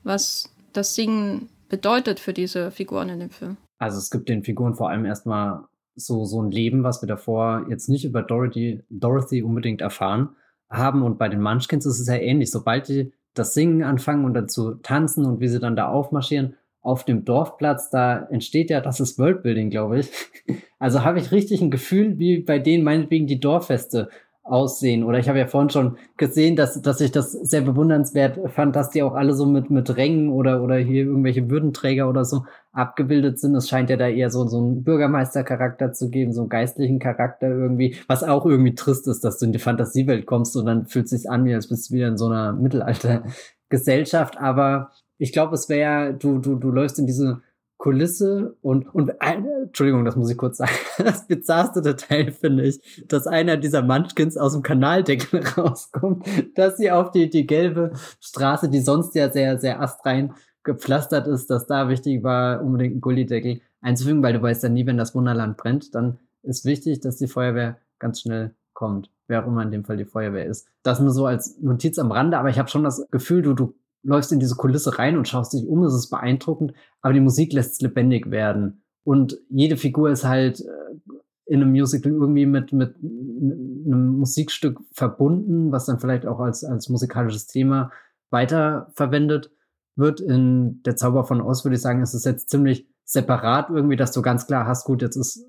was 0.03 0.51
das 0.72 0.95
Singen 0.95 1.49
bedeutet 1.68 2.18
für 2.18 2.33
diese 2.33 2.70
Figuren 2.70 3.09
in 3.09 3.20
dem 3.20 3.31
Film? 3.31 3.57
Also 3.79 3.99
es 3.99 4.11
gibt 4.11 4.29
den 4.29 4.43
Figuren 4.43 4.74
vor 4.74 4.91
allem 4.91 5.05
erstmal 5.05 5.64
so, 5.99 6.24
so 6.24 6.42
ein 6.42 6.51
Leben, 6.51 6.84
was 6.84 7.03
wir 7.03 7.07
davor 7.07 7.66
jetzt 7.68 7.88
nicht 7.88 8.05
über 8.05 8.22
Dorothy, 8.22 8.82
Dorothy 8.90 9.42
unbedingt 9.42 9.80
erfahren 9.80 10.30
haben. 10.70 11.03
Und 11.03 11.18
bei 11.18 11.28
den 11.28 11.40
Munchkins 11.40 11.86
ist 11.86 12.01
es 12.01 12.09
ja 12.09 12.14
ähnlich. 12.14 12.51
Sobald 12.51 12.88
die 12.88 13.12
das 13.34 13.55
Singen 13.55 13.82
anfangen 13.82 14.24
und 14.24 14.34
dazu 14.34 14.74
tanzen 14.74 15.24
und 15.24 15.40
wie 15.40 15.49
sie 15.49 15.61
dann 15.61 15.76
da 15.76 15.88
aufmarschieren 15.88 16.57
auf 16.80 17.05
dem 17.05 17.24
Dorfplatz, 17.24 17.90
da 17.90 18.26
entsteht 18.30 18.70
ja, 18.70 18.80
das 18.80 19.01
ist 19.01 19.18
Worldbuilding, 19.18 19.70
glaube 19.70 20.01
ich. 20.01 20.11
Also 20.80 21.03
habe 21.03 21.18
ich 21.18 21.32
richtig 21.32 21.61
ein 21.61 21.72
Gefühl, 21.72 22.20
wie 22.20 22.38
bei 22.38 22.61
denen 22.61 22.84
meinetwegen 22.84 23.26
die 23.26 23.40
Dorffeste 23.40 24.11
aussehen. 24.49 25.05
Oder 25.05 25.18
ich 25.18 25.28
habe 25.28 25.38
ja 25.38 25.46
vorhin 25.46 25.70
schon 25.70 25.96
gesehen, 26.16 26.57
dass, 26.57 26.80
dass 26.82 27.01
ich 27.01 27.12
das 27.12 27.32
sehr 27.32 27.61
bewundernswert 27.61 28.38
fand, 28.53 28.74
dass 28.74 28.90
die 28.90 29.03
auch 29.03 29.14
alle 29.14 29.34
so 29.34 29.46
mit, 29.46 29.70
mit 29.70 29.96
Rängen 29.96 30.30
oder, 30.30 30.62
oder 30.62 30.76
hier 30.76 31.05
irgendwelche 31.05 31.51
Würdenträger 31.51 32.09
oder 32.09 32.24
so 32.24 32.44
abgebildet 32.72 33.38
sind. 33.38 33.55
Es 33.55 33.68
scheint 33.68 33.90
ja 33.90 33.96
da 33.96 34.09
eher 34.09 34.30
so, 34.30 34.46
so 34.46 34.59
einen 34.59 34.84
Bürgermeistercharakter 34.84 35.92
zu 35.92 36.11
geben, 36.11 36.32
so 36.32 36.42
einen 36.42 36.51
geistlichen 36.51 36.99
Charakter 36.99 37.49
irgendwie, 37.49 37.96
was 38.07 38.24
auch 38.24 38.46
irgendwie 38.46 38.74
trist 38.74 39.09
ist, 39.09 39.24
dass 39.24 39.38
du 39.38 39.46
in 39.46 39.53
die 39.53 39.59
Fantasiewelt 39.59 40.26
kommst 40.26 40.57
und 40.57 40.66
dann 40.66 40.86
fühlt 40.86 41.07
es 41.07 41.11
sich 41.11 41.30
an, 41.30 41.44
wie 41.44 41.55
als 41.55 41.68
bist 41.68 41.90
du 41.90 41.94
wieder 41.94 42.09
in 42.09 42.16
so 42.16 42.26
einer 42.26 42.53
Mittelaltergesellschaft. 42.53 44.38
Aber 44.38 44.90
ich 45.18 45.32
glaube, 45.32 45.55
es 45.55 45.68
wäre, 45.68 46.14
du, 46.14 46.38
du, 46.38 46.55
du 46.57 46.70
läufst 46.70 46.99
in 46.99 47.07
diese 47.07 47.42
Kulisse 47.79 48.57
und, 48.61 48.93
und 48.93 49.11
äh, 49.20 49.39
Entschuldigung, 49.62 50.05
das 50.05 50.16
muss 50.16 50.31
ich 50.31 50.37
kurz 50.37 50.59
sagen. 50.59 50.72
Das 50.99 51.26
bizarrste 51.26 51.81
Detail 51.81 52.33
finde 52.33 52.64
ich, 52.64 53.07
dass 53.07 53.29
einer 53.29 53.57
dieser 53.57 53.83
Munchkins 53.83 54.37
aus 54.37 54.53
dem 54.53 54.62
Kanaldeckel 54.62 55.47
rauskommt, 55.57 56.26
dass 56.57 56.76
sie 56.76 56.91
auf 56.91 57.12
die, 57.12 57.31
die 57.31 57.47
gelbe 57.47 57.93
Straße, 58.20 58.68
die 58.68 58.81
sonst 58.81 59.14
ja 59.14 59.31
sehr, 59.31 59.59
sehr 59.59 59.81
astrein 59.81 60.35
gepflastert 60.64 61.29
ist, 61.29 61.49
dass 61.51 61.66
da 61.66 61.89
wichtig 61.89 62.24
war, 62.24 62.62
unbedingt 62.62 62.93
einen 62.93 63.01
Gullideckel 63.01 63.61
einzufügen, 63.81 64.22
weil 64.24 64.33
du 64.33 64.43
weißt 64.43 64.64
ja 64.64 64.68
nie, 64.68 64.85
wenn 64.85 64.99
das 64.99 65.14
Wunderland 65.14 65.57
brennt, 65.57 65.95
dann 65.95 66.18
ist 66.43 66.64
wichtig, 66.64 67.01
dass 67.01 67.16
die 67.16 67.29
Feuerwehr 67.29 67.79
ganz 68.01 68.20
schnell 68.20 68.55
kommt. 68.72 69.11
Wer 69.29 69.43
auch 69.43 69.47
immer 69.47 69.62
in 69.62 69.70
dem 69.70 69.85
Fall 69.85 69.97
die 69.97 70.05
Feuerwehr 70.05 70.47
ist. 70.47 70.66
Das 70.83 71.01
nur 71.01 71.12
so 71.12 71.26
als 71.26 71.59
Notiz 71.61 71.99
am 71.99 72.11
Rande, 72.11 72.39
aber 72.39 72.49
ich 72.49 72.59
habe 72.59 72.68
schon 72.68 72.85
das 72.85 73.07
Gefühl, 73.11 73.43
du, 73.43 73.55
du 73.55 73.74
läufst 74.09 74.32
in 74.32 74.40
diese 74.40 74.56
Kulisse 74.56 74.98
rein 74.98 75.18
und 75.18 75.28
schaust 75.28 75.52
dich 75.52 75.66
um, 75.66 75.82
es 75.84 75.94
ist 75.94 76.09
beeindruckend, 76.09 76.72
aber 77.02 77.12
die 77.12 77.20
Musik 77.20 77.52
lässt 77.52 77.72
es 77.72 77.80
lebendig 77.80 78.30
werden. 78.30 78.82
Und 79.04 79.38
jede 79.50 79.76
Figur 79.76 80.11
ist 80.11 80.24
halt 80.24 80.61
äh, 80.61 81.12
in 81.44 81.62
einem 81.62 81.70
Musical 81.70 82.12
irgendwie 82.12 82.46
mit, 82.46 82.72
mit 82.72 82.96
einem 82.96 84.18
Musikstück 84.18 84.80
verbunden, 84.92 85.72
was 85.72 85.86
dann 85.86 86.00
vielleicht 86.00 86.26
auch 86.26 86.40
als, 86.40 86.64
als 86.64 86.88
musikalisches 86.88 87.46
Thema 87.46 87.90
weiterverwendet 88.30 89.50
wird. 89.94 90.20
In 90.20 90.82
Der 90.84 90.96
Zauber 90.96 91.24
von 91.24 91.40
Oz 91.40 91.64
würde 91.64 91.76
ich 91.76 91.82
sagen, 91.82 92.02
ist 92.02 92.14
es 92.14 92.24
jetzt 92.24 92.50
ziemlich 92.50 92.88
separat 93.04 93.70
irgendwie, 93.70 93.96
dass 93.96 94.12
du 94.12 94.22
ganz 94.22 94.46
klar 94.46 94.66
hast, 94.66 94.84
gut, 94.84 95.02
jetzt 95.02 95.16
ist, 95.16 95.44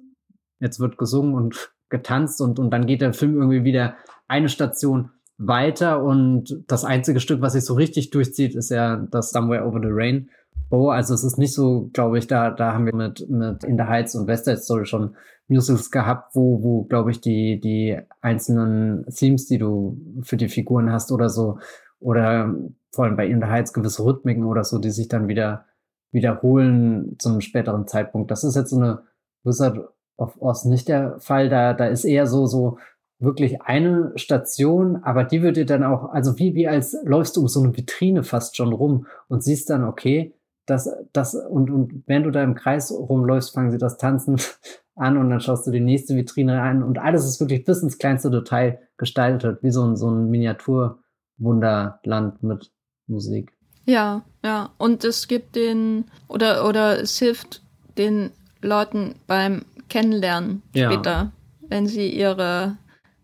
jetzt 0.60 0.80
wird 0.80 0.98
gesungen 0.98 1.34
und 1.34 1.74
getanzt 1.90 2.42
und, 2.42 2.60
und 2.60 2.72
dann 2.72 2.86
geht 2.86 3.02
der 3.02 3.14
Film 3.14 3.36
irgendwie 3.36 3.64
wieder 3.64 3.96
eine 4.28 4.48
Station 4.48 5.12
weiter 5.40 6.04
und 6.04 6.64
das 6.68 6.84
einzige 6.84 7.20
Stück, 7.20 7.42
was 7.42 7.54
sich 7.54 7.66
so 7.66 7.74
richtig 7.74 8.12
durchzieht, 8.12 8.56
ist 8.56 8.70
ja 8.70 8.98
das 8.98 9.32
Somewhere 9.32 9.66
Over 9.66 9.80
the 9.80 9.90
Rain. 9.90 10.30
Oh, 10.70 10.90
also 10.90 11.14
es 11.14 11.24
ist 11.24 11.40
nicht 11.40 11.54
so, 11.54 11.90
glaube 11.94 12.20
ich, 12.20 12.28
da, 12.28 12.52
da 12.52 12.74
haben 12.74 12.86
wir 12.86 12.94
mit, 12.94 13.28
mit 13.30 13.64
In 13.64 13.78
the 13.78 13.86
Heights 13.86 14.14
und 14.16 14.28
West 14.28 14.46
Side 14.46 14.58
Story 14.58 14.86
schon 14.86 15.16
Musicals 15.48 15.90
gehabt, 15.90 16.36
wo, 16.36 16.62
wo, 16.62 16.84
glaube 16.84 17.10
ich, 17.10 17.22
die, 17.22 17.60
die 17.60 17.98
einzelnen 18.22 19.06
Themes, 19.08 19.48
die 19.48 19.58
du 19.58 19.98
für 20.22 20.38
die 20.38 20.50
Figuren 20.50 20.92
hast 20.92 21.12
oder 21.12 21.30
so, 21.30 21.58
oder 22.00 22.54
vor 22.92 23.06
allem 23.06 23.16
bei 23.16 23.26
In 23.28 23.42
the 23.42 23.48
Heights 23.48 23.74
gewisse 23.74 24.04
Rhythmiken 24.04 24.46
oder 24.46 24.64
so, 24.64 24.78
die 24.78 24.92
sich 24.92 25.08
dann 25.08 25.28
wieder 25.28 25.66
wiederholen 26.12 27.16
zum 27.18 27.40
späteren 27.42 27.88
Zeitpunkt. 27.88 28.30
Das 28.30 28.44
ist 28.44 28.56
jetzt 28.56 28.72
so 28.72 28.78
eine 28.78 29.04
Wizard 29.44 29.80
of 30.18 30.36
Oz 30.42 30.66
nicht 30.66 30.88
der 30.88 31.20
Fall. 31.20 31.50
Da, 31.50 31.74
da 31.74 31.86
ist 31.86 32.04
eher 32.04 32.28
so, 32.28 32.46
so 32.46 32.78
wirklich 33.20 33.62
eine 33.62 34.14
Station, 34.16 35.04
aber 35.04 35.26
die 35.26 35.42
wird 35.42 35.58
dir 35.58 35.66
dann 35.66 35.84
auch, 35.84 36.12
also 36.12 36.40
wie, 36.40 36.56
wie 36.56 36.68
als 36.68 36.96
läufst 37.04 37.36
du 37.36 37.42
um 37.42 37.48
so 37.48 37.62
eine 37.62 37.76
Vitrine 37.76 38.24
fast 38.24 38.56
schon 38.56 38.72
rum 38.72 39.08
und 39.28 39.44
siehst 39.44 39.70
dann, 39.70 39.84
okay, 39.84 40.34
das, 40.66 40.90
das, 41.14 41.36
und, 41.36 41.70
und 41.70 42.04
während 42.06 42.28
du 42.28 42.32
da 42.32 42.44
im 42.44 42.56
Kreis 42.56 42.92
rumläufst, 42.92 43.54
fangen 43.54 43.72
sie 43.72 43.78
das 43.78 43.98
Tanzen 43.98 44.38
an 44.96 45.18
und 45.18 45.30
dann 45.30 45.42
schaust 45.42 45.68
du 45.68 45.72
die 45.72 45.82
nächste 45.82 46.16
Vitrine 46.16 46.62
an 46.62 46.84
und 46.84 46.98
alles 46.98 47.26
ist 47.26 47.42
wirklich 47.42 47.66
bis 47.66 47.84
ins 47.84 47.98
kleinste 47.98 48.32
Detail 48.32 48.80
gestaltet, 48.98 49.62
wie 49.64 49.72
so 49.72 49.84
ein, 49.84 49.98
so 49.98 50.10
ein 50.10 50.30
Miniaturwunderland 50.30 52.44
mit 52.44 52.72
Musik. 53.08 53.52
Ja, 53.86 54.24
ja. 54.44 54.70
Und 54.78 55.04
es 55.04 55.28
gibt 55.28 55.56
den, 55.56 56.06
oder, 56.28 56.68
oder 56.68 57.02
es 57.02 57.18
hilft 57.18 57.64
den 57.98 58.30
Leuten 58.62 59.16
beim 59.28 59.64
Kennenlernen 59.90 60.62
später, 60.70 61.12
ja. 61.12 61.32
wenn 61.68 61.88
sie 61.88 62.10
ihre 62.10 62.78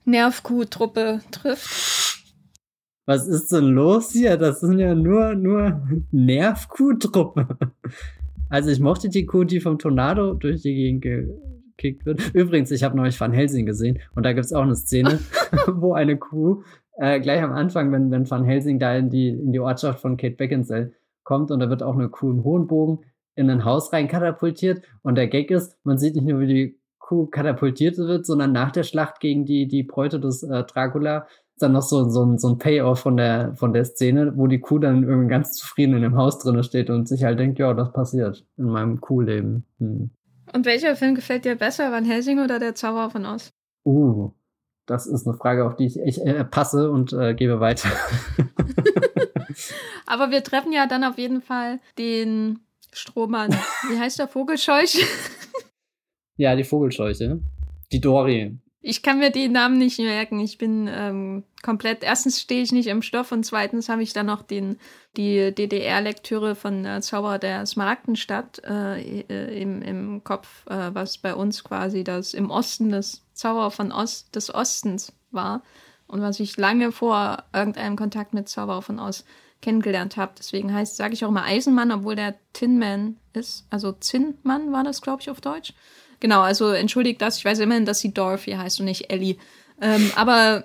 Nervkuh-Truppe 0.05 1.21
trifft. 1.31 2.23
Was 3.05 3.27
ist 3.27 3.51
denn 3.51 3.65
los 3.65 4.11
hier? 4.11 4.37
Das 4.37 4.61
sind 4.61 4.79
ja 4.79 4.95
nur, 4.95 5.35
nur 5.35 5.81
Nervkuh-Truppe. 6.11 7.47
Also 8.49 8.69
ich 8.69 8.79
mochte 8.79 9.09
die 9.09 9.25
Kuh, 9.25 9.43
die 9.43 9.59
vom 9.59 9.77
Tornado 9.77 10.33
durch 10.33 10.61
die 10.61 10.73
Gegend 10.73 11.01
gekickt 11.03 12.05
wird. 12.05 12.33
Übrigens, 12.33 12.71
ich 12.71 12.83
habe 12.83 12.95
neulich 12.95 13.19
Van 13.19 13.33
Helsing 13.33 13.65
gesehen 13.65 13.99
und 14.15 14.23
da 14.23 14.33
gibt 14.33 14.45
es 14.45 14.53
auch 14.53 14.63
eine 14.63 14.75
Szene, 14.75 15.19
wo 15.67 15.93
eine 15.93 16.17
Kuh 16.17 16.63
äh, 16.97 17.19
gleich 17.19 17.41
am 17.41 17.51
Anfang, 17.51 17.91
wenn, 17.91 18.11
wenn 18.11 18.29
Van 18.29 18.45
Helsing 18.45 18.79
da 18.79 18.95
in 18.95 19.09
die, 19.09 19.29
in 19.29 19.51
die 19.51 19.59
Ortschaft 19.59 19.99
von 19.99 20.17
Kate 20.17 20.35
Beckinsale 20.35 20.93
kommt 21.23 21.51
und 21.51 21.59
da 21.59 21.69
wird 21.69 21.83
auch 21.83 21.95
eine 21.95 22.09
Kuh 22.09 22.31
im 22.31 22.43
hohen 22.43 22.67
Bogen 22.67 22.99
in 23.35 23.49
ein 23.49 23.65
Haus 23.65 23.91
rein 23.91 24.07
katapultiert 24.07 24.81
und 25.01 25.15
der 25.15 25.27
Gag 25.27 25.51
ist, 25.51 25.77
man 25.83 25.97
sieht 25.97 26.15
nicht 26.15 26.25
nur, 26.25 26.39
wie 26.39 26.47
die 26.47 26.79
Kuh 27.05 27.27
katapultiert 27.27 27.99
wird, 27.99 28.25
sondern 28.25 28.51
nach 28.51 28.71
der 28.71 28.81
Schlacht 28.81 29.19
gegen 29.19 29.45
die, 29.45 29.67
die 29.67 29.83
Bräute 29.83 30.19
des 30.19 30.41
äh, 30.41 30.63
Dracula 30.63 31.27
ist 31.53 31.61
dann 31.61 31.73
noch 31.73 31.83
so, 31.83 32.09
so, 32.09 32.25
ein, 32.25 32.39
so 32.39 32.49
ein 32.49 32.57
Payoff 32.57 32.99
von 32.99 33.15
der, 33.15 33.53
von 33.55 33.73
der 33.73 33.85
Szene, 33.85 34.33
wo 34.35 34.47
die 34.47 34.59
Kuh 34.59 34.79
dann 34.79 35.03
irgendwie 35.03 35.29
ganz 35.29 35.53
zufrieden 35.53 35.95
in 35.95 36.01
dem 36.01 36.15
Haus 36.15 36.39
drin 36.39 36.63
steht 36.63 36.89
und 36.89 37.07
sich 37.07 37.23
halt 37.23 37.37
denkt, 37.37 37.59
ja, 37.59 37.75
das 37.75 37.93
passiert 37.93 38.43
in 38.57 38.65
meinem 38.65 38.99
Kuhleben. 39.01 39.65
Hm. 39.77 40.09
Und 40.51 40.65
welcher 40.65 40.95
Film 40.95 41.13
gefällt 41.13 41.45
dir 41.45 41.55
besser, 41.55 41.91
Van 41.91 42.05
Helsing 42.05 42.39
oder 42.39 42.57
Der 42.57 42.73
Zauber 42.73 43.11
von 43.11 43.27
Oz? 43.27 43.53
Uh, 43.85 44.31
das 44.87 45.05
ist 45.05 45.27
eine 45.27 45.37
Frage, 45.37 45.63
auf 45.63 45.75
die 45.75 45.85
ich, 45.85 45.99
ich 45.99 46.25
äh, 46.25 46.43
passe 46.43 46.89
und 46.89 47.13
äh, 47.13 47.35
gebe 47.35 47.59
weiter. 47.59 47.89
Aber 50.07 50.31
wir 50.31 50.43
treffen 50.43 50.73
ja 50.73 50.87
dann 50.87 51.03
auf 51.03 51.19
jeden 51.19 51.43
Fall 51.43 51.79
den 51.99 52.61
Strohmann. 52.91 53.51
Wie 53.89 53.99
heißt 53.99 54.17
der 54.17 54.27
Vogelscheuch? 54.27 55.05
Ja, 56.37 56.55
die 56.55 56.63
Vogelscheuche. 56.63 57.39
Die 57.91 58.01
Dori. 58.01 58.57
Ich 58.87 59.01
kann 59.01 59.17
mir 59.17 59.31
die 59.31 59.47
Namen 59.47 59.79
nicht 59.79 59.97
merken. 59.97 60.39
Ich 60.39 60.59
bin 60.59 60.87
ähm, 60.87 61.43
komplett. 61.63 62.03
Erstens 62.03 62.39
stehe 62.39 62.61
ich 62.61 62.71
nicht 62.71 62.87
im 62.87 63.01
Stoff 63.01 63.31
und 63.31 63.43
zweitens 63.43 63.89
habe 63.89 64.03
ich 64.03 64.13
dann 64.13 64.27
noch 64.27 64.43
den, 64.43 64.77
die 65.17 65.51
DDR-Lektüre 65.51 66.53
von 66.53 66.85
äh, 66.85 67.01
Zauber 67.01 67.39
der 67.39 67.65
Smaragdenstadt 67.65 68.61
äh, 68.63 69.21
äh, 69.21 69.59
im, 69.59 69.81
im 69.81 70.23
Kopf, 70.23 70.67
äh, 70.67 70.93
was 70.93 71.17
bei 71.17 71.33
uns 71.33 71.63
quasi 71.63 72.03
das 72.03 72.35
im 72.35 72.51
Osten 72.51 72.91
des 72.91 73.25
Zauber 73.33 73.71
von 73.71 73.91
Ost, 73.91 74.35
des 74.35 74.53
Ostens 74.53 75.13
war 75.31 75.63
und 76.05 76.21
was 76.21 76.39
ich 76.39 76.55
lange 76.55 76.91
vor 76.91 77.43
irgendeinem 77.53 77.95
Kontakt 77.95 78.35
mit 78.35 78.47
Zauber 78.47 78.83
von 78.83 78.99
Ost 78.99 79.25
kennengelernt 79.61 80.15
habe. 80.15 80.33
Deswegen 80.37 80.71
heißt, 80.71 80.95
sage 80.95 81.15
ich 81.15 81.25
auch 81.25 81.29
immer 81.29 81.43
Eisenmann, 81.43 81.91
obwohl 81.91 82.15
der 82.15 82.35
Tin 82.53 82.77
Man 82.77 83.17
ist. 83.33 83.65
Also 83.71 83.93
Zinnmann 83.93 84.71
war 84.71 84.83
das, 84.83 85.01
glaube 85.01 85.23
ich, 85.23 85.31
auf 85.31 85.41
Deutsch. 85.41 85.73
Genau, 86.25 86.41
also 86.41 86.71
entschuldigt 86.71 87.21
das. 87.21 87.37
Ich 87.37 87.45
weiß 87.45 87.59
immerhin, 87.59 87.85
dass 87.85 87.99
sie 87.99 88.11
Dorothy 88.11 88.53
heißt 88.53 88.79
und 88.79 88.87
nicht 88.87 89.11
Ellie. 89.11 89.35
Ähm, 89.79 90.09
aber 90.15 90.63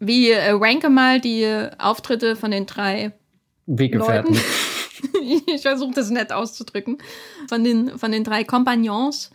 wie 0.00 0.30
äh, 0.30 0.50
ranke 0.50 0.90
mal 0.90 1.18
die 1.18 1.46
Auftritte 1.78 2.36
von 2.36 2.50
den 2.50 2.66
drei 2.66 3.14
Weggefährten. 3.64 4.34
Leuten. 4.34 5.44
ich 5.54 5.62
versuche 5.62 5.94
das 5.94 6.10
nett 6.10 6.30
auszudrücken. 6.30 6.98
Von 7.48 7.64
den, 7.64 7.96
von 7.96 8.12
den 8.12 8.22
drei 8.22 8.44
Kompagnons, 8.44 9.30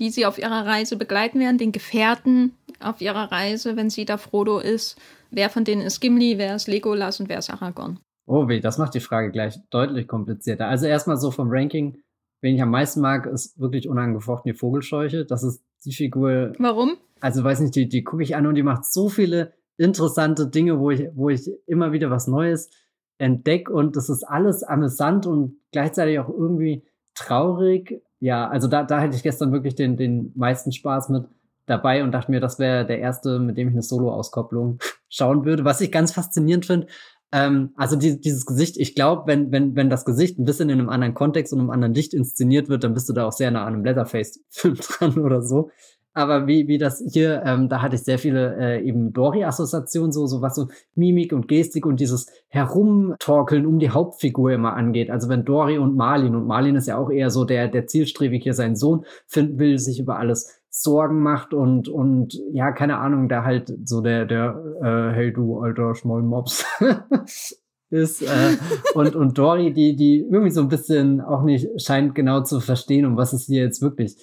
die 0.00 0.08
sie 0.08 0.24
auf 0.24 0.38
ihrer 0.38 0.64
Reise 0.64 0.96
begleiten 0.96 1.40
werden, 1.40 1.58
den 1.58 1.72
Gefährten 1.72 2.54
auf 2.80 3.02
ihrer 3.02 3.30
Reise, 3.30 3.76
wenn 3.76 3.90
sie 3.90 4.06
da 4.06 4.16
Frodo 4.16 4.60
ist. 4.60 4.96
Wer 5.30 5.50
von 5.50 5.64
denen 5.64 5.82
ist 5.82 6.00
Gimli, 6.00 6.38
wer 6.38 6.56
ist 6.56 6.68
Legolas 6.68 7.20
und 7.20 7.28
wer 7.28 7.40
ist 7.40 7.50
Aragorn? 7.50 8.00
Oh 8.24 8.48
weh, 8.48 8.60
das 8.60 8.78
macht 8.78 8.94
die 8.94 9.00
Frage 9.00 9.30
gleich 9.30 9.58
deutlich 9.68 10.08
komplizierter. 10.08 10.68
Also 10.68 10.86
erstmal 10.86 11.18
so 11.18 11.30
vom 11.30 11.48
Ranking 11.50 11.98
wen 12.40 12.54
ich 12.54 12.62
am 12.62 12.70
meisten 12.70 13.00
mag, 13.00 13.26
ist 13.26 13.58
wirklich 13.58 13.88
unangefochten 13.88 14.52
die 14.52 14.58
Vogelscheuche. 14.58 15.24
Das 15.24 15.42
ist 15.42 15.62
die 15.84 15.92
Figur. 15.92 16.52
Warum? 16.58 16.96
Also 17.20 17.42
weiß 17.42 17.60
nicht, 17.60 17.74
die, 17.74 17.88
die 17.88 18.04
gucke 18.04 18.22
ich 18.22 18.36
an 18.36 18.46
und 18.46 18.54
die 18.54 18.62
macht 18.62 18.84
so 18.84 19.08
viele 19.08 19.52
interessante 19.78 20.48
Dinge, 20.48 20.78
wo 20.78 20.90
ich, 20.90 21.08
wo 21.14 21.28
ich 21.28 21.50
immer 21.66 21.92
wieder 21.92 22.10
was 22.10 22.26
Neues 22.26 22.70
entdecke 23.18 23.72
und 23.72 23.96
das 23.96 24.08
ist 24.08 24.24
alles 24.24 24.62
amüsant 24.62 25.26
und 25.26 25.56
gleichzeitig 25.72 26.18
auch 26.18 26.28
irgendwie 26.28 26.84
traurig. 27.14 28.02
Ja, 28.20 28.48
also 28.48 28.68
da, 28.68 28.84
da 28.84 29.00
hätte 29.00 29.16
ich 29.16 29.22
gestern 29.22 29.52
wirklich 29.52 29.74
den, 29.74 29.96
den 29.96 30.32
meisten 30.34 30.72
Spaß 30.72 31.08
mit 31.08 31.24
dabei 31.66 32.02
und 32.02 32.12
dachte 32.12 32.30
mir, 32.30 32.40
das 32.40 32.58
wäre 32.58 32.86
der 32.86 33.00
erste, 33.00 33.38
mit 33.38 33.56
dem 33.56 33.68
ich 33.68 33.74
eine 33.74 33.82
Solo-Auskopplung 33.82 34.78
schauen 35.08 35.44
würde. 35.44 35.64
Was 35.64 35.80
ich 35.80 35.90
ganz 35.90 36.12
faszinierend 36.12 36.66
finde, 36.66 36.86
ähm, 37.32 37.70
also 37.76 37.96
die, 37.96 38.20
dieses 38.20 38.46
Gesicht, 38.46 38.76
ich 38.76 38.94
glaube, 38.94 39.24
wenn, 39.26 39.52
wenn, 39.52 39.74
wenn 39.76 39.90
das 39.90 40.04
Gesicht 40.04 40.38
ein 40.38 40.44
bisschen 40.44 40.68
in 40.68 40.78
einem 40.78 40.88
anderen 40.88 41.14
Kontext 41.14 41.52
und 41.52 41.60
einem 41.60 41.70
anderen 41.70 41.94
Licht 41.94 42.14
inszeniert 42.14 42.68
wird, 42.68 42.84
dann 42.84 42.94
bist 42.94 43.08
du 43.08 43.12
da 43.12 43.26
auch 43.26 43.32
sehr 43.32 43.50
nah 43.50 43.64
an 43.64 43.74
einem 43.74 43.84
Leatherface-Film 43.84 44.76
dran 44.80 45.18
oder 45.18 45.42
so. 45.42 45.70
Aber 46.16 46.46
wie, 46.46 46.66
wie 46.66 46.78
das 46.78 47.04
hier, 47.12 47.42
ähm, 47.44 47.68
da 47.68 47.82
hatte 47.82 47.96
ich 47.96 48.02
sehr 48.02 48.18
viele 48.18 48.56
äh, 48.56 48.82
eben 48.82 49.12
Dory-Assoziationen, 49.12 50.12
so, 50.12 50.26
so 50.26 50.40
was 50.40 50.54
so 50.54 50.68
Mimik 50.94 51.34
und 51.34 51.46
Gestik 51.46 51.84
und 51.84 52.00
dieses 52.00 52.26
Herumtorkeln 52.48 53.66
um 53.66 53.78
die 53.78 53.90
Hauptfigur 53.90 54.50
immer 54.50 54.72
angeht. 54.72 55.10
Also 55.10 55.28
wenn 55.28 55.44
Dory 55.44 55.76
und 55.76 55.94
Marlin, 55.94 56.34
und 56.34 56.46
Marlin 56.46 56.76
ist 56.76 56.88
ja 56.88 56.96
auch 56.96 57.10
eher 57.10 57.28
so 57.28 57.44
der, 57.44 57.68
der 57.68 57.86
zielstrebig 57.86 58.42
hier 58.42 58.54
seinen 58.54 58.76
Sohn 58.76 59.04
finden 59.26 59.58
will, 59.58 59.78
sich 59.78 60.00
über 60.00 60.18
alles 60.18 60.58
Sorgen 60.82 61.20
macht 61.20 61.54
und, 61.54 61.88
und 61.88 62.38
ja, 62.52 62.72
keine 62.72 62.98
Ahnung, 62.98 63.28
da 63.28 63.44
halt 63.44 63.72
so 63.84 64.00
der, 64.00 64.26
der, 64.26 64.62
äh, 64.82 65.14
hey 65.14 65.32
du 65.32 65.58
alter 65.58 65.94
Schmollmops 65.94 66.64
ist. 67.90 68.22
Äh, 68.22 68.56
und, 68.94 69.16
und 69.16 69.38
Dory, 69.38 69.72
die, 69.72 69.96
die 69.96 70.20
irgendwie 70.20 70.50
so 70.50 70.60
ein 70.60 70.68
bisschen 70.68 71.20
auch 71.20 71.42
nicht 71.42 71.68
scheint 71.80 72.14
genau 72.14 72.42
zu 72.42 72.60
verstehen, 72.60 73.06
um 73.06 73.16
was 73.16 73.32
es 73.32 73.46
hier 73.46 73.62
jetzt 73.62 73.80
wirklich 73.80 74.16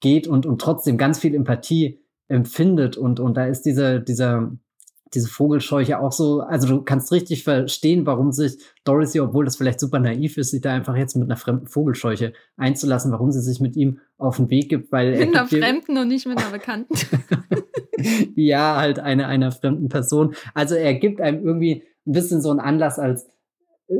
geht 0.00 0.28
und, 0.28 0.46
und 0.46 0.60
trotzdem 0.60 0.96
ganz 0.98 1.18
viel 1.18 1.34
Empathie 1.34 2.00
empfindet. 2.28 2.96
Und, 2.96 3.18
und 3.18 3.36
da 3.36 3.46
ist 3.46 3.62
dieser, 3.62 3.98
dieser 3.98 4.52
diese 5.14 5.28
Vogelscheuche 5.28 6.00
auch 6.00 6.12
so, 6.12 6.40
also 6.40 6.66
du 6.66 6.82
kannst 6.82 7.12
richtig 7.12 7.44
verstehen, 7.44 8.06
warum 8.06 8.32
sich 8.32 8.58
Dorothy, 8.84 9.20
obwohl 9.20 9.44
das 9.44 9.56
vielleicht 9.56 9.80
super 9.80 10.00
naiv 10.00 10.36
ist, 10.36 10.50
sich 10.50 10.60
da 10.60 10.72
einfach 10.72 10.96
jetzt 10.96 11.16
mit 11.16 11.28
einer 11.28 11.36
fremden 11.36 11.68
Vogelscheuche 11.68 12.32
einzulassen, 12.56 13.12
warum 13.12 13.30
sie 13.30 13.40
sich 13.40 13.60
mit 13.60 13.76
ihm 13.76 14.00
auf 14.18 14.36
den 14.36 14.50
Weg 14.50 14.68
gibt, 14.68 14.90
weil 14.90 15.16
mit 15.18 15.36
einer 15.36 15.46
fremden 15.46 15.96
und 15.98 16.08
nicht 16.08 16.26
mit 16.26 16.38
einer 16.38 16.50
bekannten. 16.50 16.94
ja, 18.34 18.76
halt 18.76 18.98
eine 18.98 19.26
einer 19.26 19.52
fremden 19.52 19.88
Person. 19.88 20.34
Also 20.54 20.74
er 20.74 20.94
gibt 20.94 21.20
einem 21.20 21.44
irgendwie 21.44 21.84
ein 22.06 22.12
bisschen 22.12 22.40
so 22.40 22.50
einen 22.50 22.60
Anlass 22.60 22.98
als 22.98 23.28
äh, 23.88 23.94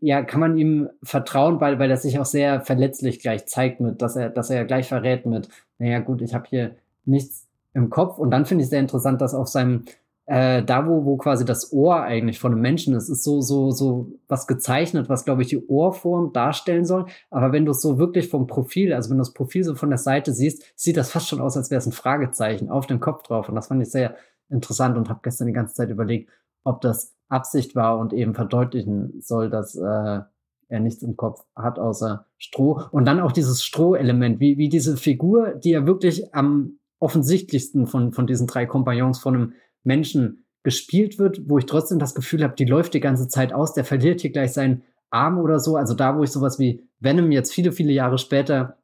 ja, 0.00 0.22
kann 0.22 0.40
man 0.40 0.58
ihm 0.58 0.90
vertrauen, 1.02 1.60
weil, 1.60 1.78
weil 1.78 1.90
er 1.90 1.96
sich 1.96 2.18
auch 2.18 2.26
sehr 2.26 2.60
verletzlich 2.60 3.20
gleich 3.20 3.46
zeigt 3.46 3.80
mit, 3.80 4.02
dass 4.02 4.16
er, 4.16 4.28
dass 4.28 4.50
er 4.50 4.64
gleich 4.64 4.88
verrät 4.88 5.26
mit, 5.26 5.48
naja 5.78 6.00
gut, 6.00 6.20
ich 6.20 6.34
habe 6.34 6.46
hier 6.48 6.76
nichts 7.04 7.46
im 7.74 7.90
Kopf. 7.90 8.18
Und 8.18 8.30
dann 8.30 8.46
finde 8.46 8.64
ich 8.64 8.70
sehr 8.70 8.80
interessant, 8.80 9.20
dass 9.20 9.34
auf 9.34 9.48
seinem 9.48 9.84
äh, 10.30 10.62
da 10.62 10.86
wo, 10.86 11.04
wo 11.04 11.16
quasi 11.16 11.44
das 11.44 11.72
Ohr 11.72 12.02
eigentlich 12.02 12.38
von 12.38 12.52
einem 12.52 12.60
Menschen 12.60 12.94
ist, 12.94 13.08
ist 13.08 13.24
so, 13.24 13.40
so, 13.40 13.72
so 13.72 14.12
was 14.28 14.46
gezeichnet, 14.46 15.08
was, 15.08 15.24
glaube 15.24 15.42
ich, 15.42 15.48
die 15.48 15.66
Ohrform 15.66 16.32
darstellen 16.32 16.84
soll. 16.84 17.06
Aber 17.30 17.50
wenn 17.50 17.64
du 17.64 17.72
es 17.72 17.82
so 17.82 17.98
wirklich 17.98 18.28
vom 18.28 18.46
Profil, 18.46 18.92
also 18.92 19.10
wenn 19.10 19.16
du 19.16 19.22
das 19.22 19.34
Profil 19.34 19.64
so 19.64 19.74
von 19.74 19.88
der 19.88 19.98
Seite 19.98 20.32
siehst, 20.32 20.62
sieht 20.76 20.96
das 20.96 21.10
fast 21.10 21.28
schon 21.28 21.40
aus, 21.40 21.56
als 21.56 21.72
wäre 21.72 21.80
es 21.80 21.86
ein 21.86 21.92
Fragezeichen 21.92 22.70
auf 22.70 22.86
dem 22.86 23.00
Kopf 23.00 23.24
drauf. 23.24 23.48
Und 23.48 23.56
das 23.56 23.66
fand 23.66 23.82
ich 23.82 23.90
sehr 23.90 24.14
interessant 24.48 24.96
und 24.96 25.08
habe 25.08 25.18
gestern 25.24 25.48
die 25.48 25.52
ganze 25.52 25.74
Zeit 25.74 25.90
überlegt, 25.90 26.30
ob 26.62 26.80
das 26.80 27.12
Absicht 27.28 27.74
war 27.74 27.98
und 27.98 28.12
eben 28.12 28.34
verdeutlichen 28.34 29.20
soll, 29.20 29.50
dass 29.50 29.74
äh, 29.74 30.20
er 30.68 30.80
nichts 30.80 31.02
im 31.02 31.16
Kopf 31.16 31.44
hat 31.56 31.80
außer 31.80 32.26
Stroh. 32.38 32.82
Und 32.92 33.04
dann 33.04 33.18
auch 33.18 33.32
dieses 33.32 33.64
Stroh-Element, 33.64 34.38
wie, 34.38 34.58
wie 34.58 34.68
diese 34.68 34.96
Figur, 34.96 35.56
die 35.56 35.70
ja 35.70 35.86
wirklich 35.86 36.32
am 36.36 36.78
offensichtlichsten 37.00 37.88
von, 37.88 38.12
von 38.12 38.28
diesen 38.28 38.46
drei 38.46 38.66
Kompagnons 38.66 39.18
von 39.18 39.34
einem 39.34 39.52
Menschen 39.84 40.44
gespielt 40.62 41.18
wird, 41.18 41.48
wo 41.48 41.58
ich 41.58 41.66
trotzdem 41.66 41.98
das 41.98 42.14
Gefühl 42.14 42.42
habe, 42.42 42.54
die 42.54 42.66
läuft 42.66 42.94
die 42.94 43.00
ganze 43.00 43.28
Zeit 43.28 43.52
aus, 43.52 43.72
der 43.72 43.84
verliert 43.84 44.20
hier 44.20 44.30
gleich 44.30 44.52
seinen 44.52 44.82
Arm 45.10 45.38
oder 45.38 45.58
so. 45.58 45.76
Also 45.76 45.94
da, 45.94 46.16
wo 46.16 46.22
ich 46.22 46.30
sowas 46.30 46.58
wie 46.58 46.84
Venom 47.00 47.32
jetzt 47.32 47.52
viele, 47.52 47.72
viele 47.72 47.92
Jahre 47.92 48.18
später 48.18 48.76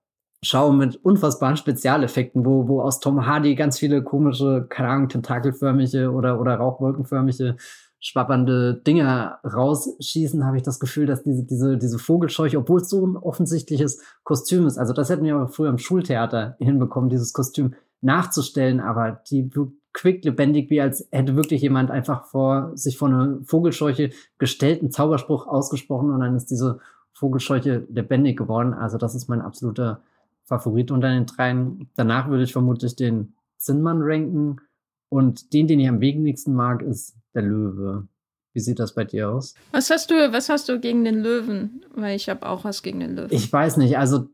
schaue 0.42 0.74
mit 0.74 0.97
unfassbaren 1.05 1.57
Spezialeffekten, 1.57 2.44
wo, 2.44 2.68
wo 2.68 2.80
aus 2.80 3.01
Tom 3.01 3.26
Hardy 3.26 3.55
ganz 3.55 3.78
viele 3.78 4.03
komische, 4.03 4.66
keine 4.68 4.88
Ahnung, 4.88 5.09
tentakelförmige 5.09 6.11
oder, 6.12 6.40
oder 6.40 6.55
rauchwolkenförmige 6.57 7.57
schwappernde 7.99 8.82
Dinger 8.86 9.40
rausschießen, 9.44 10.44
habe 10.44 10.59
ich 10.59 10.62
das 10.62 10.78
Gefühl, 10.78 11.07
dass 11.07 11.22
diese, 11.22 11.44
diese, 11.44 11.76
diese 11.78 11.99
Vogelscheuche, 11.99 12.59
obwohl 12.59 12.80
es 12.80 12.88
so 12.88 13.05
ein 13.05 13.16
offensichtliches 13.16 14.01
Kostüm 14.22 14.66
ist, 14.66 14.78
also 14.78 14.92
das 14.92 15.09
hätten 15.09 15.24
wir 15.24 15.34
aber 15.34 15.49
früher 15.49 15.70
im 15.70 15.78
Schultheater 15.78 16.57
hinbekommen, 16.59 17.11
dieses 17.11 17.32
Kostüm 17.32 17.74
nachzustellen, 18.03 18.80
aber 18.80 19.22
die 19.30 19.51
quicklebendig, 19.97 20.68
wie 20.68 20.82
als 20.82 21.09
hätte 21.11 21.36
wirklich 21.36 21.62
jemand 21.62 21.90
einfach 21.90 22.26
vor 22.26 22.70
sich 22.74 22.99
vor 22.99 23.09
eine 23.09 23.40
Vogelscheuche 23.44 24.11
gestellt, 24.38 24.82
einen 24.82 24.90
Zauberspruch 24.90 25.47
ausgesprochen 25.47 26.11
und 26.11 26.20
dann 26.20 26.36
ist 26.36 26.51
diese 26.51 26.80
Vogelscheuche 27.14 27.86
lebendig 27.90 28.36
geworden. 28.36 28.74
Also 28.74 28.99
das 28.99 29.14
ist 29.14 29.28
mein 29.28 29.40
absoluter 29.40 30.03
Favorit 30.44 30.90
unter 30.90 31.09
den 31.09 31.24
dreien. 31.24 31.88
Danach 31.97 32.28
würde 32.28 32.44
ich 32.44 32.53
vermutlich 32.53 32.94
den 32.94 33.34
Zinnmann 33.57 34.03
ranken 34.03 34.57
und 35.09 35.55
den, 35.55 35.66
den 35.66 35.80
ich 35.80 35.88
am 35.88 36.01
wenigsten 36.01 36.55
mag, 36.55 36.82
ist 36.82 37.16
der 37.34 37.42
Löwe. 37.42 38.07
Wie 38.53 38.61
sieht 38.61 38.78
das 38.78 38.94
bei 38.94 39.05
dir 39.05 39.30
aus? 39.30 39.55
Was 39.72 39.88
hast 39.88 40.11
du, 40.11 40.14
was 40.30 40.51
hast 40.51 40.68
du 40.68 40.78
gegen 40.78 41.05
den 41.05 41.20
Löwen? 41.22 41.86
Weil 41.94 42.16
ich 42.16 42.28
habe 42.28 42.47
auch 42.47 42.64
was 42.64 42.82
gegen 42.82 43.01
den 43.01 43.16
Löwen. 43.16 43.32
Ich 43.32 43.51
weiß 43.51 43.78
nicht. 43.78 43.97
Also 43.97 44.28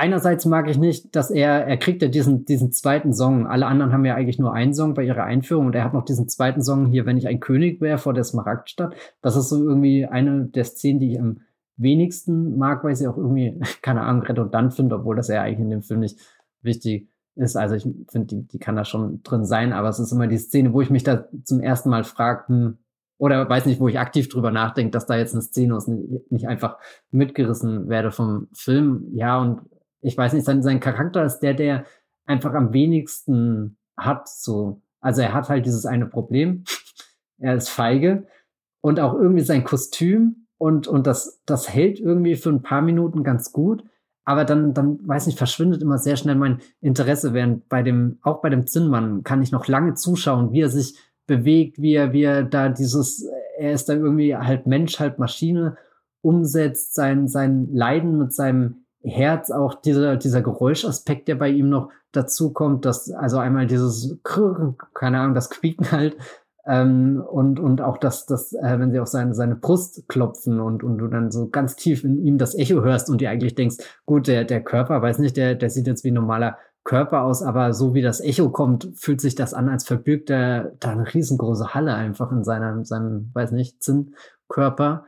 einerseits 0.00 0.46
mag 0.46 0.68
ich 0.68 0.78
nicht, 0.78 1.14
dass 1.14 1.30
er, 1.30 1.66
er 1.66 1.76
kriegt 1.76 2.00
ja 2.00 2.08
diesen, 2.08 2.46
diesen 2.46 2.72
zweiten 2.72 3.12
Song. 3.12 3.46
Alle 3.46 3.66
anderen 3.66 3.92
haben 3.92 4.04
ja 4.06 4.14
eigentlich 4.14 4.38
nur 4.38 4.54
einen 4.54 4.72
Song 4.72 4.94
bei 4.94 5.04
ihrer 5.04 5.24
Einführung 5.24 5.66
und 5.66 5.74
er 5.74 5.84
hat 5.84 5.92
noch 5.92 6.04
diesen 6.04 6.28
zweiten 6.28 6.62
Song 6.62 6.86
hier, 6.86 7.04
wenn 7.04 7.18
ich 7.18 7.28
ein 7.28 7.38
König 7.38 7.80
wäre, 7.80 7.98
vor 7.98 8.14
der 8.14 8.24
Smaragdstadt. 8.24 8.94
Das 9.20 9.36
ist 9.36 9.50
so 9.50 9.62
irgendwie 9.62 10.06
eine 10.06 10.46
der 10.46 10.64
Szenen, 10.64 11.00
die 11.00 11.12
ich 11.12 11.20
am 11.20 11.40
wenigsten 11.76 12.56
mag, 12.56 12.82
weil 12.82 12.96
sie 12.96 13.06
auch 13.08 13.18
irgendwie, 13.18 13.60
keine 13.82 14.00
Ahnung, 14.00 14.22
redundant 14.22 14.74
finde, 14.74 14.96
obwohl 14.96 15.16
das 15.16 15.28
ja 15.28 15.42
eigentlich 15.42 15.60
in 15.60 15.70
dem 15.70 15.82
Film 15.82 16.00
nicht 16.00 16.18
wichtig 16.62 17.08
ist. 17.36 17.56
Also 17.56 17.74
ich 17.74 17.82
finde, 17.82 18.26
die, 18.26 18.48
die 18.48 18.58
kann 18.58 18.76
da 18.76 18.84
schon 18.86 19.22
drin 19.22 19.44
sein, 19.44 19.72
aber 19.74 19.88
es 19.90 19.98
ist 19.98 20.12
immer 20.12 20.26
die 20.26 20.38
Szene, 20.38 20.72
wo 20.72 20.80
ich 20.80 20.90
mich 20.90 21.04
da 21.04 21.26
zum 21.44 21.60
ersten 21.60 21.90
Mal 21.90 22.04
frage, 22.04 22.48
hm, 22.48 22.78
oder 23.18 23.46
weiß 23.46 23.66
nicht, 23.66 23.80
wo 23.80 23.88
ich 23.88 23.98
aktiv 23.98 24.30
drüber 24.30 24.50
nachdenke, 24.50 24.92
dass 24.92 25.04
da 25.04 25.14
jetzt 25.14 25.34
eine 25.34 25.42
Szene 25.42 25.76
ist, 25.76 25.88
nicht 26.30 26.48
einfach 26.48 26.78
mitgerissen 27.10 27.90
werde 27.90 28.12
vom 28.12 28.48
Film. 28.54 29.08
Ja, 29.12 29.38
und 29.38 29.60
ich 30.00 30.16
weiß 30.16 30.32
nicht, 30.32 30.44
sein, 30.44 30.62
sein 30.62 30.80
Charakter 30.80 31.24
ist 31.24 31.40
der, 31.40 31.54
der 31.54 31.84
einfach 32.26 32.54
am 32.54 32.72
wenigsten 32.72 33.76
hat, 33.96 34.28
so. 34.28 34.82
Also 35.00 35.22
er 35.22 35.32
hat 35.34 35.48
halt 35.48 35.66
dieses 35.66 35.86
eine 35.86 36.06
Problem. 36.06 36.64
er 37.38 37.54
ist 37.54 37.70
feige 37.70 38.26
und 38.80 39.00
auch 39.00 39.14
irgendwie 39.14 39.42
sein 39.42 39.64
Kostüm 39.64 40.46
und, 40.58 40.86
und 40.88 41.06
das, 41.06 41.40
das 41.46 41.72
hält 41.72 41.98
irgendwie 42.00 42.36
für 42.36 42.50
ein 42.50 42.62
paar 42.62 42.82
Minuten 42.82 43.24
ganz 43.24 43.52
gut. 43.52 43.84
Aber 44.24 44.44
dann, 44.44 44.74
dann, 44.74 44.98
weiß 45.06 45.26
nicht, 45.26 45.38
verschwindet 45.38 45.82
immer 45.82 45.98
sehr 45.98 46.16
schnell 46.16 46.36
mein 46.36 46.60
Interesse, 46.80 47.32
während 47.32 47.68
bei 47.68 47.82
dem, 47.82 48.18
auch 48.22 48.42
bei 48.42 48.50
dem 48.50 48.66
Zinnmann 48.66 49.24
kann 49.24 49.42
ich 49.42 49.50
noch 49.50 49.66
lange 49.66 49.94
zuschauen, 49.94 50.52
wie 50.52 50.60
er 50.60 50.68
sich 50.68 50.98
bewegt, 51.26 51.80
wie 51.80 51.94
er, 51.94 52.12
wie 52.12 52.24
er 52.24 52.44
da 52.44 52.68
dieses, 52.68 53.26
er 53.58 53.72
ist 53.72 53.88
da 53.88 53.94
irgendwie 53.94 54.36
halb 54.36 54.66
Mensch, 54.66 55.00
halb 55.00 55.18
Maschine 55.18 55.76
umsetzt, 56.22 56.94
sein, 56.94 57.28
sein 57.28 57.68
Leiden 57.72 58.18
mit 58.18 58.34
seinem 58.34 58.84
Herz 59.02 59.50
auch 59.50 59.74
dieser, 59.74 60.16
dieser 60.16 60.42
Geräuschaspekt, 60.42 61.28
der 61.28 61.36
bei 61.36 61.48
ihm 61.48 61.68
noch 61.68 61.90
dazu 62.12 62.52
kommt, 62.52 62.84
dass 62.84 63.10
also 63.10 63.38
einmal 63.38 63.66
dieses, 63.66 64.18
keine 64.22 65.20
Ahnung, 65.20 65.34
das 65.34 65.50
Quieken 65.50 65.90
halt, 65.92 66.16
ähm, 66.66 67.24
und, 67.26 67.58
und 67.58 67.80
auch 67.80 67.96
das, 67.96 68.26
das 68.26 68.52
äh, 68.52 68.78
wenn 68.78 68.92
sie 68.92 69.00
auf 69.00 69.08
seine, 69.08 69.34
seine 69.34 69.56
Brust 69.56 70.08
klopfen 70.08 70.60
und, 70.60 70.84
und 70.84 70.98
du 70.98 71.06
dann 71.06 71.30
so 71.30 71.48
ganz 71.48 71.74
tief 71.74 72.04
in 72.04 72.18
ihm 72.18 72.38
das 72.38 72.54
Echo 72.54 72.82
hörst 72.82 73.08
und 73.08 73.20
dir 73.20 73.30
eigentlich 73.30 73.54
denkst, 73.54 73.76
gut, 74.04 74.28
der, 74.28 74.44
der 74.44 74.62
Körper, 74.62 75.00
weiß 75.00 75.18
nicht, 75.18 75.36
der, 75.36 75.54
der 75.54 75.70
sieht 75.70 75.86
jetzt 75.86 76.04
wie 76.04 76.10
ein 76.10 76.14
normaler 76.14 76.58
Körper 76.84 77.22
aus, 77.22 77.42
aber 77.42 77.72
so 77.72 77.94
wie 77.94 78.02
das 78.02 78.20
Echo 78.20 78.50
kommt, 78.50 78.90
fühlt 78.94 79.20
sich 79.20 79.34
das 79.34 79.54
an, 79.54 79.68
als 79.68 79.84
verbirgt 79.84 80.30
er 80.30 80.72
da 80.80 80.90
eine 80.90 81.12
riesengroße 81.12 81.74
Halle 81.74 81.94
einfach 81.94 82.30
in 82.32 82.44
seinem, 82.44 82.84
seinem, 82.84 83.30
weiß 83.32 83.52
nicht, 83.52 83.82
Zinnkörper. 83.82 85.04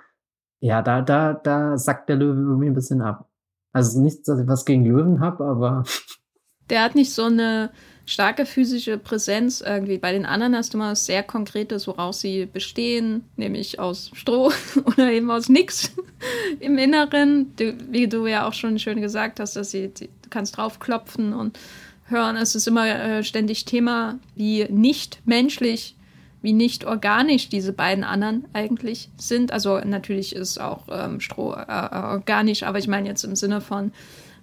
Ja, 0.61 0.81
da, 0.83 1.03
da, 1.03 1.35
da 1.35 1.77
sackt 1.77 2.09
der 2.09 2.17
Löwe 2.17 2.41
irgendwie 2.41 2.69
ein 2.69 2.75
bisschen 2.75 3.03
ab. 3.03 3.29
Also 3.73 4.01
nicht, 4.01 4.27
dass 4.29 4.41
ich 4.41 4.47
was 4.47 4.65
gegen 4.65 4.85
Löwen 4.85 5.21
habe, 5.21 5.45
aber. 5.45 5.85
Der 6.71 6.83
hat 6.83 6.95
nicht 6.95 7.13
so 7.13 7.25
eine 7.25 7.71
starke 8.07 8.47
physische 8.47 8.99
Präsenz 8.99 9.61
irgendwie. 9.61 9.99
Bei 9.99 10.13
den 10.13 10.27
anderen 10.27 10.57
hast 10.57 10.75
du 10.75 10.79
mal 10.79 10.95
sehr 10.97 11.23
Konkretes, 11.23 11.87
woraus 11.87 12.21
sie 12.21 12.47
bestehen, 12.47 13.25
nämlich 13.37 13.79
aus 13.79 14.11
Stroh 14.15 14.53
oder 14.85 15.11
eben 15.11 15.31
aus 15.31 15.49
nix 15.49 15.93
im 16.61 16.79
Inneren. 16.79 17.55
Du, 17.57 17.75
wie 17.91 18.09
du 18.09 18.27
ja 18.27 18.47
auch 18.47 18.53
schon 18.53 18.79
schön 18.79 19.01
gesagt 19.01 19.41
hast, 19.41 19.57
dass 19.57 19.71
sie, 19.71 19.89
du 19.89 20.07
kannst 20.31 20.57
draufklopfen 20.57 21.33
und 21.33 21.59
hören. 22.05 22.37
Es 22.37 22.55
ist 22.55 22.69
immer 22.69 22.87
äh, 22.87 23.25
ständig 23.25 23.65
Thema, 23.65 24.19
wie 24.35 24.65
nicht 24.71 25.21
menschlich 25.25 25.97
wie 26.43 26.53
nicht 26.53 26.85
organisch 26.85 27.49
diese 27.49 27.73
beiden 27.73 28.05
anderen 28.05 28.47
eigentlich 28.53 29.11
sind. 29.17 29.53
Also 29.53 29.79
natürlich 29.79 30.35
ist 30.35 30.61
auch 30.61 30.83
ähm, 30.91 31.21
Stroh 31.21 31.55
äh, 31.55 31.63
äh, 31.63 31.97
organisch, 31.97 32.65
aber 32.65 32.79
ich 32.79 32.89
meine 32.89 33.09
jetzt 33.09 33.25
im 33.25 33.37
Sinne 33.37 33.61
von 33.61 33.93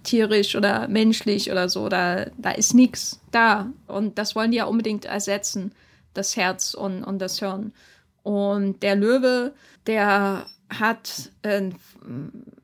tierisch 0.02 0.56
oder 0.56 0.88
menschlich 0.88 1.50
oder 1.52 1.68
so, 1.68 1.88
da, 1.90 2.26
da 2.38 2.50
ist 2.52 2.74
nichts 2.74 3.20
da. 3.30 3.70
Und 3.86 4.18
das 4.18 4.34
wollen 4.34 4.50
die 4.50 4.56
ja 4.56 4.64
unbedingt 4.64 5.04
ersetzen, 5.04 5.72
das 6.14 6.36
Herz 6.36 6.74
und, 6.74 7.04
und 7.04 7.18
das 7.20 7.38
Hirn. 7.38 7.72
Und 8.22 8.82
der 8.82 8.96
Löwe, 8.96 9.52
der 9.86 10.46
hat 10.70 11.30
ein, 11.42 11.74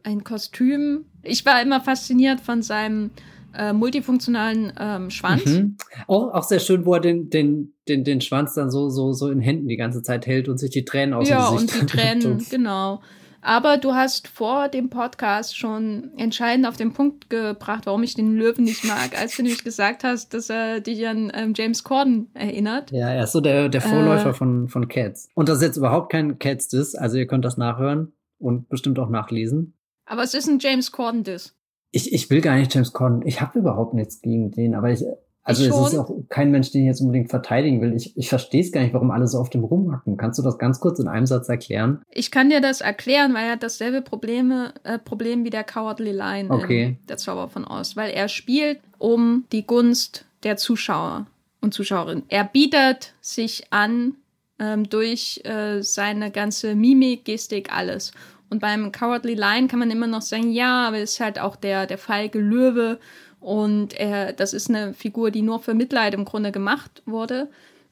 ein 0.02 0.24
Kostüm. 0.24 1.04
Ich 1.22 1.44
war 1.44 1.60
immer 1.60 1.80
fasziniert 1.80 2.40
von 2.40 2.62
seinem 2.62 3.10
äh, 3.56 3.72
multifunktionalen 3.72 4.72
ähm, 4.78 5.10
Schwanz. 5.10 5.46
Mhm. 5.46 5.76
Auch, 6.06 6.32
auch 6.32 6.44
sehr 6.44 6.60
schön, 6.60 6.86
wo 6.86 6.94
er 6.94 7.00
den, 7.00 7.30
den, 7.30 7.74
den, 7.88 8.04
den 8.04 8.20
Schwanz 8.20 8.54
dann 8.54 8.70
so, 8.70 8.88
so, 8.88 9.12
so 9.12 9.30
in 9.30 9.40
Händen 9.40 9.68
die 9.68 9.76
ganze 9.76 10.02
Zeit 10.02 10.26
hält 10.26 10.48
und 10.48 10.58
sich 10.58 10.70
die 10.70 10.84
Tränen 10.84 11.14
aus 11.14 11.28
ja, 11.28 11.48
dem 11.48 11.56
Gesicht 11.56 11.74
Ja, 11.74 11.80
und 11.80 11.90
die 11.90 11.96
Tränen, 11.98 12.46
genau. 12.50 13.00
Aber 13.46 13.76
du 13.76 13.94
hast 13.94 14.26
vor 14.26 14.68
dem 14.68 14.90
Podcast 14.90 15.56
schon 15.56 16.10
entscheidend 16.16 16.66
auf 16.66 16.76
den 16.76 16.92
Punkt 16.92 17.30
gebracht, 17.30 17.86
warum 17.86 18.02
ich 18.02 18.14
den 18.14 18.34
Löwen 18.34 18.64
nicht 18.64 18.84
mag, 18.84 19.16
als 19.20 19.36
du 19.36 19.42
nämlich 19.42 19.62
gesagt 19.62 20.02
hast, 20.02 20.34
dass 20.34 20.50
er 20.50 20.80
dich 20.80 21.06
an 21.06 21.30
ähm, 21.32 21.52
James 21.54 21.84
Corden 21.84 22.28
erinnert. 22.34 22.90
Ja, 22.90 23.08
er 23.08 23.22
ist 23.22 23.30
so 23.30 23.40
der, 23.40 23.68
der 23.68 23.82
Vorläufer 23.82 24.30
äh, 24.30 24.34
von, 24.34 24.68
von 24.68 24.88
Cats. 24.88 25.28
Und 25.34 25.48
das 25.48 25.58
ist 25.58 25.62
jetzt 25.62 25.76
überhaupt 25.76 26.10
kein 26.10 26.40
Cats-Diss, 26.40 26.96
also 26.96 27.18
ihr 27.18 27.28
könnt 27.28 27.44
das 27.44 27.56
nachhören 27.56 28.12
und 28.38 28.68
bestimmt 28.68 28.98
auch 28.98 29.10
nachlesen. 29.10 29.74
Aber 30.06 30.22
es 30.22 30.34
ist 30.34 30.48
ein 30.48 30.58
James 30.58 30.90
Corden-Diss 30.90 31.55
ich, 31.96 32.12
ich 32.12 32.30
will 32.30 32.42
gar 32.42 32.56
nicht 32.56 32.74
James 32.74 32.92
Corden. 32.92 33.22
Ich 33.24 33.40
habe 33.40 33.58
überhaupt 33.58 33.94
nichts 33.94 34.20
gegen 34.20 34.50
den, 34.50 34.74
aber 34.74 34.90
ich, 34.90 35.02
also 35.42 35.62
ich 35.62 35.70
es 35.70 35.92
ist 35.92 35.98
auch 35.98 36.10
kein 36.28 36.50
Mensch, 36.50 36.70
den 36.70 36.82
ich 36.82 36.88
jetzt 36.88 37.00
unbedingt 37.00 37.30
verteidigen 37.30 37.80
will. 37.80 37.94
Ich, 37.94 38.16
ich 38.18 38.28
verstehe 38.28 38.60
es 38.60 38.70
gar 38.70 38.82
nicht, 38.82 38.92
warum 38.92 39.10
alle 39.10 39.26
so 39.26 39.38
auf 39.38 39.48
dem 39.48 39.64
rumhacken. 39.64 40.18
Kannst 40.18 40.38
du 40.38 40.42
das 40.42 40.58
ganz 40.58 40.78
kurz 40.78 40.98
in 40.98 41.08
einem 41.08 41.24
Satz 41.24 41.48
erklären? 41.48 42.02
Ich 42.10 42.30
kann 42.30 42.50
dir 42.50 42.60
das 42.60 42.82
erklären, 42.82 43.32
weil 43.32 43.46
er 43.46 43.52
hat 43.52 43.62
dasselbe 43.62 44.02
Probleme, 44.02 44.74
äh, 44.84 44.98
Problem 44.98 45.44
wie 45.44 45.50
der 45.50 45.64
Cowardly 45.64 46.12
Lion 46.12 46.50
okay. 46.50 46.98
der 47.08 47.16
Zauber 47.16 47.48
von 47.48 47.64
Oz, 47.64 47.96
weil 47.96 48.10
er 48.10 48.28
spielt 48.28 48.80
um 48.98 49.44
die 49.52 49.66
Gunst 49.66 50.26
der 50.42 50.58
Zuschauer 50.58 51.26
und 51.62 51.72
Zuschauerinnen. 51.72 52.24
Er 52.28 52.44
bietet 52.44 53.14
sich 53.22 53.72
an 53.72 54.16
ähm, 54.58 54.88
durch 54.88 55.40
äh, 55.44 55.82
seine 55.82 56.30
ganze 56.30 56.74
Mimik, 56.74 57.24
Gestik, 57.24 57.72
alles. 57.72 58.12
Und 58.48 58.60
beim 58.60 58.92
Cowardly 58.92 59.34
Lion 59.34 59.68
kann 59.68 59.78
man 59.78 59.90
immer 59.90 60.06
noch 60.06 60.22
sagen, 60.22 60.52
ja, 60.52 60.88
aber 60.88 60.98
es 60.98 61.14
ist 61.14 61.20
halt 61.20 61.38
auch 61.38 61.56
der, 61.56 61.86
der 61.86 61.98
feige 61.98 62.38
Löwe. 62.38 62.98
Und 63.40 63.94
er, 63.94 64.32
das 64.32 64.52
ist 64.52 64.68
eine 64.68 64.94
Figur, 64.94 65.30
die 65.30 65.42
nur 65.42 65.60
für 65.60 65.74
Mitleid 65.74 66.14
im 66.14 66.24
Grunde 66.24 66.52
gemacht 66.52 67.02
wurde. 67.06 67.48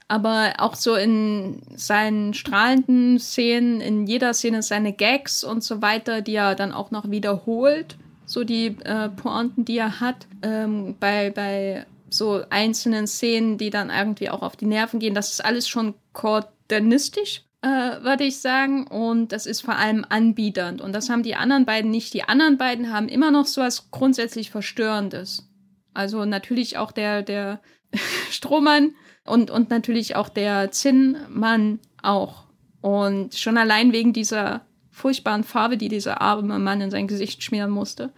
Aber 0.07 0.55
auch 0.59 0.75
so 0.75 0.95
in 0.95 1.63
seinen 1.75 2.35
strahlenden 2.35 3.19
Szenen, 3.19 3.81
in 3.81 4.07
jeder 4.07 4.35
Szene 4.35 4.63
seine 4.63 4.93
Gags 4.93 5.43
und 5.43 5.65
so 5.65 5.81
weiter, 5.83 6.21
die 6.21 6.35
er 6.35 6.55
dann 6.55 6.73
auch 6.73 6.91
noch 6.91 7.11
wiederholt, 7.11 7.97
so 8.27 8.45
die 8.45 8.77
äh, 8.85 9.09
Pointen, 9.09 9.65
die 9.65 9.79
er 9.79 10.01
hat, 10.01 10.27
ähm, 10.43 10.97
bei, 11.01 11.31
bei 11.31 11.87
so 12.11 12.43
einzelnen 12.51 13.07
Szenen, 13.07 13.59
die 13.59 13.71
dann 13.71 13.91
irgendwie 13.91 14.31
auch 14.31 14.43
auf 14.43 14.57
die 14.57 14.67
Nerven 14.67 15.01
gehen, 15.01 15.15
das 15.15 15.33
ist 15.33 15.45
alles 15.45 15.69
schon 15.69 15.95
koordinistisch, 16.13 17.43
äh, 17.65 18.03
würde 18.03 18.25
ich 18.25 18.41
sagen. 18.41 18.87
Und 18.87 19.33
das 19.33 19.47
ist 19.47 19.63
vor 19.63 19.77
allem 19.77 20.05
anbiedernd. 20.09 20.83
Und 20.83 20.93
das 20.93 21.09
haben 21.09 21.23
die 21.23 21.35
anderen 21.35 21.65
beiden 21.65 21.91
nicht. 21.91 22.13
Die 22.13 22.25
anderen 22.25 22.59
beiden 22.59 22.93
haben 22.93 23.09
immer 23.09 23.31
noch 23.31 23.47
so 23.47 23.63
was 23.63 23.91
grundsätzlich 23.91 24.51
Verstörendes. 24.51 25.49
Also 25.95 26.27
natürlich 26.27 26.77
auch 26.77 26.93
der, 26.93 27.23
der 27.23 27.61
Strohmann 28.31 28.95
und, 29.25 29.51
und 29.51 29.71
natürlich 29.71 30.15
auch 30.15 30.29
der 30.29 30.73
Zinnmann 30.73 31.81
auch. 32.03 32.45
Und 32.83 33.35
schon 33.35 33.57
allein 33.57 33.93
wegen 33.93 34.13
dieser 34.13 34.67
furchtbaren 34.91 35.43
Farbe, 35.43 35.79
die 35.79 35.89
dieser 35.89 36.21
arme 36.21 36.59
Mann 36.59 36.83
in 36.83 36.91
sein 36.91 37.09
Gesicht 37.09 37.43
schmieren 37.43 37.71
musste, 37.71 38.13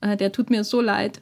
äh, 0.00 0.16
der 0.16 0.30
tut 0.30 0.48
mir 0.48 0.62
so 0.62 0.80
leid. 0.80 1.20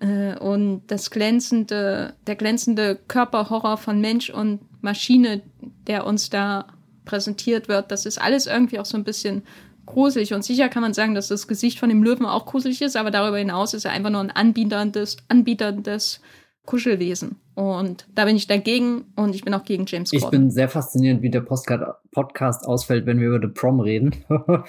Äh, 0.00 0.36
und 0.38 0.82
das 0.88 1.10
glänzende, 1.10 2.12
der 2.26 2.36
glänzende 2.36 2.98
Körperhorror 3.08 3.78
von 3.78 4.02
Mensch 4.02 4.28
und 4.28 4.60
Maschine, 4.82 5.40
der 5.86 6.06
uns 6.06 6.28
da 6.28 6.66
präsentiert 7.04 7.68
wird, 7.68 7.90
das 7.90 8.06
ist 8.06 8.20
alles 8.20 8.46
irgendwie 8.46 8.78
auch 8.78 8.84
so 8.84 8.96
ein 8.96 9.04
bisschen 9.04 9.42
gruselig. 9.86 10.32
Und 10.34 10.44
sicher 10.44 10.68
kann 10.68 10.82
man 10.82 10.94
sagen, 10.94 11.14
dass 11.14 11.28
das 11.28 11.48
Gesicht 11.48 11.78
von 11.78 11.88
dem 11.88 12.02
Löwen 12.02 12.26
auch 12.26 12.46
gruselig 12.46 12.82
ist, 12.82 12.96
aber 12.96 13.10
darüber 13.10 13.38
hinaus 13.38 13.74
ist 13.74 13.84
er 13.84 13.92
einfach 13.92 14.10
nur 14.10 14.20
ein 14.20 14.30
anbieterndes, 14.30 15.16
anbieterndes 15.28 16.20
Kuschelwesen. 16.64 17.36
Und 17.54 18.06
da 18.14 18.24
bin 18.24 18.36
ich 18.36 18.46
dagegen 18.46 19.12
und 19.16 19.34
ich 19.34 19.44
bin 19.44 19.52
auch 19.52 19.64
gegen 19.64 19.84
James 19.86 20.10
Corden. 20.10 20.24
Ich 20.24 20.30
bin 20.30 20.50
sehr 20.50 20.68
faszinierend, 20.68 21.22
wie 21.22 21.30
der 21.30 21.40
Podcast 21.40 22.66
ausfällt, 22.66 23.06
wenn 23.06 23.20
wir 23.20 23.28
über 23.28 23.40
The 23.40 23.52
Prom 23.52 23.80
reden. 23.80 24.14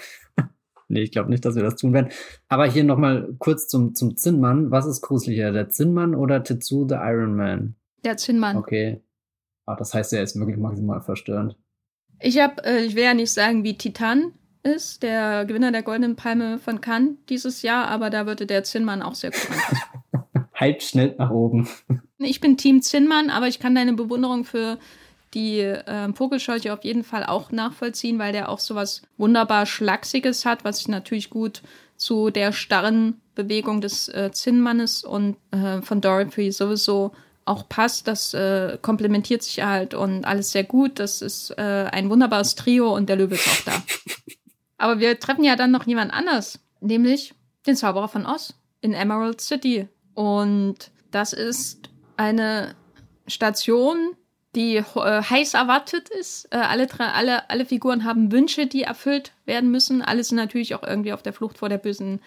nee, 0.88 1.02
ich 1.02 1.12
glaube 1.12 1.30
nicht, 1.30 1.44
dass 1.44 1.54
wir 1.54 1.62
das 1.62 1.76
tun 1.76 1.92
werden. 1.92 2.10
Aber 2.48 2.66
hier 2.66 2.84
nochmal 2.84 3.34
kurz 3.38 3.68
zum, 3.68 3.94
zum 3.94 4.16
Zinnmann. 4.16 4.70
Was 4.70 4.86
ist 4.86 5.00
gruseliger, 5.02 5.52
der 5.52 5.70
Zinnmann 5.70 6.14
oder 6.14 6.42
Tetsu 6.42 6.86
the 6.88 6.96
Iron 6.96 7.36
Man? 7.36 7.76
Der 8.04 8.16
Zinnmann. 8.16 8.56
Okay. 8.56 9.02
Ah, 9.66 9.76
das 9.76 9.94
heißt, 9.94 10.12
er 10.12 10.22
ist 10.22 10.36
wirklich 10.38 10.58
maximal 10.58 11.00
verstörend. 11.00 11.56
Ich 12.20 12.38
habe, 12.38 12.64
äh, 12.64 12.84
ich 12.84 12.94
will 12.94 13.04
ja 13.04 13.14
nicht 13.14 13.32
sagen, 13.32 13.64
wie 13.64 13.76
Titan 13.76 14.32
ist, 14.62 15.02
der 15.02 15.44
Gewinner 15.44 15.72
der 15.72 15.82
Goldenen 15.82 16.16
Palme 16.16 16.58
von 16.58 16.80
Cannes 16.80 17.16
dieses 17.28 17.62
Jahr, 17.62 17.88
aber 17.88 18.10
da 18.10 18.26
würde 18.26 18.46
der 18.46 18.64
Zinnmann 18.64 19.02
auch 19.02 19.14
sehr 19.14 19.30
gut 19.30 19.48
halt 20.54 20.82
schnell 20.82 21.14
nach 21.18 21.30
oben. 21.30 21.68
Ich 22.18 22.40
bin 22.40 22.56
Team 22.56 22.80
Zinnmann, 22.80 23.30
aber 23.30 23.48
ich 23.48 23.58
kann 23.58 23.74
deine 23.74 23.92
Bewunderung 23.92 24.44
für 24.44 24.78
die 25.34 25.58
äh, 25.60 26.12
Vogelscheuche 26.12 26.72
auf 26.72 26.84
jeden 26.84 27.04
Fall 27.04 27.24
auch 27.24 27.50
nachvollziehen, 27.50 28.18
weil 28.18 28.32
der 28.32 28.48
auch 28.48 28.60
so 28.60 28.74
was 28.74 29.02
wunderbar 29.18 29.66
Schlachsiges 29.66 30.46
hat, 30.46 30.64
was 30.64 30.86
natürlich 30.88 31.28
gut 31.28 31.62
zu 31.96 32.30
der 32.30 32.52
starren 32.52 33.20
Bewegung 33.34 33.80
des 33.80 34.08
äh, 34.08 34.30
Zinnmannes 34.32 35.04
und 35.04 35.36
äh, 35.50 35.82
von 35.82 36.00
Dorothy 36.00 36.52
sowieso 36.52 37.12
auch 37.44 37.68
passt. 37.68 38.08
Das 38.08 38.34
äh, 38.34 38.78
komplementiert 38.80 39.42
sich 39.42 39.62
halt 39.62 39.94
und 39.94 40.24
alles 40.24 40.52
sehr 40.52 40.64
gut. 40.64 40.98
Das 40.98 41.22
ist 41.22 41.50
äh, 41.50 41.88
ein 41.90 42.10
wunderbares 42.10 42.54
Trio 42.54 42.94
und 42.94 43.08
der 43.08 43.16
Löwe 43.16 43.34
ist 43.34 43.48
auch 43.48 43.64
da. 43.64 43.82
Aber 44.78 45.00
wir 45.00 45.18
treffen 45.18 45.44
ja 45.44 45.56
dann 45.56 45.70
noch 45.70 45.86
jemand 45.86 46.12
anders, 46.12 46.58
nämlich 46.80 47.34
den 47.66 47.76
Zauberer 47.76 48.08
von 48.08 48.26
Oz 48.26 48.54
in 48.80 48.92
Emerald 48.92 49.40
City. 49.40 49.88
Und 50.14 50.90
das 51.10 51.32
ist 51.32 51.90
eine 52.16 52.74
Station, 53.26 54.16
die 54.54 54.76
äh, 54.76 54.82
heiß 55.22 55.54
erwartet 55.54 56.08
ist. 56.08 56.46
Äh, 56.52 56.58
alle, 56.58 56.88
alle, 56.98 57.50
alle 57.50 57.64
Figuren 57.64 58.04
haben 58.04 58.30
Wünsche, 58.30 58.66
die 58.66 58.82
erfüllt 58.82 59.32
werden 59.46 59.70
müssen. 59.70 60.02
Alle 60.02 60.22
sind 60.22 60.36
natürlich 60.36 60.74
auch 60.74 60.82
irgendwie 60.82 61.12
auf 61.12 61.22
der 61.22 61.32
Flucht 61.32 61.58
vor 61.58 61.68
der 61.68 61.78
bösen, 61.78 62.20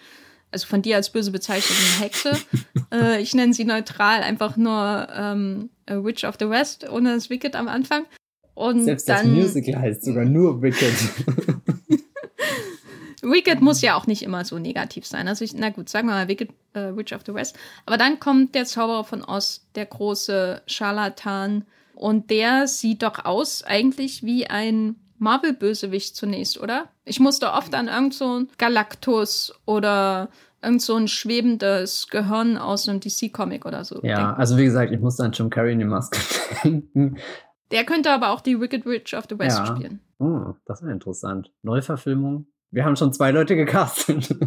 also 0.50 0.66
von 0.66 0.82
dir 0.82 0.96
als 0.96 1.10
böse 1.10 1.30
bezeichneten 1.30 2.00
Hexe. 2.00 2.32
äh, 2.92 3.20
ich 3.20 3.34
nenne 3.34 3.52
sie 3.52 3.64
neutral 3.64 4.22
einfach 4.22 4.56
nur 4.56 5.08
ähm, 5.14 5.70
Witch 5.86 6.24
of 6.24 6.36
the 6.38 6.48
West, 6.48 6.88
ohne 6.88 7.14
das 7.14 7.30
Wicked 7.30 7.54
am 7.54 7.68
Anfang. 7.68 8.06
Und 8.54 8.84
Selbst 8.84 9.08
dann, 9.08 9.36
das 9.36 9.44
Musical 9.44 9.80
heißt 9.80 10.04
sogar 10.04 10.24
nur 10.24 10.60
Wicked. 10.62 10.92
Wicked 13.22 13.60
muss 13.60 13.82
ja 13.82 13.96
auch 13.96 14.06
nicht 14.06 14.22
immer 14.22 14.44
so 14.44 14.58
negativ 14.58 15.06
sein. 15.06 15.28
Also 15.28 15.44
ich, 15.44 15.54
na 15.54 15.70
gut, 15.70 15.88
sagen 15.88 16.08
wir 16.08 16.14
mal 16.14 16.28
Wicked, 16.28 16.50
äh, 16.74 16.94
Witch 16.96 17.12
of 17.12 17.22
the 17.26 17.34
West. 17.34 17.56
Aber 17.86 17.96
dann 17.96 18.20
kommt 18.20 18.54
der 18.54 18.64
Zauberer 18.64 19.04
von 19.04 19.24
Oz, 19.24 19.66
der 19.74 19.86
große 19.86 20.62
Scharlatan. 20.66 21.64
Und 21.94 22.30
der 22.30 22.68
sieht 22.68 23.02
doch 23.02 23.24
aus 23.24 23.64
eigentlich 23.64 24.22
wie 24.22 24.46
ein 24.46 24.96
Marvel-Bösewicht 25.18 26.16
zunächst, 26.16 26.60
oder? 26.60 26.88
Ich 27.04 27.20
musste 27.20 27.52
oft 27.52 27.74
an 27.74 27.88
irgend 27.88 28.14
so 28.14 28.44
Galactus 28.58 29.54
oder 29.66 30.28
irgend 30.62 30.82
so 30.82 30.96
ein 30.96 31.08
schwebendes 31.08 32.08
Gehirn 32.08 32.56
aus 32.56 32.88
einem 32.88 33.00
DC-Comic 33.00 33.66
oder 33.66 33.84
so. 33.84 34.00
Ja, 34.02 34.16
denken. 34.16 34.40
also 34.40 34.56
wie 34.56 34.64
gesagt, 34.64 34.92
ich 34.92 35.00
musste 35.00 35.24
an 35.24 35.32
Jim 35.32 35.50
Carrey 35.50 35.72
in 35.72 35.78
die 35.78 35.84
Maske 35.84 36.18
denken. 36.64 37.18
Der 37.70 37.84
könnte 37.84 38.10
aber 38.10 38.30
auch 38.30 38.40
die 38.40 38.60
Wicked 38.60 38.86
Witch 38.86 39.14
of 39.14 39.26
the 39.28 39.38
West 39.38 39.58
ja. 39.58 39.66
spielen. 39.66 40.00
Oh, 40.18 40.54
das 40.64 40.82
wäre 40.82 40.92
interessant. 40.92 41.52
Neuverfilmung. 41.62 42.46
Wir 42.70 42.84
haben 42.84 42.96
schon 42.96 43.12
zwei 43.12 43.30
Leute 43.30 43.56
gecastet. 43.56 44.34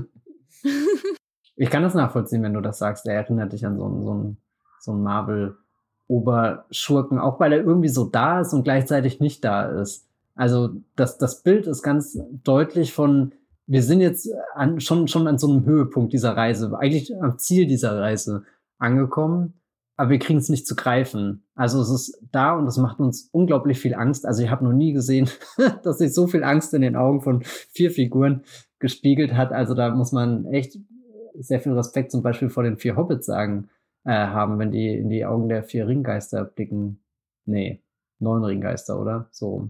ich 1.56 1.70
kann 1.70 1.84
das 1.84 1.94
nachvollziehen, 1.94 2.44
wenn 2.44 2.54
du 2.54 2.62
das 2.62 2.80
sagst. 2.80 3.06
Er 3.06 3.16
erinnert 3.16 3.54
dich 3.54 3.66
an 3.66 3.78
so 3.78 3.86
einen, 3.86 4.04
so 4.04 4.12
einen, 4.12 4.38
so 4.80 4.92
einen 4.92 5.04
Marvel-Oberschurken, 5.04 7.20
auch 7.20 7.40
weil 7.40 7.54
er 7.54 7.60
irgendwie 7.60 7.90
so 7.90 8.06
da 8.06 8.42
ist 8.42 8.54
und 8.54 8.64
gleichzeitig 8.64 9.20
nicht 9.20 9.46
da 9.46 9.66
ist. 9.66 10.08
Also 10.36 10.70
das, 10.96 11.18
das 11.18 11.44
Bild 11.44 11.68
ist 11.68 11.84
ganz 11.84 12.20
deutlich 12.44 12.94
von, 12.94 13.34
wir 13.68 13.84
sind 13.84 14.02
jetzt 14.02 14.30
an, 14.56 14.80
schon, 14.80 15.08
schon 15.08 15.28
an 15.28 15.38
so 15.38 15.50
einem 15.50 15.66
Höhepunkt 15.66 16.14
dieser 16.14 16.36
Reise, 16.36 16.78
eigentlich 16.78 17.14
am 17.22 17.38
Ziel 17.38 17.68
dieser 17.68 18.00
Reise 18.00 18.44
angekommen 18.78 19.62
aber 20.02 20.10
wir 20.10 20.18
kriegen 20.18 20.40
es 20.40 20.50
nicht 20.50 20.66
zu 20.66 20.76
greifen. 20.76 21.44
Also 21.54 21.80
es 21.80 21.92
ist 21.92 22.20
da 22.32 22.58
und 22.58 22.66
es 22.66 22.78
macht 22.78 23.00
uns 23.00 23.30
unglaublich 23.32 23.80
viel 23.80 23.94
Angst. 23.94 24.26
Also 24.26 24.42
ich 24.42 24.50
habe 24.50 24.66
noch 24.66 24.74
nie 24.74 24.94
gesehen, 24.94 25.30
dass 25.84 26.00
sich 26.00 26.12
so 26.16 26.26
viel 26.26 26.44
Angst 26.44 26.74
in 26.74 26.82
den 26.82 26.96
Augen 26.96 27.22
von 27.22 27.44
vier 27.44 27.92
Figuren 27.92 28.42
gespiegelt 28.80 29.36
hat. 29.36 29.52
Also 29.52 29.76
da 29.76 29.94
muss 29.94 30.12
man 30.12 30.48
echt 30.48 30.76
sehr 31.36 31.60
viel 31.60 31.74
Respekt 31.74 32.12
zum 32.12 32.24
Beispiel 32.24 32.50
vor 32.50 32.64
den 32.64 32.78
vier 32.78 32.96
Hobbits 32.96 33.28
sagen 33.28 33.70
äh, 34.04 34.12
haben, 34.12 34.58
wenn 34.58 34.72
die 34.72 34.92
in 34.92 35.10
die 35.10 35.24
Augen 35.24 35.50
der 35.50 35.62
vier 35.62 35.88
Ringgeister 35.88 36.46
blicken. 36.46 37.04
Nee, 37.46 37.84
neun 38.18 38.44
Ringgeister, 38.44 39.00
oder? 39.00 39.28
So. 39.30 39.70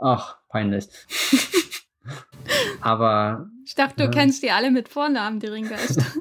Ach, 0.00 0.38
peinlich. 0.48 0.88
aber. 2.80 3.48
Ich 3.64 3.74
dachte, 3.74 3.96
du 3.96 4.04
äh, 4.04 4.10
kennst 4.10 4.42
die 4.42 4.50
alle 4.50 4.70
mit 4.70 4.88
Vornamen, 4.88 5.40
die 5.40 5.46
Ringgeister. 5.46 6.04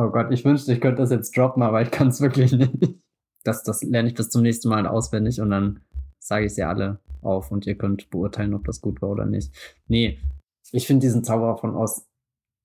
Oh 0.00 0.10
Gott, 0.10 0.28
ich 0.30 0.44
wünschte, 0.44 0.72
ich 0.72 0.80
könnte 0.80 1.02
das 1.02 1.10
jetzt 1.10 1.36
droppen, 1.36 1.60
aber 1.60 1.82
ich 1.82 1.90
kann 1.90 2.06
es 2.06 2.20
wirklich 2.20 2.52
nicht. 2.52 2.72
Das, 3.42 3.64
das 3.64 3.82
lerne 3.82 4.08
ich 4.08 4.14
bis 4.14 4.30
zum 4.30 4.42
nächsten 4.42 4.68
Mal 4.68 4.86
auswendig 4.86 5.40
und 5.40 5.50
dann 5.50 5.80
sage 6.20 6.46
ich 6.46 6.54
sie 6.54 6.62
alle 6.62 7.00
auf 7.20 7.50
und 7.50 7.66
ihr 7.66 7.76
könnt 7.76 8.08
beurteilen, 8.08 8.54
ob 8.54 8.64
das 8.64 8.80
gut 8.80 9.02
war 9.02 9.08
oder 9.08 9.26
nicht. 9.26 9.52
Nee, 9.88 10.20
ich 10.70 10.86
finde 10.86 11.04
diesen 11.04 11.24
Zauberer 11.24 11.56
von 11.56 11.74
Oz 11.74 12.06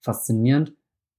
faszinierend 0.04 0.76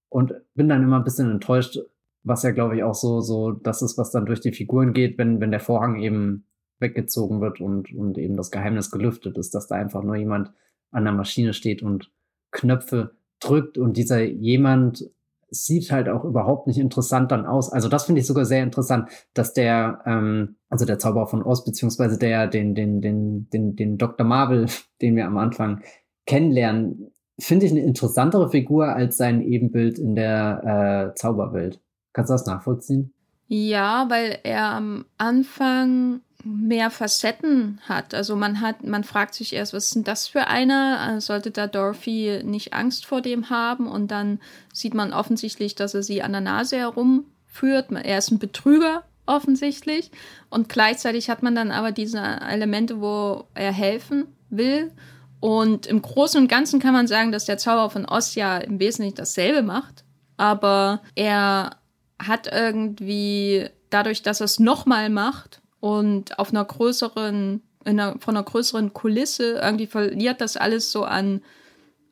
und 0.08 0.34
bin 0.54 0.68
dann 0.68 0.84
immer 0.84 0.98
ein 0.98 1.04
bisschen 1.04 1.32
enttäuscht, 1.32 1.80
was 2.22 2.44
ja, 2.44 2.52
glaube 2.52 2.76
ich, 2.76 2.84
auch 2.84 2.94
so, 2.94 3.20
so 3.20 3.50
das 3.50 3.82
ist, 3.82 3.98
was 3.98 4.12
dann 4.12 4.24
durch 4.24 4.40
die 4.40 4.52
Figuren 4.52 4.92
geht, 4.92 5.18
wenn, 5.18 5.40
wenn 5.40 5.50
der 5.50 5.58
Vorhang 5.58 6.00
eben 6.00 6.46
weggezogen 6.78 7.40
wird 7.40 7.60
und, 7.60 7.92
und 7.94 8.18
eben 8.18 8.36
das 8.36 8.50
Geheimnis 8.50 8.90
gelüftet 8.90 9.38
ist, 9.38 9.54
dass 9.54 9.66
da 9.66 9.76
einfach 9.76 10.02
nur 10.02 10.16
jemand 10.16 10.52
an 10.90 11.04
der 11.04 11.12
Maschine 11.12 11.52
steht 11.52 11.82
und 11.82 12.10
Knöpfe 12.50 13.16
drückt 13.40 13.78
und 13.78 13.96
dieser 13.96 14.22
jemand 14.22 15.10
sieht 15.50 15.90
halt 15.92 16.08
auch 16.08 16.24
überhaupt 16.24 16.66
nicht 16.66 16.78
interessant 16.78 17.30
dann 17.30 17.46
aus. 17.46 17.72
Also 17.72 17.88
das 17.88 18.04
finde 18.04 18.20
ich 18.20 18.26
sogar 18.26 18.44
sehr 18.44 18.62
interessant, 18.62 19.08
dass 19.34 19.52
der, 19.52 20.00
ähm, 20.06 20.56
also 20.68 20.84
der 20.84 20.98
Zauberer 20.98 21.26
von 21.26 21.42
Oz, 21.42 21.64
beziehungsweise 21.64 22.18
der, 22.18 22.46
den, 22.46 22.74
den, 22.74 23.00
den, 23.00 23.48
den, 23.50 23.76
den 23.76 23.98
Dr. 23.98 24.26
Marvel, 24.26 24.66
den 25.02 25.16
wir 25.16 25.26
am 25.26 25.38
Anfang 25.38 25.82
kennenlernen, 26.26 27.12
finde 27.38 27.66
ich 27.66 27.72
eine 27.72 27.82
interessantere 27.82 28.48
Figur 28.50 28.88
als 28.88 29.16
sein 29.16 29.42
Ebenbild 29.42 29.98
in 29.98 30.14
der 30.14 31.12
äh, 31.12 31.14
Zauberwelt. 31.14 31.80
Kannst 32.12 32.30
du 32.30 32.34
das 32.34 32.46
nachvollziehen? 32.46 33.13
Ja, 33.46 34.08
weil 34.08 34.38
er 34.42 34.64
am 34.64 35.04
Anfang 35.18 36.20
mehr 36.44 36.90
Facetten 36.90 37.80
hat. 37.88 38.14
Also 38.14 38.36
man 38.36 38.60
hat, 38.60 38.84
man 38.84 39.04
fragt 39.04 39.34
sich 39.34 39.54
erst, 39.54 39.72
was 39.72 39.86
ist 39.86 39.94
denn 39.94 40.04
das 40.04 40.28
für 40.28 40.46
einer? 40.46 41.16
Äh, 41.16 41.20
sollte 41.20 41.50
da 41.50 41.66
Dorothy 41.66 42.42
nicht 42.44 42.74
Angst 42.74 43.06
vor 43.06 43.22
dem 43.22 43.50
haben? 43.50 43.86
Und 43.86 44.10
dann 44.10 44.40
sieht 44.72 44.94
man 44.94 45.12
offensichtlich, 45.12 45.74
dass 45.74 45.94
er 45.94 46.02
sie 46.02 46.22
an 46.22 46.32
der 46.32 46.40
Nase 46.42 46.76
herumführt. 46.76 47.90
Er 47.92 48.18
ist 48.18 48.30
ein 48.30 48.38
Betrüger 48.38 49.04
offensichtlich. 49.26 50.10
Und 50.50 50.68
gleichzeitig 50.68 51.30
hat 51.30 51.42
man 51.42 51.54
dann 51.54 51.70
aber 51.70 51.92
diese 51.92 52.20
Elemente, 52.20 53.00
wo 53.00 53.44
er 53.54 53.72
helfen 53.72 54.26
will. 54.50 54.92
Und 55.40 55.86
im 55.86 56.02
Großen 56.02 56.40
und 56.40 56.48
Ganzen 56.48 56.80
kann 56.80 56.94
man 56.94 57.06
sagen, 57.06 57.32
dass 57.32 57.46
der 57.46 57.58
Zauber 57.58 57.90
von 57.90 58.06
Oz 58.06 58.34
ja 58.34 58.58
im 58.58 58.80
Wesentlichen 58.80 59.16
dasselbe 59.16 59.62
macht. 59.62 60.04
Aber 60.36 61.02
er 61.14 61.76
hat 62.18 62.50
irgendwie 62.52 63.68
dadurch, 63.90 64.22
dass 64.22 64.40
er 64.40 64.46
es 64.46 64.58
nochmal 64.58 65.10
macht 65.10 65.60
und 65.80 66.38
auf 66.38 66.50
einer 66.50 66.64
größeren, 66.64 67.62
einer, 67.84 68.16
von 68.18 68.36
einer 68.36 68.44
größeren 68.44 68.92
Kulisse, 68.92 69.60
irgendwie 69.62 69.86
verliert 69.86 70.40
das 70.40 70.56
alles 70.56 70.90
so 70.90 71.04
an, 71.04 71.42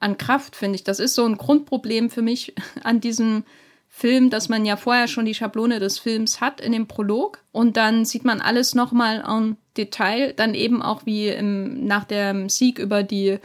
an 0.00 0.18
Kraft, 0.18 0.56
finde 0.56 0.76
ich. 0.76 0.84
Das 0.84 1.00
ist 1.00 1.14
so 1.14 1.24
ein 1.24 1.38
Grundproblem 1.38 2.10
für 2.10 2.22
mich 2.22 2.54
an 2.82 3.00
diesem 3.00 3.44
Film, 3.88 4.30
dass 4.30 4.48
man 4.48 4.64
ja 4.64 4.76
vorher 4.76 5.06
schon 5.06 5.26
die 5.26 5.34
Schablone 5.34 5.78
des 5.78 5.98
Films 5.98 6.40
hat 6.40 6.62
in 6.62 6.72
dem 6.72 6.88
Prolog 6.88 7.42
und 7.52 7.76
dann 7.76 8.06
sieht 8.06 8.24
man 8.24 8.40
alles 8.40 8.74
nochmal 8.74 9.22
en 9.26 9.58
Detail, 9.76 10.32
dann 10.32 10.54
eben 10.54 10.82
auch 10.82 11.04
wie 11.04 11.28
im, 11.28 11.84
nach 11.86 12.04
dem 12.04 12.48
Sieg 12.48 12.78
über 12.78 13.02
die 13.02 13.38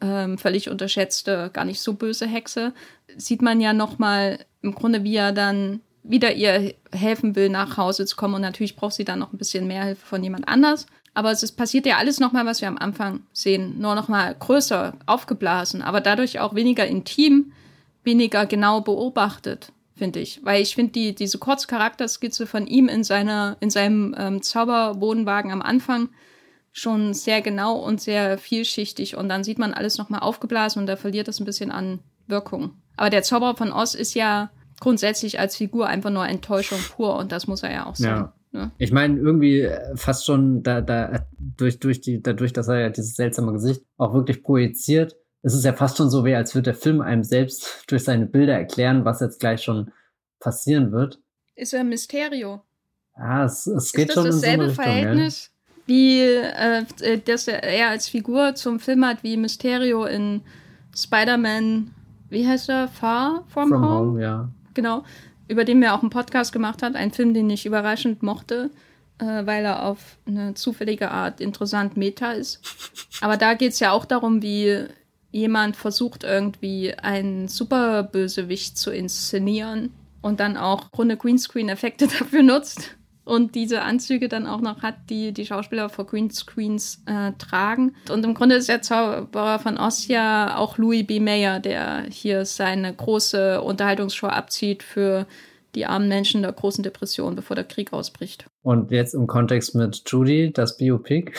ähm, 0.00 0.38
völlig 0.38 0.68
unterschätzte, 0.68 1.50
gar 1.52 1.64
nicht 1.64 1.80
so 1.80 1.94
böse 1.94 2.26
Hexe, 2.26 2.74
sieht 3.16 3.42
man 3.42 3.60
ja 3.60 3.72
nochmal 3.72 4.44
im 4.60 4.74
Grunde, 4.74 5.04
wie 5.04 5.16
er 5.16 5.32
dann 5.32 5.80
wieder 6.02 6.34
ihr 6.34 6.74
helfen 6.92 7.36
will, 7.36 7.48
nach 7.48 7.76
Hause 7.76 8.06
zu 8.06 8.16
kommen 8.16 8.34
und 8.34 8.40
natürlich 8.42 8.76
braucht 8.76 8.94
sie 8.94 9.04
dann 9.04 9.18
noch 9.18 9.32
ein 9.32 9.38
bisschen 9.38 9.66
mehr 9.66 9.84
Hilfe 9.84 10.04
von 10.04 10.22
jemand 10.22 10.48
anders. 10.48 10.86
Aber 11.14 11.30
es 11.30 11.42
ist, 11.42 11.52
passiert 11.52 11.86
ja 11.86 11.98
alles 11.98 12.20
nochmal, 12.20 12.46
was 12.46 12.60
wir 12.60 12.68
am 12.68 12.78
Anfang 12.78 13.20
sehen, 13.32 13.78
nur 13.78 13.94
nochmal 13.94 14.34
größer, 14.38 14.94
aufgeblasen, 15.06 15.82
aber 15.82 16.00
dadurch 16.00 16.40
auch 16.40 16.54
weniger 16.54 16.86
intim, 16.86 17.52
weniger 18.02 18.46
genau 18.46 18.80
beobachtet 18.80 19.72
finde 20.02 20.18
ich. 20.18 20.40
Weil 20.42 20.62
ich 20.62 20.74
finde, 20.74 20.92
die, 20.92 21.14
diese 21.14 21.38
Kurzcharakterskizze 21.38 22.48
von 22.48 22.66
ihm 22.66 22.88
in, 22.88 23.04
seiner, 23.04 23.56
in 23.60 23.70
seinem 23.70 24.16
ähm, 24.18 24.42
Zauberwohnwagen 24.42 25.52
am 25.52 25.62
Anfang 25.62 26.08
schon 26.72 27.14
sehr 27.14 27.42
genau 27.42 27.76
und 27.76 28.00
sehr 28.00 28.36
vielschichtig. 28.36 29.16
Und 29.16 29.28
dann 29.28 29.44
sieht 29.44 29.60
man 29.60 29.72
alles 29.72 29.98
nochmal 29.98 30.20
aufgeblasen 30.20 30.80
und 30.80 30.86
da 30.86 30.96
verliert 30.96 31.28
das 31.28 31.38
ein 31.38 31.44
bisschen 31.44 31.70
an 31.70 32.00
Wirkung. 32.26 32.72
Aber 32.96 33.10
der 33.10 33.22
Zauberer 33.22 33.56
von 33.56 33.72
Oz 33.72 33.94
ist 33.94 34.14
ja 34.14 34.50
grundsätzlich 34.82 35.38
als 35.38 35.56
Figur 35.56 35.86
einfach 35.86 36.10
nur 36.10 36.26
Enttäuschung 36.26 36.80
pur 36.96 37.16
und 37.16 37.30
das 37.30 37.46
muss 37.46 37.62
er 37.62 37.72
ja 37.72 37.86
auch 37.86 37.94
sein. 37.94 38.10
Ja. 38.10 38.32
Ne? 38.50 38.72
Ich 38.78 38.90
meine, 38.90 39.16
irgendwie 39.16 39.70
fast 39.94 40.26
schon 40.26 40.64
da, 40.64 40.80
da, 40.80 41.24
durch, 41.38 41.78
durch 41.78 42.00
die, 42.00 42.20
dadurch, 42.20 42.52
dass 42.52 42.66
er 42.66 42.80
ja 42.80 42.90
dieses 42.90 43.14
seltsame 43.14 43.52
Gesicht 43.52 43.82
auch 43.96 44.12
wirklich 44.12 44.42
projiziert, 44.42 45.16
es 45.42 45.54
ist 45.54 45.64
ja 45.64 45.72
fast 45.72 45.98
schon 45.98 46.10
so, 46.10 46.24
wie 46.24 46.34
als 46.34 46.54
würde 46.56 46.72
der 46.72 46.74
Film 46.74 47.00
einem 47.00 47.22
selbst 47.22 47.84
durch 47.86 48.02
seine 48.02 48.26
Bilder 48.26 48.54
erklären, 48.54 49.04
was 49.04 49.20
jetzt 49.20 49.38
gleich 49.38 49.62
schon 49.62 49.92
passieren 50.40 50.90
wird. 50.90 51.20
Ist 51.54 51.72
ja 51.72 51.80
ein 51.80 51.88
Mysterio. 51.88 52.62
Ja, 53.16 53.44
es, 53.44 53.68
es 53.68 53.92
geht 53.92 54.08
ist 54.08 54.14
schon 54.14 54.24
das 54.24 54.40
dasselbe 54.40 54.64
in 54.64 54.70
so 54.70 54.82
eine 54.82 54.90
Richtung, 54.90 55.02
Verhältnis, 55.04 55.50
ja. 55.76 55.82
wie 55.86 56.20
äh, 57.06 57.18
dass 57.24 57.46
er 57.46 57.88
als 57.90 58.08
Figur 58.08 58.56
zum 58.56 58.80
Film 58.80 59.04
hat, 59.06 59.22
wie 59.22 59.36
Mysterio 59.36 60.06
in 60.06 60.40
Spider-Man, 60.96 61.94
wie 62.30 62.48
heißt 62.48 62.68
er? 62.68 62.88
Far 62.88 63.44
From, 63.46 63.68
From 63.68 63.84
Home? 63.84 64.10
Home? 64.10 64.22
ja. 64.22 64.48
Genau, 64.74 65.04
über 65.48 65.64
den 65.64 65.80
wir 65.80 65.94
auch 65.94 66.00
einen 66.00 66.10
Podcast 66.10 66.52
gemacht 66.52 66.82
hat, 66.82 66.94
ein 66.94 67.12
Film, 67.12 67.34
den 67.34 67.50
ich 67.50 67.66
überraschend 67.66 68.22
mochte, 68.22 68.70
äh, 69.18 69.46
weil 69.46 69.64
er 69.64 69.84
auf 69.84 70.18
eine 70.26 70.54
zufällige 70.54 71.10
Art 71.10 71.40
interessant 71.40 71.96
Meta 71.96 72.32
ist. 72.32 72.60
Aber 73.20 73.36
da 73.36 73.54
geht 73.54 73.72
es 73.72 73.80
ja 73.80 73.92
auch 73.92 74.04
darum, 74.04 74.42
wie 74.42 74.86
jemand 75.30 75.76
versucht 75.76 76.24
irgendwie 76.24 76.94
einen 76.94 77.48
Superbösewicht 77.48 78.76
zu 78.76 78.90
inszenieren 78.90 79.92
und 80.20 80.40
dann 80.40 80.56
auch 80.56 80.88
runde 80.96 81.16
Greenscreen-Effekte 81.16 82.06
dafür 82.18 82.42
nutzt 82.42 82.96
und 83.24 83.54
diese 83.54 83.82
Anzüge 83.82 84.28
dann 84.28 84.46
auch 84.46 84.60
noch 84.60 84.82
hat, 84.82 84.96
die 85.10 85.32
die 85.32 85.46
Schauspieler 85.46 85.88
vor 85.88 86.06
Greenscreens 86.06 87.02
äh, 87.06 87.32
tragen. 87.38 87.94
Und 88.10 88.24
im 88.24 88.34
Grunde 88.34 88.56
ist 88.56 88.68
der 88.68 88.82
Zauberer 88.82 89.58
von 89.58 89.78
Oz 89.78 90.08
ja 90.08 90.56
auch 90.56 90.78
Louis 90.78 91.06
B. 91.06 91.20
Mayer, 91.20 91.60
der 91.60 92.04
hier 92.10 92.44
seine 92.44 92.92
große 92.94 93.62
Unterhaltungsshow 93.62 94.26
abzieht 94.26 94.82
für 94.82 95.26
die 95.74 95.86
armen 95.86 96.08
Menschen 96.08 96.42
der 96.42 96.52
großen 96.52 96.82
Depression, 96.82 97.34
bevor 97.34 97.56
der 97.56 97.64
Krieg 97.64 97.92
ausbricht. 97.92 98.46
Und 98.62 98.90
jetzt 98.90 99.14
im 99.14 99.26
Kontext 99.26 99.74
mit 99.74 100.02
Judy, 100.06 100.52
das 100.52 100.76
Biopic. 100.76 101.32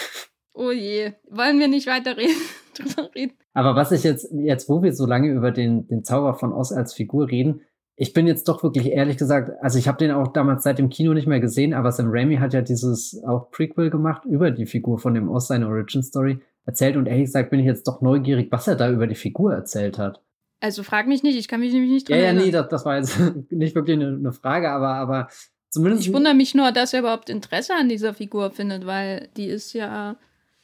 Oh 0.53 0.71
je, 0.71 1.13
wollen 1.29 1.59
wir 1.59 1.67
nicht 1.67 1.87
weiter 1.87 2.17
reden, 2.17 2.41
drüber 2.75 3.09
reden. 3.13 3.33
Aber 3.53 3.75
was 3.75 3.91
ich 3.91 4.03
jetzt, 4.03 4.31
jetzt, 4.31 4.69
wo 4.69 4.81
wir 4.81 4.93
so 4.93 5.05
lange 5.05 5.29
über 5.29 5.51
den, 5.51 5.87
den 5.87 6.03
Zauber 6.03 6.35
von 6.35 6.53
Oz 6.53 6.71
als 6.71 6.93
Figur 6.93 7.29
reden, 7.29 7.61
ich 7.95 8.13
bin 8.13 8.25
jetzt 8.25 8.47
doch 8.47 8.63
wirklich 8.63 8.87
ehrlich 8.87 9.17
gesagt, 9.17 9.51
also 9.61 9.77
ich 9.77 9.87
habe 9.87 9.97
den 9.97 10.11
auch 10.11 10.33
damals 10.33 10.63
seit 10.63 10.79
dem 10.79 10.89
Kino 10.89 11.13
nicht 11.13 11.27
mehr 11.27 11.39
gesehen, 11.39 11.73
aber 11.73 11.91
Sam 11.91 12.07
Raimi 12.09 12.37
hat 12.37 12.53
ja 12.53 12.61
dieses 12.61 13.21
auch 13.23 13.51
Prequel 13.51 13.89
gemacht 13.89 14.25
über 14.25 14.51
die 14.51 14.65
Figur 14.65 14.97
von 14.97 15.13
dem 15.13 15.29
Oz, 15.29 15.47
seine 15.47 15.67
Origin 15.67 16.01
Story 16.01 16.39
erzählt 16.65 16.95
und 16.95 17.05
ehrlich 17.05 17.25
gesagt 17.25 17.51
bin 17.51 17.59
ich 17.59 17.65
jetzt 17.65 17.87
doch 17.87 18.01
neugierig, 18.01 18.51
was 18.51 18.67
er 18.67 18.75
da 18.75 18.89
über 18.89 19.05
die 19.05 19.15
Figur 19.15 19.53
erzählt 19.53 19.99
hat. 19.99 20.21
Also 20.59 20.81
frag 20.81 21.07
mich 21.07 21.23
nicht, 21.23 21.37
ich 21.37 21.47
kann 21.47 21.59
mich 21.59 21.73
nämlich 21.73 21.91
nicht 21.91 22.09
dran 22.09 22.17
Ja, 22.17 22.25
ja, 22.25 22.33
nee, 22.33 22.49
das, 22.49 22.69
das 22.69 22.85
war 22.85 22.97
jetzt 22.97 23.19
nicht 23.51 23.75
wirklich 23.75 23.97
eine, 23.97 24.07
eine 24.07 24.31
Frage, 24.31 24.71
aber, 24.71 24.95
aber 24.95 25.27
zumindest. 25.69 26.07
Ich 26.07 26.13
wundere 26.13 26.33
mich 26.33 26.55
nur, 26.55 26.71
dass 26.71 26.93
er 26.93 27.01
überhaupt 27.01 27.29
Interesse 27.29 27.73
an 27.75 27.89
dieser 27.89 28.13
Figur 28.13 28.49
findet, 28.49 28.85
weil 28.85 29.29
die 29.35 29.47
ist 29.47 29.73
ja, 29.73 30.15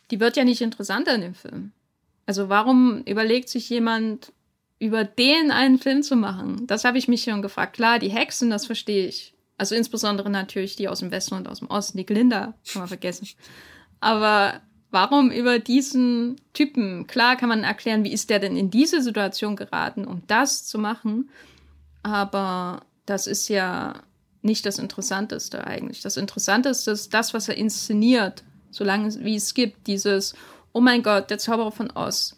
die 0.09 0.19
wird 0.19 0.37
ja 0.37 0.45
nicht 0.45 0.61
interessanter 0.61 1.13
in 1.13 1.21
dem 1.21 1.33
Film. 1.33 1.73
Also 2.25 2.47
warum 2.47 3.03
überlegt 3.05 3.49
sich 3.49 3.69
jemand, 3.69 4.31
über 4.79 5.03
den 5.03 5.51
einen 5.51 5.77
Film 5.77 6.01
zu 6.01 6.15
machen? 6.15 6.65
Das 6.65 6.85
habe 6.85 6.97
ich 6.97 7.07
mich 7.07 7.23
schon 7.23 7.41
gefragt. 7.41 7.73
Klar, 7.73 7.99
die 7.99 8.09
Hexen, 8.09 8.49
das 8.49 8.65
verstehe 8.65 9.07
ich. 9.07 9.33
Also 9.57 9.75
insbesondere 9.75 10.29
natürlich 10.29 10.77
die 10.77 10.87
aus 10.87 10.99
dem 10.99 11.11
Westen 11.11 11.35
und 11.35 11.47
aus 11.47 11.59
dem 11.59 11.69
Osten. 11.69 11.97
Die 11.97 12.05
Glinda 12.05 12.53
kann 12.71 12.81
man 12.81 12.87
vergessen. 12.87 13.27
Aber 13.99 14.61
warum 14.89 15.31
über 15.31 15.59
diesen 15.59 16.39
Typen? 16.53 17.07
Klar 17.07 17.35
kann 17.35 17.49
man 17.49 17.63
erklären, 17.63 18.05
wie 18.05 18.13
ist 18.13 18.29
der 18.29 18.39
denn 18.39 18.55
in 18.55 18.71
diese 18.71 19.01
Situation 19.01 19.57
geraten, 19.57 20.05
um 20.05 20.23
das 20.27 20.65
zu 20.65 20.79
machen. 20.79 21.29
Aber 22.03 22.83
das 23.05 23.27
ist 23.27 23.49
ja 23.49 24.01
nicht 24.41 24.65
das 24.65 24.79
Interessanteste 24.79 25.67
eigentlich. 25.67 26.01
Das 26.01 26.15
Interessanteste 26.15 26.91
ist 26.91 27.13
das, 27.13 27.33
was 27.33 27.49
er 27.49 27.57
inszeniert, 27.57 28.43
solange 28.71 29.13
wie 29.25 29.35
es 29.35 29.53
gibt. 29.53 29.87
Dieses, 29.87 30.33
oh 30.71 30.79
mein 30.79 31.03
Gott, 31.03 31.29
der 31.29 31.39
Zauberer 31.39 31.73
von 31.73 31.91
Oz, 31.91 32.33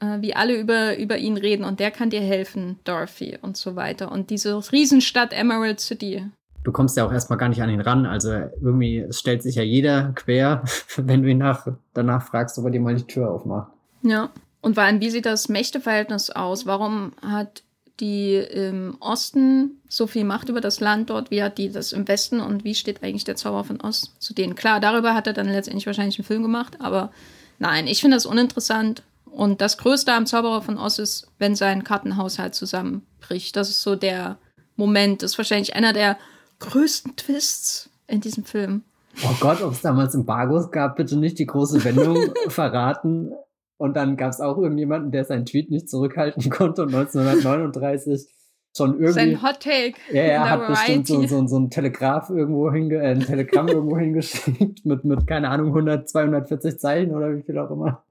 äh, 0.00 0.20
wie 0.20 0.34
alle 0.34 0.58
über, 0.58 0.98
über 0.98 1.18
ihn 1.18 1.36
reden 1.36 1.64
und 1.64 1.80
der 1.80 1.90
kann 1.90 2.10
dir 2.10 2.20
helfen, 2.20 2.78
Dorothy 2.84 3.38
und 3.40 3.56
so 3.56 3.76
weiter. 3.76 4.10
Und 4.10 4.30
diese 4.30 4.60
Riesenstadt 4.72 5.32
Emerald 5.32 5.80
City. 5.80 6.26
Du 6.62 6.72
kommst 6.72 6.96
ja 6.96 7.06
auch 7.06 7.12
erstmal 7.12 7.38
gar 7.38 7.48
nicht 7.48 7.62
an 7.62 7.70
ihn 7.70 7.80
ran. 7.80 8.06
Also 8.06 8.30
irgendwie 8.30 9.06
stellt 9.10 9.42
sich 9.42 9.56
ja 9.56 9.62
jeder 9.62 10.12
quer, 10.14 10.64
wenn 10.96 11.22
du 11.22 11.30
ihn 11.30 11.38
nach, 11.38 11.66
danach 11.92 12.22
fragst, 12.26 12.58
ob 12.58 12.66
er 12.66 12.70
dir 12.70 12.80
mal 12.80 12.94
die 12.94 13.06
Tür 13.06 13.30
aufmacht. 13.30 13.72
Ja. 14.02 14.30
Und 14.60 14.74
vor 14.74 14.84
allem, 14.84 15.00
wie 15.00 15.10
sieht 15.10 15.26
das 15.26 15.48
Mächteverhältnis 15.48 16.30
aus? 16.30 16.64
Warum 16.64 17.12
hat 17.20 17.62
die 18.00 18.34
im 18.36 18.96
Osten 18.98 19.80
so 19.88 20.06
viel 20.06 20.24
Macht 20.24 20.48
über 20.48 20.60
das 20.60 20.80
Land 20.80 21.10
dort, 21.10 21.30
wie 21.30 21.42
hat 21.42 21.58
die 21.58 21.70
das 21.70 21.92
im 21.92 22.08
Westen 22.08 22.40
und 22.40 22.64
wie 22.64 22.74
steht 22.74 23.04
eigentlich 23.04 23.24
der 23.24 23.36
Zauber 23.36 23.62
von 23.62 23.80
Ost 23.80 24.20
zu 24.20 24.34
denen? 24.34 24.56
Klar, 24.56 24.80
darüber 24.80 25.14
hat 25.14 25.26
er 25.28 25.32
dann 25.32 25.46
letztendlich 25.46 25.86
wahrscheinlich 25.86 26.18
einen 26.18 26.26
Film 26.26 26.42
gemacht, 26.42 26.78
aber 26.80 27.10
Nein, 27.58 27.86
ich 27.86 28.00
finde 28.00 28.16
das 28.16 28.26
uninteressant. 28.26 29.02
Und 29.34 29.60
das 29.60 29.78
Größte 29.78 30.12
am 30.12 30.26
Zauberer 30.26 30.62
von 30.62 30.78
Oz 30.78 31.00
ist, 31.00 31.26
wenn 31.38 31.56
sein 31.56 31.82
Kartenhaushalt 31.82 32.54
zusammenbricht. 32.54 33.56
Das 33.56 33.68
ist 33.68 33.82
so 33.82 33.96
der 33.96 34.38
Moment. 34.76 35.22
Das 35.22 35.32
ist 35.32 35.38
wahrscheinlich 35.38 35.74
einer 35.74 35.92
der 35.92 36.16
größten 36.60 37.16
Twists 37.16 37.90
in 38.06 38.20
diesem 38.20 38.44
Film. 38.44 38.82
Oh 39.24 39.34
Gott, 39.40 39.60
ob 39.60 39.72
es 39.72 39.80
damals 39.80 40.14
Embargos 40.14 40.70
gab, 40.70 40.96
bitte 40.96 41.16
nicht 41.16 41.38
die 41.40 41.46
große 41.46 41.82
Wendung 41.84 42.32
verraten. 42.48 43.32
Und 43.76 43.96
dann 43.96 44.16
gab 44.16 44.30
es 44.30 44.40
auch 44.40 44.56
irgendjemanden, 44.56 45.10
der 45.10 45.24
seinen 45.24 45.46
Tweet 45.46 45.68
nicht 45.68 45.90
zurückhalten 45.90 46.48
konnte 46.50 46.82
und 46.82 46.94
1939 46.94 48.28
schon 48.76 49.00
irgendwie. 49.00 49.12
Sein 49.12 49.42
Hot 49.42 49.58
Take. 49.60 49.94
Ja, 50.12 50.22
er 50.22 50.50
hat 50.50 50.68
bestimmt 50.68 51.08
so, 51.08 51.26
so, 51.26 51.44
so 51.48 51.58
ein 51.58 51.70
Telegraph 51.70 52.30
irgendwo 52.30 52.70
hinge, 52.70 52.96
äh, 52.96 53.10
ein 53.10 53.20
Telegramm 53.20 53.66
irgendwo 53.66 53.98
hingeschickt 53.98 54.86
mit, 54.86 55.04
mit, 55.04 55.26
keine 55.26 55.48
Ahnung, 55.48 55.68
100, 55.68 56.08
240 56.08 56.78
Zeichen 56.78 57.14
oder 57.16 57.36
wie 57.36 57.42
viel 57.42 57.58
auch 57.58 57.70
immer. 57.72 58.04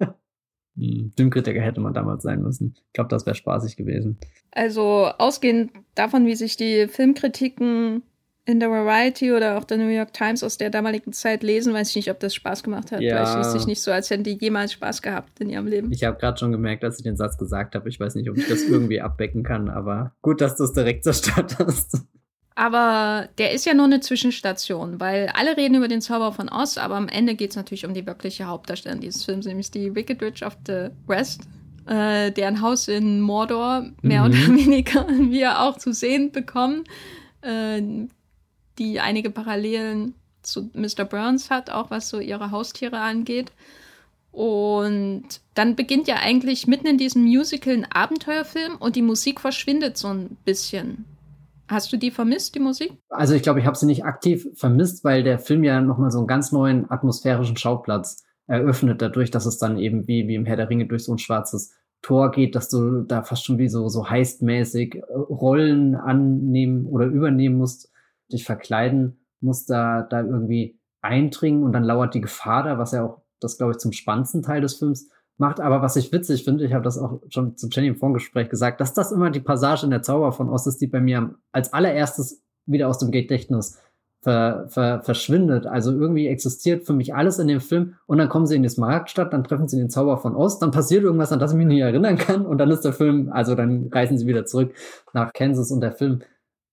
Hm, 0.77 1.11
Filmkritiker 1.15 1.61
hätte 1.61 1.81
man 1.81 1.93
damals 1.93 2.23
sein 2.23 2.41
müssen. 2.41 2.73
Ich 2.87 2.93
glaube, 2.93 3.09
das 3.09 3.25
wäre 3.25 3.35
spaßig 3.35 3.75
gewesen. 3.77 4.17
Also 4.51 5.09
ausgehend 5.17 5.71
davon, 5.95 6.25
wie 6.25 6.35
sich 6.35 6.57
die 6.57 6.87
Filmkritiken 6.87 8.03
in 8.45 8.59
der 8.59 8.69
Variety 8.69 9.31
oder 9.31 9.57
auch 9.57 9.63
der 9.63 9.77
New 9.77 9.87
York 9.87 10.11
Times 10.11 10.43
aus 10.43 10.57
der 10.57 10.69
damaligen 10.69 11.13
Zeit 11.13 11.43
lesen, 11.43 11.73
weiß 11.73 11.91
ich 11.91 11.95
nicht, 11.95 12.11
ob 12.11 12.19
das 12.19 12.35
Spaß 12.35 12.63
gemacht 12.63 12.91
hat. 12.91 12.99
Ja. 13.01 13.15
Weil 13.15 13.41
es 13.41 13.53
sich 13.53 13.65
nicht 13.67 13.81
so, 13.81 13.91
als 13.91 14.09
hätten 14.09 14.23
die 14.23 14.37
jemals 14.37 14.73
Spaß 14.73 15.01
gehabt 15.01 15.39
in 15.39 15.49
ihrem 15.49 15.67
Leben. 15.67 15.91
Ich 15.91 16.03
habe 16.03 16.17
gerade 16.17 16.37
schon 16.37 16.51
gemerkt, 16.51 16.83
dass 16.83 16.97
ich 16.97 17.03
den 17.03 17.15
Satz 17.15 17.37
gesagt 17.37 17.75
habe. 17.75 17.87
Ich 17.87 17.99
weiß 17.99 18.15
nicht, 18.15 18.29
ob 18.29 18.37
ich 18.37 18.47
das 18.47 18.63
irgendwie 18.63 18.99
abbecken 18.99 19.43
kann, 19.43 19.69
aber 19.69 20.13
gut, 20.21 20.41
dass 20.41 20.57
du 20.57 20.65
es 20.65 20.73
direkt 20.73 21.05
zerstört 21.05 21.57
hast. 21.59 22.05
Aber 22.55 23.29
der 23.39 23.51
ist 23.51 23.65
ja 23.65 23.73
nur 23.73 23.85
eine 23.85 23.99
Zwischenstation, 23.99 24.99
weil 24.99 25.29
alle 25.33 25.57
reden 25.57 25.75
über 25.75 25.87
den 25.87 26.01
Zauber 26.01 26.31
von 26.31 26.49
Oz, 26.49 26.77
aber 26.77 26.95
am 26.95 27.07
Ende 27.07 27.35
geht 27.35 27.51
es 27.51 27.55
natürlich 27.55 27.85
um 27.85 27.93
die 27.93 28.05
wirkliche 28.05 28.45
Hauptdarstellerin 28.45 29.01
dieses 29.01 29.23
Films, 29.23 29.45
nämlich 29.45 29.71
die 29.71 29.95
Wicked 29.95 30.21
Witch 30.21 30.43
of 30.43 30.55
the 30.67 30.89
West, 31.07 31.41
äh, 31.87 32.31
deren 32.31 32.61
Haus 32.61 32.87
in 32.87 33.21
Mordor 33.21 33.87
mehr 34.01 34.21
mhm. 34.21 34.27
oder 34.27 34.37
weniger 34.55 35.07
wir 35.07 35.61
auch 35.61 35.77
zu 35.77 35.93
sehen 35.93 36.31
bekommen. 36.31 36.83
Äh, 37.41 37.81
die 38.79 38.99
einige 38.99 39.29
Parallelen 39.29 40.15
zu 40.41 40.69
Mr. 40.73 41.05
Burns 41.05 41.49
hat, 41.49 41.69
auch 41.69 41.89
was 41.89 42.09
so 42.09 42.19
ihre 42.19 42.51
Haustiere 42.51 42.99
angeht. 42.99 43.51
Und 44.31 45.25
dann 45.53 45.75
beginnt 45.75 46.07
ja 46.07 46.15
eigentlich 46.15 46.65
mitten 46.65 46.87
in 46.87 46.97
diesem 46.97 47.23
Musical 47.23 47.73
ein 47.73 47.85
Abenteuerfilm 47.85 48.77
und 48.77 48.95
die 48.95 49.03
Musik 49.03 49.39
verschwindet 49.39 49.97
so 49.97 50.07
ein 50.07 50.37
bisschen. 50.43 51.05
Hast 51.67 51.91
du 51.93 51.97
die 51.97 52.11
vermisst, 52.11 52.55
die 52.55 52.59
Musik? 52.59 52.97
Also 53.09 53.33
ich 53.33 53.41
glaube, 53.41 53.59
ich 53.59 53.65
habe 53.65 53.77
sie 53.77 53.85
nicht 53.85 54.05
aktiv 54.05 54.47
vermisst, 54.55 55.03
weil 55.03 55.23
der 55.23 55.39
Film 55.39 55.63
ja 55.63 55.81
nochmal 55.81 56.11
so 56.11 56.19
einen 56.19 56.27
ganz 56.27 56.51
neuen 56.51 56.89
atmosphärischen 56.91 57.57
Schauplatz 57.57 58.23
eröffnet, 58.47 59.01
dadurch, 59.01 59.31
dass 59.31 59.45
es 59.45 59.57
dann 59.57 59.77
eben 59.77 60.07
wie, 60.07 60.27
wie 60.27 60.35
im 60.35 60.45
Herr 60.45 60.57
der 60.57 60.69
Ringe 60.69 60.87
durch 60.87 61.05
so 61.05 61.13
ein 61.13 61.19
schwarzes 61.19 61.73
Tor 62.01 62.31
geht, 62.31 62.55
dass 62.55 62.69
du 62.69 63.03
da 63.03 63.23
fast 63.23 63.45
schon 63.45 63.57
wie 63.57 63.69
so, 63.69 63.87
so 63.87 64.09
heistmäßig 64.09 64.95
äh, 64.95 65.01
Rollen 65.13 65.95
annehmen 65.95 66.85
oder 66.85 67.05
übernehmen 67.05 67.57
musst, 67.57 67.91
dich 68.31 68.43
verkleiden 68.43 69.25
musst, 69.39 69.69
da, 69.69 70.01
da 70.01 70.21
irgendwie 70.21 70.79
eindringen 71.01 71.63
und 71.63 71.71
dann 71.71 71.83
lauert 71.83 72.13
die 72.13 72.21
Gefahr 72.21 72.63
da, 72.63 72.77
was 72.77 72.91
ja 72.91 73.05
auch 73.05 73.21
das, 73.39 73.57
glaube 73.57 73.71
ich, 73.71 73.77
zum 73.77 73.93
spannendsten 73.93 74.41
Teil 74.41 74.61
des 74.61 74.75
Films 74.75 75.09
macht. 75.37 75.59
Aber 75.59 75.81
was 75.81 75.95
ich 75.95 76.11
witzig 76.11 76.43
finde, 76.43 76.65
ich 76.65 76.73
habe 76.73 76.83
das 76.83 76.97
auch 76.97 77.21
schon 77.29 77.57
zu 77.57 77.67
Jenny 77.69 77.89
im 77.89 77.95
Vorgespräch 77.95 78.49
gesagt, 78.49 78.81
dass 78.81 78.93
das 78.93 79.11
immer 79.11 79.29
die 79.29 79.39
Passage 79.39 79.85
in 79.85 79.91
der 79.91 80.01
Zauber 80.01 80.31
von 80.31 80.49
Oz 80.49 80.67
ist, 80.67 80.81
die 80.81 80.87
bei 80.87 81.01
mir 81.01 81.35
als 81.51 81.73
allererstes 81.73 82.41
wieder 82.65 82.87
aus 82.87 82.99
dem 82.99 83.11
Gedächtnis 83.11 83.79
ver, 84.21 84.67
ver, 84.69 85.01
verschwindet. 85.01 85.65
Also 85.65 85.91
irgendwie 85.91 86.27
existiert 86.27 86.85
für 86.85 86.93
mich 86.93 87.13
alles 87.13 87.39
in 87.39 87.47
dem 87.47 87.59
Film 87.59 87.95
und 88.07 88.17
dann 88.17 88.29
kommen 88.29 88.45
sie 88.45 88.55
in 88.55 88.63
die 88.63 88.69
Smaragdstadt, 88.69 89.33
dann 89.33 89.43
treffen 89.43 89.67
sie 89.67 89.77
den 89.77 89.89
Zauber 89.89 90.17
von 90.17 90.35
Oz, 90.35 90.59
dann 90.59 90.71
passiert 90.71 91.03
irgendwas, 91.03 91.31
an 91.31 91.39
das 91.39 91.51
ich 91.51 91.57
mich 91.57 91.67
nicht 91.67 91.81
erinnern 91.81 92.17
kann 92.17 92.45
und 92.45 92.57
dann 92.57 92.71
ist 92.71 92.81
der 92.81 92.93
Film, 92.93 93.29
also 93.31 93.55
dann 93.55 93.89
reisen 93.91 94.17
sie 94.17 94.27
wieder 94.27 94.45
zurück 94.45 94.73
nach 95.13 95.33
Kansas 95.33 95.71
und 95.71 95.81
der 95.81 95.91
Film 95.91 96.21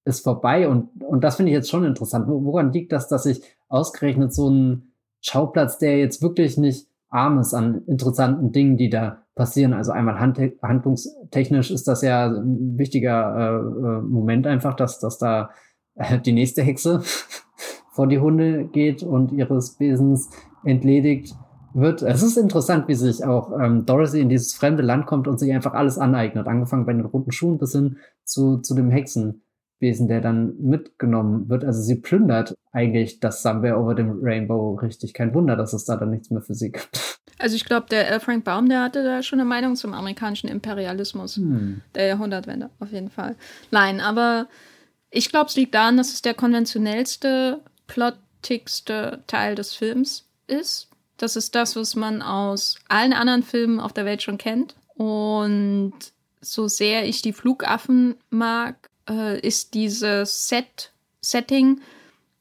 ist 0.04 0.24
vorbei 0.24 0.68
und, 0.68 1.02
und 1.02 1.22
das 1.24 1.36
finde 1.36 1.50
ich 1.50 1.56
jetzt 1.56 1.68
schon 1.68 1.84
interessant. 1.84 2.26
Woran 2.28 2.72
liegt 2.72 2.92
das, 2.92 3.08
dass 3.08 3.26
ich 3.26 3.42
ausgerechnet 3.68 4.32
so 4.32 4.48
ein 4.48 4.92
Schauplatz, 5.20 5.78
der 5.78 5.98
jetzt 5.98 6.22
wirklich 6.22 6.56
nicht 6.56 6.86
arm 7.10 7.38
ist 7.38 7.54
an 7.54 7.82
interessanten 7.86 8.52
Dingen, 8.52 8.76
die 8.76 8.88
da 8.88 9.22
passieren. 9.34 9.74
Also 9.74 9.92
einmal 9.92 10.18
hand 10.18 10.38
handlungstechnisch 10.62 11.70
ist 11.70 11.88
das 11.88 12.02
ja 12.02 12.26
ein 12.26 12.78
wichtiger 12.78 13.36
äh, 13.36 13.98
äh, 13.98 14.02
Moment 14.02 14.46
einfach, 14.46 14.74
dass, 14.74 15.00
dass 15.00 15.18
da 15.18 15.50
äh, 15.96 16.18
die 16.20 16.32
nächste 16.32 16.62
Hexe 16.62 17.02
vor 17.92 18.06
die 18.06 18.20
Hunde 18.20 18.64
geht 18.64 19.02
und 19.02 19.32
ihres 19.32 19.76
Besens 19.76 20.30
entledigt 20.64 21.34
wird. 21.74 22.02
Es 22.02 22.22
ist 22.22 22.36
interessant, 22.36 22.88
wie 22.88 22.94
sich 22.94 23.24
auch 23.24 23.52
ähm, 23.58 23.86
Dorothy 23.86 24.20
in 24.20 24.28
dieses 24.28 24.54
fremde 24.54 24.82
Land 24.82 25.06
kommt 25.06 25.28
und 25.28 25.38
sich 25.38 25.52
einfach 25.52 25.74
alles 25.74 25.98
aneignet, 25.98 26.46
angefangen 26.46 26.86
bei 26.86 26.92
den 26.92 27.04
roten 27.04 27.32
Schuhen 27.32 27.58
bis 27.58 27.72
hin 27.72 27.98
zu, 28.24 28.58
zu 28.58 28.74
dem 28.74 28.90
Hexen. 28.90 29.42
Wesen, 29.80 30.08
der 30.08 30.20
dann 30.20 30.56
mitgenommen 30.60 31.48
wird. 31.48 31.64
Also 31.64 31.82
sie 31.82 31.96
plündert 31.96 32.54
eigentlich 32.72 33.20
das 33.20 33.42
Somewhere 33.42 33.78
over 33.78 33.94
dem 33.94 34.20
Rainbow 34.22 34.74
richtig. 34.74 35.14
Kein 35.14 35.34
Wunder, 35.34 35.56
dass 35.56 35.72
es 35.72 35.84
da 35.84 35.96
dann 35.96 36.10
nichts 36.10 36.30
mehr 36.30 36.42
für 36.42 36.54
sie 36.54 36.72
gibt. 36.72 37.00
Also 37.42 37.56
ich 37.56 37.64
glaube, 37.64 37.86
der 37.90 38.10
L. 38.10 38.20
Frank 38.20 38.44
Baum, 38.44 38.68
der 38.68 38.82
hatte 38.82 39.02
da 39.02 39.22
schon 39.22 39.40
eine 39.40 39.48
Meinung 39.48 39.74
zum 39.74 39.94
amerikanischen 39.94 40.48
Imperialismus. 40.48 41.36
Hm. 41.36 41.80
Der 41.94 42.06
Jahrhundertwende, 42.06 42.68
auf 42.80 42.92
jeden 42.92 43.08
Fall. 43.08 43.34
Nein, 43.70 44.02
aber 44.02 44.46
ich 45.10 45.30
glaube, 45.30 45.46
es 45.46 45.56
liegt 45.56 45.74
daran, 45.74 45.96
dass 45.96 46.12
es 46.12 46.20
der 46.20 46.34
konventionellste, 46.34 47.60
plottigste 47.86 49.20
Teil 49.26 49.54
des 49.54 49.72
Films 49.72 50.28
ist. 50.48 50.90
Das 51.16 51.34
ist 51.34 51.54
das, 51.54 51.76
was 51.76 51.96
man 51.96 52.20
aus 52.20 52.76
allen 52.88 53.14
anderen 53.14 53.42
Filmen 53.42 53.80
auf 53.80 53.94
der 53.94 54.04
Welt 54.04 54.20
schon 54.20 54.36
kennt. 54.36 54.74
Und 54.94 55.94
so 56.42 56.68
sehr 56.68 57.06
ich 57.06 57.22
die 57.22 57.32
Flugaffen 57.32 58.16
mag, 58.28 58.89
äh, 59.10 59.40
ist 59.40 59.74
dieses 59.74 60.48
Set, 60.48 60.92
Setting 61.20 61.80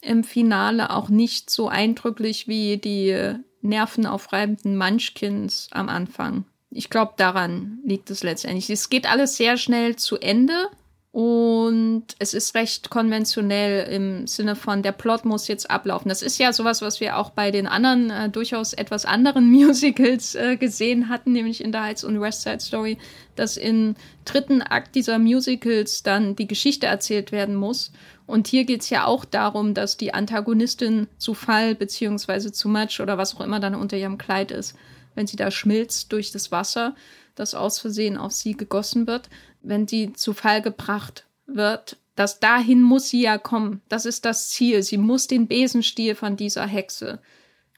im 0.02 0.24
Finale 0.24 0.92
auch 0.92 1.10
nicht 1.10 1.50
so 1.50 1.68
eindrücklich 1.68 2.48
wie 2.48 2.78
die 2.78 3.34
nervenaufreibenden 3.62 4.78
Munchkins 4.78 5.68
am 5.72 5.90
Anfang. 5.90 6.46
Ich 6.72 6.90
glaube, 6.90 7.14
daran 7.18 7.80
liegt 7.84 8.10
es 8.10 8.24
letztendlich. 8.24 8.70
Es 8.70 8.90
geht 8.90 9.12
alles 9.12 9.36
sehr 9.36 9.58
schnell 9.58 9.96
zu 9.96 10.18
Ende 10.18 10.70
und 11.12 12.04
es 12.20 12.36
ist 12.36 12.54
recht 12.54 12.92
konventionell 12.92 13.92
im 13.92 14.28
Sinne 14.28 14.56
von, 14.56 14.84
der 14.84 14.92
Plot 14.92 15.26
muss 15.26 15.48
jetzt 15.48 15.72
ablaufen. 15.72 16.08
Das 16.08 16.22
ist 16.22 16.38
ja 16.38 16.54
sowas, 16.54 16.84
was 16.84 17.00
wir 17.00 17.18
auch 17.18 17.32
bei 17.32 17.50
den 17.50 17.66
anderen, 17.66 18.12
äh, 18.12 18.30
durchaus 18.30 18.74
etwas 18.74 19.06
anderen 19.06 19.50
Musicals 19.52 20.36
äh, 20.36 20.56
gesehen 20.56 21.10
hatten, 21.10 21.32
nämlich 21.32 21.64
in 21.64 21.74
The 21.74 21.80
Heights 21.80 22.04
und 22.04 22.22
West 22.22 22.44
Side 22.44 22.60
Story, 22.60 23.00
dass 23.36 23.58
im 23.58 23.96
dritten 24.24 24.62
Akt 24.62 24.94
dieser 24.94 25.18
Musicals 25.18 26.04
dann 26.04 26.36
die 26.36 26.48
Geschichte 26.48 26.86
erzählt 26.86 27.32
werden 27.32 27.56
muss. 27.56 27.92
Und 28.28 28.48
hier 28.48 28.66
geht 28.66 28.82
es 28.82 28.92
ja 28.92 29.06
auch 29.06 29.26
darum, 29.26 29.74
dass 29.74 29.98
die 29.98 30.14
Antagonistin 30.14 31.08
zu 31.18 31.34
Fall 31.34 31.74
beziehungsweise 31.74 32.52
zu 32.52 32.70
Match 32.70 33.00
oder 33.00 33.18
was 33.18 33.36
auch 33.36 33.42
immer 33.42 33.60
dann 33.60 33.74
unter 33.74 33.98
ihrem 33.98 34.20
Kleid 34.20 34.52
ist, 34.52 34.76
wenn 35.16 35.26
sie 35.26 35.38
da 35.38 35.50
schmilzt 35.50 36.12
durch 36.12 36.32
das 36.32 36.52
Wasser, 36.52 36.94
das 37.34 37.56
aus 37.56 37.80
Versehen 37.80 38.18
auf 38.18 38.32
sie 38.32 38.56
gegossen 38.56 39.08
wird, 39.08 39.30
wenn 39.62 39.88
sie 39.88 40.14
zu 40.14 40.34
Fall 40.34 40.62
gebracht 40.62 41.26
wird, 41.46 41.98
dass 42.16 42.40
dahin 42.40 42.82
muss 42.82 43.10
sie 43.10 43.22
ja 43.22 43.38
kommen. 43.38 43.82
Das 43.88 44.06
ist 44.06 44.26
das 44.26 44.50
Ziel. 44.50 44.84
Sie 44.84 44.98
muss 44.98 45.28
den 45.28 45.48
Besenstiel 45.48 46.16
von 46.16 46.36
dieser 46.36 46.66
Hexe 46.66 47.20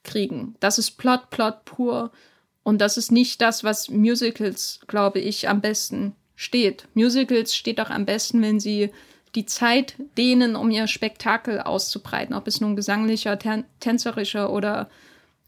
kriegen. 0.04 0.56
Das 0.60 0.80
ist 0.80 0.98
Plot, 0.98 1.30
Plot 1.30 1.64
pur. 1.66 2.12
Und 2.64 2.80
das 2.80 2.98
ist 2.98 3.12
nicht 3.12 3.42
das, 3.42 3.64
was 3.64 3.90
Musicals, 3.90 4.80
glaube 4.88 5.20
ich, 5.20 5.48
am 5.48 5.62
besten 5.62 6.16
steht. 6.36 6.88
Musicals 6.94 7.56
steht 7.56 7.80
auch 7.80 7.90
am 7.90 8.06
besten, 8.06 8.42
wenn 8.42 8.60
sie 8.60 8.92
die 9.36 9.46
Zeit 9.46 9.96
dehnen, 10.18 10.56
um 10.56 10.72
ihr 10.72 10.88
Spektakel 10.88 11.60
auszubreiten, 11.62 12.36
ob 12.36 12.48
es 12.48 12.62
nun 12.62 12.76
gesanglicher, 12.76 13.38
tänzerischer 13.80 14.52
oder 14.52 14.90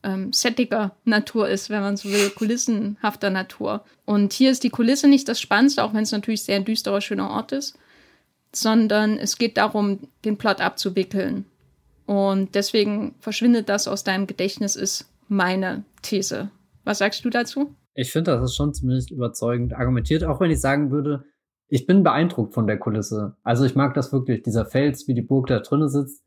ähm, 0.04 0.34
settiger 0.34 0.96
Natur 1.06 1.50
ist, 1.50 1.70
wenn 1.70 1.82
man 1.82 1.98
so 1.98 2.10
will, 2.10 2.30
kulissenhafter 2.30 3.30
Natur. 3.30 3.84
Und 4.06 4.34
hier 4.34 4.52
ist 4.52 4.64
die 4.64 4.70
Kulisse 4.70 5.08
nicht 5.08 5.28
das 5.28 5.40
Spannendste, 5.40 5.84
auch 5.84 5.94
wenn 5.94 6.04
es 6.04 6.12
natürlich 6.12 6.44
sehr 6.44 6.58
ein 6.58 6.66
düsterer, 6.66 7.02
schöner 7.02 7.30
Ort 7.30 7.52
ist, 7.52 7.78
sondern 8.54 9.18
es 9.18 9.38
geht 9.38 9.58
darum, 9.58 10.00
den 10.26 10.38
Plot 10.38 10.62
abzuwickeln. 10.62 11.46
Und 12.06 12.56
deswegen 12.56 13.16
verschwindet 13.20 13.70
das 13.70 13.88
aus 13.88 14.04
deinem 14.04 14.28
Gedächtnis, 14.28 14.76
ist 14.76 15.10
meine 15.30 15.84
These. 16.02 16.52
Was 16.84 16.98
sagst 16.98 17.24
du 17.24 17.30
dazu? 17.30 17.76
Ich 17.96 18.12
finde, 18.12 18.32
das 18.32 18.52
ist 18.52 18.56
schon 18.56 18.74
ziemlich 18.74 19.10
überzeugend 19.12 19.74
argumentiert, 19.74 20.24
auch 20.24 20.40
wenn 20.40 20.52
ich 20.52 20.60
sagen 20.60 20.92
würde, 20.92 21.24
ich 21.70 21.86
bin 21.86 22.04
beeindruckt 22.04 22.54
von 22.54 22.68
der 22.68 22.78
Kulisse. 22.78 23.38
Also 23.44 23.64
ich 23.66 23.76
mag 23.76 23.94
das 23.94 24.12
wirklich, 24.12 24.44
dieser 24.44 24.66
Fels, 24.66 25.08
wie 25.08 25.14
die 25.14 25.22
Burg 25.22 25.48
da 25.48 25.60
drinnen 25.60 25.90
sitzt 25.90 26.24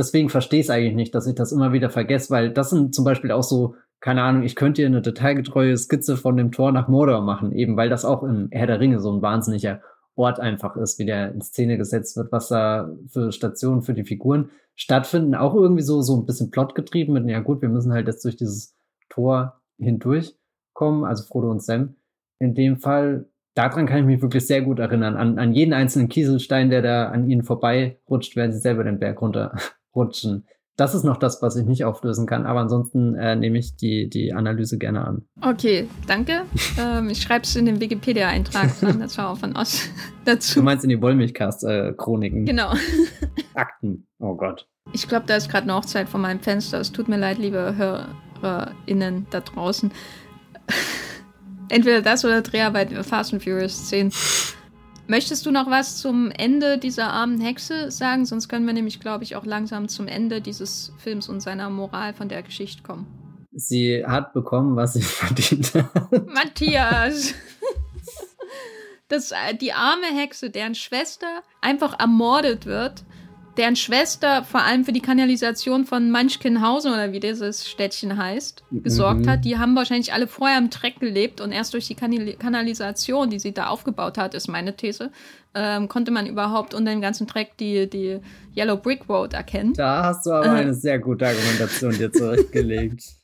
deswegen 0.00 0.30
verstehe 0.30 0.60
ich 0.60 0.66
es 0.66 0.70
eigentlich 0.70 0.96
nicht, 0.96 1.14
dass 1.14 1.26
ich 1.26 1.34
das 1.34 1.52
immer 1.52 1.72
wieder 1.72 1.90
vergesse, 1.90 2.30
weil 2.30 2.50
das 2.50 2.70
sind 2.70 2.94
zum 2.94 3.04
Beispiel 3.04 3.30
auch 3.30 3.42
so, 3.42 3.76
keine 4.00 4.22
Ahnung, 4.22 4.42
ich 4.42 4.56
könnte 4.56 4.80
hier 4.80 4.88
eine 4.88 5.02
detailgetreue 5.02 5.76
Skizze 5.76 6.16
von 6.16 6.36
dem 6.36 6.50
Tor 6.50 6.72
nach 6.72 6.88
Mordor 6.88 7.20
machen, 7.20 7.52
eben 7.52 7.76
weil 7.76 7.90
das 7.90 8.04
auch 8.04 8.22
im 8.22 8.48
Herr 8.50 8.66
der 8.66 8.80
Ringe 8.80 8.98
so 8.98 9.12
ein 9.12 9.22
wahnsinniger 9.22 9.82
Ort 10.16 10.40
einfach 10.40 10.76
ist, 10.76 10.98
wie 10.98 11.04
der 11.04 11.32
in 11.32 11.42
Szene 11.42 11.76
gesetzt 11.76 12.16
wird, 12.16 12.32
was 12.32 12.48
da 12.48 12.90
für 13.08 13.30
Stationen 13.30 13.82
für 13.82 13.94
die 13.94 14.04
Figuren 14.04 14.50
stattfinden. 14.74 15.34
Auch 15.34 15.54
irgendwie 15.54 15.82
so, 15.82 16.00
so 16.02 16.16
ein 16.16 16.26
bisschen 16.26 16.50
plotgetrieben 16.50 17.14
mit, 17.14 17.28
ja 17.28 17.40
gut, 17.40 17.62
wir 17.62 17.68
müssen 17.68 17.92
halt 17.92 18.06
jetzt 18.06 18.24
durch 18.24 18.36
dieses 18.36 18.74
Tor 19.10 19.60
hindurchkommen, 19.78 21.04
also 21.04 21.24
Frodo 21.24 21.50
und 21.50 21.62
Sam. 21.62 21.96
In 22.38 22.54
dem 22.54 22.78
Fall, 22.78 23.26
daran 23.54 23.86
kann 23.86 23.98
ich 23.98 24.06
mich 24.06 24.22
wirklich 24.22 24.46
sehr 24.46 24.62
gut 24.62 24.78
erinnern, 24.78 25.16
an, 25.16 25.38
an 25.38 25.52
jeden 25.52 25.74
einzelnen 25.74 26.08
Kieselstein, 26.08 26.70
der 26.70 26.80
da 26.80 27.08
an 27.10 27.28
ihnen 27.28 27.44
vorbei 27.44 27.98
rutscht, 28.08 28.34
während 28.34 28.54
sie 28.54 28.60
selber 28.60 28.84
den 28.84 28.98
Berg 28.98 29.20
runter 29.20 29.52
rutschen. 29.94 30.46
Das 30.76 30.94
ist 30.94 31.04
noch 31.04 31.18
das, 31.18 31.42
was 31.42 31.56
ich 31.56 31.66
nicht 31.66 31.84
auflösen 31.84 32.26
kann, 32.26 32.46
aber 32.46 32.60
ansonsten 32.60 33.14
äh, 33.14 33.36
nehme 33.36 33.58
ich 33.58 33.76
die, 33.76 34.08
die 34.08 34.32
Analyse 34.32 34.78
gerne 34.78 35.04
an. 35.04 35.28
Okay, 35.42 35.88
danke. 36.06 36.42
ähm, 36.78 37.10
ich 37.10 37.20
schreibe 37.20 37.44
es 37.44 37.54
in 37.54 37.66
den 37.66 37.80
Wikipedia-Eintrag 37.80 38.70
von 38.76 38.98
der 38.98 39.10
Schau 39.10 39.34
von 39.34 39.56
Oz 39.56 39.90
dazu. 40.24 40.60
Du 40.60 40.64
meinst 40.64 40.82
in 40.84 40.88
die 40.88 41.02
Wollmilchcast-Chroniken? 41.02 42.46
genau. 42.46 42.72
Akten, 43.54 44.06
oh 44.20 44.34
Gott. 44.34 44.66
Ich 44.94 45.06
glaube, 45.06 45.26
da 45.26 45.36
ist 45.36 45.50
gerade 45.50 45.64
eine 45.64 45.74
Hochzeit 45.74 46.08
vor 46.08 46.18
meinem 46.18 46.40
Fenster. 46.40 46.80
Es 46.80 46.92
tut 46.92 47.08
mir 47.08 47.18
leid, 47.18 47.36
liebe 47.36 47.76
HörerInnen 48.40 49.26
da 49.30 49.40
draußen. 49.40 49.92
Entweder 51.68 52.00
das 52.00 52.24
oder 52.24 52.40
Dreharbeiten 52.40 52.96
für 52.96 53.04
Fast 53.04 53.34
and 53.34 53.42
Furious 53.42 53.88
10. 53.88 54.12
Möchtest 55.10 55.44
du 55.44 55.50
noch 55.50 55.68
was 55.68 55.96
zum 55.96 56.30
Ende 56.30 56.78
dieser 56.78 57.12
armen 57.12 57.40
Hexe 57.40 57.90
sagen? 57.90 58.26
Sonst 58.26 58.48
können 58.48 58.64
wir 58.64 58.72
nämlich, 58.72 59.00
glaube 59.00 59.24
ich, 59.24 59.34
auch 59.34 59.44
langsam 59.44 59.88
zum 59.88 60.06
Ende 60.06 60.40
dieses 60.40 60.92
Films 60.98 61.28
und 61.28 61.40
seiner 61.40 61.68
Moral 61.68 62.14
von 62.14 62.28
der 62.28 62.44
Geschichte 62.44 62.84
kommen. 62.84 63.08
Sie 63.50 64.04
hat 64.06 64.32
bekommen, 64.32 64.76
was 64.76 64.92
sie 64.92 65.02
verdient 65.02 65.74
hat. 65.74 66.26
Matthias! 66.28 67.34
Das, 69.08 69.32
äh, 69.32 69.56
die 69.60 69.72
arme 69.72 70.06
Hexe, 70.06 70.50
deren 70.50 70.76
Schwester 70.76 71.42
einfach 71.60 71.98
ermordet 71.98 72.64
wird, 72.64 73.02
deren 73.60 73.76
Schwester 73.76 74.42
vor 74.42 74.62
allem 74.62 74.84
für 74.84 74.92
die 74.92 75.00
Kanalisation 75.02 75.84
von 75.84 76.10
Manchkinhausen 76.10 76.92
oder 76.92 77.12
wie 77.12 77.20
dieses 77.20 77.68
Städtchen 77.68 78.16
heißt, 78.16 78.64
gesorgt 78.70 79.20
Mhm. 79.20 79.30
hat. 79.30 79.44
Die 79.44 79.58
haben 79.58 79.76
wahrscheinlich 79.76 80.12
alle 80.12 80.26
vorher 80.26 80.58
im 80.58 80.70
Dreck 80.70 80.98
gelebt 80.98 81.40
und 81.40 81.52
erst 81.52 81.74
durch 81.74 81.86
die 81.86 81.94
Kanal 81.94 82.32
Kanalisation, 82.38 83.30
die 83.30 83.38
sie 83.38 83.52
da 83.52 83.66
aufgebaut 83.68 84.18
hat, 84.18 84.34
ist 84.34 84.48
meine 84.48 84.74
These, 84.76 85.10
ähm, 85.54 85.88
konnte 85.88 86.10
man 86.10 86.26
überhaupt 86.26 86.74
unter 86.74 86.90
dem 86.90 87.00
ganzen 87.00 87.26
Dreck 87.26 87.56
die, 87.58 87.88
die 87.88 88.20
Yellow 88.56 88.76
Brick 88.78 89.08
Road 89.08 89.34
erkennen. 89.34 89.74
Da 89.74 90.04
hast 90.04 90.24
du 90.26 90.30
aber 90.32 90.46
Äh. 90.46 90.60
eine 90.62 90.74
sehr 90.74 90.98
gute 90.98 91.26
Argumentation 91.28 91.92
dir 91.96 92.10
zurechtgelegt. 92.10 93.02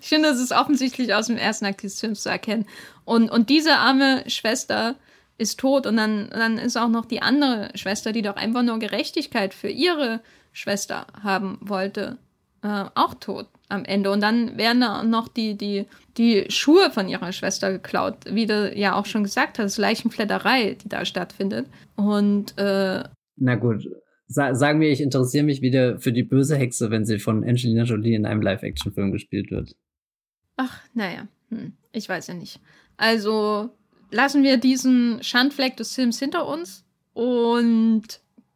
Ich 0.00 0.08
finde, 0.08 0.28
das 0.28 0.40
ist 0.40 0.52
offensichtlich 0.52 1.12
aus 1.14 1.26
dem 1.26 1.36
ersten 1.36 1.64
Akt 1.66 1.82
des 1.82 1.98
Films 1.98 2.22
zu 2.22 2.28
erkennen. 2.28 2.64
Und, 3.04 3.28
und 3.28 3.50
diese 3.50 3.74
arme 3.76 4.22
Schwester 4.28 4.94
ist 5.38 5.58
tot 5.58 5.86
und 5.86 5.96
dann, 5.96 6.28
dann 6.30 6.58
ist 6.58 6.76
auch 6.76 6.88
noch 6.88 7.06
die 7.06 7.22
andere 7.22 7.70
Schwester, 7.74 8.12
die 8.12 8.22
doch 8.22 8.36
einfach 8.36 8.62
nur 8.62 8.78
Gerechtigkeit 8.78 9.54
für 9.54 9.68
ihre 9.68 10.20
Schwester 10.52 11.06
haben 11.22 11.58
wollte, 11.60 12.18
äh, 12.62 12.84
auch 12.94 13.14
tot 13.14 13.48
am 13.68 13.84
Ende. 13.84 14.10
Und 14.10 14.20
dann 14.20 14.56
werden 14.56 14.80
da 14.80 15.02
noch 15.02 15.28
die, 15.28 15.56
die, 15.56 15.86
die 16.16 16.46
Schuhe 16.48 16.90
von 16.90 17.08
ihrer 17.08 17.32
Schwester 17.32 17.72
geklaut, 17.72 18.16
wie 18.30 18.46
du 18.46 18.72
ja 18.74 18.94
auch 18.94 19.06
schon 19.06 19.24
gesagt 19.24 19.58
hast, 19.58 19.78
Leichenfledderei, 19.78 20.76
die 20.82 20.88
da 20.88 21.04
stattfindet. 21.04 21.66
Und 21.96 22.56
äh, 22.56 23.02
Na 23.36 23.54
gut, 23.56 23.88
sa 24.28 24.54
sagen 24.54 24.80
wir, 24.80 24.90
ich 24.90 25.00
interessiere 25.00 25.44
mich 25.44 25.60
wieder 25.62 25.98
für 25.98 26.12
die 26.12 26.22
böse 26.22 26.56
Hexe, 26.56 26.90
wenn 26.90 27.04
sie 27.04 27.18
von 27.18 27.42
Angelina 27.42 27.82
Jolie 27.82 28.14
in 28.14 28.26
einem 28.26 28.42
Live-Action-Film 28.42 29.12
gespielt 29.12 29.50
wird. 29.50 29.74
Ach, 30.56 30.80
naja, 30.94 31.26
hm, 31.50 31.72
ich 31.92 32.08
weiß 32.08 32.28
ja 32.28 32.34
nicht. 32.34 32.60
Also 32.96 33.70
lassen 34.14 34.42
wir 34.42 34.56
diesen 34.56 35.22
Schandfleck 35.22 35.76
des 35.76 35.94
Films 35.94 36.18
hinter 36.18 36.46
uns 36.46 36.84
und 37.12 38.04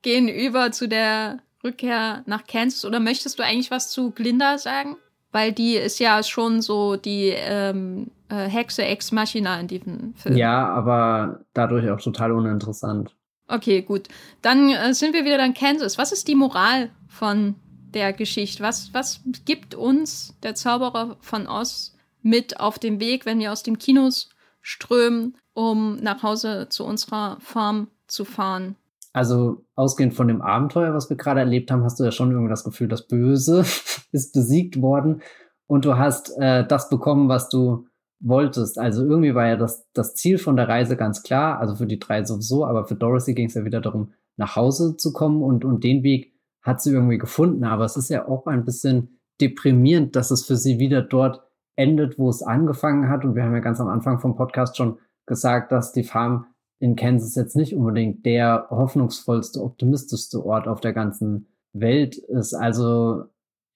gehen 0.02 0.28
über 0.28 0.70
zu 0.72 0.88
der 0.88 1.40
Rückkehr 1.64 2.22
nach 2.26 2.46
Kansas. 2.46 2.84
Oder 2.84 3.00
möchtest 3.00 3.38
du 3.38 3.42
eigentlich 3.42 3.70
was 3.70 3.90
zu 3.90 4.12
Glinda 4.12 4.58
sagen? 4.58 4.96
Weil 5.32 5.52
die 5.52 5.74
ist 5.74 5.98
ja 5.98 6.22
schon 6.22 6.62
so 6.62 6.96
die 6.96 7.34
ähm, 7.34 8.10
äh, 8.28 8.48
Hexe 8.48 8.84
ex 8.84 9.12
machina 9.12 9.60
in 9.60 9.66
diesem 9.66 10.14
Film. 10.14 10.36
Ja, 10.36 10.68
aber 10.68 11.44
dadurch 11.52 11.90
auch 11.90 12.00
total 12.00 12.32
uninteressant. 12.32 13.14
Okay, 13.48 13.82
gut. 13.82 14.08
Dann 14.42 14.70
äh, 14.70 14.94
sind 14.94 15.12
wir 15.12 15.24
wieder 15.24 15.44
in 15.44 15.54
Kansas. 15.54 15.98
Was 15.98 16.12
ist 16.12 16.28
die 16.28 16.34
Moral 16.34 16.90
von 17.08 17.56
der 17.94 18.12
Geschichte? 18.12 18.62
Was, 18.62 18.94
was 18.94 19.20
gibt 19.44 19.74
uns 19.74 20.36
der 20.42 20.54
Zauberer 20.54 21.16
von 21.20 21.46
Oz 21.46 21.96
mit 22.22 22.60
auf 22.60 22.78
dem 22.78 23.00
Weg, 23.00 23.26
wenn 23.26 23.38
wir 23.38 23.52
aus 23.52 23.62
den 23.62 23.78
Kinos 23.78 24.30
strömen, 24.68 25.34
um 25.54 25.96
nach 25.96 26.22
Hause 26.22 26.66
zu 26.68 26.84
unserer 26.84 27.38
Farm 27.40 27.88
zu 28.06 28.26
fahren? 28.26 28.76
Also 29.14 29.64
ausgehend 29.74 30.12
von 30.12 30.28
dem 30.28 30.42
Abenteuer, 30.42 30.94
was 30.94 31.08
wir 31.08 31.16
gerade 31.16 31.40
erlebt 31.40 31.70
haben, 31.70 31.82
hast 31.84 31.98
du 31.98 32.04
ja 32.04 32.12
schon 32.12 32.30
irgendwie 32.30 32.50
das 32.50 32.64
Gefühl, 32.64 32.88
das 32.88 33.08
Böse 33.08 33.64
ist 34.12 34.34
besiegt 34.34 34.82
worden 34.82 35.22
und 35.66 35.86
du 35.86 35.96
hast 35.96 36.36
äh, 36.38 36.66
das 36.66 36.90
bekommen, 36.90 37.30
was 37.30 37.48
du 37.48 37.86
wolltest. 38.20 38.78
Also 38.78 39.04
irgendwie 39.04 39.34
war 39.34 39.46
ja 39.46 39.56
das, 39.56 39.88
das 39.94 40.14
Ziel 40.14 40.36
von 40.36 40.56
der 40.56 40.68
Reise 40.68 40.96
ganz 40.96 41.22
klar, 41.22 41.58
also 41.58 41.74
für 41.74 41.86
die 41.86 41.98
drei 41.98 42.24
sowieso, 42.24 42.66
aber 42.66 42.84
für 42.84 42.94
Dorothy 42.94 43.32
ging 43.32 43.46
es 43.46 43.54
ja 43.54 43.64
wieder 43.64 43.80
darum, 43.80 44.12
nach 44.36 44.54
Hause 44.54 44.96
zu 44.96 45.14
kommen 45.14 45.42
und, 45.42 45.64
und 45.64 45.82
den 45.82 46.02
Weg 46.02 46.34
hat 46.60 46.82
sie 46.82 46.92
irgendwie 46.92 47.18
gefunden. 47.18 47.64
Aber 47.64 47.86
es 47.86 47.96
ist 47.96 48.10
ja 48.10 48.28
auch 48.28 48.46
ein 48.46 48.66
bisschen 48.66 49.18
deprimierend, 49.40 50.14
dass 50.14 50.30
es 50.30 50.44
für 50.44 50.56
sie 50.56 50.78
wieder 50.78 51.00
dort 51.00 51.47
endet, 51.78 52.18
wo 52.18 52.28
es 52.28 52.42
angefangen 52.42 53.08
hat. 53.08 53.24
Und 53.24 53.36
wir 53.36 53.44
haben 53.44 53.54
ja 53.54 53.60
ganz 53.60 53.80
am 53.80 53.88
Anfang 53.88 54.18
vom 54.18 54.36
Podcast 54.36 54.76
schon 54.76 54.98
gesagt, 55.26 55.70
dass 55.72 55.92
die 55.92 56.02
Farm 56.02 56.46
in 56.80 56.96
Kansas 56.96 57.34
jetzt 57.34 57.56
nicht 57.56 57.74
unbedingt 57.74 58.26
der 58.26 58.66
hoffnungsvollste, 58.70 59.62
optimistischste 59.62 60.44
Ort 60.44 60.68
auf 60.68 60.80
der 60.80 60.92
ganzen 60.92 61.46
Welt 61.72 62.16
ist. 62.16 62.54
Also 62.54 63.24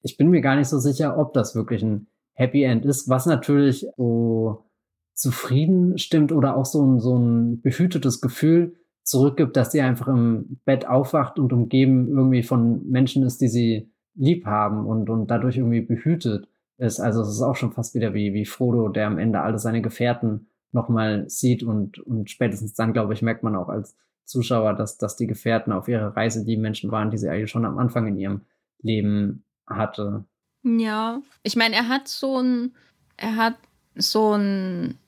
ich 0.02 0.16
bin 0.16 0.30
mir 0.30 0.40
gar 0.40 0.56
nicht 0.56 0.68
so 0.68 0.78
sicher, 0.78 1.16
ob 1.16 1.32
das 1.32 1.54
wirklich 1.54 1.82
ein 1.82 2.08
Happy 2.34 2.64
End 2.64 2.84
ist, 2.84 3.08
was 3.08 3.26
natürlich 3.26 3.86
so 3.96 4.64
zufrieden 5.14 5.98
stimmt 5.98 6.32
oder 6.32 6.56
auch 6.56 6.64
so 6.64 6.84
ein, 6.84 6.98
so 6.98 7.16
ein 7.16 7.60
behütetes 7.60 8.20
Gefühl 8.20 8.74
zurückgibt, 9.04 9.56
dass 9.56 9.72
sie 9.72 9.80
einfach 9.80 10.08
im 10.08 10.58
Bett 10.64 10.88
aufwacht 10.88 11.38
und 11.38 11.52
umgeben 11.52 12.08
irgendwie 12.08 12.42
von 12.42 12.88
Menschen 12.88 13.22
ist, 13.24 13.40
die 13.40 13.48
sie 13.48 13.92
lieb 14.14 14.46
haben 14.46 14.86
und, 14.86 15.10
und 15.10 15.30
dadurch 15.30 15.58
irgendwie 15.58 15.82
behütet 15.82 16.48
ist. 16.82 17.00
Also 17.00 17.22
es 17.22 17.28
ist 17.28 17.42
auch 17.42 17.56
schon 17.56 17.72
fast 17.72 17.94
wieder 17.94 18.12
wie, 18.12 18.34
wie 18.34 18.44
Frodo, 18.44 18.88
der 18.88 19.06
am 19.06 19.18
Ende 19.18 19.40
alle 19.40 19.58
seine 19.58 19.80
Gefährten 19.80 20.48
nochmal 20.72 21.28
sieht 21.28 21.62
und, 21.62 21.98
und 22.00 22.30
spätestens 22.30 22.74
dann, 22.74 22.92
glaube 22.92 23.14
ich, 23.14 23.22
merkt 23.22 23.42
man 23.42 23.56
auch 23.56 23.68
als 23.68 23.96
Zuschauer, 24.24 24.74
dass, 24.74 24.98
dass 24.98 25.16
die 25.16 25.26
Gefährten 25.26 25.72
auf 25.72 25.88
ihrer 25.88 26.16
Reise 26.16 26.44
die 26.44 26.56
Menschen 26.56 26.90
waren, 26.90 27.10
die 27.10 27.18
sie 27.18 27.28
eigentlich 27.28 27.50
schon 27.50 27.64
am 27.64 27.78
Anfang 27.78 28.06
in 28.06 28.18
ihrem 28.18 28.40
Leben 28.80 29.44
hatte. 29.66 30.24
Ja, 30.62 31.20
ich 31.42 31.56
meine, 31.56 31.76
er 31.76 31.88
hat 31.88 32.08
so 32.08 32.38
ein, 32.38 32.74
er 33.16 33.36
hat 33.36 33.56
so 33.94 34.32
ein 34.32 34.98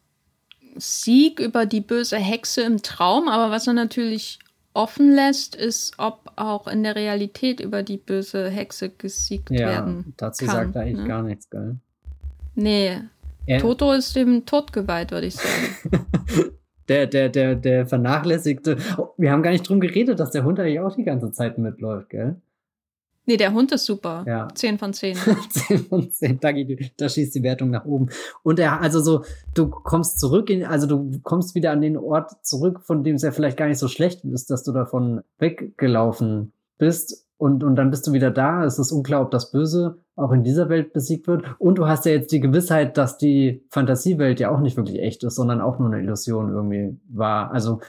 Sieg 0.77 1.41
über 1.41 1.67
die 1.67 1.81
böse 1.81 2.17
Hexe 2.17 2.63
im 2.63 2.83
Traum, 2.83 3.29
aber 3.29 3.51
was 3.51 3.67
er 3.67 3.73
natürlich 3.73 4.39
offen 4.75 5.13
lässt, 5.13 5.55
ist, 5.57 5.95
ob 5.99 6.33
auch 6.37 6.67
in 6.67 6.83
der 6.83 6.97
Realität 6.97 7.61
über 7.61 7.83
die 7.83 7.97
böse 7.97 8.49
Hexe 8.51 8.91
gesiegt 8.91 9.51
Ja, 9.51 9.69
werden 9.69 10.15
dazu 10.17 10.45
kann, 10.45 10.55
sagt 10.55 10.77
er 10.77 10.83
eigentlich 10.83 11.03
ne? 11.03 11.09
gar 11.09 11.23
nichts, 11.23 11.49
gell? 11.49 11.77
Nee, 12.57 12.99
Er, 13.47 13.61
Toto 13.61 13.93
ist 13.93 14.15
dem 14.15 14.45
Tod 14.47 14.73
geweiht, 14.73 15.11
würde 15.11 15.27
ich 15.29 15.37
sagen. 15.37 16.07
der, 16.89 17.07
der, 17.07 17.29
der, 17.29 17.55
der 17.55 17.87
vernachlässigte. 17.87 18.77
Oh, 18.99 19.09
wir 19.17 19.31
haben 19.33 19.43
gar 19.43 19.51
nicht 19.51 19.69
drum 19.69 19.81
geredet, 19.81 20.21
dass 20.21 20.31
der 20.31 20.45
Hund 20.45 20.59
eigentlich 20.61 20.81
auch 20.81 20.95
die 20.95 21.05
ganze 21.05 21.33
Zeit 21.33 21.59
mitläuft, 21.59 22.11
gell? 22.11 22.37
Nee, 23.27 23.39
der 23.39 23.55
Hund 23.55 23.73
ist 23.73 23.87
super. 23.87 24.25
Ja. 24.27 24.49
10 24.55 24.79
von 24.79 24.93
10. 24.93 25.17
10 25.17 25.79
von 25.89 26.11
10, 26.11 26.41
da, 26.41 26.53
geht, 26.53 26.93
da 26.99 27.09
schießt 27.09 27.35
die 27.35 27.43
Wertung 27.43 27.71
nach 27.71 27.87
oben. 27.87 28.09
Und 28.43 28.59
er, 28.59 28.81
also 28.81 29.01
so, 29.01 29.25
du 29.55 29.69
kommst 29.69 30.21
zurück 30.21 30.51
in, 30.51 30.65
also 30.65 30.87
du 30.87 31.21
kommst 31.23 31.55
wieder 31.55 31.71
an 31.71 31.81
den 31.81 31.97
Ort 31.97 32.45
zurück, 32.45 32.81
von 32.83 33.03
dem 33.03 33.17
es 33.17 33.23
ja 33.23 33.31
vielleicht 33.31 33.57
gar 33.57 33.69
nicht 33.69 33.79
so 33.79 33.89
schlecht 33.89 34.25
ist, 34.25 34.51
dass 34.51 34.63
du 34.63 34.73
davon 34.73 35.23
weggelaufen 35.39 36.53
bist. 36.79 37.27
Und, 37.37 37.65
und 37.65 37.77
dann 37.77 37.91
bist 37.91 38.07
du 38.07 38.13
wieder 38.13 38.31
da. 38.31 38.65
Es 38.65 38.79
ist 38.79 38.93
unklar, 38.93 39.23
ob 39.23 39.31
das 39.31 39.51
Böse 39.51 39.99
auch 40.17 40.33
in 40.33 40.45
dieser 40.45 40.69
Welt 40.69 40.93
besiegt 40.93 41.27
wird. 41.27 41.45
Und 41.59 41.79
du 41.79 41.87
hast 41.87 42.05
ja 42.05 42.13
jetzt 42.13 42.31
die 42.31 42.41
Gewissheit, 42.41 42.97
dass 42.97 43.19
die 43.19 43.65
Fantasiewelt 43.71 44.39
ja 44.39 44.51
auch 44.51 44.61
nicht 44.61 44.77
wirklich 44.77 45.01
echt 45.01 45.25
ist, 45.25 45.35
sondern 45.35 45.61
auch 45.61 45.79
nur 45.79 45.89
eine 45.89 46.01
Illusion 46.01 46.51
irgendwie 46.51 46.99
war. 47.09 47.51
Also 47.51 47.81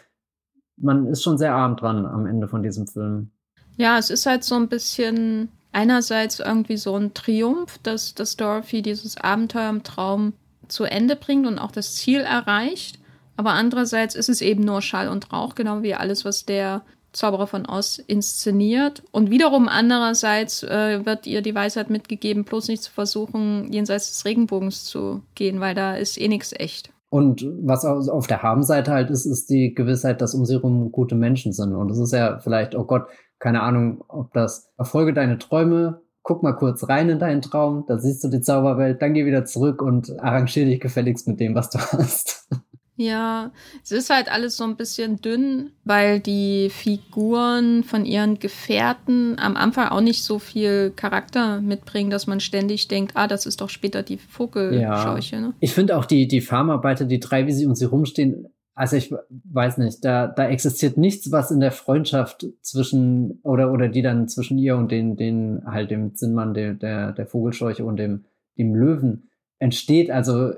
man 0.78 1.07
ist 1.07 1.24
schon 1.24 1.38
sehr 1.38 1.53
arm 1.53 1.76
dran 1.76 2.06
am 2.06 2.26
Ende 2.26 2.48
von 2.48 2.64
diesem 2.64 2.88
Film. 2.88 3.32
Ja, 3.77 3.97
es 3.97 4.10
ist 4.10 4.26
halt 4.26 4.43
so 4.43 4.56
ein 4.56 4.69
bisschen 4.69 5.49
einerseits 5.72 6.39
irgendwie 6.39 6.77
so 6.77 6.95
ein 6.95 7.14
Triumph, 7.14 7.77
dass, 7.84 8.15
dass 8.15 8.38
Dorothy 8.38 8.81
dieses 8.81 9.18
Abenteuer 9.18 9.69
im 9.69 9.84
Traum 9.84 10.34
zu 10.68 10.85
Ende 10.85 11.15
bringt 11.15 11.45
und 11.45 11.60
auch 11.60 11.72
das 11.72 11.95
Ziel 11.95 12.22
erreicht. 12.22 12.99
Aber 13.38 13.52
andererseits 13.52 14.15
ist 14.15 14.30
es 14.30 14.41
eben 14.41 14.64
nur 14.64 14.81
Schall 14.81 15.10
und 15.10 15.34
Rauch, 15.34 15.56
genau 15.56 15.84
wie 15.84 15.93
alles, 15.93 16.23
was 16.23 16.45
der 16.45 16.84
Zauberer 17.11 17.47
von 17.47 17.65
Oz 17.65 17.97
inszeniert. 17.97 19.03
Und 19.11 19.30
wiederum 19.30 19.68
andererseits 19.68 20.64
äh, 20.64 21.06
wird 21.06 21.27
ihr 21.27 21.41
die 21.41 21.56
Weisheit 21.56 21.89
mitgegeben, 21.89 22.45
bloß 22.45 22.69
nicht 22.69 22.84
zu 22.84 22.91
versuchen, 22.91 23.72
jenseits 23.72 24.11
des 24.11 24.26
Regenbogens 24.26 24.85
zu 24.85 25.22
gehen, 25.35 25.60
weil 25.60 25.76
da 25.76 25.95
ist 25.95 26.19
eh 26.19 26.27
nichts 26.27 26.53
echt. 26.53 26.91
Und 27.10 27.45
was 27.61 27.85
auf 27.85 28.27
der 28.27 28.43
Habenseite 28.43 28.91
halt 28.91 29.10
ist, 29.10 29.26
ist 29.26 29.49
die 29.49 29.73
Gewissheit, 29.73 30.22
dass 30.22 30.34
um 30.34 30.43
sie 30.43 30.56
herum 30.56 30.91
gute 30.91 31.15
Menschen 31.15 31.53
sind. 31.53 31.73
Und 31.73 31.89
es 31.89 31.97
ist 31.97 32.11
ja 32.11 32.39
vielleicht, 32.39 32.76
oh 32.76 32.84
Gott, 32.84 33.07
keine 33.40 33.62
Ahnung, 33.62 34.03
ob 34.07 34.34
das 34.34 34.72
Erfolge 34.78 35.14
deine 35.14 35.38
Träume, 35.38 36.02
guck 36.24 36.41
mal 36.41 36.53
kurz 36.53 36.90
rein 36.90 37.10
in 37.10 37.20
deinen 37.20 37.41
Traum, 37.41 37.86
da 37.88 37.99
siehst 37.99 38.24
du 38.24 38.30
die 38.30 38.41
Zauberwelt, 38.41 39.02
dann 39.02 39.14
geh 39.14 39.26
wieder 39.26 39.45
zurück 39.45 39.82
und 39.82 40.20
arrangier 40.20 40.66
dich 40.66 40.80
gefälligst 40.80 41.28
mit 41.28 41.40
dem, 41.40 41.53
was 41.56 41.70
du 41.70 41.78
hast. 41.91 42.49
Ja, 42.98 43.52
es 43.84 43.91
ist 43.91 44.10
halt 44.10 44.32
alles 44.32 44.56
so 44.56 44.64
ein 44.64 44.78
bisschen 44.78 45.18
dünn, 45.18 45.72
weil 45.84 46.22
die 46.22 46.70
Figuren 46.70 47.84
von 47.84 48.06
ihren 48.06 48.40
Gefährten 48.40 49.38
am 49.38 49.57
Anfang 49.57 49.90
auch 49.90 50.02
nicht 50.02 50.24
so 50.24 50.40
viel 50.40 50.94
Charakter 50.95 51.60
mitbringen, 51.60 52.10
dass 52.10 52.26
man 52.26 52.40
ständig 52.40 52.88
denkt, 52.88 53.12
ah, 53.16 53.28
das 53.28 53.45
ist 53.45 53.60
doch 53.60 53.70
später 53.70 54.02
die 54.02 54.18
Vogelscheuche. 54.18 55.41
Ne? 55.41 55.53
Ich 55.60 55.74
finde 55.74 55.98
auch 55.98 56.06
die, 56.06 56.28
die 56.28 56.40
Farmarbeiter, 56.40 57.03
die 57.03 57.20
drei, 57.20 57.48
wie 57.48 57.52
sie 57.52 57.66
um 57.66 57.76
sie 57.76 57.86
rumstehen, 57.86 58.48
also 58.76 58.97
ich 58.97 59.14
weiß 59.30 59.77
nicht, 59.77 60.03
da, 60.03 60.27
da 60.27 60.49
existiert 60.49 60.97
nichts, 60.97 61.31
was 61.31 61.49
in 61.49 61.61
der 61.61 61.72
Freundschaft 61.72 62.45
zwischen, 62.61 63.39
oder, 63.43 63.72
oder 63.72 63.88
die 63.88 64.02
dann 64.02 64.27
zwischen 64.27 64.57
ihr 64.57 64.76
und 64.76 64.91
den, 64.91 65.15
den, 65.15 65.64
halt 65.65 65.91
dem 65.91 66.14
Zinnmann, 66.14 66.53
der, 66.53 66.73
der, 66.73 67.14
der 67.14 67.26
Vogelscheuche 67.26 67.85
und 67.85 67.95
dem, 67.95 68.26
dem 68.57 68.76
Löwen 68.76 69.30
entsteht. 69.60 70.11
Also 70.11 70.53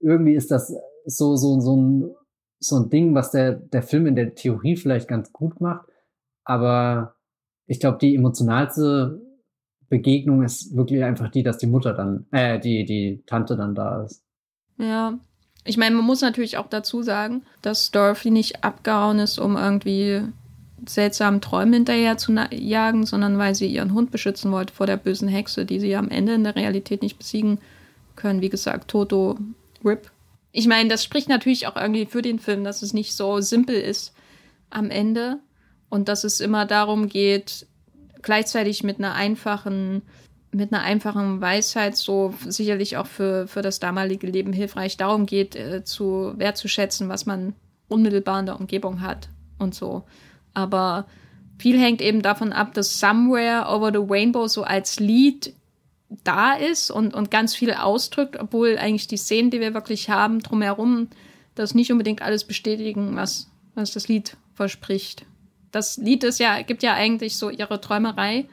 irgendwie 0.00 0.34
ist 0.34 0.50
das 0.50 0.74
so, 1.06 1.36
so, 1.36 1.60
so 1.60 1.76
ein, 1.76 2.14
so 2.58 2.76
ein 2.76 2.90
Ding, 2.90 3.14
was 3.14 3.30
der, 3.30 3.54
der 3.54 3.82
Film 3.82 4.06
in 4.06 4.16
der 4.16 4.34
Theorie 4.34 4.76
vielleicht 4.76 5.08
ganz 5.08 5.32
gut 5.32 5.62
macht. 5.62 5.88
Aber 6.44 7.14
ich 7.66 7.80
glaube, 7.80 7.96
die 7.98 8.14
emotionalste 8.14 9.18
Begegnung 9.88 10.42
ist 10.42 10.76
wirklich 10.76 11.04
einfach 11.04 11.30
die, 11.30 11.42
dass 11.42 11.56
die 11.56 11.66
Mutter 11.66 11.94
dann, 11.94 12.26
äh, 12.32 12.60
die, 12.60 12.84
die 12.84 13.22
Tante 13.24 13.56
dann 13.56 13.74
da 13.74 14.04
ist. 14.04 14.22
Ja. 14.76 15.18
Ich 15.64 15.76
meine, 15.76 15.94
man 15.94 16.04
muss 16.04 16.22
natürlich 16.22 16.56
auch 16.56 16.68
dazu 16.68 17.02
sagen, 17.02 17.42
dass 17.62 17.90
Dorothy 17.90 18.30
nicht 18.30 18.64
abgehauen 18.64 19.18
ist, 19.18 19.38
um 19.38 19.56
irgendwie 19.56 20.22
seltsamen 20.86 21.40
Träumen 21.40 21.74
hinterher 21.74 22.16
zu 22.16 22.32
jagen, 22.50 23.04
sondern 23.04 23.38
weil 23.38 23.54
sie 23.54 23.66
ihren 23.66 23.92
Hund 23.92 24.10
beschützen 24.10 24.50
wollte 24.52 24.72
vor 24.72 24.86
der 24.86 24.96
bösen 24.96 25.28
Hexe, 25.28 25.66
die 25.66 25.78
sie 25.78 25.94
am 25.96 26.08
Ende 26.08 26.34
in 26.34 26.44
der 26.44 26.56
Realität 26.56 27.02
nicht 27.02 27.18
besiegen 27.18 27.58
können. 28.16 28.40
Wie 28.40 28.48
gesagt, 28.48 28.88
Toto, 28.88 29.38
Rip. 29.84 30.10
Ich 30.52 30.66
meine, 30.66 30.88
das 30.88 31.04
spricht 31.04 31.28
natürlich 31.28 31.66
auch 31.66 31.76
irgendwie 31.76 32.06
für 32.06 32.22
den 32.22 32.38
Film, 32.38 32.64
dass 32.64 32.82
es 32.82 32.92
nicht 32.92 33.14
so 33.14 33.40
simpel 33.40 33.76
ist 33.76 34.14
am 34.70 34.90
Ende 34.90 35.38
und 35.88 36.08
dass 36.08 36.24
es 36.24 36.40
immer 36.40 36.66
darum 36.66 37.08
geht, 37.08 37.66
gleichzeitig 38.22 38.82
mit 38.82 38.98
einer 38.98 39.14
einfachen 39.14 40.02
mit 40.52 40.72
einer 40.72 40.82
einfachen 40.82 41.40
Weisheit 41.40 41.96
so 41.96 42.34
sicherlich 42.46 42.96
auch 42.96 43.06
für, 43.06 43.46
für 43.46 43.62
das 43.62 43.78
damalige 43.78 44.26
Leben 44.26 44.52
hilfreich 44.52 44.96
darum 44.96 45.26
geht, 45.26 45.54
äh, 45.54 45.84
zu 45.84 46.32
wertzuschätzen, 46.36 47.08
was 47.08 47.26
man 47.26 47.54
unmittelbar 47.88 48.40
in 48.40 48.46
der 48.46 48.58
Umgebung 48.58 49.00
hat 49.00 49.28
und 49.58 49.74
so. 49.74 50.04
Aber 50.54 51.06
viel 51.58 51.78
hängt 51.78 52.00
eben 52.00 52.22
davon 52.22 52.52
ab, 52.52 52.74
dass 52.74 52.98
Somewhere 52.98 53.66
Over 53.68 53.92
the 53.92 54.04
Rainbow 54.08 54.48
so 54.48 54.62
als 54.64 54.98
Lied 54.98 55.54
da 56.24 56.54
ist 56.54 56.90
und, 56.90 57.14
und 57.14 57.30
ganz 57.30 57.54
viel 57.54 57.72
ausdrückt, 57.72 58.36
obwohl 58.40 58.76
eigentlich 58.78 59.06
die 59.06 59.16
Szenen, 59.16 59.50
die 59.50 59.60
wir 59.60 59.74
wirklich 59.74 60.10
haben, 60.10 60.40
drumherum, 60.40 61.08
das 61.54 61.74
nicht 61.74 61.92
unbedingt 61.92 62.22
alles 62.22 62.44
bestätigen, 62.44 63.14
was, 63.14 63.48
was 63.74 63.92
das 63.92 64.08
Lied 64.08 64.36
verspricht. 64.54 65.24
Das 65.70 65.96
Lied 65.98 66.24
ist 66.24 66.40
ja, 66.40 66.62
gibt 66.62 66.82
ja 66.82 66.94
eigentlich 66.94 67.36
so 67.36 67.50
ihre 67.50 67.80
Träumerei 67.80 68.46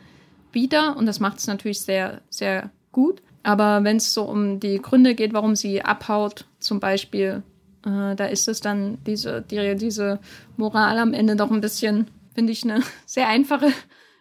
wieder 0.51 0.97
und 0.97 1.05
das 1.05 1.19
macht 1.19 1.39
es 1.39 1.47
natürlich 1.47 1.81
sehr, 1.81 2.21
sehr 2.29 2.71
gut. 2.91 3.21
Aber 3.43 3.83
wenn 3.83 3.97
es 3.97 4.13
so 4.13 4.23
um 4.23 4.59
die 4.59 4.81
Gründe 4.81 5.15
geht, 5.15 5.33
warum 5.33 5.55
sie 5.55 5.81
abhaut, 5.81 6.45
zum 6.59 6.79
Beispiel, 6.79 7.43
äh, 7.85 8.15
da 8.15 8.25
ist 8.25 8.47
es 8.47 8.59
dann 8.59 8.97
diese, 9.05 9.41
die, 9.41 9.75
diese 9.75 10.19
Moral 10.57 10.97
am 10.97 11.13
Ende 11.13 11.35
doch 11.35 11.51
ein 11.51 11.61
bisschen, 11.61 12.07
finde 12.33 12.51
ich, 12.51 12.63
eine 12.63 12.81
sehr 13.05 13.29
einfache 13.29 13.71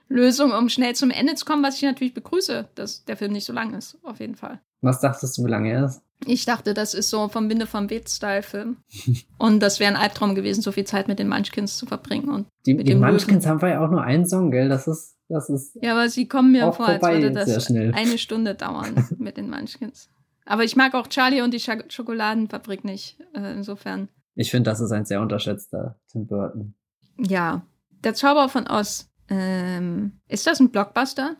Lösung, 0.09 0.53
um 0.53 0.69
schnell 0.69 0.95
zum 0.95 1.11
Ende 1.11 1.35
zu 1.35 1.45
kommen, 1.45 1.65
was 1.65 1.77
ich 1.77 1.83
natürlich 1.83 2.15
begrüße, 2.15 2.69
dass 2.77 3.05
der 3.05 3.17
Film 3.17 3.33
nicht 3.33 3.45
so 3.45 3.53
lang 3.53 3.75
ist, 3.75 3.99
auf 4.05 4.21
jeden 4.21 4.37
Fall. 4.37 4.61
Was 4.81 5.01
dachtest 5.01 5.37
du, 5.39 5.45
wie 5.45 5.51
lange 5.51 5.73
er 5.73 5.87
ist? 5.87 6.03
Ich 6.25 6.45
dachte, 6.45 6.75
das 6.75 6.95
ist 6.95 7.11
so 7.11 7.29
vom 7.29 7.49
Winde 7.51 7.67
vom 7.67 7.91
Wild-Style-Film. 7.91 8.79
und 9.39 9.61
das 9.61 9.81
wäre 9.81 9.93
ein 9.93 10.01
Albtraum 10.01 10.35
gewesen, 10.35 10.63
so 10.63 10.73
viel 10.73 10.85
Zeit 10.85 11.09
mit 11.09 11.19
den 11.19 11.29
Munchkins 11.29 11.77
zu 11.77 11.87
verbringen. 11.87 12.29
Und 12.29 12.47
die, 12.65 12.77
die 12.77 12.95
Munchkins 12.95 13.47
haben 13.47 13.61
wir 13.61 13.69
ja 13.69 13.85
auch 13.85 13.91
nur 13.91 14.03
einen 14.03 14.27
Song, 14.27 14.51
gell? 14.51 14.69
Das 14.69 14.89
ist, 14.89 15.17
das 15.29 15.49
ist. 15.51 15.77
Ja, 15.83 15.93
aber 15.93 16.09
sie 16.09 16.27
kommen 16.27 16.53
mir 16.53 16.73
vor, 16.73 16.89
als 16.89 17.03
würde 17.03 17.33
das 17.33 17.71
eine 17.71 18.19
Stunde 18.19 18.55
dauern 18.55 19.07
mit 19.19 19.37
den 19.37 19.51
Munchkins. 19.51 20.09
Aber 20.47 20.65
ich 20.65 20.77
mag 20.77 20.95
auch 20.95 21.09
Charlie 21.09 21.43
und 21.43 21.53
die 21.53 21.61
Sch 21.61 21.71
Schokoladenfabrik 21.89 22.85
nicht. 22.85 23.19
Äh, 23.35 23.53
insofern. 23.53 24.09
Ich 24.35 24.51
finde, 24.51 24.71
das 24.71 24.81
ist 24.81 24.93
ein 24.93 25.05
sehr 25.05 25.21
unterschätzter 25.21 25.99
Tim 26.11 26.27
Burton. 26.27 26.75
Ja. 27.19 27.67
Der 28.05 28.15
Zauber 28.15 28.49
von 28.49 28.69
Oz. 28.69 29.11
Ähm, 29.29 30.21
ist 30.29 30.47
das 30.47 30.61
ein 30.61 30.71
Blockbuster? 30.71 31.37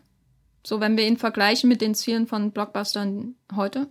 So, 0.65 0.81
wenn 0.81 0.97
wir 0.97 1.07
ihn 1.07 1.15
vergleichen 1.15 1.69
mit 1.69 1.79
den 1.79 1.95
Zielen 1.95 2.27
von 2.27 2.51
Blockbustern 2.51 3.35
heute? 3.55 3.87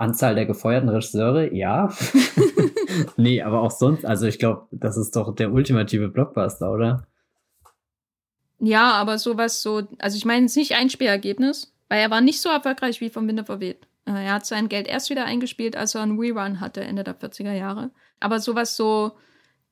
Anzahl 0.00 0.34
der 0.34 0.46
gefeuerten 0.46 0.88
Regisseure, 0.88 1.52
ja. 1.54 1.92
nee, 3.16 3.42
aber 3.42 3.60
auch 3.60 3.70
sonst, 3.70 4.04
also 4.04 4.26
ich 4.26 4.38
glaube, 4.38 4.66
das 4.70 4.96
ist 4.96 5.14
doch 5.16 5.34
der 5.34 5.52
ultimative 5.52 6.08
Blockbuster, 6.08 6.70
oder? 6.70 7.06
Ja, 8.58 8.92
aber 8.92 9.18
sowas 9.18 9.62
so, 9.62 9.82
also 9.98 10.16
ich 10.16 10.24
meine, 10.24 10.46
es 10.46 10.52
ist 10.52 10.56
nicht 10.56 10.74
ein 10.76 10.90
Spielergebnis, 10.90 11.72
weil 11.88 12.00
er 12.00 12.10
war 12.10 12.20
nicht 12.20 12.40
so 12.40 12.48
erfolgreich 12.48 13.00
wie 13.00 13.10
vom 13.10 13.26
Winter 13.26 13.44
verweht. 13.44 13.86
Er 14.04 14.34
hat 14.34 14.46
sein 14.46 14.68
Geld 14.68 14.88
erst 14.88 15.10
wieder 15.10 15.24
eingespielt, 15.24 15.76
als 15.76 15.94
er 15.94 16.02
einen 16.02 16.18
Rerun 16.18 16.60
hatte, 16.60 16.82
Ende 16.82 17.04
der 17.04 17.18
40er 17.18 17.52
Jahre. 17.52 17.90
Aber 18.18 18.40
sowas 18.40 18.76
so, 18.76 19.12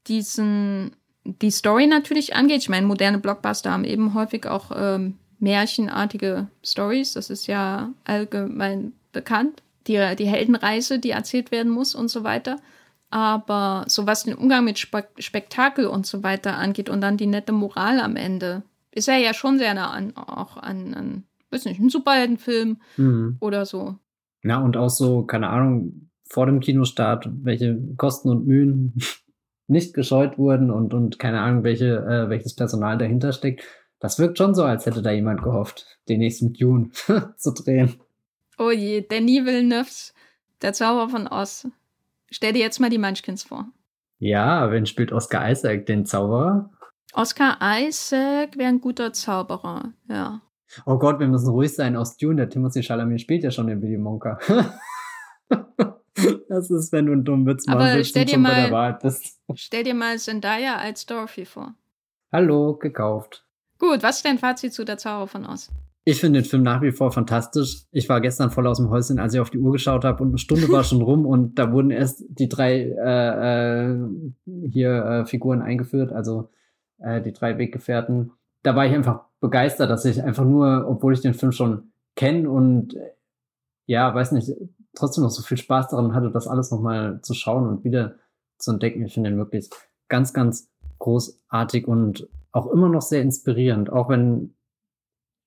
diesen, 0.07 0.97
die 1.25 1.51
Story 1.51 1.87
natürlich 1.87 2.37
angeht, 2.37 2.63
ich 2.63 2.69
meine, 2.69 2.87
moderne 2.87 3.19
Blockbuster 3.19 3.73
haben 3.73 3.85
eben 3.85 4.15
häufig 4.15 4.47
auch 4.47 4.71
ähm, 4.75 5.19
märchenartige 5.39 6.49
Stories, 6.65 7.15
das 7.15 7.31
ist 7.31 7.47
ja 7.47 7.93
allgemein 8.05 8.93
bekannt 9.13 9.63
die, 9.89 10.17
die 10.17 10.27
Heldenreise, 10.27 10.99
die 10.99 11.11
erzählt 11.11 11.51
werden 11.51 11.73
muss 11.73 11.95
und 11.95 12.09
so 12.09 12.25
weiter. 12.25 12.57
Aber 13.11 13.85
so 13.89 14.07
was 14.07 14.25
den 14.25 14.35
Umgang 14.35 14.65
mit 14.65 14.79
Spe 14.79 15.05
Spektakel 15.19 15.87
und 15.87 16.07
so 16.07 16.23
weiter 16.23 16.57
angeht 16.57 16.91
und 16.91 17.01
dann 17.01 17.17
die 17.17 17.27
nette 17.27 17.53
Moral 17.53 18.01
am 18.01 18.17
Ende, 18.17 18.63
ist 18.91 19.09
er 19.09 19.17
ja 19.17 19.33
schon 19.33 19.59
sehr 19.59 19.75
nah 19.75 19.91
an, 19.91 20.15
auch 20.17 20.57
an, 20.59 20.95
an 20.95 21.25
weiß 21.51 21.65
nicht, 21.65 21.81
einen 21.81 21.91
Superheldenfilm 21.91 22.79
mhm. 22.97 23.37
oder 23.41 23.65
so. 23.65 23.97
Ja, 24.43 24.61
und 24.61 24.77
auch 24.77 24.91
so, 24.91 25.25
keine 25.25 25.49
Ahnung, 25.49 26.11
vor 26.29 26.47
dem 26.47 26.61
Kinostart, 26.61 27.29
welche 27.43 27.81
Kosten 27.97 28.29
und 28.29 28.47
Mühen 28.47 28.95
nicht 29.67 29.95
gescheut 29.95 30.39
wurden 30.39 30.71
und, 30.71 30.95
und 30.95 31.19
keine 31.19 31.41
Ahnung, 31.41 31.65
welche, 31.65 31.97
äh, 31.97 32.29
welches 32.29 32.55
Personal 32.55 32.99
dahinter 32.99 33.33
steckt. 33.33 33.65
Das 34.01 34.19
wirkt 34.19 34.39
schon 34.39 34.55
so, 34.55 34.65
als 34.65 34.87
hätte 34.87 35.03
da 35.03 35.11
jemand 35.11 35.43
gehofft, 35.43 35.99
den 36.09 36.21
nächsten 36.21 36.53
Dune 36.53 36.91
zu 37.37 37.53
drehen. 37.53 37.95
Oh 38.59 38.71
je, 38.73 39.03
Danny 39.03 39.45
Villeneuve, 39.45 40.13
der 40.63 40.73
Zauber 40.73 41.09
von 41.09 41.29
Oz. 41.29 41.69
Stell 42.31 42.53
dir 42.53 42.59
jetzt 42.59 42.81
mal 42.81 42.91
die 42.91 42.99
Munchkins 42.99 43.45
vor. 43.45 43.67
Ja, 44.19 44.71
wen 44.73 44.85
spielt 44.85 45.13
Oscar 45.13 45.49
Isaac, 45.49 45.87
den 45.87 46.05
Zauberer? 46.05 46.71
Oscar 47.13 47.59
Isaac 47.63 48.59
wäre 48.59 48.69
ein 48.69 48.81
guter 48.81 49.13
Zauberer, 49.13 49.93
ja. 50.09 50.43
Oh 50.85 50.99
Gott, 50.99 51.21
wir 51.21 51.29
müssen 51.29 51.49
ruhig 51.49 51.75
sein 51.75 51.97
aus 51.97 52.17
Dune. 52.17 52.37
Der 52.37 52.51
Timothy 52.51 52.83
Chalamet 52.83 53.21
spielt 53.21 53.45
ja 53.45 53.51
schon 53.51 53.69
den 53.69 53.81
Willy 53.81 53.97
Monka. 53.97 54.39
das 56.49 56.71
ist, 56.71 56.93
wenn 56.93 57.07
du 57.07 57.13
einen 57.13 57.25
dummen 57.25 57.47
Witz 57.47 57.67
machst, 57.67 57.79
Aber 57.79 58.05
stell 58.05 58.25
dir 58.27 58.39
mal, 58.39 58.99
Stell 59.55 59.85
dir 59.85 59.95
mal 59.95 60.19
Zendaya 60.19 60.77
als 60.77 61.07
Dorothy 61.07 61.47
vor. 61.47 61.75
Hallo, 62.33 62.75
gekauft. 62.75 63.47
Gut, 63.79 64.03
was 64.03 64.17
ist 64.17 64.25
dein 64.25 64.39
Fazit 64.39 64.75
zu 64.75 64.85
der 64.85 64.99
Zauber 64.99 65.29
von 65.29 65.47
Oz? 65.47 65.71
Ich 66.11 66.21
finde 66.21 66.41
den 66.41 66.49
Film 66.49 66.63
nach 66.63 66.81
wie 66.81 66.91
vor 66.91 67.13
fantastisch. 67.13 67.83
Ich 67.91 68.09
war 68.09 68.23
gestern 68.23 68.51
voll 68.51 68.67
aus 68.67 68.79
dem 68.79 68.89
Häuschen, 68.89 69.19
als 69.19 69.35
ich 69.35 69.41
auf 69.41 69.51
die 69.51 69.59
Uhr 69.59 69.73
geschaut 69.73 70.07
habe 70.07 70.23
und 70.23 70.31
eine 70.31 70.39
Stunde 70.39 70.67
war 70.71 70.83
schon 70.83 71.03
rum 71.03 71.27
und 71.27 71.59
da 71.59 71.71
wurden 71.71 71.91
erst 71.91 72.25
die 72.31 72.49
drei 72.49 72.81
äh, 72.81 73.91
äh, 73.91 74.09
hier 74.71 75.05
äh, 75.05 75.27
Figuren 75.27 75.61
eingeführt, 75.61 76.11
also 76.11 76.49
äh, 76.97 77.21
die 77.21 77.35
drei 77.35 77.59
Weggefährten. 77.59 78.33
Da 78.63 78.75
war 78.75 78.87
ich 78.87 78.95
einfach 78.95 79.27
begeistert, 79.41 79.91
dass 79.91 80.07
ich 80.07 80.23
einfach 80.23 80.47
nur, 80.47 80.87
obwohl 80.89 81.13
ich 81.13 81.21
den 81.21 81.35
Film 81.35 81.53
schon 81.53 81.93
kenne 82.17 82.49
und 82.49 82.95
äh, 82.95 83.11
ja, 83.85 84.15
weiß 84.15 84.33
nicht, 84.33 84.51
trotzdem 84.95 85.25
noch 85.25 85.31
so 85.31 85.43
viel 85.43 85.59
Spaß 85.59 85.89
daran 85.89 86.15
hatte, 86.15 86.31
das 86.31 86.49
alles 86.49 86.71
nochmal 86.71 87.21
zu 87.21 87.35
schauen 87.35 87.69
und 87.69 87.85
wieder 87.85 88.15
zu 88.57 88.71
entdecken. 88.71 89.05
Ich 89.05 89.13
finde 89.13 89.29
ihn 89.29 89.37
wirklich 89.37 89.69
ganz, 90.09 90.33
ganz 90.33 90.71
großartig 91.01 91.87
und 91.87 92.31
auch 92.51 92.69
immer 92.69 92.89
noch 92.89 93.03
sehr 93.03 93.21
inspirierend, 93.21 93.93
auch 93.93 94.09
wenn 94.09 94.55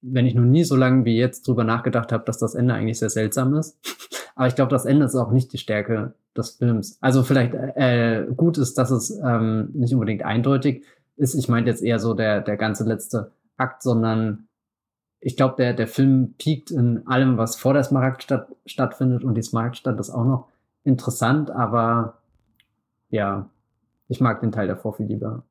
wenn 0.01 0.25
ich 0.25 0.35
noch 0.35 0.43
nie 0.43 0.63
so 0.63 0.75
lange 0.75 1.05
wie 1.05 1.17
jetzt 1.17 1.47
drüber 1.47 1.63
nachgedacht 1.63 2.11
habe, 2.11 2.23
dass 2.25 2.37
das 2.37 2.55
Ende 2.55 2.73
eigentlich 2.73 2.99
sehr 2.99 3.09
seltsam 3.09 3.55
ist. 3.55 3.77
Aber 4.35 4.47
ich 4.47 4.55
glaube, 4.55 4.71
das 4.71 4.85
Ende 4.85 5.05
ist 5.05 5.15
auch 5.15 5.31
nicht 5.31 5.53
die 5.53 5.57
Stärke 5.57 6.13
des 6.35 6.51
Films. 6.51 6.97
Also 7.01 7.23
vielleicht 7.23 7.53
äh, 7.53 8.25
gut 8.35 8.57
ist, 8.57 8.77
dass 8.77 8.89
es 8.89 9.11
ähm, 9.23 9.69
nicht 9.73 9.93
unbedingt 9.93 10.23
eindeutig 10.23 10.83
ist. 11.17 11.35
Ich 11.35 11.49
meine 11.49 11.67
jetzt 11.67 11.83
eher 11.83 11.99
so 11.99 12.13
der, 12.13 12.41
der 12.41 12.57
ganze 12.57 12.85
letzte 12.85 13.31
Akt, 13.57 13.83
sondern 13.83 14.47
ich 15.19 15.37
glaube, 15.37 15.55
der, 15.57 15.73
der 15.73 15.87
Film 15.87 16.33
piekt 16.37 16.71
in 16.71 17.05
allem, 17.07 17.37
was 17.37 17.55
vor 17.55 17.73
der 17.73 17.83
Smaragdstadt 17.83 18.47
stattfindet 18.65 19.23
und 19.23 19.35
die 19.35 19.43
Smaragdstadt 19.43 19.99
ist 19.99 20.09
auch 20.09 20.25
noch 20.25 20.47
interessant, 20.83 21.51
aber 21.51 22.17
ja, 23.09 23.49
ich 24.07 24.19
mag 24.19 24.41
den 24.41 24.51
Teil 24.51 24.67
davor 24.67 24.93
viel 24.93 25.05
lieber. 25.05 25.43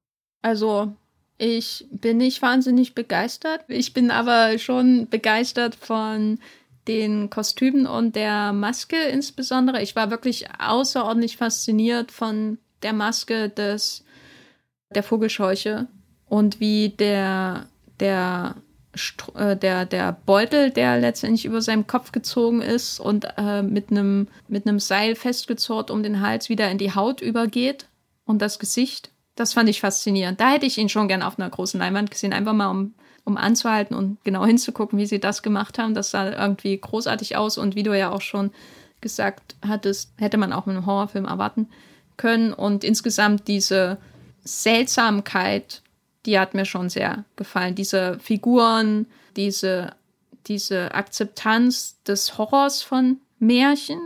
Also 0.43 0.93
ich 1.41 1.87
bin 1.91 2.19
nicht 2.19 2.43
wahnsinnig 2.43 2.95
begeistert. 2.95 3.65
Ich 3.69 3.95
bin 3.95 4.11
aber 4.11 4.59
schon 4.59 5.09
begeistert 5.09 5.75
von 5.75 6.39
den 6.87 7.31
Kostümen 7.31 7.87
und 7.87 8.15
der 8.15 8.53
Maske 8.53 8.97
insbesondere. 9.05 9.81
Ich 9.81 9.97
war 9.97 10.11
wirklich 10.11 10.49
außerordentlich 10.59 11.39
fasziniert 11.39 12.13
von 12.13 12.59
der 12.83 12.93
Maske 12.93 13.49
des, 13.49 14.05
der 14.95 15.03
Vogelscheuche 15.03 15.87
und 16.27 16.61
wie 16.61 16.91
der, 16.91 17.67
der, 18.01 18.57
äh, 19.35 19.57
der, 19.57 19.87
der 19.87 20.13
Beutel, 20.27 20.71
der 20.71 20.99
letztendlich 21.01 21.47
über 21.47 21.63
seinem 21.63 21.87
Kopf 21.87 22.13
gezogen 22.13 22.61
ist 22.61 23.01
und 23.01 23.27
äh, 23.39 23.63
mit 23.63 23.91
einem 23.91 24.29
mit 24.47 24.65
Seil 24.83 25.15
festgezurrt 25.15 25.91
um 25.91 26.03
den 26.03 26.21
Hals 26.21 26.51
wieder 26.51 26.71
in 26.71 26.77
die 26.77 26.95
Haut 26.95 27.23
übergeht 27.23 27.87
und 28.27 28.43
das 28.43 28.59
Gesicht 28.59 29.11
das 29.41 29.55
fand 29.55 29.71
ich 29.71 29.81
faszinierend. 29.81 30.39
Da 30.39 30.51
hätte 30.51 30.67
ich 30.67 30.77
ihn 30.77 30.91
schon 30.91 31.09
gern 31.09 31.23
auf 31.23 31.39
einer 31.39 31.49
großen 31.49 31.81
Leinwand 31.81 32.11
gesehen, 32.11 32.35
einfach 32.35 32.53
mal 32.53 32.69
um, 32.69 32.95
um 33.25 33.39
anzuhalten 33.39 33.97
und 33.97 34.23
genau 34.23 34.45
hinzugucken, 34.45 34.99
wie 34.99 35.07
sie 35.07 35.19
das 35.19 35.43
gemacht 35.43 35.79
haben. 35.79 35.95
Das 35.95 36.11
sah 36.11 36.31
irgendwie 36.31 36.79
großartig 36.79 37.37
aus 37.37 37.57
und 37.57 37.75
wie 37.75 37.83
du 37.83 37.97
ja 37.97 38.11
auch 38.11 38.21
schon 38.21 38.51
gesagt 39.01 39.57
hattest, 39.67 40.13
hätte 40.19 40.37
man 40.37 40.53
auch 40.53 40.67
in 40.67 40.77
einem 40.77 40.85
Horrorfilm 40.85 41.25
erwarten 41.25 41.71
können. 42.19 42.53
Und 42.53 42.85
insgesamt 42.85 43.49
diese 43.49 43.97
Seltsamkeit, 44.45 45.81
die 46.27 46.39
hat 46.39 46.53
mir 46.53 46.67
schon 46.67 46.91
sehr 46.91 47.25
gefallen. 47.37 47.75
Diese 47.75 48.19
Figuren, 48.19 49.07
diese, 49.37 49.95
diese 50.49 50.95
Akzeptanz 50.95 51.97
des 52.03 52.37
Horrors 52.37 52.83
von 52.83 53.21
Märchen 53.39 54.01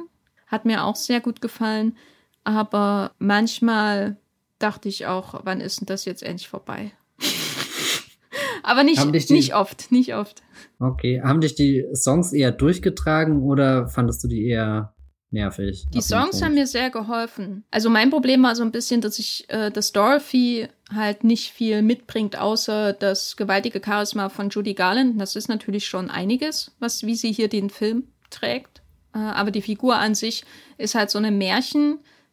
hat 0.46 0.64
mir 0.64 0.84
auch 0.84 0.94
sehr 0.94 1.20
gut 1.20 1.40
gefallen. 1.40 1.96
Aber 2.44 3.10
manchmal 3.18 4.16
dachte 4.58 4.88
ich 4.88 5.06
auch, 5.06 5.40
wann 5.44 5.60
ist 5.60 5.80
denn 5.80 5.86
das 5.86 6.04
jetzt 6.04 6.22
endlich 6.22 6.48
vorbei? 6.48 6.92
Aber 8.62 8.82
nicht, 8.82 9.02
die, 9.04 9.32
nicht 9.32 9.54
oft, 9.54 9.92
nicht 9.92 10.14
oft. 10.14 10.42
Okay. 10.78 11.20
Haben 11.22 11.40
dich 11.40 11.54
die 11.54 11.84
Songs 11.94 12.32
eher 12.32 12.50
durchgetragen 12.50 13.42
oder 13.42 13.88
fandest 13.88 14.24
du 14.24 14.28
die 14.28 14.46
eher 14.46 14.94
nervig? 15.30 15.84
Die 15.92 16.00
Songs 16.00 16.40
haben 16.42 16.54
mir 16.54 16.66
sehr 16.66 16.88
geholfen. 16.88 17.64
Also 17.70 17.90
mein 17.90 18.08
Problem 18.08 18.42
war 18.42 18.56
so 18.56 18.62
ein 18.62 18.72
bisschen, 18.72 19.02
dass 19.02 19.18
ich, 19.18 19.44
äh, 19.48 19.70
dass 19.70 19.92
Dorothy 19.92 20.68
halt 20.94 21.24
nicht 21.24 21.50
viel 21.50 21.82
mitbringt, 21.82 22.38
außer 22.38 22.94
das 22.94 23.36
gewaltige 23.36 23.82
Charisma 23.84 24.30
von 24.30 24.48
Judy 24.48 24.72
Garland. 24.72 25.20
Das 25.20 25.36
ist 25.36 25.48
natürlich 25.48 25.86
schon 25.86 26.10
einiges, 26.10 26.74
was, 26.78 27.04
wie 27.04 27.16
sie 27.16 27.32
hier 27.32 27.48
den 27.48 27.68
Film 27.68 28.04
trägt. 28.30 28.80
Äh, 29.14 29.18
aber 29.18 29.50
die 29.50 29.62
Figur 29.62 29.96
an 29.96 30.14
sich 30.14 30.44
ist 30.78 30.94
halt 30.94 31.10
so 31.10 31.18
eine 31.18 31.30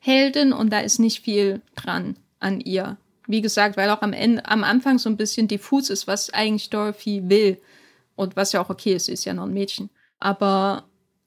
Märchenheldin 0.01 0.53
und 0.53 0.71
da 0.71 0.79
ist 0.79 0.99
nicht 0.99 1.23
viel 1.23 1.61
dran 1.75 2.15
an 2.39 2.59
ihr. 2.59 2.97
Wie 3.27 3.41
gesagt, 3.41 3.77
weil 3.77 3.89
auch 3.89 4.01
am 4.01 4.13
Ende, 4.13 4.45
am 4.45 4.63
Anfang 4.63 4.97
so 4.99 5.09
ein 5.09 5.17
bisschen 5.17 5.47
diffus 5.47 5.89
ist, 5.89 6.07
was 6.07 6.31
eigentlich 6.31 6.69
Dorothy 6.69 7.29
will. 7.29 7.61
Und 8.15 8.35
was 8.35 8.51
ja 8.51 8.61
auch 8.61 8.69
okay 8.69 8.95
ist, 8.95 9.05
sie 9.05 9.13
ist 9.13 9.25
ja 9.25 9.33
noch 9.33 9.45
ein 9.45 9.53
Mädchen. 9.53 9.89
Aber 10.19 10.83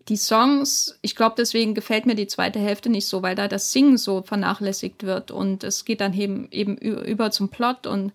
die 0.09 0.17
Songs, 0.17 0.99
ich 1.01 1.17
glaube, 1.17 1.37
deswegen 1.39 1.75
gefällt 1.75 2.05
mir 2.05 2.15
die 2.15 2.27
zweite 2.27 2.59
Hälfte 2.59 2.91
nicht 2.91 3.07
so, 3.07 3.23
weil 3.23 3.35
da 3.35 3.49
das 3.49 3.73
Singen 3.73 3.97
so 3.97 4.23
vernachlässigt 4.23 5.05
wird 5.05 5.31
und 5.31 5.65
es 5.65 5.85
geht 5.85 6.01
dann 6.01 6.13
eben, 6.13 6.49
eben 6.51 6.77
über 6.77 7.31
zum 7.31 7.49
Plot 7.49 7.87
und 7.87 8.13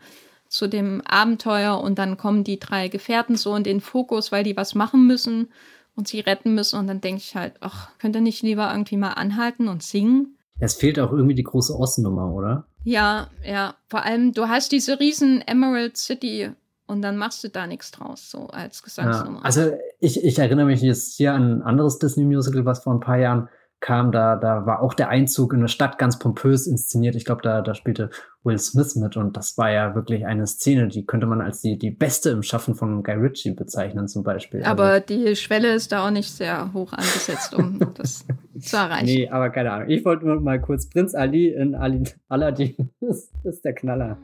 zu 0.47 0.67
dem 0.67 1.01
Abenteuer 1.01 1.79
und 1.79 1.97
dann 1.97 2.17
kommen 2.17 2.43
die 2.43 2.59
drei 2.59 2.89
Gefährten 2.89 3.35
so 3.35 3.55
in 3.55 3.63
den 3.63 3.81
Fokus, 3.81 4.31
weil 4.31 4.43
die 4.43 4.55
was 4.55 4.75
machen 4.75 5.07
müssen 5.07 5.47
und 5.95 6.07
sie 6.07 6.19
retten 6.19 6.53
müssen 6.53 6.79
und 6.79 6.87
dann 6.87 7.01
denke 7.01 7.21
ich 7.21 7.35
halt, 7.35 7.55
ach, 7.61 7.89
könnt 7.97 8.15
ihr 8.15 8.21
nicht 8.21 8.43
lieber 8.43 8.69
irgendwie 8.71 8.97
mal 8.97 9.13
anhalten 9.13 9.67
und 9.67 9.81
singen? 9.81 10.37
Es 10.59 10.75
fehlt 10.75 10.99
auch 10.99 11.11
irgendwie 11.11 11.35
die 11.35 11.43
große 11.43 11.73
Ostnummer, 11.73 12.31
oder? 12.31 12.65
Ja, 12.83 13.29
ja. 13.43 13.75
Vor 13.87 14.03
allem, 14.03 14.33
du 14.33 14.47
hast 14.47 14.71
diese 14.71 14.99
riesen 14.99 15.41
Emerald 15.41 15.97
City 15.97 16.51
und 16.85 17.01
dann 17.01 17.17
machst 17.17 17.43
du 17.43 17.49
da 17.49 17.67
nichts 17.67 17.91
draus, 17.91 18.31
so 18.31 18.47
als 18.47 18.83
Gesangsnummer. 18.83 19.39
Ja, 19.39 19.45
also 19.45 19.71
ich, 19.99 20.23
ich 20.23 20.39
erinnere 20.39 20.65
mich 20.65 20.81
jetzt 20.81 21.17
hier 21.17 21.33
an 21.33 21.59
ein 21.59 21.61
anderes 21.61 21.99
Disney-Musical, 21.99 22.65
was 22.65 22.83
vor 22.83 22.93
ein 22.93 22.99
paar 22.99 23.17
Jahren 23.17 23.47
kam, 23.79 24.11
da, 24.11 24.35
da 24.35 24.65
war 24.65 24.81
auch 24.81 24.93
der 24.93 25.09
Einzug 25.09 25.53
in 25.53 25.59
eine 25.59 25.69
Stadt 25.69 25.97
ganz 25.97 26.19
pompös 26.19 26.67
inszeniert. 26.67 27.15
Ich 27.15 27.25
glaube, 27.25 27.41
da, 27.41 27.61
da 27.61 27.73
spielte 27.73 28.09
Will 28.43 28.57
Smith 28.57 28.95
mit 28.95 29.17
und 29.17 29.37
das 29.37 29.57
war 29.57 29.71
ja 29.71 29.95
wirklich 29.95 30.25
eine 30.25 30.47
Szene, 30.47 30.87
die 30.87 31.05
könnte 31.05 31.25
man 31.25 31.41
als 31.41 31.61
die, 31.61 31.77
die 31.77 31.91
beste 31.91 32.29
im 32.31 32.43
Schaffen 32.43 32.75
von 32.75 33.03
Guy 33.03 33.15
Ritchie 33.15 33.51
bezeichnen, 33.51 34.07
zum 34.07 34.23
Beispiel. 34.23 34.63
Aber 34.63 34.83
also, 34.83 35.05
die 35.07 35.35
Schwelle 35.35 35.73
ist 35.73 35.91
da 35.91 36.05
auch 36.05 36.11
nicht 36.11 36.29
sehr 36.29 36.73
hoch 36.73 36.93
angesetzt, 36.93 37.53
um 37.53 37.79
das 37.95 38.25
zu 38.59 38.77
erreichen. 38.77 39.05
Nee, 39.05 39.29
aber 39.29 39.49
keine 39.49 39.71
Ahnung. 39.71 39.89
Ich 39.89 40.03
wollte 40.03 40.25
nur 40.25 40.39
mal 40.41 40.59
kurz 40.59 40.89
Prinz 40.89 41.15
Ali 41.15 41.49
in 41.49 41.75
Ali, 41.75 42.03
Aladdin 42.27 42.75
ist, 43.01 43.31
ist 43.43 43.63
der 43.63 43.73
Knaller. 43.73 44.17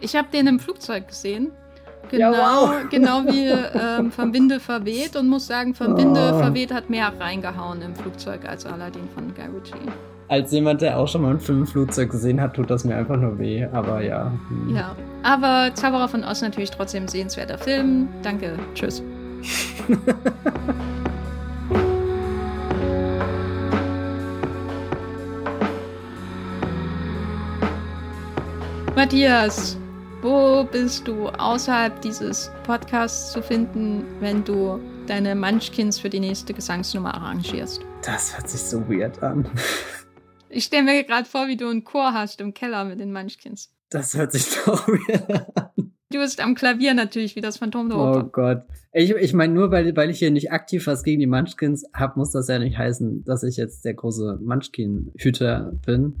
Ich 0.00 0.14
habe 0.14 0.28
den 0.32 0.46
im 0.46 0.58
Flugzeug 0.58 1.08
gesehen 1.08 1.50
Genau, 2.10 2.32
ja, 2.32 2.38
wow. 2.38 2.70
genau 2.90 3.22
wie 3.26 3.48
ähm, 3.48 4.10
vom 4.10 4.32
Winde 4.32 4.60
verweht 4.60 5.16
und 5.16 5.28
muss 5.28 5.46
sagen, 5.46 5.74
vom 5.74 5.96
Winde 5.96 6.32
oh. 6.34 6.38
verweht 6.38 6.72
hat 6.72 6.88
mehr 6.90 7.12
reingehauen 7.18 7.82
im 7.82 7.94
Flugzeug 7.94 8.48
als 8.48 8.64
Aladdin 8.64 9.08
von 9.14 9.34
Guy 9.34 9.44
Ritchie. 9.44 9.90
Als 10.28 10.52
jemand, 10.52 10.82
der 10.82 10.98
auch 10.98 11.08
schon 11.08 11.22
mal 11.22 11.30
einen 11.30 11.40
Film 11.40 11.60
im 11.60 11.66
Flugzeug 11.66 12.10
gesehen 12.10 12.40
hat, 12.40 12.54
tut 12.54 12.70
das 12.70 12.84
mir 12.84 12.96
einfach 12.96 13.16
nur 13.16 13.38
weh, 13.38 13.66
aber 13.72 14.02
ja. 14.02 14.30
Hm. 14.48 14.76
Ja, 14.76 14.94
aber 15.22 15.74
Zauberer 15.74 16.08
von 16.08 16.22
Oz 16.24 16.42
natürlich 16.42 16.70
trotzdem 16.70 17.08
sehenswerter 17.08 17.56
Film. 17.58 18.08
Danke, 18.22 18.58
tschüss. 18.74 19.02
Matthias, 28.98 29.78
wo 30.28 30.62
bist 30.62 31.08
du 31.08 31.28
außerhalb 31.28 32.02
dieses 32.02 32.50
Podcasts 32.64 33.32
zu 33.32 33.42
finden, 33.42 34.04
wenn 34.20 34.44
du 34.44 34.78
deine 35.06 35.34
Munchkins 35.34 35.98
für 35.98 36.10
die 36.10 36.20
nächste 36.20 36.52
Gesangsnummer 36.52 37.14
arrangierst? 37.14 37.80
Das 38.04 38.36
hört 38.36 38.50
sich 38.50 38.60
so 38.60 38.86
weird 38.90 39.22
an. 39.22 39.48
Ich 40.50 40.64
stelle 40.64 40.82
mir 40.82 41.04
gerade 41.04 41.26
vor, 41.26 41.48
wie 41.48 41.56
du 41.56 41.68
einen 41.68 41.84
Chor 41.84 42.12
hast 42.12 42.42
im 42.42 42.52
Keller 42.52 42.84
mit 42.84 43.00
den 43.00 43.10
Munchkins. 43.10 43.70
Das 43.88 44.12
hört 44.14 44.32
sich 44.32 44.46
doch 44.66 44.86
weird 44.86 45.56
an. 45.56 45.92
Du 46.10 46.18
bist 46.18 46.42
am 46.42 46.54
Klavier 46.54 46.92
natürlich, 46.92 47.34
wie 47.34 47.40
das 47.40 47.56
Phantom 47.56 47.88
der 47.88 47.98
Oper. 47.98 48.24
Oh 48.24 48.28
Gott. 48.30 48.62
Ich, 48.92 49.10
ich 49.10 49.32
meine, 49.32 49.54
nur 49.54 49.70
weil, 49.70 49.96
weil 49.96 50.10
ich 50.10 50.18
hier 50.18 50.30
nicht 50.30 50.52
aktiv 50.52 50.86
was 50.86 51.04
gegen 51.04 51.20
die 51.20 51.26
Munchkins 51.26 51.86
habe, 51.94 52.18
muss 52.18 52.32
das 52.32 52.48
ja 52.48 52.58
nicht 52.58 52.76
heißen, 52.76 53.24
dass 53.24 53.42
ich 53.44 53.56
jetzt 53.56 53.86
der 53.86 53.94
große 53.94 54.38
Munchkin-Hüter 54.42 55.72
bin. 55.86 56.18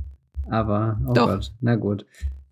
Aber, 0.50 0.98
oh 1.06 1.12
Doch. 1.12 1.26
Gott, 1.26 1.52
na 1.60 1.76
gut. 1.76 2.06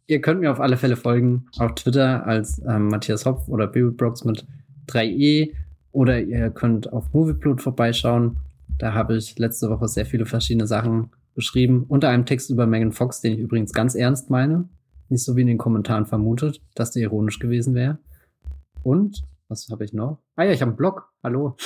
Ihr 0.09 0.21
könnt 0.21 0.41
mir 0.41 0.53
auf 0.53 0.61
alle 0.61 0.77
Fälle 0.77 0.97
folgen 0.97 1.47
auf 1.59 1.75
Twitter 1.75 2.27
als 2.27 2.63
ähm, 2.67 2.89
Matthias 2.89 3.27
Hopf 3.27 3.49
oder 3.49 3.67
Bibelbrox 3.67 4.25
mit 4.25 4.47
3e 4.89 5.53
oder 5.91 6.21
ihr 6.21 6.51
könnt 6.51 6.93
auf 6.93 7.13
Movieplot 7.13 7.61
vorbeischauen. 7.61 8.37
Da 8.79 8.95
habe 8.95 9.17
ich 9.17 9.37
letzte 9.39 9.69
Woche 9.69 9.89
sehr 9.89 10.07
viele 10.07 10.27
verschiedene 10.27 10.67
Sachen 10.69 11.11
beschrieben, 11.35 11.87
unter 11.89 12.09
einem 12.09 12.25
Text 12.25 12.51
über 12.51 12.67
Megan 12.67 12.93
Fox, 12.93 13.21
den 13.21 13.33
ich 13.33 13.41
übrigens 13.41 13.73
ganz 13.73 13.95
ernst 13.95 14.31
meine. 14.31 14.69
Nicht 15.09 15.25
so 15.25 15.37
wie 15.37 15.41
in 15.41 15.47
den 15.49 15.59
Kommentaren 15.59 16.07
vermutet, 16.07 16.61
dass 16.75 16.93
der 16.93 17.03
ironisch 17.03 17.39
gewesen 17.39 17.75
wäre. 17.75 17.99
Und, 18.83 19.23
was 19.49 19.69
habe 19.71 19.85
ich 19.85 19.93
noch? 19.93 20.19
Ah 20.37 20.45
ja, 20.45 20.53
ich 20.53 20.61
habe 20.61 20.71
einen 20.71 20.77
Blog. 20.77 21.13
Hallo. 21.23 21.57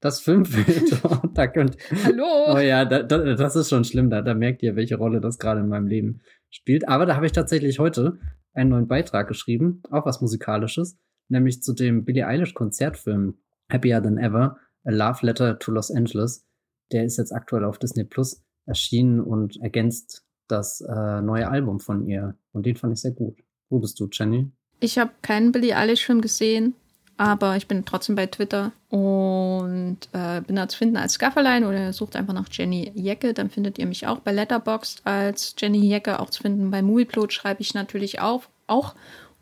Das 0.00 0.20
Filmbild. 0.20 1.02
da 1.34 1.46
könnt, 1.48 1.76
Hallo. 2.04 2.54
Oh 2.54 2.58
ja, 2.58 2.84
da, 2.84 3.02
da, 3.02 3.34
das 3.34 3.56
ist 3.56 3.68
schon 3.68 3.84
schlimm. 3.84 4.10
Da, 4.10 4.22
da 4.22 4.34
merkt 4.34 4.62
ihr, 4.62 4.76
welche 4.76 4.96
Rolle 4.96 5.20
das 5.20 5.38
gerade 5.38 5.60
in 5.60 5.68
meinem 5.68 5.88
Leben 5.88 6.20
spielt. 6.50 6.88
Aber 6.88 7.04
da 7.04 7.16
habe 7.16 7.26
ich 7.26 7.32
tatsächlich 7.32 7.78
heute 7.78 8.18
einen 8.54 8.70
neuen 8.70 8.88
Beitrag 8.88 9.28
geschrieben, 9.28 9.82
auch 9.90 10.06
was 10.06 10.20
Musikalisches, 10.20 10.98
nämlich 11.28 11.62
zu 11.62 11.72
dem 11.72 12.04
Billie 12.04 12.26
Eilish 12.26 12.54
Konzertfilm 12.54 13.38
Happier 13.70 14.02
Than 14.02 14.18
Ever, 14.18 14.58
A 14.84 14.90
Love 14.90 15.26
Letter 15.26 15.58
to 15.58 15.72
Los 15.72 15.90
Angeles. 15.90 16.46
Der 16.92 17.04
ist 17.04 17.18
jetzt 17.18 17.32
aktuell 17.32 17.64
auf 17.64 17.78
Disney 17.78 18.04
Plus 18.04 18.42
erschienen 18.66 19.20
und 19.20 19.60
ergänzt 19.60 20.24
das 20.48 20.80
äh, 20.80 21.20
neue 21.20 21.48
Album 21.48 21.80
von 21.80 22.06
ihr. 22.06 22.36
Und 22.52 22.66
den 22.66 22.76
fand 22.76 22.94
ich 22.94 23.00
sehr 23.00 23.12
gut. 23.12 23.38
Wo 23.68 23.78
bist 23.78 24.00
du, 24.00 24.08
Jenny? 24.10 24.50
Ich 24.80 24.98
habe 24.98 25.10
keinen 25.22 25.52
Billie 25.52 25.76
Eilish-Film 25.76 26.20
gesehen, 26.20 26.74
aber 27.18 27.56
ich 27.56 27.66
bin 27.66 27.84
trotzdem 27.84 28.14
bei 28.14 28.26
Twitter 28.26 28.70
und 28.90 29.98
äh, 30.12 30.40
bin 30.40 30.56
da 30.56 30.68
zu 30.68 30.78
finden 30.78 30.96
als 30.96 31.18
Gafferlein 31.18 31.64
oder 31.64 31.92
sucht 31.92 32.14
einfach 32.14 32.32
nach 32.32 32.46
Jenny 32.50 32.92
Jecke, 32.94 33.34
dann 33.34 33.50
findet 33.50 33.76
ihr 33.78 33.86
mich 33.86 34.06
auch 34.06 34.20
bei 34.20 34.32
Letterboxd 34.32 35.02
als 35.04 35.54
Jenny 35.58 35.86
Jecke 35.86 36.20
auch 36.20 36.30
zu 36.30 36.42
finden. 36.42 36.70
Bei 36.70 36.80
Movieplot 36.80 37.32
schreibe 37.32 37.60
ich 37.60 37.74
natürlich 37.74 38.20
auf, 38.20 38.48
auch. 38.68 38.94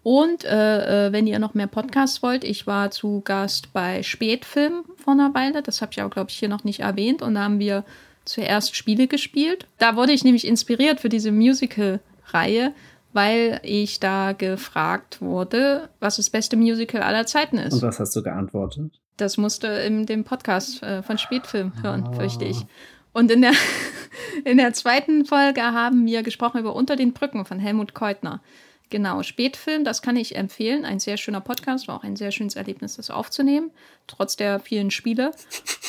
Und 0.02 0.44
äh, 0.44 1.08
äh, 1.08 1.12
wenn 1.12 1.26
ihr 1.26 1.38
noch 1.38 1.52
mehr 1.52 1.66
Podcasts 1.66 2.22
wollt, 2.22 2.44
ich 2.44 2.66
war 2.66 2.90
zu 2.90 3.20
Gast 3.22 3.72
bei 3.74 4.02
Spätfilm 4.02 4.84
vor 4.96 5.12
einer 5.12 5.34
Weile. 5.34 5.62
Das 5.62 5.82
habe 5.82 5.92
ich 5.92 6.00
auch, 6.00 6.10
glaube 6.10 6.30
ich, 6.30 6.38
hier 6.38 6.48
noch 6.48 6.64
nicht 6.64 6.80
erwähnt. 6.80 7.20
Und 7.20 7.34
da 7.34 7.42
haben 7.42 7.58
wir 7.58 7.84
zuerst 8.24 8.74
Spiele 8.74 9.06
gespielt. 9.06 9.66
Da 9.78 9.96
wurde 9.96 10.12
ich 10.12 10.24
nämlich 10.24 10.46
inspiriert 10.46 11.00
für 11.00 11.08
diese 11.08 11.30
Musical-Reihe 11.30 12.72
weil 13.16 13.60
ich 13.62 13.98
da 13.98 14.32
gefragt 14.32 15.22
wurde, 15.22 15.88
was 16.01 16.16
das 16.16 16.28
beste 16.28 16.56
Musical 16.59 17.02
aller 17.02 17.24
Zeiten 17.24 17.56
ist. 17.56 17.72
Und 17.72 17.82
was 17.82 17.98
hast 17.98 18.14
du 18.14 18.22
geantwortet? 18.22 19.01
Das 19.16 19.38
musste 19.38 19.68
in 19.68 20.05
dem 20.05 20.24
Podcast 20.24 20.82
äh, 20.82 21.02
von 21.02 21.16
Spätfilm 21.16 21.72
hören, 21.82 22.06
oh. 22.06 22.12
fürchte 22.12 22.44
ich. 22.44 22.66
Und 23.14 23.30
in 23.30 23.40
der, 23.40 23.52
in 24.44 24.59
der 24.59 24.74
zweiten 24.74 25.24
Folge 25.24 25.62
haben 25.62 26.05
wir 26.05 26.22
gesprochen 26.22 26.60
über 26.60 26.76
Unter 26.76 26.94
den 26.94 27.14
Brücken 27.14 27.47
von 27.47 27.59
Helmut 27.59 27.94
Keutner. 27.94 28.43
Genau, 28.90 29.22
Spätfilm, 29.22 29.82
das 29.82 30.02
kann 30.02 30.16
ich 30.16 30.36
empfehlen. 30.36 30.84
Ein 30.84 31.01
sehr 31.01 31.16
schöner 31.16 31.40
Podcast, 31.40 31.88
war 31.88 31.97
auch 31.97 32.05
ein 32.05 32.16
sehr 32.16 32.32
schönes 32.32 32.55
Erlebnis, 32.55 32.97
das 32.97 33.09
aufzunehmen, 33.09 33.70
trotz 34.06 34.36
der 34.36 34.60
vielen 34.60 34.90
Spiele. 34.90 35.30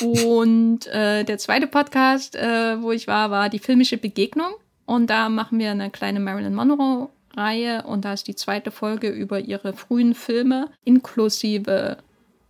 Und 0.00 0.86
äh, 0.86 1.24
der 1.24 1.36
zweite 1.36 1.66
Podcast, 1.66 2.36
äh, 2.36 2.80
wo 2.80 2.90
ich 2.90 3.06
war, 3.06 3.30
war 3.30 3.50
die 3.50 3.58
filmische 3.58 3.98
Begegnung. 3.98 4.54
Und 4.86 5.10
da 5.10 5.28
machen 5.28 5.58
wir 5.58 5.70
eine 5.70 5.90
kleine 5.90 6.20
Marilyn 6.20 6.54
Monroe 6.54 7.10
Reihe 7.36 7.82
und 7.84 8.04
da 8.04 8.12
ist 8.12 8.26
die 8.26 8.34
zweite 8.34 8.70
Folge 8.70 9.08
über 9.08 9.40
ihre 9.40 9.72
frühen 9.72 10.14
Filme 10.14 10.70
inklusive, 10.84 11.98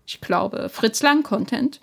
ich 0.06 0.20
glaube, 0.20 0.68
Fritz 0.68 1.02
Lang 1.02 1.22
Content 1.22 1.80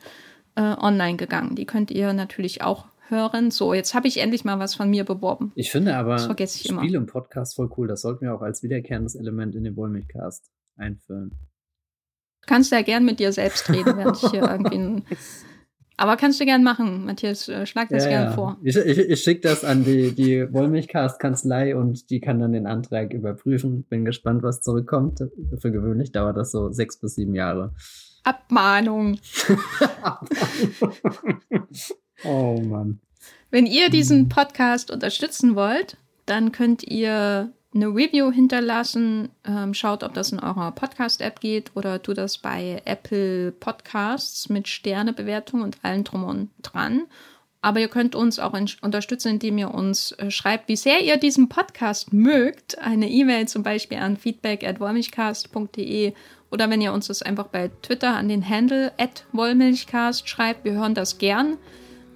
äh, 0.56 0.62
online 0.62 1.18
gegangen. 1.18 1.56
Die 1.56 1.66
könnt 1.66 1.92
ihr 1.92 2.14
natürlich 2.14 2.62
auch 2.62 2.86
hören. 3.10 3.52
So, 3.52 3.74
jetzt 3.74 3.94
habe 3.94 4.08
ich 4.08 4.20
endlich 4.20 4.46
mal 4.46 4.60
was 4.60 4.76
von 4.76 4.90
mir 4.90 5.04
beworben. 5.04 5.52
Ich 5.56 5.72
finde 5.72 5.96
aber 5.96 6.14
das 6.14 6.26
vergesse 6.26 6.58
ich 6.58 6.72
Spiel 6.72 6.90
immer. 6.90 6.98
im 6.98 7.06
Podcast 7.06 7.56
voll 7.56 7.70
cool. 7.78 7.88
Das 7.88 8.02
sollten 8.02 8.22
wir 8.22 8.34
auch 8.34 8.42
als 8.42 8.64
wiederkehrendes 8.64 9.16
Element 9.16 9.56
in 9.56 9.64
den 9.64 9.76
Wollmilchcast 9.76 10.52
einführen. 10.78 11.32
Kannst 12.46 12.72
ja 12.72 12.82
gern 12.82 13.06
mit 13.06 13.20
dir 13.20 13.32
selbst 13.32 13.70
reden, 13.70 13.98
während 13.98 14.18
ich 14.18 14.30
hier 14.30 14.44
irgendwie 14.50 14.78
ein 14.78 15.06
aber 15.98 16.18
kannst 16.18 16.40
du 16.40 16.46
gern 16.46 16.64
machen, 16.64 17.06
Matthias, 17.06 17.48
äh, 17.48 17.66
schlag 17.66 17.90
das 17.90 18.04
ja, 18.04 18.10
gern 18.10 18.24
ja. 18.26 18.32
vor. 18.32 18.58
Ich, 18.64 18.76
ich, 18.76 18.98
ich 18.98 19.22
schicke 19.22 19.42
das 19.42 19.64
an 19.64 19.84
die, 19.84 20.12
die 20.12 20.52
Wollmilchcast-Kanzlei 20.52 21.76
und 21.76 22.10
die 22.10 22.20
kann 22.20 22.40
dann 22.40 22.52
den 22.52 22.68
Antrag 22.68 23.14
überprüfen. 23.14 23.84
Bin 23.84 24.04
gespannt, 24.04 24.44
was 24.44 24.62
zurückkommt. 24.62 25.24
Für 25.60 25.72
gewöhnlich 25.72 26.12
dauert 26.12 26.38
das 26.38 26.52
so 26.52 26.72
sechs 26.72 27.00
bis 27.00 27.16
sieben 27.16 27.34
Jahre. 27.34 27.74
Abmahnung. 28.24 29.20
oh 32.26 32.60
Mann. 32.60 33.00
Wenn 33.52 33.66
ihr 33.66 33.90
diesen 33.90 34.28
Podcast 34.28 34.92
unterstützen 34.92 35.56
wollt, 35.56 35.98
dann 36.26 36.52
könnt 36.52 36.84
ihr 36.84 37.54
eine 37.76 37.88
Review 37.88 38.32
hinterlassen. 38.32 39.30
Ähm, 39.46 39.74
schaut, 39.74 40.04
ob 40.04 40.14
das 40.14 40.32
in 40.32 40.40
eurer 40.40 40.72
Podcast-App 40.72 41.40
geht 41.42 41.72
oder 41.76 42.02
tut 42.02 42.18
das 42.18 42.38
bei 42.38 42.82
Apple 42.86 43.52
Podcasts 43.52 44.50
mit 44.50 44.68
Sternebewertung 44.68 45.62
und 45.62 45.78
allen 45.84 46.06
drum 46.06 46.24
und 46.24 46.50
dran. 46.62 47.04
Aber 47.62 47.80
ihr 47.80 47.88
könnt 47.88 48.16
uns 48.16 48.38
auch 48.40 48.54
unterstützen, 48.82 49.30
indem 49.30 49.58
ihr 49.58 49.74
uns 49.74 50.12
äh, 50.14 50.32
schreibt, 50.32 50.70
wie 50.70 50.76
sehr 50.76 51.02
ihr 51.02 51.18
diesen 51.18 51.50
Podcast 51.50 52.14
mögt. 52.14 52.78
Eine 52.78 53.10
E-Mail 53.10 53.48
zum 53.48 53.64
Beispiel 53.64 53.98
an 53.98 54.18
feedback 54.18 54.64
at 54.64 54.80
wollmilchcast.de 54.80 56.14
oder 56.52 56.70
wenn 56.70 56.82
ihr 56.82 56.94
uns 56.94 57.08
das 57.08 57.22
einfach 57.22 57.48
bei 57.48 57.72
Twitter 57.82 58.16
an 58.16 58.30
den 58.30 58.48
Handle 58.48 58.94
at 58.98 59.26
wollmilchcast 59.32 60.30
schreibt. 60.30 60.64
Wir 60.64 60.74
hören 60.74 60.94
das 60.94 61.18
gern 61.18 61.58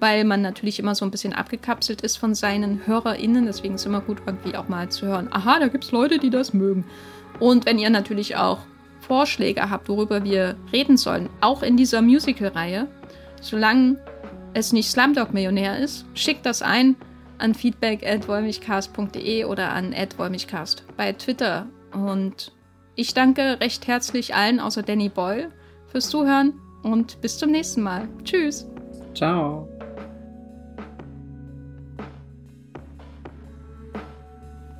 weil 0.00 0.24
man 0.24 0.42
natürlich 0.42 0.78
immer 0.78 0.94
so 0.94 1.04
ein 1.04 1.10
bisschen 1.10 1.32
abgekapselt 1.32 2.00
ist 2.00 2.16
von 2.16 2.34
seinen 2.34 2.86
HörerInnen. 2.86 3.46
Deswegen 3.46 3.74
ist 3.74 3.82
es 3.82 3.86
immer 3.86 4.00
gut, 4.00 4.18
irgendwie 4.26 4.56
auch 4.56 4.68
mal 4.68 4.88
zu 4.88 5.06
hören, 5.06 5.28
aha, 5.30 5.60
da 5.60 5.68
gibt 5.68 5.84
es 5.84 5.92
Leute, 5.92 6.18
die 6.18 6.30
das 6.30 6.52
mögen. 6.52 6.84
Und 7.38 7.66
wenn 7.66 7.78
ihr 7.78 7.90
natürlich 7.90 8.36
auch 8.36 8.58
Vorschläge 9.00 9.70
habt, 9.70 9.88
worüber 9.88 10.24
wir 10.24 10.56
reden 10.72 10.96
sollen, 10.96 11.28
auch 11.40 11.62
in 11.62 11.76
dieser 11.76 12.02
Musical-Reihe, 12.02 12.86
solange 13.40 13.96
es 14.54 14.72
nicht 14.72 14.90
Slumdog 14.90 15.32
Millionär 15.32 15.78
ist, 15.78 16.04
schickt 16.14 16.46
das 16.46 16.62
ein 16.62 16.96
an 17.38 17.54
feedback 17.54 18.06
at 18.06 18.28
wollmichcast.de 18.28 19.44
oder 19.44 19.72
an 19.72 19.94
wollmichcast 20.16 20.84
bei 20.96 21.12
Twitter. 21.12 21.66
Und 21.92 22.52
ich 22.94 23.14
danke 23.14 23.58
recht 23.60 23.86
herzlich 23.86 24.34
allen 24.34 24.60
außer 24.60 24.82
Danny 24.82 25.08
Boyle 25.08 25.50
fürs 25.86 26.08
Zuhören 26.10 26.54
und 26.82 27.20
bis 27.20 27.38
zum 27.38 27.50
nächsten 27.50 27.82
Mal. 27.82 28.08
Tschüss. 28.24 28.66
Ciao. 29.14 29.68